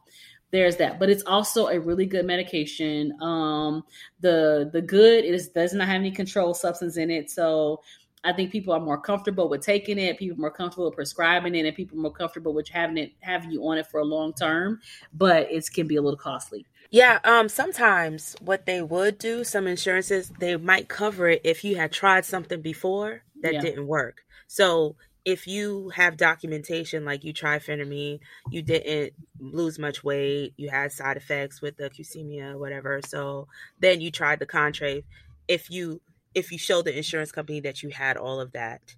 there's 0.52 0.78
that. 0.78 1.00
But 1.00 1.10
it's 1.10 1.24
also 1.24 1.68
a 1.68 1.80
really 1.80 2.06
good 2.06 2.26
medication. 2.26 3.14
Um, 3.22 3.84
the 4.20 4.70
the 4.72 4.82
good 4.82 5.26
it 5.26 5.34
is, 5.34 5.50
does 5.50 5.74
not 5.74 5.88
have 5.88 5.96
any 5.96 6.12
controlled 6.12 6.58
substance 6.58 6.98
in 6.98 7.10
it, 7.10 7.30
so 7.30 7.82
I 8.24 8.32
think 8.34 8.52
people 8.52 8.74
are 8.74 8.80
more 8.80 9.00
comfortable 9.00 9.50
with 9.50 9.62
taking 9.62 10.00
it. 10.00 10.18
People 10.18 10.38
are 10.38 10.42
more 10.42 10.52
comfortable 10.52 10.86
with 10.86 10.96
prescribing 10.96 11.56
it, 11.56 11.66
and 11.66 11.76
people 11.76 11.98
are 11.98 12.02
more 12.02 12.12
comfortable 12.12 12.54
with 12.54 12.70
having 12.70 12.98
it 12.98 13.14
having 13.20 13.52
you 13.52 13.62
on 13.68 13.78
it 13.78 13.88
for 13.88 14.00
a 14.00 14.06
long 14.06 14.34
term. 14.34 14.80
But 15.14 15.52
it 15.52 15.70
can 15.74 15.88
be 15.88 15.98
a 15.98 16.02
little 16.02 16.18
costly. 16.18 16.66
Yeah, 16.92 17.20
um, 17.24 17.50
sometimes 17.50 18.36
what 18.40 18.68
they 18.68 18.80
would 18.82 19.18
do, 19.18 19.44
some 19.44 19.66
insurances, 19.66 20.32
they 20.38 20.56
might 20.58 20.88
cover 20.88 21.28
it 21.28 21.42
if 21.44 21.64
you 21.64 21.76
had 21.76 21.92
tried 21.92 22.24
something 22.24 22.62
before 22.62 23.24
that 23.42 23.56
yeah. 23.56 23.62
didn't 23.62 23.88
work. 23.88 24.22
So 24.46 24.96
if 25.26 25.48
you 25.48 25.90
have 25.90 26.18
documentation 26.18 27.06
like 27.06 27.24
you 27.24 27.32
tried 27.32 27.62
phentermine, 27.64 28.20
you 28.52 28.62
didn't 28.62 29.14
lose 29.40 29.80
much 29.80 30.04
weight, 30.04 30.54
you 30.58 30.70
had 30.70 30.92
side 30.92 31.18
effects 31.18 31.62
with 31.62 31.78
the 31.78 31.90
Qsymia, 31.90 32.58
whatever. 32.58 33.00
So 33.06 33.48
then 33.80 34.02
you 34.02 34.12
tried 34.12 34.40
the 34.40 34.46
Contrave. 34.46 35.04
If 35.48 35.70
you 35.72 36.02
if 36.36 36.52
you 36.52 36.58
show 36.58 36.82
the 36.82 36.96
insurance 36.96 37.32
company 37.32 37.60
that 37.62 37.84
you 37.84 37.90
had 37.90 38.18
all 38.18 38.40
of 38.40 38.52
that, 38.54 38.96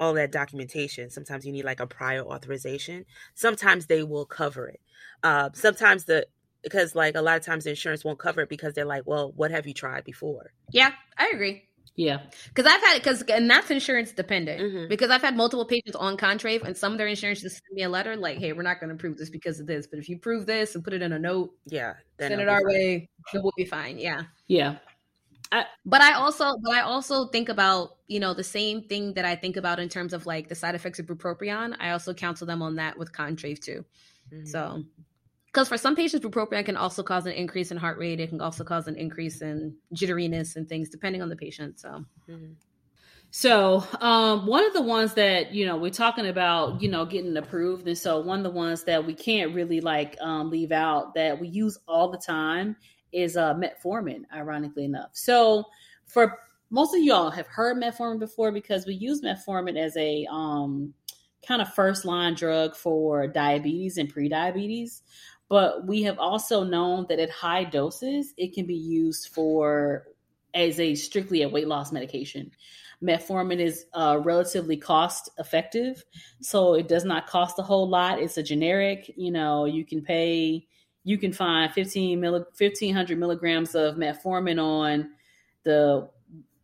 all 0.00 0.14
that 0.14 0.32
documentation, 0.32 1.10
sometimes 1.10 1.44
you 1.44 1.52
need 1.52 1.64
like 1.64 1.80
a 1.80 1.86
prior 1.86 2.22
authorization. 2.22 3.04
Sometimes 3.34 3.86
they 3.86 4.02
will 4.02 4.24
cover 4.24 4.68
it. 4.68 4.80
Uh, 5.22 5.50
sometimes 5.52 6.06
the 6.06 6.26
because 6.62 6.94
like 6.94 7.14
a 7.14 7.22
lot 7.22 7.36
of 7.36 7.44
times 7.44 7.64
the 7.64 7.70
insurance 7.70 8.04
won't 8.04 8.18
cover 8.18 8.42
it 8.42 8.48
because 8.48 8.74
they're 8.74 8.84
like, 8.84 9.06
well, 9.06 9.32
what 9.36 9.50
have 9.50 9.66
you 9.66 9.74
tried 9.74 10.04
before? 10.04 10.52
Yeah, 10.72 10.92
I 11.16 11.30
agree. 11.32 11.69
Yeah, 11.96 12.20
because 12.48 12.66
I've 12.66 12.80
had 12.80 12.98
because 12.98 13.22
and 13.22 13.50
that's 13.50 13.70
insurance 13.70 14.12
dependent. 14.12 14.60
Mm-hmm. 14.60 14.88
Because 14.88 15.10
I've 15.10 15.20
had 15.20 15.36
multiple 15.36 15.66
patients 15.66 15.96
on 15.96 16.16
Contrave, 16.16 16.62
and 16.62 16.76
some 16.76 16.92
of 16.92 16.98
their 16.98 17.08
insurance 17.08 17.42
just 17.42 17.56
send 17.56 17.74
me 17.74 17.82
a 17.82 17.88
letter 17.88 18.16
like, 18.16 18.38
"Hey, 18.38 18.52
we're 18.52 18.62
not 18.62 18.80
going 18.80 18.90
to 18.90 18.96
prove 18.96 19.18
this 19.18 19.28
because 19.28 19.60
of 19.60 19.66
this, 19.66 19.86
but 19.86 19.98
if 19.98 20.08
you 20.08 20.18
prove 20.18 20.46
this 20.46 20.74
and 20.74 20.84
put 20.84 20.92
it 20.92 21.02
in 21.02 21.12
a 21.12 21.18
note, 21.18 21.52
yeah, 21.66 21.94
send 22.18 22.40
it 22.40 22.48
our 22.48 22.60
fine. 22.60 22.66
way, 22.66 23.08
it 23.34 23.42
will 23.42 23.52
be 23.56 23.64
fine." 23.64 23.98
Yeah, 23.98 24.22
yeah. 24.46 24.76
I, 25.52 25.64
but 25.84 26.00
I 26.00 26.14
also, 26.14 26.56
but 26.62 26.72
I 26.72 26.80
also 26.82 27.26
think 27.26 27.48
about 27.48 27.96
you 28.06 28.20
know 28.20 28.34
the 28.34 28.44
same 28.44 28.82
thing 28.82 29.14
that 29.14 29.24
I 29.24 29.34
think 29.34 29.56
about 29.56 29.80
in 29.80 29.88
terms 29.88 30.12
of 30.12 30.26
like 30.26 30.48
the 30.48 30.54
side 30.54 30.74
effects 30.74 31.00
of 31.00 31.06
bupropion. 31.06 31.74
I 31.80 31.90
also 31.90 32.14
counsel 32.14 32.46
them 32.46 32.62
on 32.62 32.76
that 32.76 32.96
with 32.98 33.12
Contrave 33.12 33.60
too. 33.60 33.84
Mm-hmm. 34.32 34.46
So 34.46 34.84
because 35.52 35.68
for 35.68 35.76
some 35.76 35.96
patients, 35.96 36.24
bupropion 36.24 36.64
can 36.64 36.76
also 36.76 37.02
cause 37.02 37.26
an 37.26 37.32
increase 37.32 37.70
in 37.70 37.76
heart 37.76 37.98
rate. 37.98 38.20
It 38.20 38.28
can 38.28 38.40
also 38.40 38.62
cause 38.62 38.86
an 38.86 38.96
increase 38.96 39.42
in 39.42 39.74
jitteriness 39.94 40.56
and 40.56 40.68
things, 40.68 40.88
depending 40.88 41.22
on 41.22 41.28
the 41.28 41.36
patient. 41.36 41.80
So, 41.80 42.04
mm-hmm. 42.28 42.52
so 43.30 43.84
um, 44.00 44.46
one 44.46 44.64
of 44.64 44.72
the 44.74 44.82
ones 44.82 45.14
that 45.14 45.52
you 45.52 45.66
know 45.66 45.76
we're 45.76 45.90
talking 45.90 46.28
about, 46.28 46.80
you 46.80 46.88
know, 46.88 47.04
getting 47.04 47.36
approved, 47.36 47.88
and 47.88 47.98
so 47.98 48.20
one 48.20 48.38
of 48.38 48.44
the 48.44 48.50
ones 48.50 48.84
that 48.84 49.04
we 49.04 49.12
can't 49.12 49.54
really 49.54 49.80
like 49.80 50.16
um, 50.20 50.50
leave 50.50 50.72
out 50.72 51.14
that 51.14 51.40
we 51.40 51.48
use 51.48 51.78
all 51.88 52.10
the 52.10 52.18
time 52.18 52.76
is 53.12 53.36
uh, 53.36 53.54
metformin. 53.54 54.22
Ironically 54.32 54.84
enough, 54.84 55.10
so 55.14 55.64
for 56.06 56.38
most 56.70 56.94
of 56.94 57.02
y'all 57.02 57.30
have 57.30 57.48
heard 57.48 57.76
metformin 57.76 58.20
before 58.20 58.52
because 58.52 58.86
we 58.86 58.94
use 58.94 59.20
metformin 59.22 59.76
as 59.76 59.96
a 59.96 60.24
um, 60.30 60.94
kind 61.46 61.60
of 61.60 61.72
first 61.74 62.04
line 62.04 62.34
drug 62.34 62.76
for 62.76 63.26
diabetes 63.26 63.96
and 63.96 64.08
pre-diabetes 64.08 65.02
but 65.50 65.84
we 65.84 66.04
have 66.04 66.18
also 66.18 66.62
known 66.62 67.04
that 67.08 67.18
at 67.18 67.28
high 67.28 67.64
doses, 67.64 68.32
it 68.38 68.54
can 68.54 68.66
be 68.66 68.76
used 68.76 69.34
for 69.34 70.06
as 70.54 70.78
a 70.78 70.94
strictly 70.94 71.42
a 71.42 71.48
weight 71.48 71.66
loss 71.66 71.90
medication. 71.90 72.52
Metformin 73.02 73.58
is 73.58 73.86
uh, 73.92 74.20
relatively 74.22 74.76
cost 74.76 75.28
effective, 75.38 76.04
so 76.40 76.74
it 76.74 76.86
does 76.86 77.04
not 77.04 77.26
cost 77.26 77.58
a 77.58 77.62
whole 77.62 77.88
lot. 77.88 78.20
It's 78.20 78.38
a 78.38 78.42
generic, 78.44 79.12
you 79.16 79.32
know, 79.32 79.64
you 79.64 79.84
can 79.84 80.02
pay, 80.02 80.68
you 81.02 81.18
can 81.18 81.32
find 81.32 81.72
15 81.72 82.20
milli, 82.20 82.44
1500 82.56 83.18
milligrams 83.18 83.74
of 83.74 83.96
metformin 83.96 84.62
on 84.62 85.10
the, 85.64 86.08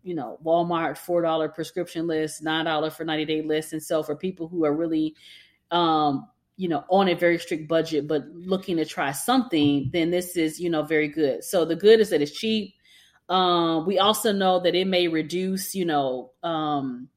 you 0.05 0.15
know, 0.15 0.39
Walmart 0.45 0.93
$4 0.93 1.53
prescription 1.53 2.07
list, 2.07 2.45
$9 2.45 2.93
for 2.93 3.05
90 3.05 3.25
day 3.25 3.43
list. 3.43 3.73
And 3.73 3.83
so 3.83 4.05
for 4.05 4.15
people 4.15 4.47
who 4.47 4.65
are 4.65 4.75
really 4.75 5.17
um, 5.73 6.29
you 6.57 6.69
know, 6.69 6.85
on 6.89 7.09
a 7.09 7.15
very 7.15 7.39
strict 7.39 7.69
budget, 7.69 8.09
but 8.09 8.27
looking 8.33 8.77
to 8.79 8.85
try 8.85 9.13
something, 9.13 9.91
then 9.93 10.11
this 10.11 10.37
is, 10.37 10.59
you 10.59 10.71
know, 10.71 10.83
very 10.83 11.09
good. 11.09 11.45
So 11.45 11.65
the 11.65 11.77
good 11.77 12.01
is 12.01 12.11
that 12.11 12.23
it's 12.23 12.33
cheap. 12.33 12.75
Um, 13.29 13.87
we 13.87 13.99
also 13.99 14.33
know 14.33 14.61
that 14.61 14.75
it 14.75 14.87
may 14.87 15.09
reduce, 15.09 15.75
you 15.75 15.85
know, 15.85 16.33
um, 16.43 17.09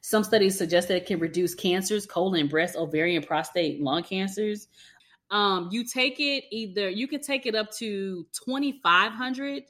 some 0.00 0.24
studies 0.24 0.56
suggest 0.56 0.88
that 0.88 0.96
it 0.96 1.06
can 1.06 1.18
reduce 1.18 1.54
cancers, 1.54 2.06
colon, 2.06 2.48
breast, 2.48 2.76
ovarian, 2.76 3.22
prostate, 3.22 3.80
lung 3.80 4.02
cancers. 4.02 4.68
Um, 5.30 5.68
you 5.72 5.84
take 5.84 6.20
it 6.20 6.44
either 6.50 6.88
you 6.88 7.08
can 7.08 7.20
take 7.20 7.46
it 7.46 7.54
up 7.54 7.72
to 7.72 8.26
2500 8.44 9.64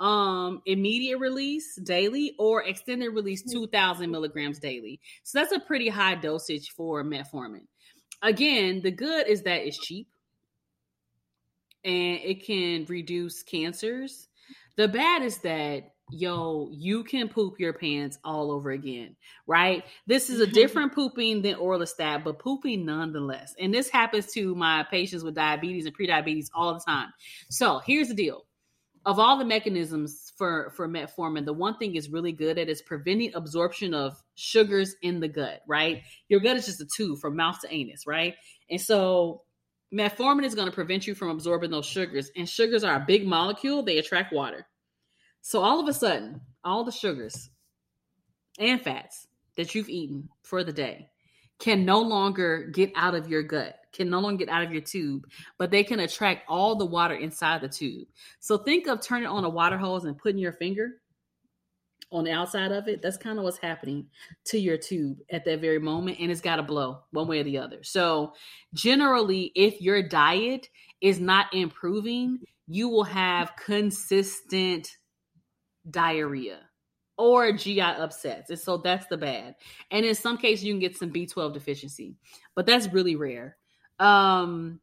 um 0.00 0.62
immediate 0.66 1.18
release 1.18 1.74
daily 1.82 2.36
or 2.38 2.62
extended 2.62 3.08
release 3.08 3.42
2000 3.50 4.08
milligrams 4.08 4.60
daily 4.60 5.00
so 5.24 5.40
that's 5.40 5.50
a 5.50 5.58
pretty 5.58 5.88
high 5.88 6.14
dosage 6.14 6.70
for 6.70 7.02
metformin 7.02 7.62
again, 8.22 8.80
the 8.82 8.90
good 8.90 9.28
is 9.28 9.42
that 9.42 9.66
it's 9.66 9.78
cheap 9.78 10.08
and 11.84 12.20
it 12.22 12.44
can 12.44 12.84
reduce 12.88 13.42
cancers. 13.42 14.28
The 14.76 14.88
bad 14.88 15.22
is 15.22 15.38
that 15.38 15.92
yo, 16.10 16.68
you 16.72 17.04
can 17.04 17.28
poop 17.28 17.58
your 17.58 17.72
pants 17.72 18.18
all 18.24 18.50
over 18.50 18.70
again, 18.70 19.16
right? 19.46 19.84
This 20.06 20.30
is 20.30 20.40
a 20.40 20.46
different 20.60 20.94
pooping 20.94 21.42
than 21.42 21.56
orlistat, 21.56 22.24
but 22.24 22.38
pooping 22.38 22.84
nonetheless. 22.84 23.54
And 23.58 23.72
this 23.72 23.90
happens 23.90 24.32
to 24.32 24.54
my 24.54 24.86
patients 24.90 25.22
with 25.22 25.34
diabetes 25.34 25.86
and 25.86 25.96
prediabetes 25.96 26.48
all 26.54 26.74
the 26.74 26.80
time. 26.80 27.12
So 27.50 27.80
here's 27.80 28.08
the 28.08 28.14
deal 28.14 28.44
of 29.08 29.18
all 29.18 29.38
the 29.38 29.44
mechanisms 29.44 30.34
for 30.36 30.70
for 30.76 30.86
metformin, 30.86 31.46
the 31.46 31.52
one 31.54 31.78
thing 31.78 31.96
is 31.96 32.10
really 32.10 32.30
good 32.30 32.58
at 32.58 32.68
is 32.68 32.82
preventing 32.82 33.32
absorption 33.34 33.94
of 33.94 34.22
sugars 34.34 34.94
in 35.00 35.18
the 35.18 35.28
gut. 35.28 35.62
Right, 35.66 36.02
your 36.28 36.40
gut 36.40 36.58
is 36.58 36.66
just 36.66 36.82
a 36.82 36.86
tube 36.86 37.18
from 37.18 37.34
mouth 37.34 37.58
to 37.62 37.72
anus, 37.72 38.06
right? 38.06 38.34
And 38.68 38.78
so 38.78 39.44
metformin 39.92 40.44
is 40.44 40.54
going 40.54 40.68
to 40.68 40.74
prevent 40.74 41.06
you 41.06 41.14
from 41.14 41.30
absorbing 41.30 41.70
those 41.70 41.86
sugars. 41.86 42.30
And 42.36 42.46
sugars 42.46 42.84
are 42.84 42.96
a 42.96 43.04
big 43.06 43.26
molecule; 43.26 43.82
they 43.82 43.96
attract 43.96 44.30
water. 44.30 44.66
So 45.40 45.62
all 45.62 45.80
of 45.80 45.88
a 45.88 45.94
sudden, 45.94 46.42
all 46.62 46.84
the 46.84 46.92
sugars 46.92 47.48
and 48.58 48.78
fats 48.78 49.26
that 49.56 49.74
you've 49.74 49.88
eaten 49.88 50.28
for 50.42 50.62
the 50.62 50.72
day 50.72 51.08
can 51.58 51.84
no 51.84 52.00
longer 52.00 52.68
get 52.72 52.92
out 52.94 53.14
of 53.14 53.28
your 53.28 53.42
gut, 53.42 53.76
can 53.92 54.08
no 54.08 54.20
longer 54.20 54.44
get 54.44 54.52
out 54.52 54.62
of 54.62 54.72
your 54.72 54.82
tube, 54.82 55.26
but 55.58 55.70
they 55.70 55.82
can 55.82 56.00
attract 56.00 56.48
all 56.48 56.76
the 56.76 56.86
water 56.86 57.14
inside 57.14 57.60
the 57.60 57.68
tube. 57.68 58.06
So 58.40 58.58
think 58.58 58.86
of 58.86 59.00
turning 59.00 59.28
on 59.28 59.44
a 59.44 59.48
water 59.48 59.78
hose 59.78 60.04
and 60.04 60.16
putting 60.16 60.38
your 60.38 60.52
finger 60.52 61.00
on 62.10 62.24
the 62.24 62.30
outside 62.30 62.72
of 62.72 62.88
it. 62.88 63.02
That's 63.02 63.16
kind 63.16 63.38
of 63.38 63.44
what's 63.44 63.58
happening 63.58 64.06
to 64.46 64.58
your 64.58 64.78
tube 64.78 65.18
at 65.30 65.44
that 65.44 65.60
very 65.60 65.78
moment. 65.78 66.18
And 66.20 66.30
it's 66.30 66.40
got 66.40 66.56
to 66.56 66.62
blow 66.62 67.00
one 67.10 67.28
way 67.28 67.40
or 67.40 67.44
the 67.44 67.58
other. 67.58 67.82
So 67.82 68.32
generally, 68.72 69.52
if 69.54 69.80
your 69.80 70.02
diet 70.02 70.68
is 71.00 71.20
not 71.20 71.52
improving, 71.52 72.38
you 72.66 72.88
will 72.88 73.04
have 73.04 73.52
consistent 73.56 74.96
diarrhea 75.90 76.67
or 77.18 77.52
GI 77.52 77.80
upsets. 77.80 78.48
And 78.48 78.58
so 78.58 78.78
that's 78.78 79.06
the 79.08 79.16
bad. 79.16 79.56
And 79.90 80.06
in 80.06 80.14
some 80.14 80.38
cases, 80.38 80.64
you 80.64 80.72
can 80.72 80.80
get 80.80 80.96
some 80.96 81.12
B12 81.12 81.52
deficiency, 81.52 82.14
but 82.54 82.64
that's 82.64 82.92
really 82.92 83.16
rare. 83.16 83.56
Um, 83.98 84.80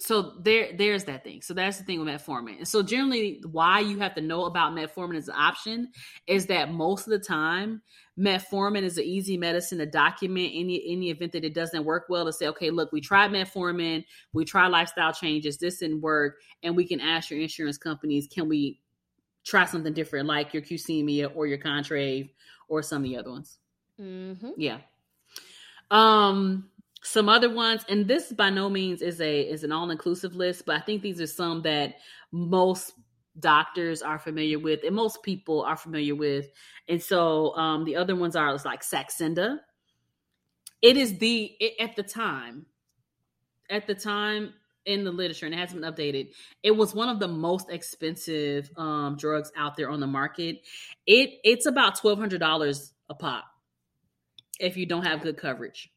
so 0.00 0.34
there, 0.42 0.68
there's 0.76 1.04
that 1.04 1.24
thing. 1.24 1.42
So 1.42 1.54
that's 1.54 1.78
the 1.78 1.84
thing 1.84 1.98
with 1.98 2.08
metformin. 2.08 2.58
And 2.58 2.68
so 2.68 2.82
generally, 2.82 3.42
why 3.50 3.80
you 3.80 3.98
have 3.98 4.14
to 4.14 4.20
know 4.20 4.44
about 4.44 4.72
metformin 4.72 5.16
as 5.16 5.26
an 5.26 5.34
option 5.36 5.90
is 6.28 6.46
that 6.46 6.70
most 6.70 7.08
of 7.08 7.10
the 7.10 7.18
time, 7.18 7.82
metformin 8.16 8.82
is 8.82 8.96
an 8.98 9.04
easy 9.04 9.36
medicine 9.36 9.78
to 9.78 9.86
document 9.86 10.52
any 10.54 10.84
any 10.88 11.10
event 11.10 11.32
that 11.32 11.44
it 11.44 11.54
doesn't 11.54 11.84
work 11.84 12.06
well 12.08 12.26
to 12.26 12.32
say, 12.32 12.46
okay, 12.46 12.70
look, 12.70 12.92
we 12.92 13.00
tried 13.00 13.32
metformin, 13.32 14.04
we 14.32 14.44
tried 14.44 14.68
lifestyle 14.68 15.12
changes, 15.12 15.58
this 15.58 15.78
didn't 15.78 16.00
work, 16.00 16.36
and 16.62 16.76
we 16.76 16.86
can 16.86 17.00
ask 17.00 17.30
your 17.30 17.40
insurance 17.40 17.78
companies, 17.78 18.28
can 18.28 18.48
we 18.48 18.80
try 19.48 19.64
something 19.64 19.94
different 19.94 20.28
like 20.28 20.52
your 20.52 20.62
Qsymia 20.62 21.32
or 21.34 21.46
your 21.46 21.58
Contrave 21.58 22.30
or 22.68 22.82
some 22.82 22.98
of 22.98 23.04
the 23.04 23.16
other 23.16 23.30
ones. 23.30 23.58
Mm-hmm. 23.98 24.50
Yeah. 24.58 24.78
Um, 25.90 26.68
some 27.02 27.30
other 27.30 27.52
ones, 27.52 27.82
and 27.88 28.06
this 28.06 28.30
by 28.30 28.50
no 28.50 28.68
means 28.68 29.00
is 29.00 29.20
a 29.20 29.40
is 29.40 29.64
an 29.64 29.72
all 29.72 29.90
inclusive 29.90 30.34
list, 30.34 30.66
but 30.66 30.76
I 30.76 30.80
think 30.80 31.00
these 31.00 31.20
are 31.20 31.26
some 31.26 31.62
that 31.62 31.94
most 32.30 32.92
doctors 33.38 34.02
are 34.02 34.18
familiar 34.18 34.58
with 34.58 34.80
and 34.84 34.94
most 34.94 35.22
people 35.22 35.62
are 35.62 35.76
familiar 35.76 36.14
with. 36.14 36.48
And 36.88 37.02
so 37.02 37.56
um, 37.56 37.84
the 37.84 37.96
other 37.96 38.16
ones 38.16 38.36
are 38.36 38.52
like 38.64 38.82
Saxenda. 38.82 39.58
It 40.82 40.96
is 40.96 41.18
the 41.18 41.56
it, 41.58 41.74
at 41.80 41.96
the 41.96 42.02
time, 42.02 42.66
at 43.70 43.86
the 43.86 43.94
time 43.94 44.52
in 44.88 45.04
the 45.04 45.12
literature 45.12 45.46
and 45.46 45.54
it 45.54 45.58
hasn't 45.58 45.80
been 45.80 45.92
updated. 45.92 46.30
It 46.62 46.72
was 46.72 46.94
one 46.94 47.08
of 47.08 47.20
the 47.20 47.28
most 47.28 47.70
expensive 47.70 48.70
um, 48.76 49.16
drugs 49.16 49.52
out 49.56 49.76
there 49.76 49.90
on 49.90 50.00
the 50.00 50.06
market. 50.06 50.62
It 51.06 51.38
it's 51.44 51.66
about 51.66 51.96
twelve 51.96 52.18
hundred 52.18 52.40
dollars 52.40 52.92
a 53.08 53.14
pop 53.14 53.44
if 54.58 54.76
you 54.76 54.86
don't 54.86 55.04
have 55.04 55.22
good 55.22 55.36
coverage. 55.36 55.90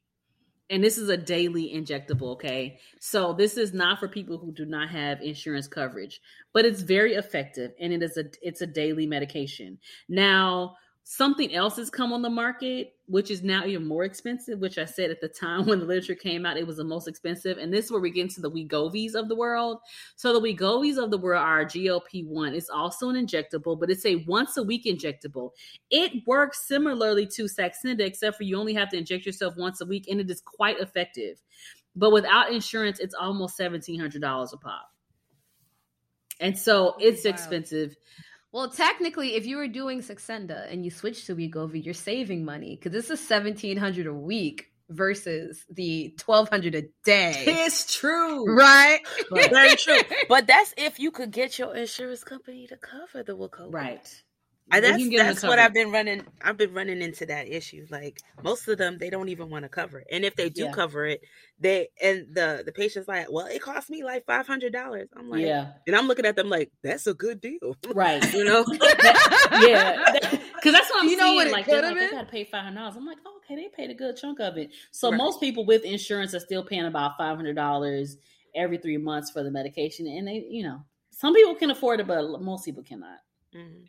And 0.70 0.82
this 0.82 0.98
is 0.98 1.10
a 1.10 1.18
daily 1.18 1.74
injectable, 1.76 2.34
okay? 2.34 2.80
So 3.02 3.34
this 3.34 3.58
is 3.58 3.74
not 3.74 4.00
for 4.00 4.08
people 4.08 4.38
who 4.38 4.54
do 4.54 4.66
not 4.66 4.90
have 4.90 5.22
insurance 5.22 5.68
coverage, 5.68 6.22
but 6.54 6.64
it's 6.64 6.82
very 6.82 7.16
effective 7.16 7.72
and 7.80 7.92
it 7.92 8.04
is 8.04 8.18
a 8.18 8.26
it's 8.42 8.62
a 8.62 8.68
daily 8.68 9.08
medication. 9.08 9.80
Now, 10.08 10.76
Something 11.14 11.54
else 11.54 11.76
has 11.76 11.90
come 11.90 12.14
on 12.14 12.22
the 12.22 12.30
market, 12.30 12.94
which 13.08 13.32
is 13.32 13.44
now 13.44 13.66
even 13.66 13.86
more 13.86 14.06
expensive, 14.06 14.60
which 14.60 14.78
I 14.78 14.86
said 14.86 15.12
at 15.12 15.20
the 15.20 15.28
time 15.28 15.66
when 15.66 15.80
the 15.80 15.86
literature 15.86 16.16
came 16.16 16.46
out, 16.46 16.56
it 16.56 16.66
was 16.66 16.78
the 16.78 16.86
most 16.86 17.06
expensive. 17.06 17.58
And 17.58 17.72
this 17.72 17.84
is 17.88 17.92
where 17.92 18.00
we 18.00 18.12
get 18.12 18.22
into 18.22 18.40
the 18.40 18.50
Wegovy's 18.50 19.14
of 19.14 19.28
the 19.28 19.36
world. 19.36 19.80
So 20.16 20.32
the 20.32 20.40
Wegovy's 20.40 20.98
of 20.98 21.12
the 21.12 21.18
world 21.18 21.44
are 21.44 21.66
GLP-1. 21.66 22.56
It's 22.56 22.70
also 22.70 23.10
an 23.10 23.18
injectable, 23.18 23.78
but 23.78 23.90
it's 23.90 24.06
a 24.06 24.24
once 24.26 24.56
a 24.56 24.64
week 24.64 24.86
injectable. 24.86 25.50
It 25.90 26.26
works 26.26 26.66
similarly 26.66 27.28
to 27.36 27.44
Saxenda, 27.44 28.06
except 28.06 28.38
for 28.38 28.44
you 28.44 28.58
only 28.58 28.74
have 28.74 28.88
to 28.92 28.98
inject 28.98 29.26
yourself 29.26 29.58
once 29.58 29.82
a 29.82 29.86
week, 29.86 30.08
and 30.10 30.22
it 30.22 30.32
is 30.32 30.40
quite 30.40 30.80
effective. 30.80 31.42
But 31.94 32.14
without 32.14 32.54
insurance, 32.54 33.02
it's 33.02 33.16
almost 33.16 33.60
$1,700 33.60 34.54
a 34.54 34.58
pop. 34.58 34.88
And 36.40 36.58
so 36.58 36.96
it's 37.00 37.26
wow. 37.26 37.32
expensive. 37.32 37.98
Well, 38.52 38.70
technically, 38.70 39.36
if 39.36 39.46
you 39.46 39.58
were 39.58 39.68
doing 39.68 40.02
Saxenda 40.02 40.72
and 40.72 40.84
you 40.84 40.92
switch 40.92 41.26
to 41.26 41.36
Wegovy, 41.36 41.84
you're 41.86 41.94
saving 41.94 42.44
money 42.44 42.76
because 42.76 42.92
this 42.92 43.10
is 43.10 43.26
seventeen 43.26 43.78
hundred 43.78 44.08
a 44.08 44.14
week 44.14 44.68
versus 44.90 45.66
the 45.70 46.14
twelve 46.20 46.50
hundred 46.50 46.76
a 46.76 46.84
day. 47.06 47.44
It's 47.48 47.96
true, 47.96 48.54
right? 48.54 49.00
Very 49.32 49.76
true. 49.78 50.02
But 50.28 50.48
that's 50.48 50.74
if 50.78 51.00
you 51.00 51.12
could 51.12 51.32
get 51.32 51.58
your 51.60 51.76
insurance 51.76 52.24
company 52.24 52.68
to 52.68 52.78
cover 52.78 53.24
the 53.24 53.38
Wegovy, 53.38 53.74
right? 53.74 54.24
I, 54.72 54.80
that's 54.80 55.10
that's 55.10 55.44
what 55.44 55.60
I've 55.60 55.74
been 55.74 55.92
running. 55.92 56.24
I've 56.42 56.58
been 56.58 56.74
running 56.74 57.02
into 57.02 57.26
that 57.26 57.48
issue. 57.48 57.86
Like 57.90 58.22
most 58.42 58.68
of 58.68 58.78
them, 58.78 58.98
they 58.98 59.10
don't 59.10 59.30
even 59.30 59.50
want 59.50 59.64
to 59.64 59.70
cover 59.70 60.00
it, 60.00 60.08
and 60.12 60.24
if 60.24 60.36
they 60.36 60.50
do 60.50 60.66
yeah. 60.66 60.72
cover 60.72 61.06
it, 61.06 61.22
they 61.60 61.90
and 62.02 62.28
the 62.34 62.64
the 62.66 62.72
patient's 62.72 63.08
like, 63.08 63.28
"Well, 63.30 63.48
it 63.48 63.62
cost 63.62 63.90
me 63.90 64.04
like 64.04 64.26
five 64.26 64.48
hundred 64.48 64.72
dollars." 64.72 65.10
I'm 65.16 65.30
like, 65.30 65.42
"Yeah," 65.42 65.74
and 65.86 65.96
I'm 65.96 66.08
looking 66.08 66.26
at 66.26 66.36
them 66.36 66.50
like, 66.50 66.72
"That's 66.84 67.06
a 67.08 67.14
good 67.14 67.42
deal, 67.42 67.76
right?" 67.94 68.24
you 68.34 68.46
know? 68.46 68.66
yeah, 69.52 70.12
because 70.56 70.74
that's 70.74 70.90
what 70.90 71.04
I'm 71.04 71.10
you 71.10 71.18
know 71.18 71.34
what 71.34 71.48
like, 71.48 71.68
like 71.68 71.84
they 71.84 72.10
got 72.10 72.22
to 72.22 72.26
pay 72.26 72.46
five 72.46 72.64
hundred 72.64 72.80
dollars. 72.80 72.96
I'm 72.96 73.06
like, 73.06 73.18
oh, 73.26 73.40
okay, 73.44 73.56
they 73.56 73.70
paid 73.76 73.92
a 73.92 73.96
good 73.96 74.16
chunk 74.16 74.40
of 74.40 74.58
it. 74.58 74.72
So 74.92 75.10
right. 75.10 75.18
most 75.18 75.40
people 75.40 75.66
with 75.66 75.84
insurance 75.84 76.34
are 76.34 76.40
still 76.40 76.64
paying 76.64 76.86
about 76.86 77.18
five 77.18 77.36
hundred 77.36 77.56
dollars 77.56 78.18
every 78.56 78.78
three 78.78 78.98
months 78.98 79.32
for 79.32 79.44
the 79.44 79.52
medication, 79.52 80.08
and 80.08 80.28
they, 80.28 80.46
you 80.50 80.64
know, 80.64 80.84
some 81.12 81.34
people 81.34 81.56
can 81.56 81.72
afford 81.72 82.00
it, 82.00 82.08
but 82.08 82.42
most 82.42 82.66
people 82.66 82.84
cannot. 82.84 83.20
Mm-hmm. 83.56 83.84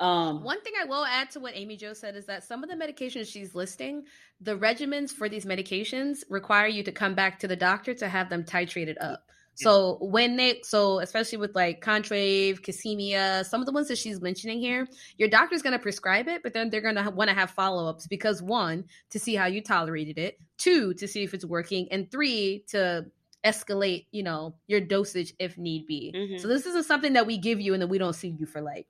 Um, 0.00 0.42
One 0.42 0.60
thing 0.62 0.72
I 0.80 0.86
will 0.86 1.04
add 1.04 1.30
to 1.32 1.40
what 1.40 1.54
Amy 1.54 1.76
Jo 1.76 1.92
said 1.92 2.16
is 2.16 2.24
that 2.26 2.42
some 2.42 2.64
of 2.64 2.70
the 2.70 2.76
medications 2.76 3.30
she's 3.30 3.54
listing, 3.54 4.04
the 4.40 4.56
regimens 4.56 5.10
for 5.10 5.28
these 5.28 5.44
medications 5.44 6.24
require 6.30 6.66
you 6.66 6.82
to 6.84 6.92
come 6.92 7.14
back 7.14 7.38
to 7.40 7.48
the 7.48 7.56
doctor 7.56 7.92
to 7.94 8.08
have 8.08 8.30
them 8.30 8.42
titrated 8.42 8.96
up. 9.00 9.24
So 9.56 9.98
when 10.00 10.36
they, 10.36 10.60
so 10.62 11.00
especially 11.00 11.36
with 11.36 11.54
like 11.54 11.84
Contrave, 11.84 12.62
Qsymia, 12.62 13.44
some 13.44 13.60
of 13.60 13.66
the 13.66 13.72
ones 13.72 13.88
that 13.88 13.98
she's 13.98 14.18
mentioning 14.18 14.58
here, 14.58 14.88
your 15.18 15.28
doctor's 15.28 15.60
going 15.60 15.74
to 15.74 15.78
prescribe 15.78 16.28
it, 16.28 16.42
but 16.42 16.54
then 16.54 16.70
they're 16.70 16.80
going 16.80 16.94
to 16.94 17.10
want 17.10 17.28
to 17.28 17.34
have 17.34 17.50
follow 17.50 17.86
ups 17.86 18.06
because 18.06 18.40
one, 18.40 18.86
to 19.10 19.18
see 19.18 19.34
how 19.34 19.44
you 19.44 19.60
tolerated 19.60 20.16
it, 20.16 20.38
two, 20.56 20.94
to 20.94 21.06
see 21.06 21.24
if 21.24 21.34
it's 21.34 21.44
working, 21.44 21.88
and 21.90 22.10
three, 22.10 22.64
to 22.68 23.04
escalate, 23.44 24.06
you 24.12 24.22
know, 24.22 24.54
your 24.66 24.80
dosage 24.80 25.34
if 25.38 25.58
need 25.58 25.86
be. 25.86 26.12
Mm-hmm. 26.16 26.38
So 26.38 26.48
this 26.48 26.64
isn't 26.64 26.86
something 26.86 27.12
that 27.12 27.26
we 27.26 27.36
give 27.36 27.60
you 27.60 27.74
and 27.74 27.82
then 27.82 27.90
we 27.90 27.98
don't 27.98 28.14
see 28.14 28.28
you 28.28 28.46
for 28.46 28.62
like 28.62 28.86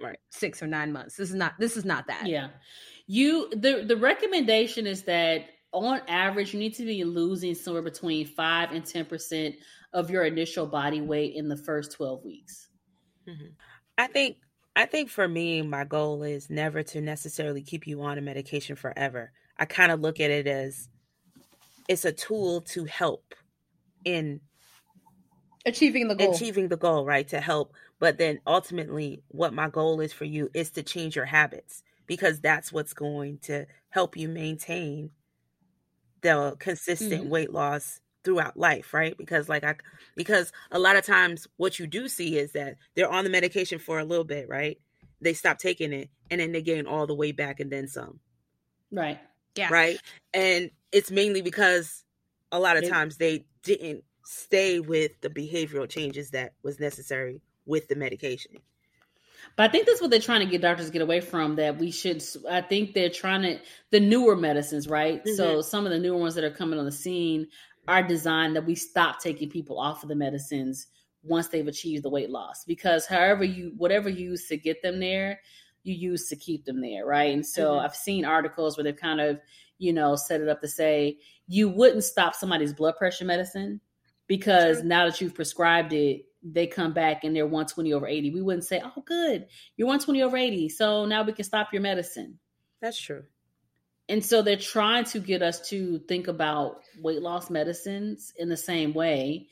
right. 0.00 0.18
Six 0.30 0.62
or 0.62 0.66
nine 0.66 0.92
months. 0.92 1.16
This 1.16 1.30
is 1.30 1.34
not 1.34 1.54
this 1.58 1.76
is 1.76 1.84
not 1.84 2.06
that. 2.08 2.26
Yeah. 2.26 2.48
You 3.06 3.50
the 3.50 3.84
the 3.86 3.96
recommendation 3.96 4.86
is 4.86 5.02
that 5.02 5.46
on 5.72 6.00
average 6.08 6.54
you 6.54 6.60
need 6.60 6.74
to 6.74 6.84
be 6.84 7.04
losing 7.04 7.54
somewhere 7.54 7.82
between 7.82 8.26
5 8.26 8.72
and 8.72 8.84
10 8.86 9.06
percent 9.06 9.56
of 9.92 10.10
your 10.10 10.24
initial 10.24 10.66
body 10.66 11.00
weight 11.00 11.34
in 11.34 11.48
the 11.48 11.56
first 11.56 11.92
12 11.92 12.24
weeks. 12.24 12.68
Mm-hmm. 13.28 13.54
i 13.96 14.06
think 14.06 14.36
i 14.76 14.84
think 14.84 15.08
for 15.08 15.26
me 15.26 15.62
my 15.62 15.84
goal 15.84 16.22
is 16.22 16.50
never 16.50 16.82
to 16.82 17.00
necessarily 17.00 17.62
keep 17.62 17.86
you 17.86 18.02
on 18.02 18.18
a 18.18 18.20
medication 18.20 18.76
forever. 18.76 19.32
I 19.56 19.64
kind 19.64 19.90
of 19.90 20.00
look 20.00 20.20
at 20.20 20.30
it 20.30 20.46
as 20.46 20.88
it's 21.88 22.04
a 22.04 22.12
tool 22.12 22.60
to 22.60 22.84
help 22.84 23.34
in 24.04 24.40
achieving 25.66 26.08
the 26.08 26.14
goal. 26.14 26.34
achieving 26.34 26.68
the 26.68 26.76
goal 26.76 27.04
right? 27.06 27.26
To 27.28 27.40
help 27.40 27.72
but 27.98 28.18
then 28.18 28.40
ultimately, 28.46 29.22
what 29.28 29.54
my 29.54 29.68
goal 29.68 30.00
is 30.00 30.12
for 30.12 30.24
you 30.24 30.50
is 30.54 30.70
to 30.72 30.82
change 30.82 31.16
your 31.16 31.24
habits 31.26 31.82
because 32.06 32.40
that's 32.40 32.72
what's 32.72 32.92
going 32.92 33.38
to 33.42 33.66
help 33.90 34.16
you 34.16 34.28
maintain 34.28 35.10
the 36.20 36.56
consistent 36.58 37.22
mm-hmm. 37.22 37.30
weight 37.30 37.52
loss 37.52 38.00
throughout 38.24 38.56
life, 38.56 38.94
right? 38.94 39.16
Because 39.16 39.48
like 39.48 39.64
I 39.64 39.76
because 40.16 40.52
a 40.70 40.78
lot 40.78 40.96
of 40.96 41.04
times 41.04 41.46
what 41.56 41.78
you 41.78 41.86
do 41.86 42.08
see 42.08 42.38
is 42.38 42.52
that 42.52 42.76
they're 42.94 43.10
on 43.10 43.24
the 43.24 43.30
medication 43.30 43.78
for 43.78 43.98
a 43.98 44.04
little 44.04 44.24
bit, 44.24 44.48
right? 44.48 44.78
They 45.20 45.34
stop 45.34 45.58
taking 45.58 45.92
it 45.92 46.10
and 46.30 46.40
then 46.40 46.52
they 46.52 46.62
gain 46.62 46.86
all 46.86 47.06
the 47.06 47.14
way 47.14 47.32
back 47.32 47.60
and 47.60 47.70
then 47.70 47.86
some. 47.86 48.20
Right. 48.90 49.20
Yeah. 49.54 49.68
Right? 49.70 49.98
And 50.32 50.70
it's 50.90 51.10
mainly 51.10 51.42
because 51.42 52.04
a 52.50 52.58
lot 52.58 52.76
of 52.76 52.88
times 52.88 53.16
they 53.16 53.44
didn't 53.62 54.04
stay 54.24 54.80
with 54.80 55.20
the 55.20 55.28
behavioral 55.30 55.88
changes 55.88 56.30
that 56.30 56.54
was 56.62 56.80
necessary 56.80 57.40
with 57.66 57.88
the 57.88 57.96
medication. 57.96 58.52
But 59.56 59.68
I 59.68 59.72
think 59.72 59.86
that's 59.86 60.00
what 60.00 60.10
they're 60.10 60.20
trying 60.20 60.40
to 60.40 60.46
get 60.46 60.62
doctors 60.62 60.86
to 60.86 60.92
get 60.92 61.02
away 61.02 61.20
from. 61.20 61.56
That 61.56 61.78
we 61.78 61.90
should. 61.90 62.22
I 62.50 62.60
think 62.60 62.94
they're 62.94 63.10
trying 63.10 63.42
to 63.42 63.58
the 63.90 64.00
newer 64.00 64.36
medicines, 64.36 64.88
right? 64.88 65.24
Mm-hmm. 65.24 65.36
So 65.36 65.62
some 65.62 65.86
of 65.86 65.92
the 65.92 65.98
newer 65.98 66.18
ones 66.18 66.34
that 66.34 66.44
are 66.44 66.50
coming 66.50 66.78
on 66.78 66.84
the 66.84 66.92
scene 66.92 67.46
are 67.86 68.02
designed 68.02 68.56
that 68.56 68.66
we 68.66 68.74
stop 68.74 69.20
taking 69.20 69.50
people 69.50 69.78
off 69.78 70.02
of 70.02 70.08
the 70.08 70.14
medicines 70.14 70.86
once 71.22 71.48
they've 71.48 71.68
achieved 71.68 72.02
the 72.02 72.10
weight 72.10 72.30
loss. 72.30 72.64
Because 72.64 73.06
however 73.06 73.44
you, 73.44 73.72
whatever 73.76 74.08
you 74.08 74.30
use 74.30 74.48
to 74.48 74.56
get 74.56 74.82
them 74.82 75.00
there, 75.00 75.40
you 75.82 75.94
use 75.94 76.28
to 76.28 76.36
keep 76.36 76.64
them 76.64 76.80
there, 76.80 77.04
right? 77.04 77.32
And 77.32 77.46
so 77.46 77.72
mm-hmm. 77.72 77.84
I've 77.84 77.94
seen 77.94 78.24
articles 78.24 78.76
where 78.76 78.84
they've 78.84 78.96
kind 78.96 79.20
of, 79.20 79.40
you 79.78 79.92
know, 79.92 80.16
set 80.16 80.40
it 80.40 80.48
up 80.48 80.60
to 80.62 80.68
say 80.68 81.18
you 81.46 81.68
wouldn't 81.68 82.04
stop 82.04 82.34
somebody's 82.34 82.72
blood 82.72 82.96
pressure 82.96 83.24
medicine 83.24 83.80
because 84.26 84.80
True. 84.80 84.88
now 84.88 85.04
that 85.04 85.20
you've 85.20 85.34
prescribed 85.34 85.92
it, 85.92 86.22
they 86.44 86.66
come 86.66 86.92
back 86.92 87.24
and 87.24 87.34
they're 87.34 87.46
120 87.46 87.92
over 87.94 88.06
80. 88.06 88.30
We 88.30 88.42
wouldn't 88.42 88.64
say, 88.64 88.80
oh, 88.84 89.02
good, 89.06 89.46
you're 89.76 89.88
120 89.88 90.22
over 90.22 90.36
80. 90.36 90.68
So 90.68 91.06
now 91.06 91.22
we 91.22 91.32
can 91.32 91.44
stop 91.44 91.72
your 91.72 91.82
medicine. 91.82 92.38
That's 92.80 93.00
true. 93.00 93.24
and 94.08 94.24
so 94.24 94.42
they're 94.42 94.56
trying 94.56 95.04
to 95.04 95.18
get 95.18 95.42
us 95.42 95.66
to 95.70 95.98
think 96.00 96.28
about 96.28 96.82
weight 97.00 97.22
loss 97.22 97.50
medicines 97.50 98.32
in 98.38 98.48
the 98.48 98.56
same 98.56 98.92
way 98.92 99.48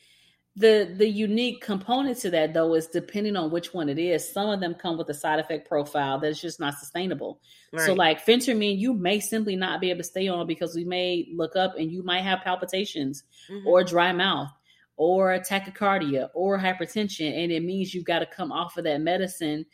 the 0.55 0.95
the 0.99 1.09
unique 1.09 1.63
component 1.63 2.19
to 2.19 2.31
that 2.31 2.53
though 2.53 2.75
is 2.75 2.87
depending 2.89 3.37
on 3.37 3.51
which 3.51 3.73
one 3.73 3.89
it 3.89 3.99
is 3.99 4.31
some 4.31 4.51
of 4.51 4.61
them 4.61 4.75
come 4.75 4.99
with 4.99 5.09
a 5.09 5.15
side 5.15 5.39
effect 5.39 5.67
profile 5.67 6.21
that's 6.21 6.41
just 6.41 6.61
not 6.61 6.75
sustainable 6.75 7.41
right. 7.73 7.87
so 7.87 7.95
like 7.95 8.25
phentermine 8.25 8.79
you 8.79 8.93
may 8.93 9.19
simply 9.19 9.57
not 9.57 9.81
be 9.81 9.89
able 9.89 10.01
to 10.01 10.05
stay 10.05 10.29
on 10.29 10.47
because 10.47 10.75
we 10.75 10.85
may 10.85 11.27
look 11.35 11.57
up 11.57 11.75
and 11.79 11.91
you 11.91 12.03
might 12.03 12.21
have 12.21 12.41
palpitations 12.41 13.25
mm-hmm. 13.51 13.67
or 13.67 13.83
dry 13.83 14.13
mouth 14.13 14.51
or 14.97 15.39
tachycardia 15.39 16.29
or 16.35 16.59
hypertension 16.59 17.43
and 17.43 17.51
it 17.51 17.63
means 17.63 17.95
you've 17.95 18.05
got 18.05 18.21
to 18.21 18.27
come 18.27 18.53
off 18.53 18.77
of 18.77 18.85
that 18.85 19.01
medicine 19.01 19.65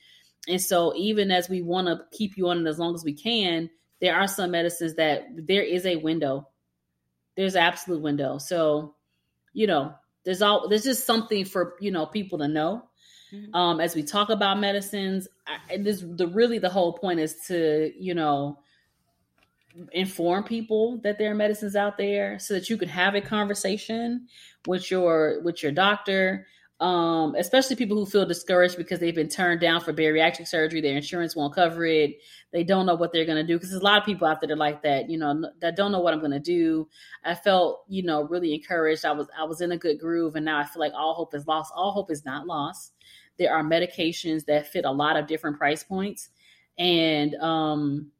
and 0.48 0.60
so 0.60 0.94
even 0.96 1.30
as 1.30 1.48
we 1.48 1.60
want 1.60 1.86
to 1.86 2.00
keep 2.16 2.36
you 2.36 2.48
on 2.48 2.64
it 2.64 2.68
as 2.68 2.78
long 2.78 2.94
as 2.94 3.04
we 3.04 3.12
can 3.12 3.68
there 4.00 4.16
are 4.16 4.28
some 4.28 4.50
medicines 4.50 4.94
that 4.94 5.24
there 5.36 5.62
is 5.62 5.84
a 5.84 5.96
window 5.96 6.48
there's 7.36 7.54
an 7.54 7.62
absolute 7.62 8.02
window 8.02 8.38
so 8.38 8.94
you 9.52 9.66
know 9.66 9.92
there's 10.24 10.42
all 10.42 10.68
there's 10.68 10.84
just 10.84 11.06
something 11.06 11.44
for 11.44 11.74
you 11.80 11.90
know 11.90 12.06
people 12.06 12.38
to 12.38 12.48
know 12.48 12.82
mm-hmm. 13.32 13.54
um, 13.54 13.80
as 13.80 13.94
we 13.94 14.02
talk 14.02 14.30
about 14.30 14.58
medicines. 14.58 15.28
I, 15.46 15.78
this 15.78 16.04
the 16.06 16.26
really 16.26 16.58
the 16.58 16.68
whole 16.68 16.92
point 16.92 17.20
is 17.20 17.34
to 17.46 17.92
you 17.98 18.14
know 18.14 18.58
inform 19.92 20.44
people 20.44 20.98
that 21.02 21.18
there 21.18 21.30
are 21.30 21.34
medicines 21.34 21.76
out 21.76 21.96
there 21.96 22.38
so 22.38 22.54
that 22.54 22.68
you 22.68 22.76
can 22.76 22.88
have 22.88 23.14
a 23.14 23.20
conversation 23.20 24.26
with 24.66 24.90
your 24.90 25.40
with 25.42 25.62
your 25.62 25.72
doctor 25.72 26.46
um, 26.80 27.34
especially 27.34 27.74
people 27.74 27.96
who 27.96 28.06
feel 28.06 28.24
discouraged 28.24 28.76
because 28.76 29.00
they've 29.00 29.14
been 29.14 29.28
turned 29.28 29.60
down 29.60 29.80
for 29.80 29.92
bariatric 29.92 30.46
surgery. 30.46 30.80
Their 30.80 30.94
insurance 30.94 31.34
won't 31.34 31.54
cover 31.54 31.84
it. 31.84 32.18
They 32.52 32.62
don't 32.62 32.86
know 32.86 32.94
what 32.94 33.12
they're 33.12 33.24
going 33.24 33.44
to 33.44 33.46
do 33.46 33.56
because 33.56 33.70
there's 33.70 33.82
a 33.82 33.84
lot 33.84 33.98
of 33.98 34.06
people 34.06 34.28
out 34.28 34.40
there 34.40 34.48
that 34.48 34.58
like 34.58 34.82
that, 34.82 35.10
you 35.10 35.18
know, 35.18 35.50
that 35.60 35.74
don't 35.74 35.90
know 35.90 35.98
what 35.98 36.14
I'm 36.14 36.20
going 36.20 36.30
to 36.30 36.38
do. 36.38 36.88
I 37.24 37.34
felt, 37.34 37.82
you 37.88 38.04
know, 38.04 38.22
really 38.22 38.54
encouraged. 38.54 39.04
I 39.04 39.10
was 39.10 39.26
I 39.36 39.42
was 39.42 39.60
in 39.60 39.72
a 39.72 39.76
good 39.76 39.98
groove, 39.98 40.36
and 40.36 40.44
now 40.44 40.58
I 40.58 40.64
feel 40.64 40.78
like 40.78 40.92
all 40.94 41.14
hope 41.14 41.34
is 41.34 41.48
lost. 41.48 41.72
All 41.74 41.90
hope 41.90 42.12
is 42.12 42.24
not 42.24 42.46
lost. 42.46 42.92
There 43.38 43.52
are 43.52 43.64
medications 43.64 44.44
that 44.46 44.68
fit 44.68 44.84
a 44.84 44.90
lot 44.90 45.16
of 45.16 45.26
different 45.26 45.58
price 45.58 45.82
points, 45.82 46.28
and 46.78 47.34
um, 47.36 48.12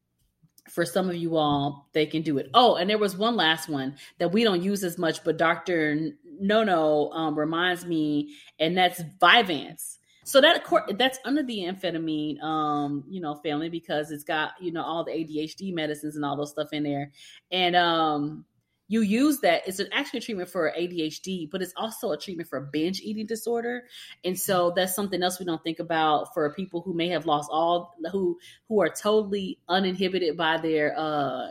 for 0.69 0.85
some 0.85 1.09
of 1.09 1.17
you 1.17 1.37
all, 1.37 1.89
they 1.93 2.07
can 2.07 2.23
do 2.23 2.39
it. 2.39 2.51
Oh, 2.55 2.77
and 2.77 2.89
there 2.89 2.99
was 2.99 3.17
one 3.17 3.37
last 3.37 3.69
one 3.69 3.97
that 4.19 4.33
we 4.33 4.45
don't 4.45 4.63
use 4.63 4.85
as 4.85 4.99
much, 4.99 5.25
but 5.25 5.37
Dr. 5.37 6.11
Nono 6.41 7.11
um, 7.11 7.39
reminds 7.39 7.85
me, 7.85 8.35
and 8.59 8.77
that's 8.77 9.03
Vyvanse. 9.21 9.99
So 10.25 10.43
that 10.43 10.63
that's 10.99 11.19
under 11.25 11.43
the 11.43 11.61
amphetamine, 11.61 12.43
um, 12.43 13.03
you 13.09 13.19
know, 13.19 13.37
family 13.37 13.71
because 13.71 14.11
it's 14.11 14.25
got 14.25 14.53
you 14.61 14.73
know 14.73 14.83
all 14.83 15.03
the 15.03 15.11
ADHD 15.11 15.73
medicines 15.73 16.17
and 16.17 16.25
all 16.25 16.37
those 16.37 16.51
stuff 16.51 16.73
in 16.73 16.83
there, 16.83 17.11
and 17.51 17.75
um, 17.75 18.45
you 18.89 19.03
use 19.03 19.41
that. 19.41 19.69
It's 19.69 19.79
an 19.79 19.89
actually 19.93 20.19
a 20.19 20.23
treatment 20.23 20.49
for 20.49 20.73
ADHD, 20.77 21.51
but 21.51 21.63
it's 21.63 21.75
also 21.77 22.11
a 22.13 22.19
treatment 22.19 22.49
for 22.49 22.61
binge 22.61 23.01
eating 23.01 23.27
disorder. 23.27 23.85
And 24.25 24.39
so 24.39 24.73
that's 24.75 24.95
something 24.95 25.23
else 25.23 25.39
we 25.39 25.45
don't 25.47 25.63
think 25.63 25.79
about 25.79 26.33
for 26.35 26.53
people 26.55 26.81
who 26.81 26.95
may 26.95 27.09
have 27.09 27.27
lost 27.27 27.51
all 27.53 27.95
who 28.11 28.39
who 28.69 28.81
are 28.81 28.89
totally 28.89 29.59
uninhibited 29.69 30.37
by 30.37 30.57
their 30.57 30.99
uh 30.99 31.51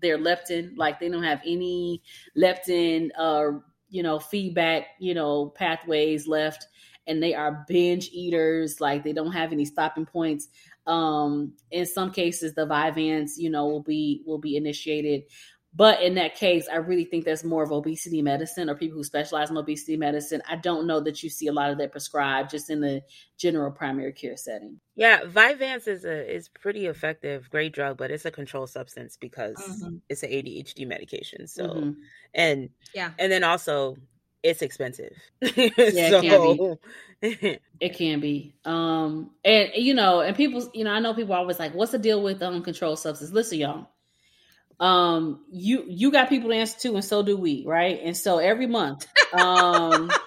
their 0.00 0.18
leptin, 0.18 0.76
like 0.76 1.00
they 1.00 1.08
don't 1.08 1.24
have 1.24 1.40
any 1.44 2.02
leptin 2.36 3.10
uh 3.18 3.58
you 3.92 4.04
know, 4.04 4.20
feedback, 4.20 4.86
you 5.00 5.14
know, 5.14 5.48
pathways 5.48 6.28
left 6.28 6.68
and 7.06 7.20
they 7.20 7.34
are 7.34 7.64
binge 7.66 8.08
eaters, 8.12 8.80
like 8.80 9.02
they 9.02 9.12
don't 9.12 9.32
have 9.32 9.52
any 9.52 9.64
stopping 9.64 10.06
points. 10.06 10.48
Um, 10.86 11.54
in 11.70 11.86
some 11.86 12.12
cases, 12.12 12.54
the 12.54 12.66
Vyvanse, 12.66 13.32
you 13.36 13.50
know, 13.50 13.66
will 13.66 13.82
be 13.82 14.22
will 14.24 14.38
be 14.38 14.56
initiated. 14.56 15.24
But 15.72 16.02
in 16.02 16.14
that 16.14 16.34
case, 16.34 16.66
I 16.70 16.76
really 16.76 17.04
think 17.04 17.24
that's 17.24 17.44
more 17.44 17.62
of 17.62 17.70
obesity 17.70 18.22
medicine 18.22 18.68
or 18.68 18.74
people 18.74 18.98
who 18.98 19.04
specialize 19.04 19.50
in 19.50 19.56
obesity 19.56 19.96
medicine. 19.96 20.42
I 20.48 20.56
don't 20.56 20.86
know 20.86 20.98
that 21.00 21.22
you 21.22 21.30
see 21.30 21.46
a 21.46 21.52
lot 21.52 21.70
of 21.70 21.78
that 21.78 21.92
prescribed 21.92 22.50
just 22.50 22.70
in 22.70 22.80
the 22.80 23.02
general 23.38 23.70
primary 23.70 24.12
care 24.12 24.36
setting. 24.36 24.80
Yeah, 24.96 25.20
Vyvanse 25.20 25.86
is 25.86 26.04
a 26.04 26.34
is 26.34 26.48
pretty 26.48 26.86
effective, 26.86 27.48
great 27.50 27.72
drug, 27.72 27.98
but 27.98 28.10
it's 28.10 28.24
a 28.24 28.32
controlled 28.32 28.70
substance 28.70 29.16
because 29.16 29.56
mm-hmm. 29.56 29.96
it's 30.08 30.24
an 30.24 30.30
ADHD 30.30 30.88
medication. 30.88 31.46
So, 31.46 31.68
mm-hmm. 31.68 31.90
and 32.34 32.70
yeah, 32.92 33.12
and 33.18 33.30
then 33.30 33.44
also 33.44 33.96
it's 34.42 34.62
expensive. 34.62 35.12
yeah, 35.40 36.10
so. 36.10 36.20
it 36.20 36.22
can 36.22 36.78
be. 37.20 37.58
it 37.80 37.96
can 37.96 38.18
be. 38.18 38.54
Um, 38.64 39.30
and 39.44 39.70
you 39.76 39.94
know, 39.94 40.20
and 40.20 40.36
people, 40.36 40.68
you 40.74 40.82
know, 40.82 40.90
I 40.90 40.98
know 40.98 41.14
people 41.14 41.34
are 41.34 41.38
always 41.38 41.60
like, 41.60 41.74
"What's 41.74 41.92
the 41.92 41.98
deal 41.98 42.22
with 42.22 42.40
the 42.40 42.48
uncontrolled 42.48 42.98
substance?" 42.98 43.30
Listen, 43.30 43.58
y'all 43.58 43.86
um 44.80 45.44
you 45.50 45.84
you 45.86 46.10
got 46.10 46.28
people 46.28 46.48
to 46.48 46.56
answer 46.56 46.78
to 46.78 46.94
and 46.94 47.04
so 47.04 47.22
do 47.22 47.36
we 47.36 47.64
right? 47.66 48.00
And 48.02 48.16
so 48.16 48.38
every 48.38 48.66
month 48.66 49.06
um 49.32 50.10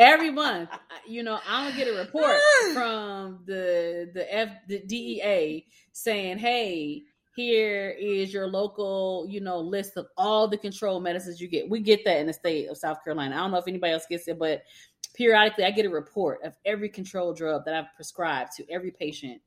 every 0.00 0.30
month 0.30 0.70
you 1.06 1.22
know 1.22 1.38
i'm 1.48 1.64
gonna 1.70 1.76
get 1.76 1.88
a 1.88 1.96
report 1.98 2.36
from 2.72 3.40
the 3.46 4.10
the 4.14 4.34
f 4.34 4.48
the 4.68 4.80
dea 4.86 5.66
saying 5.92 6.38
hey 6.38 7.02
here 7.36 7.90
is 7.90 8.32
your 8.32 8.46
local 8.48 9.26
you 9.28 9.40
know 9.40 9.58
list 9.58 9.96
of 9.96 10.06
all 10.16 10.48
the 10.48 10.58
control 10.58 10.98
medicines 10.98 11.40
you 11.40 11.46
get. 11.46 11.68
We 11.70 11.80
get 11.80 12.04
that 12.04 12.18
in 12.18 12.26
the 12.26 12.32
state 12.32 12.68
of 12.68 12.76
south 12.76 13.04
carolina. 13.04 13.36
I 13.36 13.38
don't 13.38 13.52
know 13.52 13.58
if 13.58 13.68
anybody 13.68 13.92
else 13.92 14.06
gets 14.08 14.26
it 14.28 14.38
but 14.38 14.62
periodically 15.14 15.64
i 15.64 15.70
get 15.70 15.86
a 15.86 15.90
report 15.90 16.42
of 16.44 16.54
every 16.64 16.88
control 16.88 17.32
drug 17.32 17.64
that 17.64 17.74
i've 17.74 17.94
prescribed 17.96 18.52
to 18.52 18.70
every 18.70 18.90
patient 18.90 19.40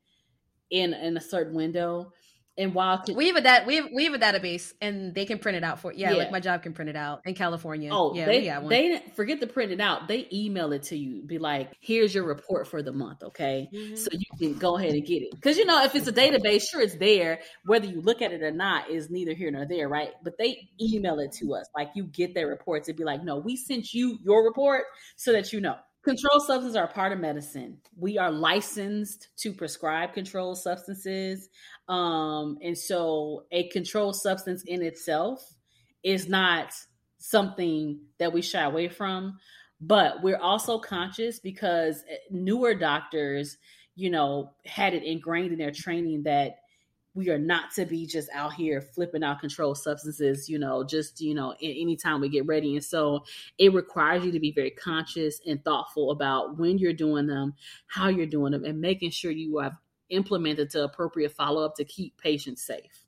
in 0.69 0.93
in 0.93 1.17
a 1.17 1.21
certain 1.21 1.53
window 1.53 2.11
and 2.57 2.73
while 2.73 3.03
we 3.15 3.27
have 3.27 3.37
a 3.37 3.41
that 3.41 3.65
we 3.65 3.77
have 3.77 3.89
we 3.93 4.03
have 4.05 4.13
a 4.13 4.19
database 4.19 4.73
and 4.81 5.15
they 5.15 5.25
can 5.25 5.39
print 5.39 5.57
it 5.57 5.63
out 5.63 5.79
for 5.79 5.93
yeah, 5.93 6.11
yeah. 6.11 6.17
like 6.17 6.31
my 6.31 6.39
job 6.39 6.61
can 6.63 6.73
print 6.73 6.89
it 6.89 6.95
out 6.95 7.21
in 7.25 7.33
California. 7.33 7.89
Oh, 7.91 8.13
yeah, 8.13 8.25
they 8.25 8.49
they 8.67 9.03
forget 9.15 9.39
to 9.39 9.47
print 9.47 9.71
it 9.71 9.79
out. 9.79 10.07
They 10.07 10.27
email 10.33 10.73
it 10.73 10.83
to 10.83 10.97
you. 10.97 11.23
Be 11.23 11.37
like, 11.37 11.71
here's 11.79 12.13
your 12.13 12.25
report 12.25 12.67
for 12.67 12.83
the 12.83 12.91
month, 12.91 13.23
okay? 13.23 13.69
Mm-hmm. 13.73 13.95
So 13.95 14.09
you 14.11 14.25
can 14.37 14.59
go 14.59 14.77
ahead 14.77 14.91
and 14.91 15.05
get 15.05 15.23
it. 15.23 15.31
Because 15.31 15.57
you 15.57 15.65
know, 15.65 15.83
if 15.83 15.95
it's 15.95 16.07
a 16.07 16.13
database, 16.13 16.63
sure 16.69 16.81
it's 16.81 16.95
there. 16.95 17.39
Whether 17.65 17.87
you 17.87 18.01
look 18.01 18.21
at 18.21 18.33
it 18.33 18.43
or 18.43 18.51
not 18.51 18.89
is 18.89 19.09
neither 19.09 19.33
here 19.33 19.49
nor 19.49 19.65
there, 19.65 19.87
right? 19.87 20.11
But 20.23 20.33
they 20.37 20.69
email 20.79 21.19
it 21.19 21.31
to 21.39 21.53
us. 21.55 21.67
Like 21.75 21.91
you 21.95 22.05
get 22.05 22.33
their 22.33 22.47
reports 22.47 22.89
and 22.89 22.97
be 22.97 23.05
like, 23.05 23.23
no, 23.23 23.37
we 23.37 23.55
sent 23.55 23.93
you 23.93 24.17
your 24.21 24.43
report 24.45 24.83
so 25.15 25.31
that 25.31 25.53
you 25.53 25.61
know. 25.61 25.77
Controlled 26.03 26.41
substances 26.47 26.75
are 26.75 26.87
part 26.87 27.11
of 27.11 27.19
medicine. 27.19 27.77
We 27.95 28.17
are 28.17 28.31
licensed 28.31 29.27
to 29.37 29.53
prescribe 29.53 30.13
controlled 30.13 30.57
substances. 30.57 31.49
Um, 31.87 32.57
and 32.63 32.75
so 32.75 33.45
a 33.51 33.67
controlled 33.69 34.15
substance 34.15 34.63
in 34.65 34.81
itself 34.81 35.43
is 36.03 36.27
not 36.27 36.73
something 37.19 37.99
that 38.17 38.33
we 38.33 38.41
shy 38.41 38.63
away 38.63 38.89
from. 38.89 39.37
But 39.79 40.23
we're 40.23 40.37
also 40.37 40.79
conscious 40.79 41.39
because 41.39 42.03
newer 42.31 42.73
doctors, 42.73 43.57
you 43.95 44.09
know, 44.09 44.53
had 44.65 44.93
it 44.95 45.03
ingrained 45.03 45.51
in 45.51 45.59
their 45.59 45.71
training 45.71 46.23
that 46.23 46.60
we 47.13 47.29
are 47.29 47.37
not 47.37 47.71
to 47.71 47.85
be 47.85 48.05
just 48.05 48.29
out 48.33 48.53
here 48.53 48.81
flipping 48.81 49.23
out 49.23 49.41
controlled 49.41 49.77
substances, 49.77 50.47
you 50.47 50.57
know, 50.57 50.83
just, 50.83 51.19
you 51.19 51.33
know, 51.33 51.53
anytime 51.61 52.21
we 52.21 52.29
get 52.29 52.45
ready. 52.45 52.75
And 52.75 52.83
so 52.83 53.25
it 53.57 53.73
requires 53.73 54.23
you 54.23 54.31
to 54.31 54.39
be 54.39 54.51
very 54.51 54.71
conscious 54.71 55.41
and 55.45 55.63
thoughtful 55.63 56.11
about 56.11 56.57
when 56.57 56.77
you're 56.77 56.93
doing 56.93 57.27
them, 57.27 57.53
how 57.87 58.07
you're 58.07 58.25
doing 58.25 58.53
them, 58.53 58.63
and 58.63 58.79
making 58.79 59.11
sure 59.11 59.31
you 59.31 59.57
have 59.57 59.73
implemented 60.09 60.69
to 60.69 60.83
appropriate 60.83 61.33
follow 61.33 61.65
up 61.65 61.75
to 61.75 61.83
keep 61.83 62.17
patients 62.17 62.63
safe. 62.65 63.05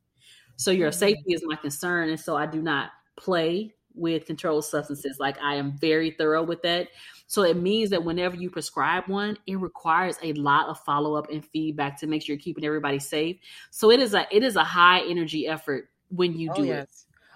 So 0.57 0.71
your 0.71 0.89
mm-hmm. 0.89 0.99
safety 0.99 1.33
is 1.33 1.43
my 1.45 1.55
concern. 1.55 2.09
And 2.09 2.19
so 2.19 2.35
I 2.35 2.45
do 2.45 2.61
not 2.61 2.91
play 3.15 3.73
with 3.95 4.25
controlled 4.25 4.65
substances. 4.65 5.17
Like 5.19 5.37
I 5.41 5.55
am 5.55 5.77
very 5.77 6.11
thorough 6.11 6.43
with 6.43 6.61
that. 6.63 6.89
So 7.27 7.43
it 7.43 7.57
means 7.57 7.89
that 7.89 8.03
whenever 8.03 8.35
you 8.35 8.49
prescribe 8.49 9.07
one, 9.07 9.37
it 9.47 9.59
requires 9.59 10.17
a 10.21 10.33
lot 10.33 10.67
of 10.67 10.79
follow 10.79 11.15
up 11.15 11.29
and 11.31 11.43
feedback 11.43 11.99
to 11.99 12.07
make 12.07 12.21
sure 12.21 12.35
you're 12.35 12.41
keeping 12.41 12.65
everybody 12.65 12.99
safe. 12.99 13.37
So 13.71 13.91
it 13.91 13.99
is 13.99 14.13
a 14.13 14.27
it 14.31 14.43
is 14.43 14.55
a 14.55 14.63
high 14.63 15.01
energy 15.07 15.47
effort 15.47 15.89
when 16.09 16.37
you 16.37 16.51
oh, 16.51 16.55
do 16.55 16.65
yes. 16.65 16.83
it. 16.83 16.89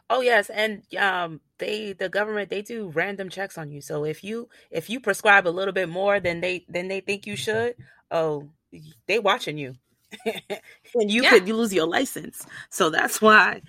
Oh 0.10 0.22
yes, 0.22 0.50
and 0.50 0.84
um, 0.96 1.42
they 1.58 1.94
the 1.94 2.10
government 2.10 2.50
they 2.50 2.62
do 2.62 2.90
random 2.90 3.30
checks 3.30 3.58
on 3.58 3.72
you. 3.72 3.82
So 3.82 4.06
if 4.06 4.24
you 4.24 4.50
if 4.72 4.90
you 4.90 5.00
prescribe 5.00 5.48
a 5.48 5.50
little 5.50 5.74
bit 5.74 5.90
more 5.90 6.20
than 6.20 6.42
they 6.42 6.66
than 6.70 6.88
they 6.88 7.02
think 7.02 7.28
you 7.28 7.36
should, 7.36 7.76
oh, 8.12 8.48
they 9.06 9.20
watching 9.20 9.58
you, 9.58 9.76
and 10.96 11.12
you 11.12 11.24
yeah. 11.24 11.32
could 11.32 11.50
lose 11.50 11.74
your 11.74 11.88
license. 11.88 12.46
So 12.70 12.90
that's 12.90 13.22
why 13.22 13.62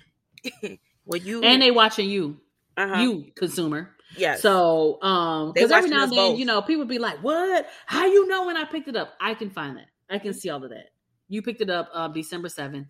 when 1.05 1.25
you 1.25 1.41
and 1.41 1.61
they 1.61 1.71
watching 1.71 2.09
you 2.09 2.39
uh-huh. 2.79 3.01
you 3.01 3.25
consumer. 3.35 3.95
Yeah. 4.17 4.35
So, 4.35 5.01
um, 5.01 5.51
because 5.53 5.71
every 5.71 5.89
now 5.89 6.03
and 6.03 6.11
then, 6.11 6.17
both. 6.31 6.39
you 6.39 6.45
know, 6.45 6.61
people 6.61 6.85
be 6.85 6.99
like, 6.99 7.21
"What? 7.23 7.67
How 7.85 8.05
you 8.05 8.27
know 8.27 8.45
when 8.45 8.57
I 8.57 8.65
picked 8.65 8.87
it 8.87 8.95
up?" 8.95 9.13
I 9.21 9.33
can 9.33 9.49
find 9.49 9.77
that. 9.77 9.87
I 10.09 10.19
can 10.19 10.33
see 10.33 10.49
all 10.49 10.63
of 10.63 10.69
that. 10.71 10.89
You 11.27 11.41
picked 11.41 11.61
it 11.61 11.69
up 11.69 11.89
uh, 11.93 12.07
December 12.07 12.49
seventh. 12.49 12.87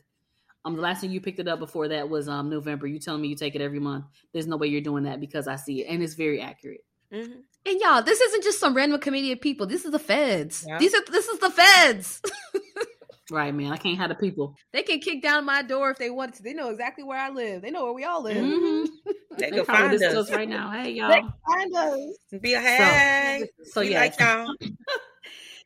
Um, 0.66 0.76
the 0.76 0.82
last 0.82 1.02
thing 1.02 1.12
you 1.12 1.22
picked 1.22 1.40
it 1.40 1.48
up 1.48 1.60
before 1.60 1.88
that 1.90 2.10
was 2.10 2.28
um 2.30 2.50
November. 2.50 2.88
You 2.88 3.00
telling 3.00 3.22
me 3.22 3.28
you 3.28 3.36
take 3.36 3.56
it 3.56 3.62
every 3.62 3.80
month? 3.80 4.06
There's 4.34 4.48
no 4.48 4.58
way 4.58 4.68
you're 4.68 4.82
doing 4.82 5.04
that 5.04 5.20
because 5.20 5.48
I 5.48 5.56
see 5.56 5.82
it, 5.82 5.86
and 5.86 6.02
it's 6.04 6.16
very 6.16 6.42
accurate. 6.42 6.84
Mm-hmm. 7.14 7.40
And 7.66 7.82
y'all, 7.82 8.02
this 8.02 8.22
isn't 8.22 8.44
just 8.44 8.60
some 8.60 8.76
random 8.76 9.00
committee 9.00 9.32
of 9.32 9.42
people. 9.42 9.66
This 9.68 9.86
is 9.86 9.92
the 9.92 10.00
feds. 10.00 10.66
Yeah. 10.68 10.78
These 10.78 10.94
are 10.94 11.04
this 11.12 11.28
is 11.28 11.40
the 11.40 11.50
feds. 11.50 12.22
Right, 13.32 13.54
man. 13.54 13.72
I 13.72 13.78
can't 13.78 13.98
have 13.98 14.10
the 14.10 14.16
people. 14.16 14.56
They 14.74 14.82
can 14.82 15.00
kick 15.00 15.22
down 15.22 15.46
my 15.46 15.62
door 15.62 15.92
if 15.92 15.98
they 15.98 16.10
wanted 16.10 16.36
to. 16.36 16.44
They 16.44 16.54
know 16.54 16.70
exactly 16.70 17.04
where 17.04 17.20
I 17.20 17.30
live. 17.30 17.62
They 17.62 17.70
know 17.70 17.84
where 17.84 17.94
we 17.94 18.04
all 18.04 18.24
live. 18.24 18.38
Mm-hmm. 18.38 19.12
they, 19.38 19.50
they 19.50 19.58
can 19.58 19.66
find 19.66 19.94
us. 19.94 20.02
us 20.02 20.32
right 20.32 20.50
now. 20.50 20.72
Hey, 20.72 20.92
y'all. 20.92 21.10
They 21.10 21.22
find 21.48 21.76
us. 21.76 22.42
Be 22.42 22.54
a 22.54 22.60
hey. 22.60 23.46
So, 23.64 23.72
so 23.72 23.82
yeah. 23.82 24.00
Like 24.00 24.20
y'all. 24.20 24.56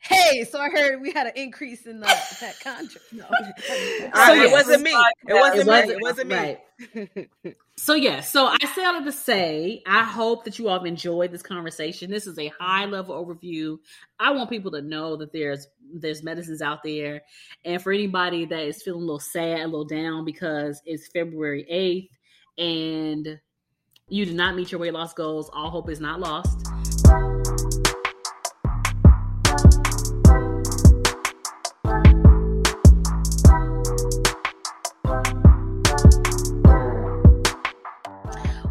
hey, 0.04 0.44
so 0.44 0.60
I 0.60 0.70
heard 0.70 1.02
we 1.02 1.12
had 1.12 1.28
an 1.28 1.34
increase 1.36 1.86
in 1.86 2.00
the, 2.00 2.06
that 2.06 2.60
contract. 2.62 3.06
No. 3.12 3.26
so, 4.26 4.34
it 4.34 4.52
wasn't 4.52 4.84
me. 4.84 4.96
It 5.28 5.34
wasn't 5.34 5.68
me. 5.68 5.94
It 5.94 6.02
wasn't 6.02 6.30
me. 6.30 6.36
Right. 6.36 7.58
so 7.78 7.94
yeah, 7.94 8.20
so 8.20 8.48
I 8.48 8.58
say 8.76 8.84
all 8.84 8.98
of 8.98 9.06
to 9.06 9.12
say, 9.12 9.82
I 9.88 10.04
hope 10.04 10.44
that 10.44 10.60
you 10.60 10.68
all 10.68 10.78
have 10.78 10.86
enjoyed 10.86 11.32
this 11.32 11.42
conversation. 11.42 12.12
This 12.12 12.28
is 12.28 12.38
a 12.38 12.50
high 12.60 12.86
level 12.86 13.16
overview. 13.16 13.78
I 14.20 14.32
want 14.32 14.50
people 14.50 14.72
to 14.72 14.82
know 14.82 15.16
that 15.18 15.32
there's 15.32 15.68
there's 15.94 16.24
medicines 16.24 16.62
out 16.62 16.84
there, 16.84 17.22
and 17.64 17.82
for 17.82 17.92
anybody 17.92 18.46
that 18.46 18.64
is 18.64 18.84
feeling 18.84 19.04
a 19.04 19.06
little 19.06 19.20
sad, 19.20 19.62
a 19.62 19.66
little 19.66 19.86
down 19.86 20.26
because 20.26 20.82
it's 20.86 21.08
February 21.08 21.66
eighth, 21.70 22.18
and 22.58 23.40
you 24.10 24.26
did 24.26 24.36
not 24.36 24.56
meet 24.56 24.72
your 24.72 24.82
weight 24.82 24.94
loss 24.94 25.14
goals, 25.14 25.50
all 25.54 25.70
hope 25.70 25.90
is 25.90 26.02
not 26.02 26.20
lost. 26.20 26.68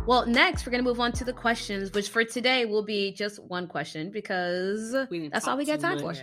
Well, 0.04 0.26
next 0.26 0.66
we're 0.66 0.72
gonna 0.72 0.82
move 0.82 0.98
on 0.98 1.12
to 1.12 1.24
the 1.24 1.32
questions, 1.32 1.92
which 1.92 2.08
for 2.08 2.24
today 2.24 2.64
will 2.64 2.82
be 2.82 3.12
just 3.12 3.40
one 3.40 3.68
question 3.68 4.10
because 4.10 4.92
that's 4.92 5.46
all 5.46 5.56
we 5.56 5.64
got 5.64 5.78
time 5.78 6.00
for. 6.00 6.14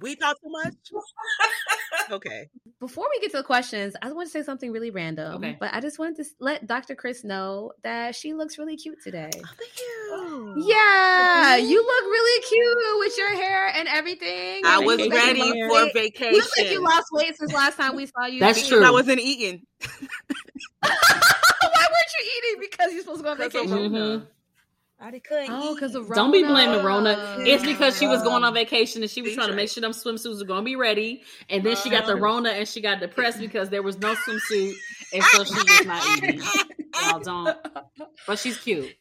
we 0.00 0.16
talk 0.16 0.38
too 0.42 0.50
much. 0.50 0.74
okay. 2.10 2.50
Before 2.78 3.06
we 3.10 3.20
get 3.20 3.30
to 3.30 3.38
the 3.38 3.42
questions, 3.42 3.94
I 4.02 4.12
want 4.12 4.26
to 4.26 4.30
say 4.30 4.42
something 4.42 4.70
really 4.70 4.90
random. 4.90 5.36
Okay. 5.36 5.56
But 5.58 5.72
I 5.72 5.80
just 5.80 5.98
wanted 5.98 6.16
to 6.16 6.24
let 6.40 6.66
Dr. 6.66 6.94
Chris 6.94 7.24
know 7.24 7.72
that 7.84 8.14
she 8.14 8.34
looks 8.34 8.58
really 8.58 8.76
cute 8.76 8.98
today. 9.02 9.30
Oh, 9.34 9.48
thank 9.58 9.78
you. 9.78 10.64
Yeah, 10.66 11.56
you 11.56 11.76
look 11.76 12.04
really 12.04 12.42
cute 12.42 12.98
with 12.98 13.16
your 13.16 13.34
hair 13.34 13.68
and 13.68 13.88
everything. 13.88 14.62
I 14.66 14.78
was 14.78 14.98
ready 15.08 15.40
for 15.68 15.90
vacation. 15.94 16.34
You 16.34 16.40
look 16.40 16.50
like 16.58 16.70
you 16.70 16.84
lost 16.84 17.06
weight 17.12 17.36
since 17.38 17.52
last 17.54 17.76
time 17.76 17.96
we 17.96 18.06
saw 18.06 18.26
you. 18.26 18.40
That's 18.40 18.68
true. 18.68 18.84
I 18.84 18.90
wasn't 18.90 19.20
eating. 19.20 19.66
Why 22.12 22.24
weren't 22.24 22.26
you 22.26 22.32
eating? 22.36 22.70
Because 22.70 22.92
you're 22.92 23.02
supposed 23.02 23.18
to 23.18 23.24
go 23.24 23.30
on 23.30 23.38
vacation. 23.38 23.68
Mm-hmm. 23.68 24.24
I 25.00 25.18
couldn't. 25.18 25.48
Oh, 25.50 25.74
because 25.74 25.96
of 25.96 26.08
Rona. 26.08 26.14
Don't 26.14 26.30
be 26.30 26.44
blaming 26.44 26.84
Rona. 26.84 27.36
It's 27.40 27.64
because 27.64 27.98
she 27.98 28.06
was 28.06 28.22
going 28.22 28.44
on 28.44 28.54
vacation 28.54 29.02
and 29.02 29.10
she 29.10 29.20
was 29.20 29.34
trying 29.34 29.48
to 29.48 29.56
make 29.56 29.68
sure 29.68 29.80
them 29.80 29.90
swimsuits 29.90 30.38
were 30.38 30.46
going 30.46 30.60
to 30.60 30.64
be 30.64 30.76
ready. 30.76 31.22
And 31.50 31.64
then 31.64 31.74
she 31.76 31.90
got 31.90 32.06
the. 32.06 32.14
Rona 32.14 32.50
and 32.50 32.68
she 32.68 32.80
got 32.80 33.00
depressed 33.00 33.40
because 33.40 33.68
there 33.68 33.82
was 33.82 33.98
no 33.98 34.14
swimsuit, 34.14 34.74
and 35.12 35.22
so 35.24 35.44
she 35.44 35.54
was 35.54 35.86
not 35.86 36.18
eating. 36.18 36.40
Y'all 37.02 37.18
don't. 37.18 37.58
But 38.28 38.38
she's 38.38 38.58
cute. 38.58 38.94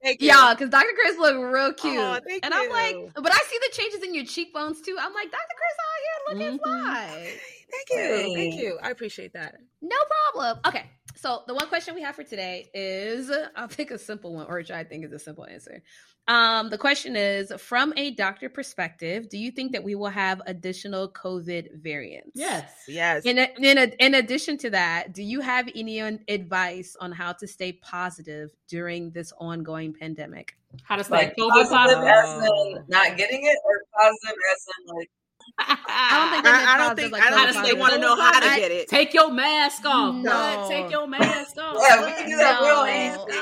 Thank 0.00 0.22
Y'all, 0.22 0.54
because 0.54 0.70
Dr. 0.70 0.90
Chris 0.94 1.18
look 1.18 1.34
real 1.34 1.72
cute. 1.72 1.96
Oh, 1.98 2.20
and 2.42 2.54
I'm 2.54 2.70
like, 2.70 2.96
but 3.14 3.32
I 3.32 3.38
see 3.48 3.58
the 3.60 3.70
changes 3.72 4.02
in 4.04 4.14
your 4.14 4.24
cheekbones 4.24 4.80
too. 4.80 4.96
I'm 5.00 5.12
like, 5.12 5.30
Dr. 5.32 5.54
Chris 5.56 6.38
out 6.38 6.44
here 6.44 6.46
looking 6.46 6.60
mm-hmm. 6.60 6.84
fly. 6.84 7.32
Thank 7.70 7.90
you. 7.90 8.34
Thank 8.34 8.54
you. 8.54 8.78
I 8.82 8.90
appreciate 8.90 9.32
that. 9.32 9.56
No 9.82 9.96
problem. 10.32 10.60
Okay. 10.66 10.84
So 11.20 11.42
the 11.48 11.54
one 11.54 11.66
question 11.66 11.96
we 11.96 12.02
have 12.02 12.14
for 12.14 12.22
today 12.22 12.70
is 12.72 13.28
I'll 13.56 13.66
pick 13.66 13.90
a 13.90 13.98
simple 13.98 14.34
one, 14.34 14.46
or 14.46 14.58
which 14.58 14.70
I 14.70 14.84
think 14.84 15.04
is 15.04 15.12
a 15.12 15.18
simple 15.18 15.46
answer. 15.46 15.82
Um, 16.28 16.70
the 16.70 16.78
question 16.78 17.16
is 17.16 17.52
from 17.58 17.92
a 17.96 18.12
doctor 18.12 18.48
perspective, 18.48 19.28
do 19.28 19.36
you 19.36 19.50
think 19.50 19.72
that 19.72 19.82
we 19.82 19.96
will 19.96 20.10
have 20.10 20.40
additional 20.46 21.10
COVID 21.10 21.82
variants? 21.82 22.32
Yes. 22.34 22.70
Yes. 22.86 23.24
In, 23.24 23.38
a, 23.38 23.48
in, 23.58 23.78
a, 23.78 23.92
in 23.98 24.14
addition 24.14 24.58
to 24.58 24.70
that, 24.70 25.12
do 25.12 25.24
you 25.24 25.40
have 25.40 25.68
any 25.74 25.98
advice 25.98 26.96
on 27.00 27.10
how 27.10 27.32
to 27.32 27.48
stay 27.48 27.72
positive 27.72 28.50
during 28.68 29.10
this 29.10 29.32
ongoing 29.38 29.92
pandemic? 29.92 30.54
How 30.84 30.96
to 30.96 31.04
stay 31.04 31.16
like 31.16 31.36
COVID 31.36 31.68
positive, 31.68 31.70
positive 31.70 32.04
as 32.04 32.48
in 32.48 32.84
not 32.88 33.16
getting 33.16 33.42
it, 33.42 33.58
or 33.64 33.82
positive 34.00 34.38
as 34.52 34.66
in 34.68 34.96
like 34.96 35.10
I 35.58 36.32
don't 36.32 36.42
think 36.42 36.46
I, 36.46 36.74
I 36.74 36.78
don't 36.78 36.96
think 36.96 37.12
like, 37.12 37.22
I 37.22 37.52
don't 37.52 37.62
they 37.64 37.74
want 37.74 37.94
to 37.94 38.00
know 38.00 38.16
how 38.16 38.40
to 38.40 38.46
get 38.60 38.70
it. 38.70 38.88
Take 38.88 39.14
your 39.14 39.30
mask 39.30 39.84
off. 39.84 40.14
No. 40.14 40.66
Take 40.68 40.90
your 40.90 41.06
mask 41.06 41.56
off. 41.58 41.76
yeah, 41.80 42.04
we 42.04 42.12
can 42.12 42.28
do 42.28 42.36
that 42.36 42.60
no. 42.60 42.84
real 42.84 43.32
easy. 43.32 43.40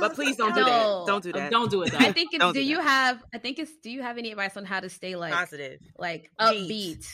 But 0.00 0.12
oh, 0.12 0.14
please 0.14 0.36
don't 0.36 0.54
do 0.54 0.64
that. 0.64 1.04
Don't 1.06 1.22
do 1.22 1.32
that. 1.32 1.50
Don't 1.50 1.70
do 1.70 1.82
it. 1.82 1.92
Though. 1.92 1.98
I 1.98 2.12
think 2.12 2.30
it's. 2.32 2.52
do, 2.52 2.62
you 2.62 2.80
have? 2.80 3.22
I 3.34 3.38
think 3.38 3.58
it's. 3.58 3.72
Do 3.82 3.90
you 3.90 4.02
have 4.02 4.18
any 4.18 4.30
advice 4.30 4.56
on 4.56 4.64
how 4.64 4.80
to 4.80 4.88
stay 4.88 5.16
like 5.16 5.32
positive, 5.32 5.80
like 5.98 6.30
upbeat, 6.40 7.06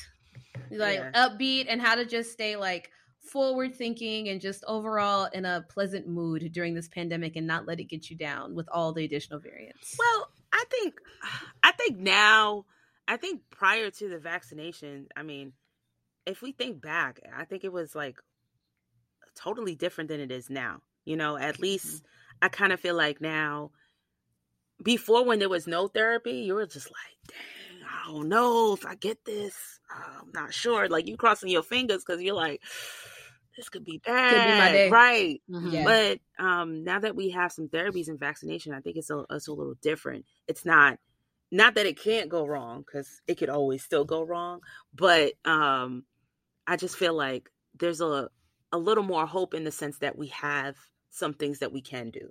like 0.70 0.98
yeah. 0.98 1.10
upbeat, 1.28 1.66
and 1.69 1.81
how 1.81 1.94
to 1.94 2.05
just 2.05 2.32
stay 2.32 2.56
like 2.56 2.90
forward 3.28 3.74
thinking 3.74 4.28
and 4.28 4.40
just 4.40 4.65
overall 4.66 5.27
in 5.32 5.44
a 5.44 5.65
pleasant 5.69 6.09
mood 6.09 6.51
during 6.52 6.74
this 6.74 6.89
pandemic 6.89 7.36
and 7.36 7.47
not 7.47 7.66
let 7.66 7.78
it 7.78 7.85
get 7.85 8.09
you 8.10 8.16
down 8.16 8.55
with 8.55 8.69
all 8.73 8.93
the 8.93 9.05
additional 9.05 9.39
variants? 9.39 9.97
Well, 9.98 10.31
I 10.52 10.65
think 10.70 10.94
I 11.62 11.73
think 11.73 11.98
now 11.98 12.65
I 13.09 13.16
think 13.16 13.40
prior 13.51 13.90
to 13.90 14.09
the 14.09 14.18
vaccination, 14.18 15.09
I 15.16 15.22
mean, 15.22 15.55
if 16.26 16.43
we 16.43 16.52
think 16.52 16.82
back, 16.82 17.20
I 17.35 17.47
think 17.47 17.64
it 17.64 17.72
was 17.72 17.94
like 17.94 18.16
totally 19.35 19.74
different 19.74 20.10
than 20.10 20.20
it 20.20 20.30
is 20.30 20.51
now. 20.51 20.82
You 21.06 21.16
know, 21.16 21.39
at 21.39 21.59
least 21.59 21.86
mm-hmm. 21.86 22.06
I 22.43 22.48
kind 22.48 22.72
of 22.72 22.80
feel 22.80 22.94
like 22.94 23.20
now, 23.22 23.70
before 24.85 25.24
when 25.24 25.39
there 25.39 25.48
was 25.48 25.66
no 25.66 25.89
therapy, 25.89 26.32
you 26.32 26.55
were 26.55 26.66
just 26.66 26.89
like, 26.89 27.35
dang, 27.35 27.89
I 27.89 28.12
don't 28.12 28.28
know 28.28 28.74
if 28.74 28.85
I 28.85 28.94
get 28.94 29.24
this. 29.24 29.55
I'm 29.90 30.30
not 30.35 30.52
sure. 30.52 30.86
Like 30.89 31.09
you 31.09 31.16
crossing 31.16 31.48
your 31.48 31.62
fingers 31.62 32.05
because 32.05 32.22
you're 32.22 32.35
like, 32.35 32.62
this 33.56 33.70
could 33.70 33.86
be 33.86 34.02
bad. 34.05 34.35
Could 34.35 34.52
be 34.52 34.59
my 34.59 34.72
day. 34.72 34.90
Right. 34.90 35.43
Mm-hmm. 35.51 35.70
Yeah. 35.70 35.85
But 35.85 36.44
um, 36.44 36.85
now 36.85 37.01
that 37.01 37.16
we 37.16 37.30
have 37.30 37.52
some 37.52 37.68
therapies 37.68 38.09
and 38.09 38.20
vaccination, 38.20 38.74
I 38.74 38.80
think 38.80 38.97
it's 38.97 39.10
a, 39.10 39.24
it's 39.30 39.48
a 39.48 39.52
little 39.52 39.74
different. 39.80 40.26
It's 40.47 40.66
not 40.66 40.98
not 41.51 41.75
that 41.75 41.87
it 41.87 41.99
can't 41.99 42.29
go 42.29 42.47
wrong 42.47 42.85
because 42.87 43.20
it 43.27 43.37
could 43.37 43.49
always 43.49 43.83
still 43.83 44.05
go 44.05 44.23
wrong 44.23 44.61
but 44.95 45.33
um 45.45 46.05
i 46.66 46.77
just 46.77 46.97
feel 46.97 47.15
like 47.15 47.49
there's 47.79 48.01
a 48.01 48.29
a 48.73 48.79
little 48.79 49.05
more 49.05 49.27
hope 49.27 49.55
in 49.55 49.65
the 49.65 49.70
sense 49.70 49.99
that 49.99 50.19
we 50.19 50.29
have 50.29 50.77
some 51.11 51.33
things 51.33 51.61
that 51.61 51.73
we 51.73 51.81
can 51.81 52.11
do 52.11 52.31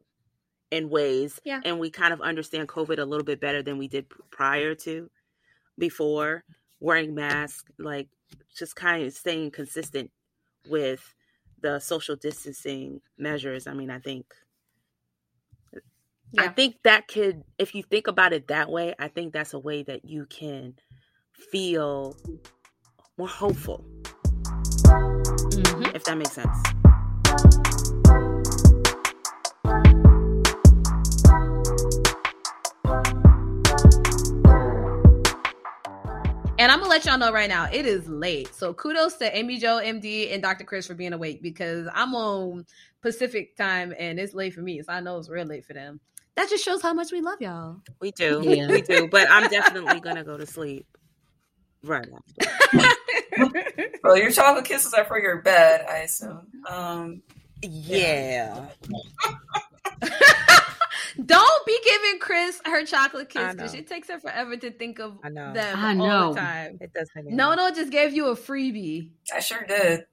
in 0.70 0.90
ways 0.90 1.40
yeah. 1.46 1.62
and 1.66 1.80
we 1.80 1.90
kind 1.90 2.14
of 2.14 2.22
understand 2.22 2.68
covid 2.68 3.00
a 3.00 3.06
little 3.06 3.26
bit 3.26 3.40
better 3.40 3.64
than 3.64 3.78
we 3.78 3.88
did 3.88 4.06
prior 4.30 4.76
to 4.76 5.10
before 5.78 6.44
wearing 6.80 7.16
masks 7.16 7.72
like 7.80 8.10
just 8.56 8.76
kind 8.76 9.06
of 9.06 9.14
staying 9.14 9.50
consistent 9.50 10.12
with 10.70 11.16
the 11.62 11.80
social 11.80 12.16
distancing 12.16 13.02
measures 13.18 13.66
i 13.66 13.74
mean 13.74 13.90
i 13.90 14.00
think 14.00 14.26
yeah. 16.34 16.44
I 16.44 16.48
think 16.50 16.76
that 16.84 17.08
could, 17.08 17.44
if 17.58 17.74
you 17.74 17.84
think 17.84 18.08
about 18.08 18.34
it 18.34 18.48
that 18.48 18.70
way, 18.70 18.94
I 19.00 19.08
think 19.08 19.34
that's 19.34 19.54
a 19.54 19.60
way 19.60 19.84
that 19.84 20.06
you 20.06 20.26
can 20.26 20.76
feel 21.34 22.18
more 23.18 23.28
hopeful. 23.28 23.86
Mm-hmm. 24.06 25.96
If 25.96 26.04
that 26.04 26.18
makes 26.18 26.34
sense. 26.34 26.58
And 36.60 36.72
I'm 36.72 36.80
gonna 36.80 36.90
let 36.90 37.06
y'all 37.06 37.20
know 37.20 37.32
right 37.32 37.48
now, 37.48 37.70
it 37.72 37.86
is 37.86 38.10
late. 38.10 38.54
So 38.54 38.74
kudos 38.74 39.14
to 39.18 39.38
Amy 39.38 39.60
Jo, 39.60 39.80
MD, 39.82 40.34
and 40.34 40.42
Dr. 40.42 40.64
Chris 40.64 40.88
for 40.88 40.96
being 40.96 41.14
awake 41.14 41.42
because 41.42 41.88
I'm 41.94 42.16
on 42.16 42.66
Pacific 43.02 43.56
time 43.56 43.94
and 43.98 44.20
it's 44.20 44.34
late 44.34 44.56
for 44.56 44.62
me. 44.62 44.82
So 44.82 44.92
I 44.92 45.00
know 45.00 45.20
it's 45.20 45.30
real 45.30 45.46
late 45.46 45.64
for 45.64 45.74
them 45.74 46.02
that 46.38 46.50
just 46.50 46.64
shows 46.64 46.82
how 46.84 46.94
much 46.94 47.12
we 47.12 47.20
love 47.20 47.42
y'all. 47.42 47.82
We 48.00 48.12
do. 48.12 48.42
Yeah. 48.44 48.68
We 48.72 48.82
do. 48.82 49.08
But 49.10 49.30
I'm 49.30 49.50
definitely 49.50 50.00
gonna 50.00 50.24
go 50.24 50.38
to 50.38 50.46
sleep 50.46 50.86
right 51.84 52.08
after. 52.40 52.96
well, 54.04 54.16
your 54.18 54.32
chocolate 54.32 54.66
kisses 54.66 54.94
are 54.94 55.06
for 55.06 55.20
your 55.20 55.42
bed, 55.42 55.86
I 55.90 55.98
assume. 56.00 56.48
Um, 56.70 57.24
yeah. 57.64 58.68
Don't 61.26 61.66
be 61.66 61.80
giving 61.84 62.20
Chris 62.20 62.62
her 62.66 62.86
chocolate 62.86 63.30
kiss 63.30 63.56
because 63.56 63.74
it 63.74 63.88
takes 63.88 64.08
her 64.10 64.20
forever 64.20 64.56
to 64.58 64.70
think 64.70 65.00
of 65.00 65.18
I 65.24 65.30
know. 65.30 65.52
them 65.54 65.76
I 65.80 65.96
know. 65.96 66.06
all 66.06 66.34
the 66.36 66.40
time. 66.40 66.78
It 66.80 66.94
does. 66.94 67.10
No, 67.16 67.56
no, 67.56 67.72
just 67.72 67.92
gave 67.92 68.14
you 68.14 68.28
a 68.28 68.36
freebie. 68.36 69.10
I 69.34 69.40
sure 69.40 69.66
did. 69.68 70.06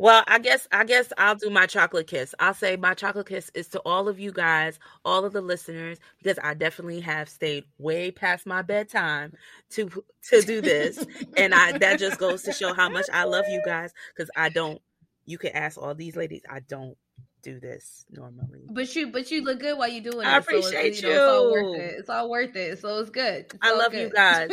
Well, 0.00 0.24
I 0.26 0.38
guess 0.38 0.66
I 0.72 0.84
guess 0.84 1.12
I'll 1.18 1.34
do 1.34 1.50
my 1.50 1.66
chocolate 1.66 2.06
kiss. 2.06 2.34
I'll 2.38 2.54
say 2.54 2.74
my 2.76 2.94
chocolate 2.94 3.26
kiss 3.26 3.50
is 3.52 3.68
to 3.68 3.80
all 3.80 4.08
of 4.08 4.18
you 4.18 4.32
guys, 4.32 4.78
all 5.04 5.26
of 5.26 5.34
the 5.34 5.42
listeners, 5.42 5.98
because 6.22 6.38
I 6.42 6.54
definitely 6.54 7.00
have 7.00 7.28
stayed 7.28 7.64
way 7.76 8.10
past 8.10 8.46
my 8.46 8.62
bedtime 8.62 9.34
to 9.72 9.90
to 10.30 10.40
do 10.40 10.62
this, 10.62 11.04
and 11.36 11.54
I 11.54 11.76
that 11.76 11.98
just 11.98 12.18
goes 12.18 12.44
to 12.44 12.52
show 12.54 12.72
how 12.72 12.88
much 12.88 13.04
I 13.12 13.24
love 13.24 13.44
you 13.50 13.60
guys. 13.62 13.92
Because 14.16 14.30
I 14.34 14.48
don't. 14.48 14.80
You 15.26 15.36
can 15.36 15.54
ask 15.54 15.76
all 15.76 15.94
these 15.94 16.16
ladies. 16.16 16.44
I 16.48 16.60
don't 16.60 16.96
do 17.42 17.60
this 17.60 18.06
normally. 18.10 18.68
But 18.70 18.96
you, 18.96 19.12
but 19.12 19.30
you 19.30 19.44
look 19.44 19.60
good 19.60 19.76
while 19.76 19.88
you're 19.88 20.10
doing 20.10 20.26
it. 20.26 20.30
I 20.30 20.38
appreciate 20.38 20.96
so 20.96 21.08
you. 21.08 21.12
Know, 21.12 21.20
it's 21.20 21.28
all 21.28 21.52
worth 21.52 21.78
it. 21.78 21.94
It's 21.98 22.08
all 22.08 22.30
worth 22.30 22.56
it. 22.56 22.78
So 22.78 22.98
it's 23.00 23.10
good. 23.10 23.44
It's 23.52 23.58
I 23.60 23.76
love 23.76 23.92
good. 23.92 24.00
you 24.00 24.10
guys. 24.10 24.50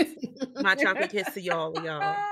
My 0.62 0.76
chocolate 0.76 1.12
kiss 1.12 1.34
to 1.36 1.42
y'all, 1.42 1.74
y'all. 1.82 2.18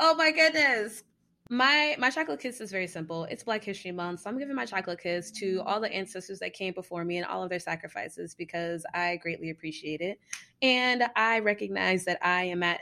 Oh 0.00 0.14
my 0.14 0.30
goodness. 0.30 1.02
My 1.50 1.96
my 1.98 2.10
chocolate 2.10 2.40
kiss 2.40 2.60
is 2.60 2.70
very 2.70 2.86
simple. 2.86 3.24
It's 3.24 3.42
Black 3.42 3.64
History 3.64 3.90
Month, 3.90 4.20
so 4.20 4.30
I'm 4.30 4.38
giving 4.38 4.54
my 4.54 4.66
chocolate 4.66 5.00
kiss 5.00 5.30
to 5.32 5.62
all 5.64 5.80
the 5.80 5.90
ancestors 5.90 6.40
that 6.40 6.52
came 6.52 6.74
before 6.74 7.04
me 7.04 7.16
and 7.16 7.24
all 7.24 7.42
of 7.42 7.48
their 7.48 7.58
sacrifices 7.58 8.34
because 8.34 8.84
I 8.92 9.16
greatly 9.16 9.48
appreciate 9.48 10.02
it. 10.02 10.20
And 10.60 11.04
I 11.16 11.38
recognize 11.38 12.04
that 12.04 12.18
I 12.20 12.44
am 12.44 12.62
at 12.62 12.80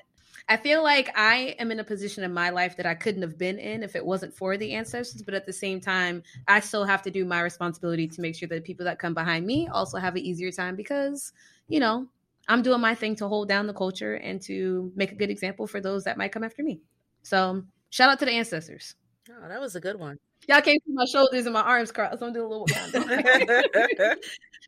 I 0.48 0.56
feel 0.56 0.82
like 0.82 1.16
I 1.16 1.54
am 1.60 1.70
in 1.70 1.78
a 1.78 1.84
position 1.84 2.24
in 2.24 2.32
my 2.32 2.50
life 2.50 2.76
that 2.76 2.86
I 2.86 2.94
couldn't 2.94 3.22
have 3.22 3.38
been 3.38 3.58
in 3.58 3.84
if 3.84 3.94
it 3.94 4.04
wasn't 4.04 4.34
for 4.34 4.56
the 4.56 4.72
ancestors, 4.72 5.22
but 5.22 5.34
at 5.34 5.46
the 5.46 5.52
same 5.52 5.80
time, 5.80 6.24
I 6.48 6.58
still 6.60 6.84
have 6.84 7.02
to 7.02 7.10
do 7.10 7.24
my 7.24 7.40
responsibility 7.42 8.08
to 8.08 8.20
make 8.20 8.34
sure 8.34 8.48
that 8.48 8.64
people 8.64 8.84
that 8.86 8.98
come 8.98 9.14
behind 9.14 9.46
me 9.46 9.68
also 9.68 9.98
have 9.98 10.14
an 10.14 10.22
easier 10.22 10.50
time 10.50 10.74
because, 10.74 11.32
you 11.68 11.78
know, 11.78 12.06
I'm 12.48 12.62
doing 12.62 12.80
my 12.80 12.94
thing 12.94 13.14
to 13.16 13.28
hold 13.28 13.48
down 13.48 13.66
the 13.66 13.74
culture 13.74 14.14
and 14.14 14.40
to 14.42 14.92
make 14.94 15.12
a 15.12 15.16
good 15.16 15.30
example 15.30 15.66
for 15.66 15.80
those 15.80 16.04
that 16.04 16.16
might 16.16 16.32
come 16.32 16.44
after 16.44 16.62
me. 16.62 16.80
So, 17.22 17.64
shout 17.96 18.10
out 18.10 18.18
to 18.18 18.26
the 18.26 18.32
ancestors. 18.32 18.94
Oh, 19.30 19.48
that 19.48 19.58
was 19.58 19.74
a 19.74 19.80
good 19.80 19.98
one. 19.98 20.18
Y'all 20.48 20.60
can't 20.60 20.80
see 20.86 20.92
my 20.92 21.06
shoulders 21.06 21.46
and 21.46 21.54
my 21.54 21.62
arms 21.62 21.90
crossed. 21.90 22.22
I'm 22.22 22.32
doing 22.32 22.44
a 22.44 22.48
little. 22.48 22.66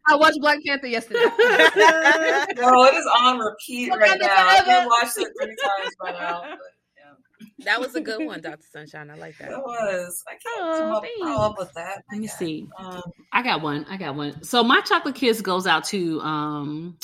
I 0.08 0.16
watched 0.16 0.40
Black 0.40 0.58
Panther 0.66 0.86
yesterday. 0.86 1.20
oh, 1.22 1.28
it 1.30 2.94
is 2.96 3.06
on 3.20 3.38
repeat 3.38 3.90
right 3.90 4.18
now. 4.18 4.48
I've 4.48 4.86
watched 4.86 5.18
it 5.18 5.28
three 5.40 5.54
times 5.54 5.94
by 6.00 6.12
now. 6.12 6.40
But, 6.40 6.58
yeah. 6.96 7.64
That 7.66 7.80
was 7.80 7.94
a 7.94 8.00
good 8.00 8.24
one, 8.24 8.40
Dr. 8.40 8.64
Sunshine. 8.72 9.10
I 9.10 9.16
like 9.16 9.36
that. 9.38 9.50
It 9.50 9.58
was. 9.58 10.24
I 10.26 10.30
can't 10.32 10.42
oh, 10.60 10.78
come 10.78 10.92
up, 10.92 11.04
follow 11.20 11.50
up 11.50 11.58
with 11.58 11.72
that. 11.74 12.02
Let 12.10 12.20
me 12.20 12.26
see. 12.26 12.66
Um, 12.78 13.02
I 13.34 13.42
got 13.42 13.60
one. 13.60 13.84
I 13.90 13.98
got 13.98 14.16
one. 14.16 14.42
So 14.42 14.64
my 14.64 14.80
chocolate 14.80 15.14
kiss 15.14 15.42
goes 15.42 15.66
out 15.66 15.84
to 15.84 16.20
um, 16.22 16.96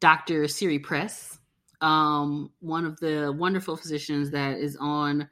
Dr. 0.00 0.46
Siri 0.46 0.78
Press, 0.78 1.38
um, 1.80 2.50
one 2.60 2.86
of 2.86 2.98
the 3.00 3.34
wonderful 3.36 3.76
physicians 3.76 4.30
that 4.30 4.58
is 4.58 4.76
on 4.80 5.28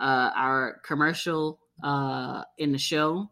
uh, 0.00 0.30
our 0.34 0.80
commercial 0.84 1.60
uh, 1.82 2.42
in 2.58 2.72
the 2.72 2.78
show. 2.78 3.30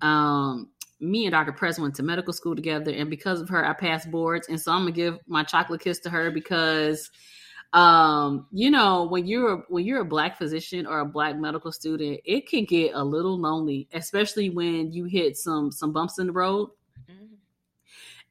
Um, 0.00 0.70
me 1.00 1.26
and 1.26 1.32
Dr. 1.32 1.52
Press 1.52 1.78
went 1.78 1.94
to 1.96 2.02
medical 2.02 2.32
school 2.32 2.56
together, 2.56 2.90
and 2.90 3.10
because 3.10 3.40
of 3.40 3.48
her, 3.50 3.64
I 3.64 3.74
passed 3.74 4.10
boards. 4.10 4.48
And 4.48 4.60
so 4.60 4.72
I'm 4.72 4.80
gonna 4.80 4.92
give 4.92 5.18
my 5.26 5.42
chocolate 5.42 5.80
kiss 5.80 6.00
to 6.00 6.10
her 6.10 6.30
because, 6.30 7.10
um, 7.72 8.46
you 8.50 8.70
know, 8.70 9.06
when 9.06 9.26
you're 9.26 9.64
when 9.68 9.84
you're 9.84 10.00
a 10.00 10.06
black 10.06 10.38
physician 10.38 10.86
or 10.86 11.00
a 11.00 11.06
black 11.06 11.36
medical 11.36 11.70
student, 11.72 12.20
it 12.24 12.48
can 12.48 12.64
get 12.64 12.94
a 12.94 13.04
little 13.04 13.38
lonely, 13.38 13.88
especially 13.92 14.48
when 14.50 14.92
you 14.92 15.04
hit 15.04 15.36
some 15.36 15.70
some 15.70 15.92
bumps 15.92 16.18
in 16.18 16.28
the 16.28 16.32
road. 16.32 16.70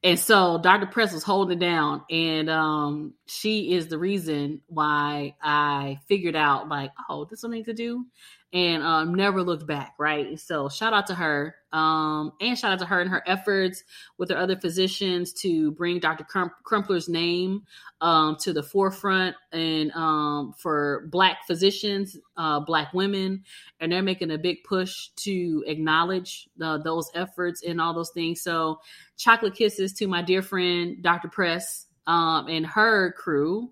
And 0.06 0.16
so 0.20 0.58
Dr. 0.62 0.86
Press 0.86 1.12
was 1.12 1.24
holding 1.24 1.58
it 1.58 1.60
down, 1.60 2.02
and 2.08 2.48
um, 2.48 3.14
she 3.26 3.72
is 3.72 3.88
the 3.88 3.98
reason 3.98 4.60
why 4.68 5.34
I 5.42 5.98
figured 6.06 6.36
out 6.36 6.68
like, 6.68 6.92
oh, 7.10 7.24
this 7.24 7.40
is 7.40 7.42
what 7.42 7.50
need 7.50 7.64
to 7.64 7.74
do 7.74 8.06
and 8.52 8.82
um, 8.82 9.14
never 9.14 9.42
looked 9.42 9.66
back, 9.66 9.94
right? 9.98 10.38
So 10.38 10.68
shout 10.68 10.92
out 10.94 11.08
to 11.08 11.14
her. 11.14 11.56
Um, 11.76 12.32
and 12.40 12.58
shout 12.58 12.72
out 12.72 12.78
to 12.78 12.86
her 12.86 13.02
and 13.02 13.10
her 13.10 13.22
efforts 13.26 13.84
with 14.16 14.30
her 14.30 14.38
other 14.38 14.56
physicians 14.56 15.34
to 15.34 15.72
bring 15.72 15.98
Dr. 15.98 16.24
Crumpler's 16.64 17.06
name 17.06 17.64
um, 18.00 18.36
to 18.36 18.54
the 18.54 18.62
forefront 18.62 19.36
and 19.52 19.92
um, 19.92 20.54
for 20.56 21.06
Black 21.12 21.46
physicians, 21.46 22.16
uh, 22.38 22.60
Black 22.60 22.94
women. 22.94 23.44
And 23.78 23.92
they're 23.92 24.00
making 24.00 24.30
a 24.30 24.38
big 24.38 24.64
push 24.64 25.08
to 25.16 25.64
acknowledge 25.66 26.48
the, 26.56 26.78
those 26.78 27.10
efforts 27.14 27.62
and 27.62 27.78
all 27.78 27.92
those 27.92 28.10
things. 28.10 28.40
So, 28.40 28.80
chocolate 29.18 29.54
kisses 29.54 29.92
to 29.94 30.06
my 30.06 30.22
dear 30.22 30.40
friend, 30.40 31.02
Dr. 31.02 31.28
Press, 31.28 31.88
um, 32.06 32.48
and 32.48 32.64
her 32.64 33.12
crew 33.12 33.70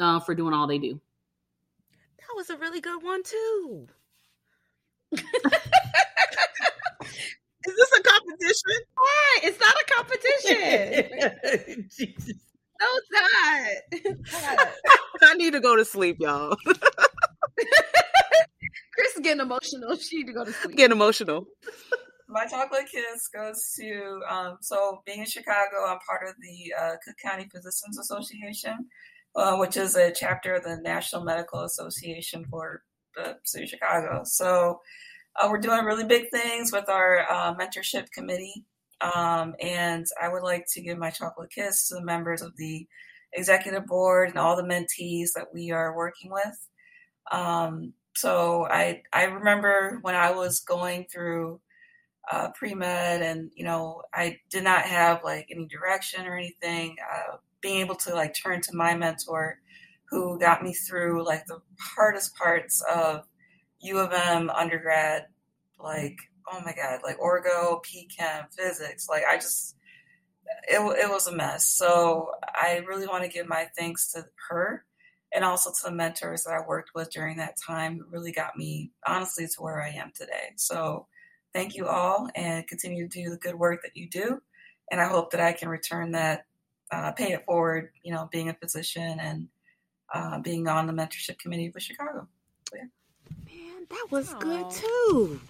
uh, 0.00 0.18
for 0.18 0.34
doing 0.34 0.52
all 0.52 0.66
they 0.66 0.78
do. 0.78 1.00
That 2.18 2.34
was 2.34 2.50
a 2.50 2.56
really 2.56 2.80
good 2.80 3.04
one, 3.04 3.22
too. 3.22 3.86
Is 7.02 7.74
this 7.74 7.92
a 7.98 8.02
competition? 8.02 8.80
Why? 8.94 9.38
It's 9.42 9.60
not 9.60 9.74
a 9.74 9.84
competition. 9.94 11.88
Jesus. 11.96 12.34
No, 12.80 12.86
it's 12.96 13.10
not. 14.32 14.68
I 15.22 15.34
need 15.34 15.52
to 15.52 15.60
go 15.60 15.76
to 15.76 15.84
sleep, 15.84 16.16
y'all. 16.20 16.56
Chris 18.94 19.14
is 19.14 19.20
getting 19.22 19.40
emotional. 19.40 19.96
She 19.96 20.18
need 20.18 20.26
to 20.26 20.32
go 20.32 20.44
to 20.44 20.52
sleep. 20.52 20.76
Getting 20.76 20.96
emotional. 20.96 21.46
My 22.28 22.44
chocolate 22.46 22.86
kiss 22.90 23.28
goes 23.28 23.72
to 23.78 24.20
um, 24.28 24.58
so 24.60 25.00
being 25.06 25.20
in 25.20 25.26
Chicago, 25.26 25.86
I'm 25.86 25.98
part 26.06 26.28
of 26.28 26.34
the 26.40 26.74
uh, 26.78 26.96
Cook 27.04 27.16
County 27.22 27.48
Physicians 27.50 27.98
Association, 27.98 28.88
uh, 29.34 29.56
which 29.56 29.76
is 29.76 29.96
a 29.96 30.12
chapter 30.12 30.54
of 30.54 30.64
the 30.64 30.76
National 30.82 31.24
Medical 31.24 31.60
Association 31.62 32.44
for 32.50 32.82
the 33.14 33.36
city 33.44 33.64
of 33.64 33.70
Chicago. 33.70 34.22
So 34.24 34.80
uh, 35.38 35.48
we're 35.50 35.58
doing 35.58 35.84
really 35.84 36.04
big 36.04 36.30
things 36.30 36.72
with 36.72 36.88
our 36.88 37.26
uh, 37.30 37.54
mentorship 37.54 38.10
committee. 38.12 38.64
Um, 39.00 39.54
and 39.60 40.06
I 40.20 40.28
would 40.28 40.42
like 40.42 40.66
to 40.72 40.80
give 40.80 40.98
my 40.98 41.10
chocolate 41.10 41.50
kiss 41.50 41.88
to 41.88 41.96
the 41.96 42.04
members 42.04 42.42
of 42.42 42.56
the 42.56 42.86
executive 43.32 43.86
board 43.86 44.30
and 44.30 44.38
all 44.38 44.56
the 44.56 44.62
mentees 44.62 45.32
that 45.34 45.48
we 45.52 45.70
are 45.70 45.94
working 45.94 46.30
with. 46.30 46.68
Um, 47.30 47.92
so 48.14 48.66
I 48.66 49.02
I 49.12 49.24
remember 49.24 49.98
when 50.00 50.14
I 50.14 50.30
was 50.30 50.60
going 50.60 51.06
through 51.12 51.60
uh, 52.30 52.48
pre 52.54 52.74
med 52.74 53.22
and 53.22 53.50
you 53.54 53.64
know 53.64 54.02
I 54.14 54.38
did 54.50 54.64
not 54.64 54.82
have 54.82 55.22
like 55.22 55.48
any 55.50 55.66
direction 55.66 56.26
or 56.26 56.36
anything. 56.36 56.96
Uh, 57.12 57.36
being 57.60 57.80
able 57.80 57.96
to 57.96 58.14
like 58.14 58.34
turn 58.34 58.60
to 58.62 58.74
my 58.74 58.94
mentor 58.94 59.58
who 60.08 60.38
got 60.38 60.62
me 60.62 60.72
through 60.72 61.24
like 61.24 61.44
the 61.46 61.60
hardest 61.96 62.36
parts 62.36 62.82
of 62.94 63.26
U 63.86 63.98
of 63.98 64.12
M 64.12 64.50
undergrad, 64.50 65.26
like 65.78 66.18
oh 66.50 66.60
my 66.64 66.72
god, 66.72 67.00
like 67.02 67.18
orgo, 67.18 67.80
PChem, 67.84 68.46
physics. 68.52 69.08
Like 69.08 69.24
I 69.28 69.36
just 69.36 69.76
it 70.68 70.78
it 70.78 71.10
was 71.10 71.26
a 71.26 71.34
mess. 71.34 71.68
So 71.68 72.30
I 72.44 72.84
really 72.86 73.06
want 73.06 73.24
to 73.24 73.30
give 73.30 73.48
my 73.48 73.68
thanks 73.76 74.12
to 74.12 74.26
her 74.48 74.84
and 75.34 75.44
also 75.44 75.70
to 75.70 75.90
the 75.90 75.94
mentors 75.94 76.44
that 76.44 76.54
I 76.54 76.66
worked 76.66 76.90
with 76.94 77.10
during 77.10 77.38
that 77.38 77.56
time 77.56 77.98
who 77.98 78.06
really 78.10 78.32
got 78.32 78.56
me 78.56 78.92
honestly 79.06 79.46
to 79.46 79.62
where 79.62 79.82
I 79.82 79.90
am 79.90 80.12
today. 80.14 80.52
So 80.56 81.06
thank 81.52 81.74
you 81.74 81.86
all 81.86 82.28
and 82.34 82.66
continue 82.66 83.08
to 83.08 83.22
do 83.22 83.30
the 83.30 83.36
good 83.36 83.54
work 83.54 83.82
that 83.82 83.96
you 83.96 84.08
do. 84.08 84.40
And 84.90 85.00
I 85.00 85.08
hope 85.08 85.32
that 85.32 85.40
I 85.40 85.52
can 85.52 85.68
return 85.68 86.12
that, 86.12 86.46
uh, 86.92 87.12
pay 87.12 87.32
it 87.32 87.44
forward, 87.44 87.90
you 88.02 88.12
know, 88.12 88.28
being 88.30 88.48
a 88.48 88.54
physician 88.54 89.18
and 89.18 89.48
uh, 90.14 90.38
being 90.38 90.68
on 90.68 90.86
the 90.86 90.92
mentorship 90.92 91.38
committee 91.38 91.70
for 91.70 91.80
Chicago. 91.80 92.28
So, 93.90 93.96
yeah. 93.96 93.98
Man, 93.98 93.98
that 94.00 94.06
was 94.10 94.34
Aww. 94.34 94.40
good 94.40 94.70
too. 94.70 95.40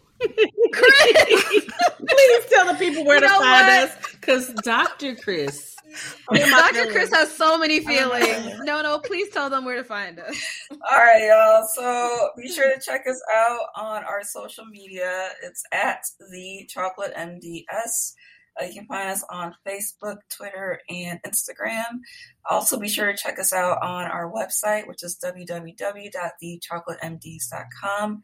Chris, 0.72 1.64
please 1.98 2.44
tell 2.50 2.66
the 2.66 2.76
people 2.78 3.04
where 3.04 3.16
you 3.16 3.22
to 3.22 3.28
find 3.28 3.66
what? 3.66 3.90
us 3.90 3.96
because 4.12 4.52
Dr. 4.62 5.14
Chris. 5.14 5.74
Dr. 6.32 6.86
Chris 6.90 7.10
has 7.12 7.32
so 7.32 7.56
many 7.56 7.80
feelings. 7.80 8.60
No, 8.64 8.82
no, 8.82 8.98
please 8.98 9.30
tell 9.30 9.48
them 9.48 9.64
where 9.64 9.76
to 9.76 9.84
find 9.84 10.18
us. 10.18 10.36
All 10.70 10.98
right, 10.98 11.26
y'all. 11.26 11.66
So 11.74 12.30
be 12.36 12.48
sure 12.48 12.74
to 12.74 12.80
check 12.80 13.06
us 13.08 13.20
out 13.34 13.66
on 13.76 14.04
our 14.04 14.22
social 14.22 14.64
media. 14.66 15.30
It's 15.42 15.62
at 15.72 16.00
the 16.30 16.66
Chocolate 16.68 17.14
MDS. 17.14 18.12
Uh, 18.60 18.64
you 18.64 18.74
can 18.74 18.86
find 18.86 19.08
us 19.10 19.24
on 19.30 19.54
Facebook, 19.66 20.18
Twitter, 20.34 20.80
and 20.88 21.20
Instagram. 21.26 22.00
Also, 22.48 22.78
be 22.78 22.88
sure 22.88 23.12
to 23.12 23.16
check 23.16 23.38
us 23.38 23.52
out 23.52 23.82
on 23.82 24.04
our 24.04 24.30
website, 24.30 24.88
which 24.88 25.02
is 25.02 25.18
www.thechocolatemds.com. 25.22 28.22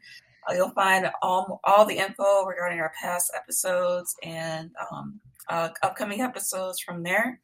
Uh, 0.49 0.53
you'll 0.53 0.71
find 0.71 1.11
all, 1.21 1.61
all 1.63 1.85
the 1.85 1.97
info 1.97 2.45
regarding 2.45 2.79
our 2.79 2.91
past 3.01 3.31
episodes 3.35 4.15
and 4.23 4.71
um, 4.91 5.19
uh, 5.47 5.69
upcoming 5.81 6.19
episodes 6.21 6.79
from 6.79 7.03
there. 7.03 7.39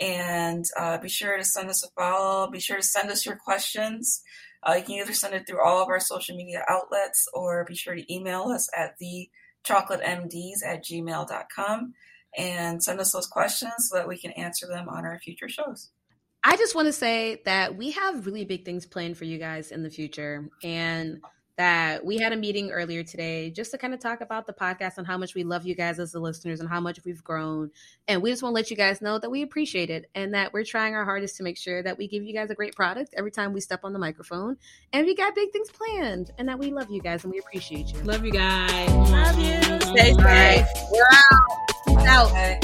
And 0.00 0.64
uh, 0.76 0.98
be 0.98 1.08
sure 1.08 1.36
to 1.36 1.44
send 1.44 1.68
us 1.68 1.84
a 1.84 1.88
follow. 1.90 2.50
Be 2.50 2.60
sure 2.60 2.78
to 2.78 2.82
send 2.82 3.10
us 3.10 3.26
your 3.26 3.36
questions. 3.36 4.22
Uh, 4.62 4.76
you 4.78 4.84
can 4.84 4.94
either 4.94 5.12
send 5.12 5.34
it 5.34 5.46
through 5.46 5.62
all 5.62 5.82
of 5.82 5.88
our 5.88 6.00
social 6.00 6.34
media 6.36 6.64
outlets 6.68 7.28
or 7.34 7.64
be 7.64 7.74
sure 7.74 7.94
to 7.94 8.12
email 8.12 8.44
us 8.44 8.70
at 8.76 8.96
the 8.98 9.28
chocolatemds 9.64 10.64
at 10.66 10.84
gmail.com 10.84 11.94
and 12.36 12.82
send 12.82 13.00
us 13.00 13.12
those 13.12 13.26
questions 13.26 13.72
so 13.78 13.96
that 13.96 14.08
we 14.08 14.18
can 14.18 14.30
answer 14.32 14.66
them 14.66 14.88
on 14.88 15.04
our 15.04 15.18
future 15.18 15.48
shows. 15.48 15.90
I 16.44 16.56
just 16.56 16.74
want 16.74 16.86
to 16.86 16.92
say 16.92 17.40
that 17.44 17.76
we 17.76 17.92
have 17.92 18.26
really 18.26 18.44
big 18.44 18.64
things 18.64 18.84
planned 18.86 19.16
for 19.16 19.24
you 19.24 19.38
guys 19.38 19.70
in 19.70 19.82
the 19.82 19.90
future. 19.90 20.48
And 20.62 21.20
that 21.56 22.04
we 22.04 22.16
had 22.18 22.32
a 22.32 22.36
meeting 22.36 22.70
earlier 22.70 23.02
today 23.02 23.50
just 23.50 23.70
to 23.72 23.78
kind 23.78 23.92
of 23.92 24.00
talk 24.00 24.20
about 24.20 24.46
the 24.46 24.52
podcast 24.52 24.98
and 24.98 25.06
how 25.06 25.18
much 25.18 25.34
we 25.34 25.44
love 25.44 25.66
you 25.66 25.74
guys 25.74 25.98
as 25.98 26.12
the 26.12 26.20
listeners 26.20 26.60
and 26.60 26.68
how 26.68 26.80
much 26.80 26.98
we've 27.04 27.22
grown. 27.22 27.70
And 28.08 28.22
we 28.22 28.30
just 28.30 28.42
want 28.42 28.52
to 28.52 28.54
let 28.54 28.70
you 28.70 28.76
guys 28.76 29.02
know 29.02 29.18
that 29.18 29.30
we 29.30 29.42
appreciate 29.42 29.90
it 29.90 30.10
and 30.14 30.34
that 30.34 30.52
we're 30.52 30.64
trying 30.64 30.94
our 30.94 31.04
hardest 31.04 31.36
to 31.36 31.42
make 31.42 31.58
sure 31.58 31.82
that 31.82 31.98
we 31.98 32.08
give 32.08 32.22
you 32.22 32.32
guys 32.32 32.50
a 32.50 32.54
great 32.54 32.74
product 32.74 33.14
every 33.16 33.30
time 33.30 33.52
we 33.52 33.60
step 33.60 33.80
on 33.84 33.92
the 33.92 33.98
microphone. 33.98 34.56
And 34.92 35.06
we 35.06 35.14
got 35.14 35.34
big 35.34 35.52
things 35.52 35.70
planned 35.70 36.30
and 36.38 36.48
that 36.48 36.58
we 36.58 36.72
love 36.72 36.90
you 36.90 37.02
guys 37.02 37.24
and 37.24 37.32
we 37.32 37.38
appreciate 37.38 37.92
you. 37.92 38.00
Love 38.02 38.24
you 38.24 38.32
guys. 38.32 38.90
Love 38.90 39.38
you. 39.38 39.80
Stay 39.80 40.14
safe. 40.14 40.66
We're 40.90 41.06
out 41.12 41.71
out. 42.06 42.30
Okay. 42.30 42.60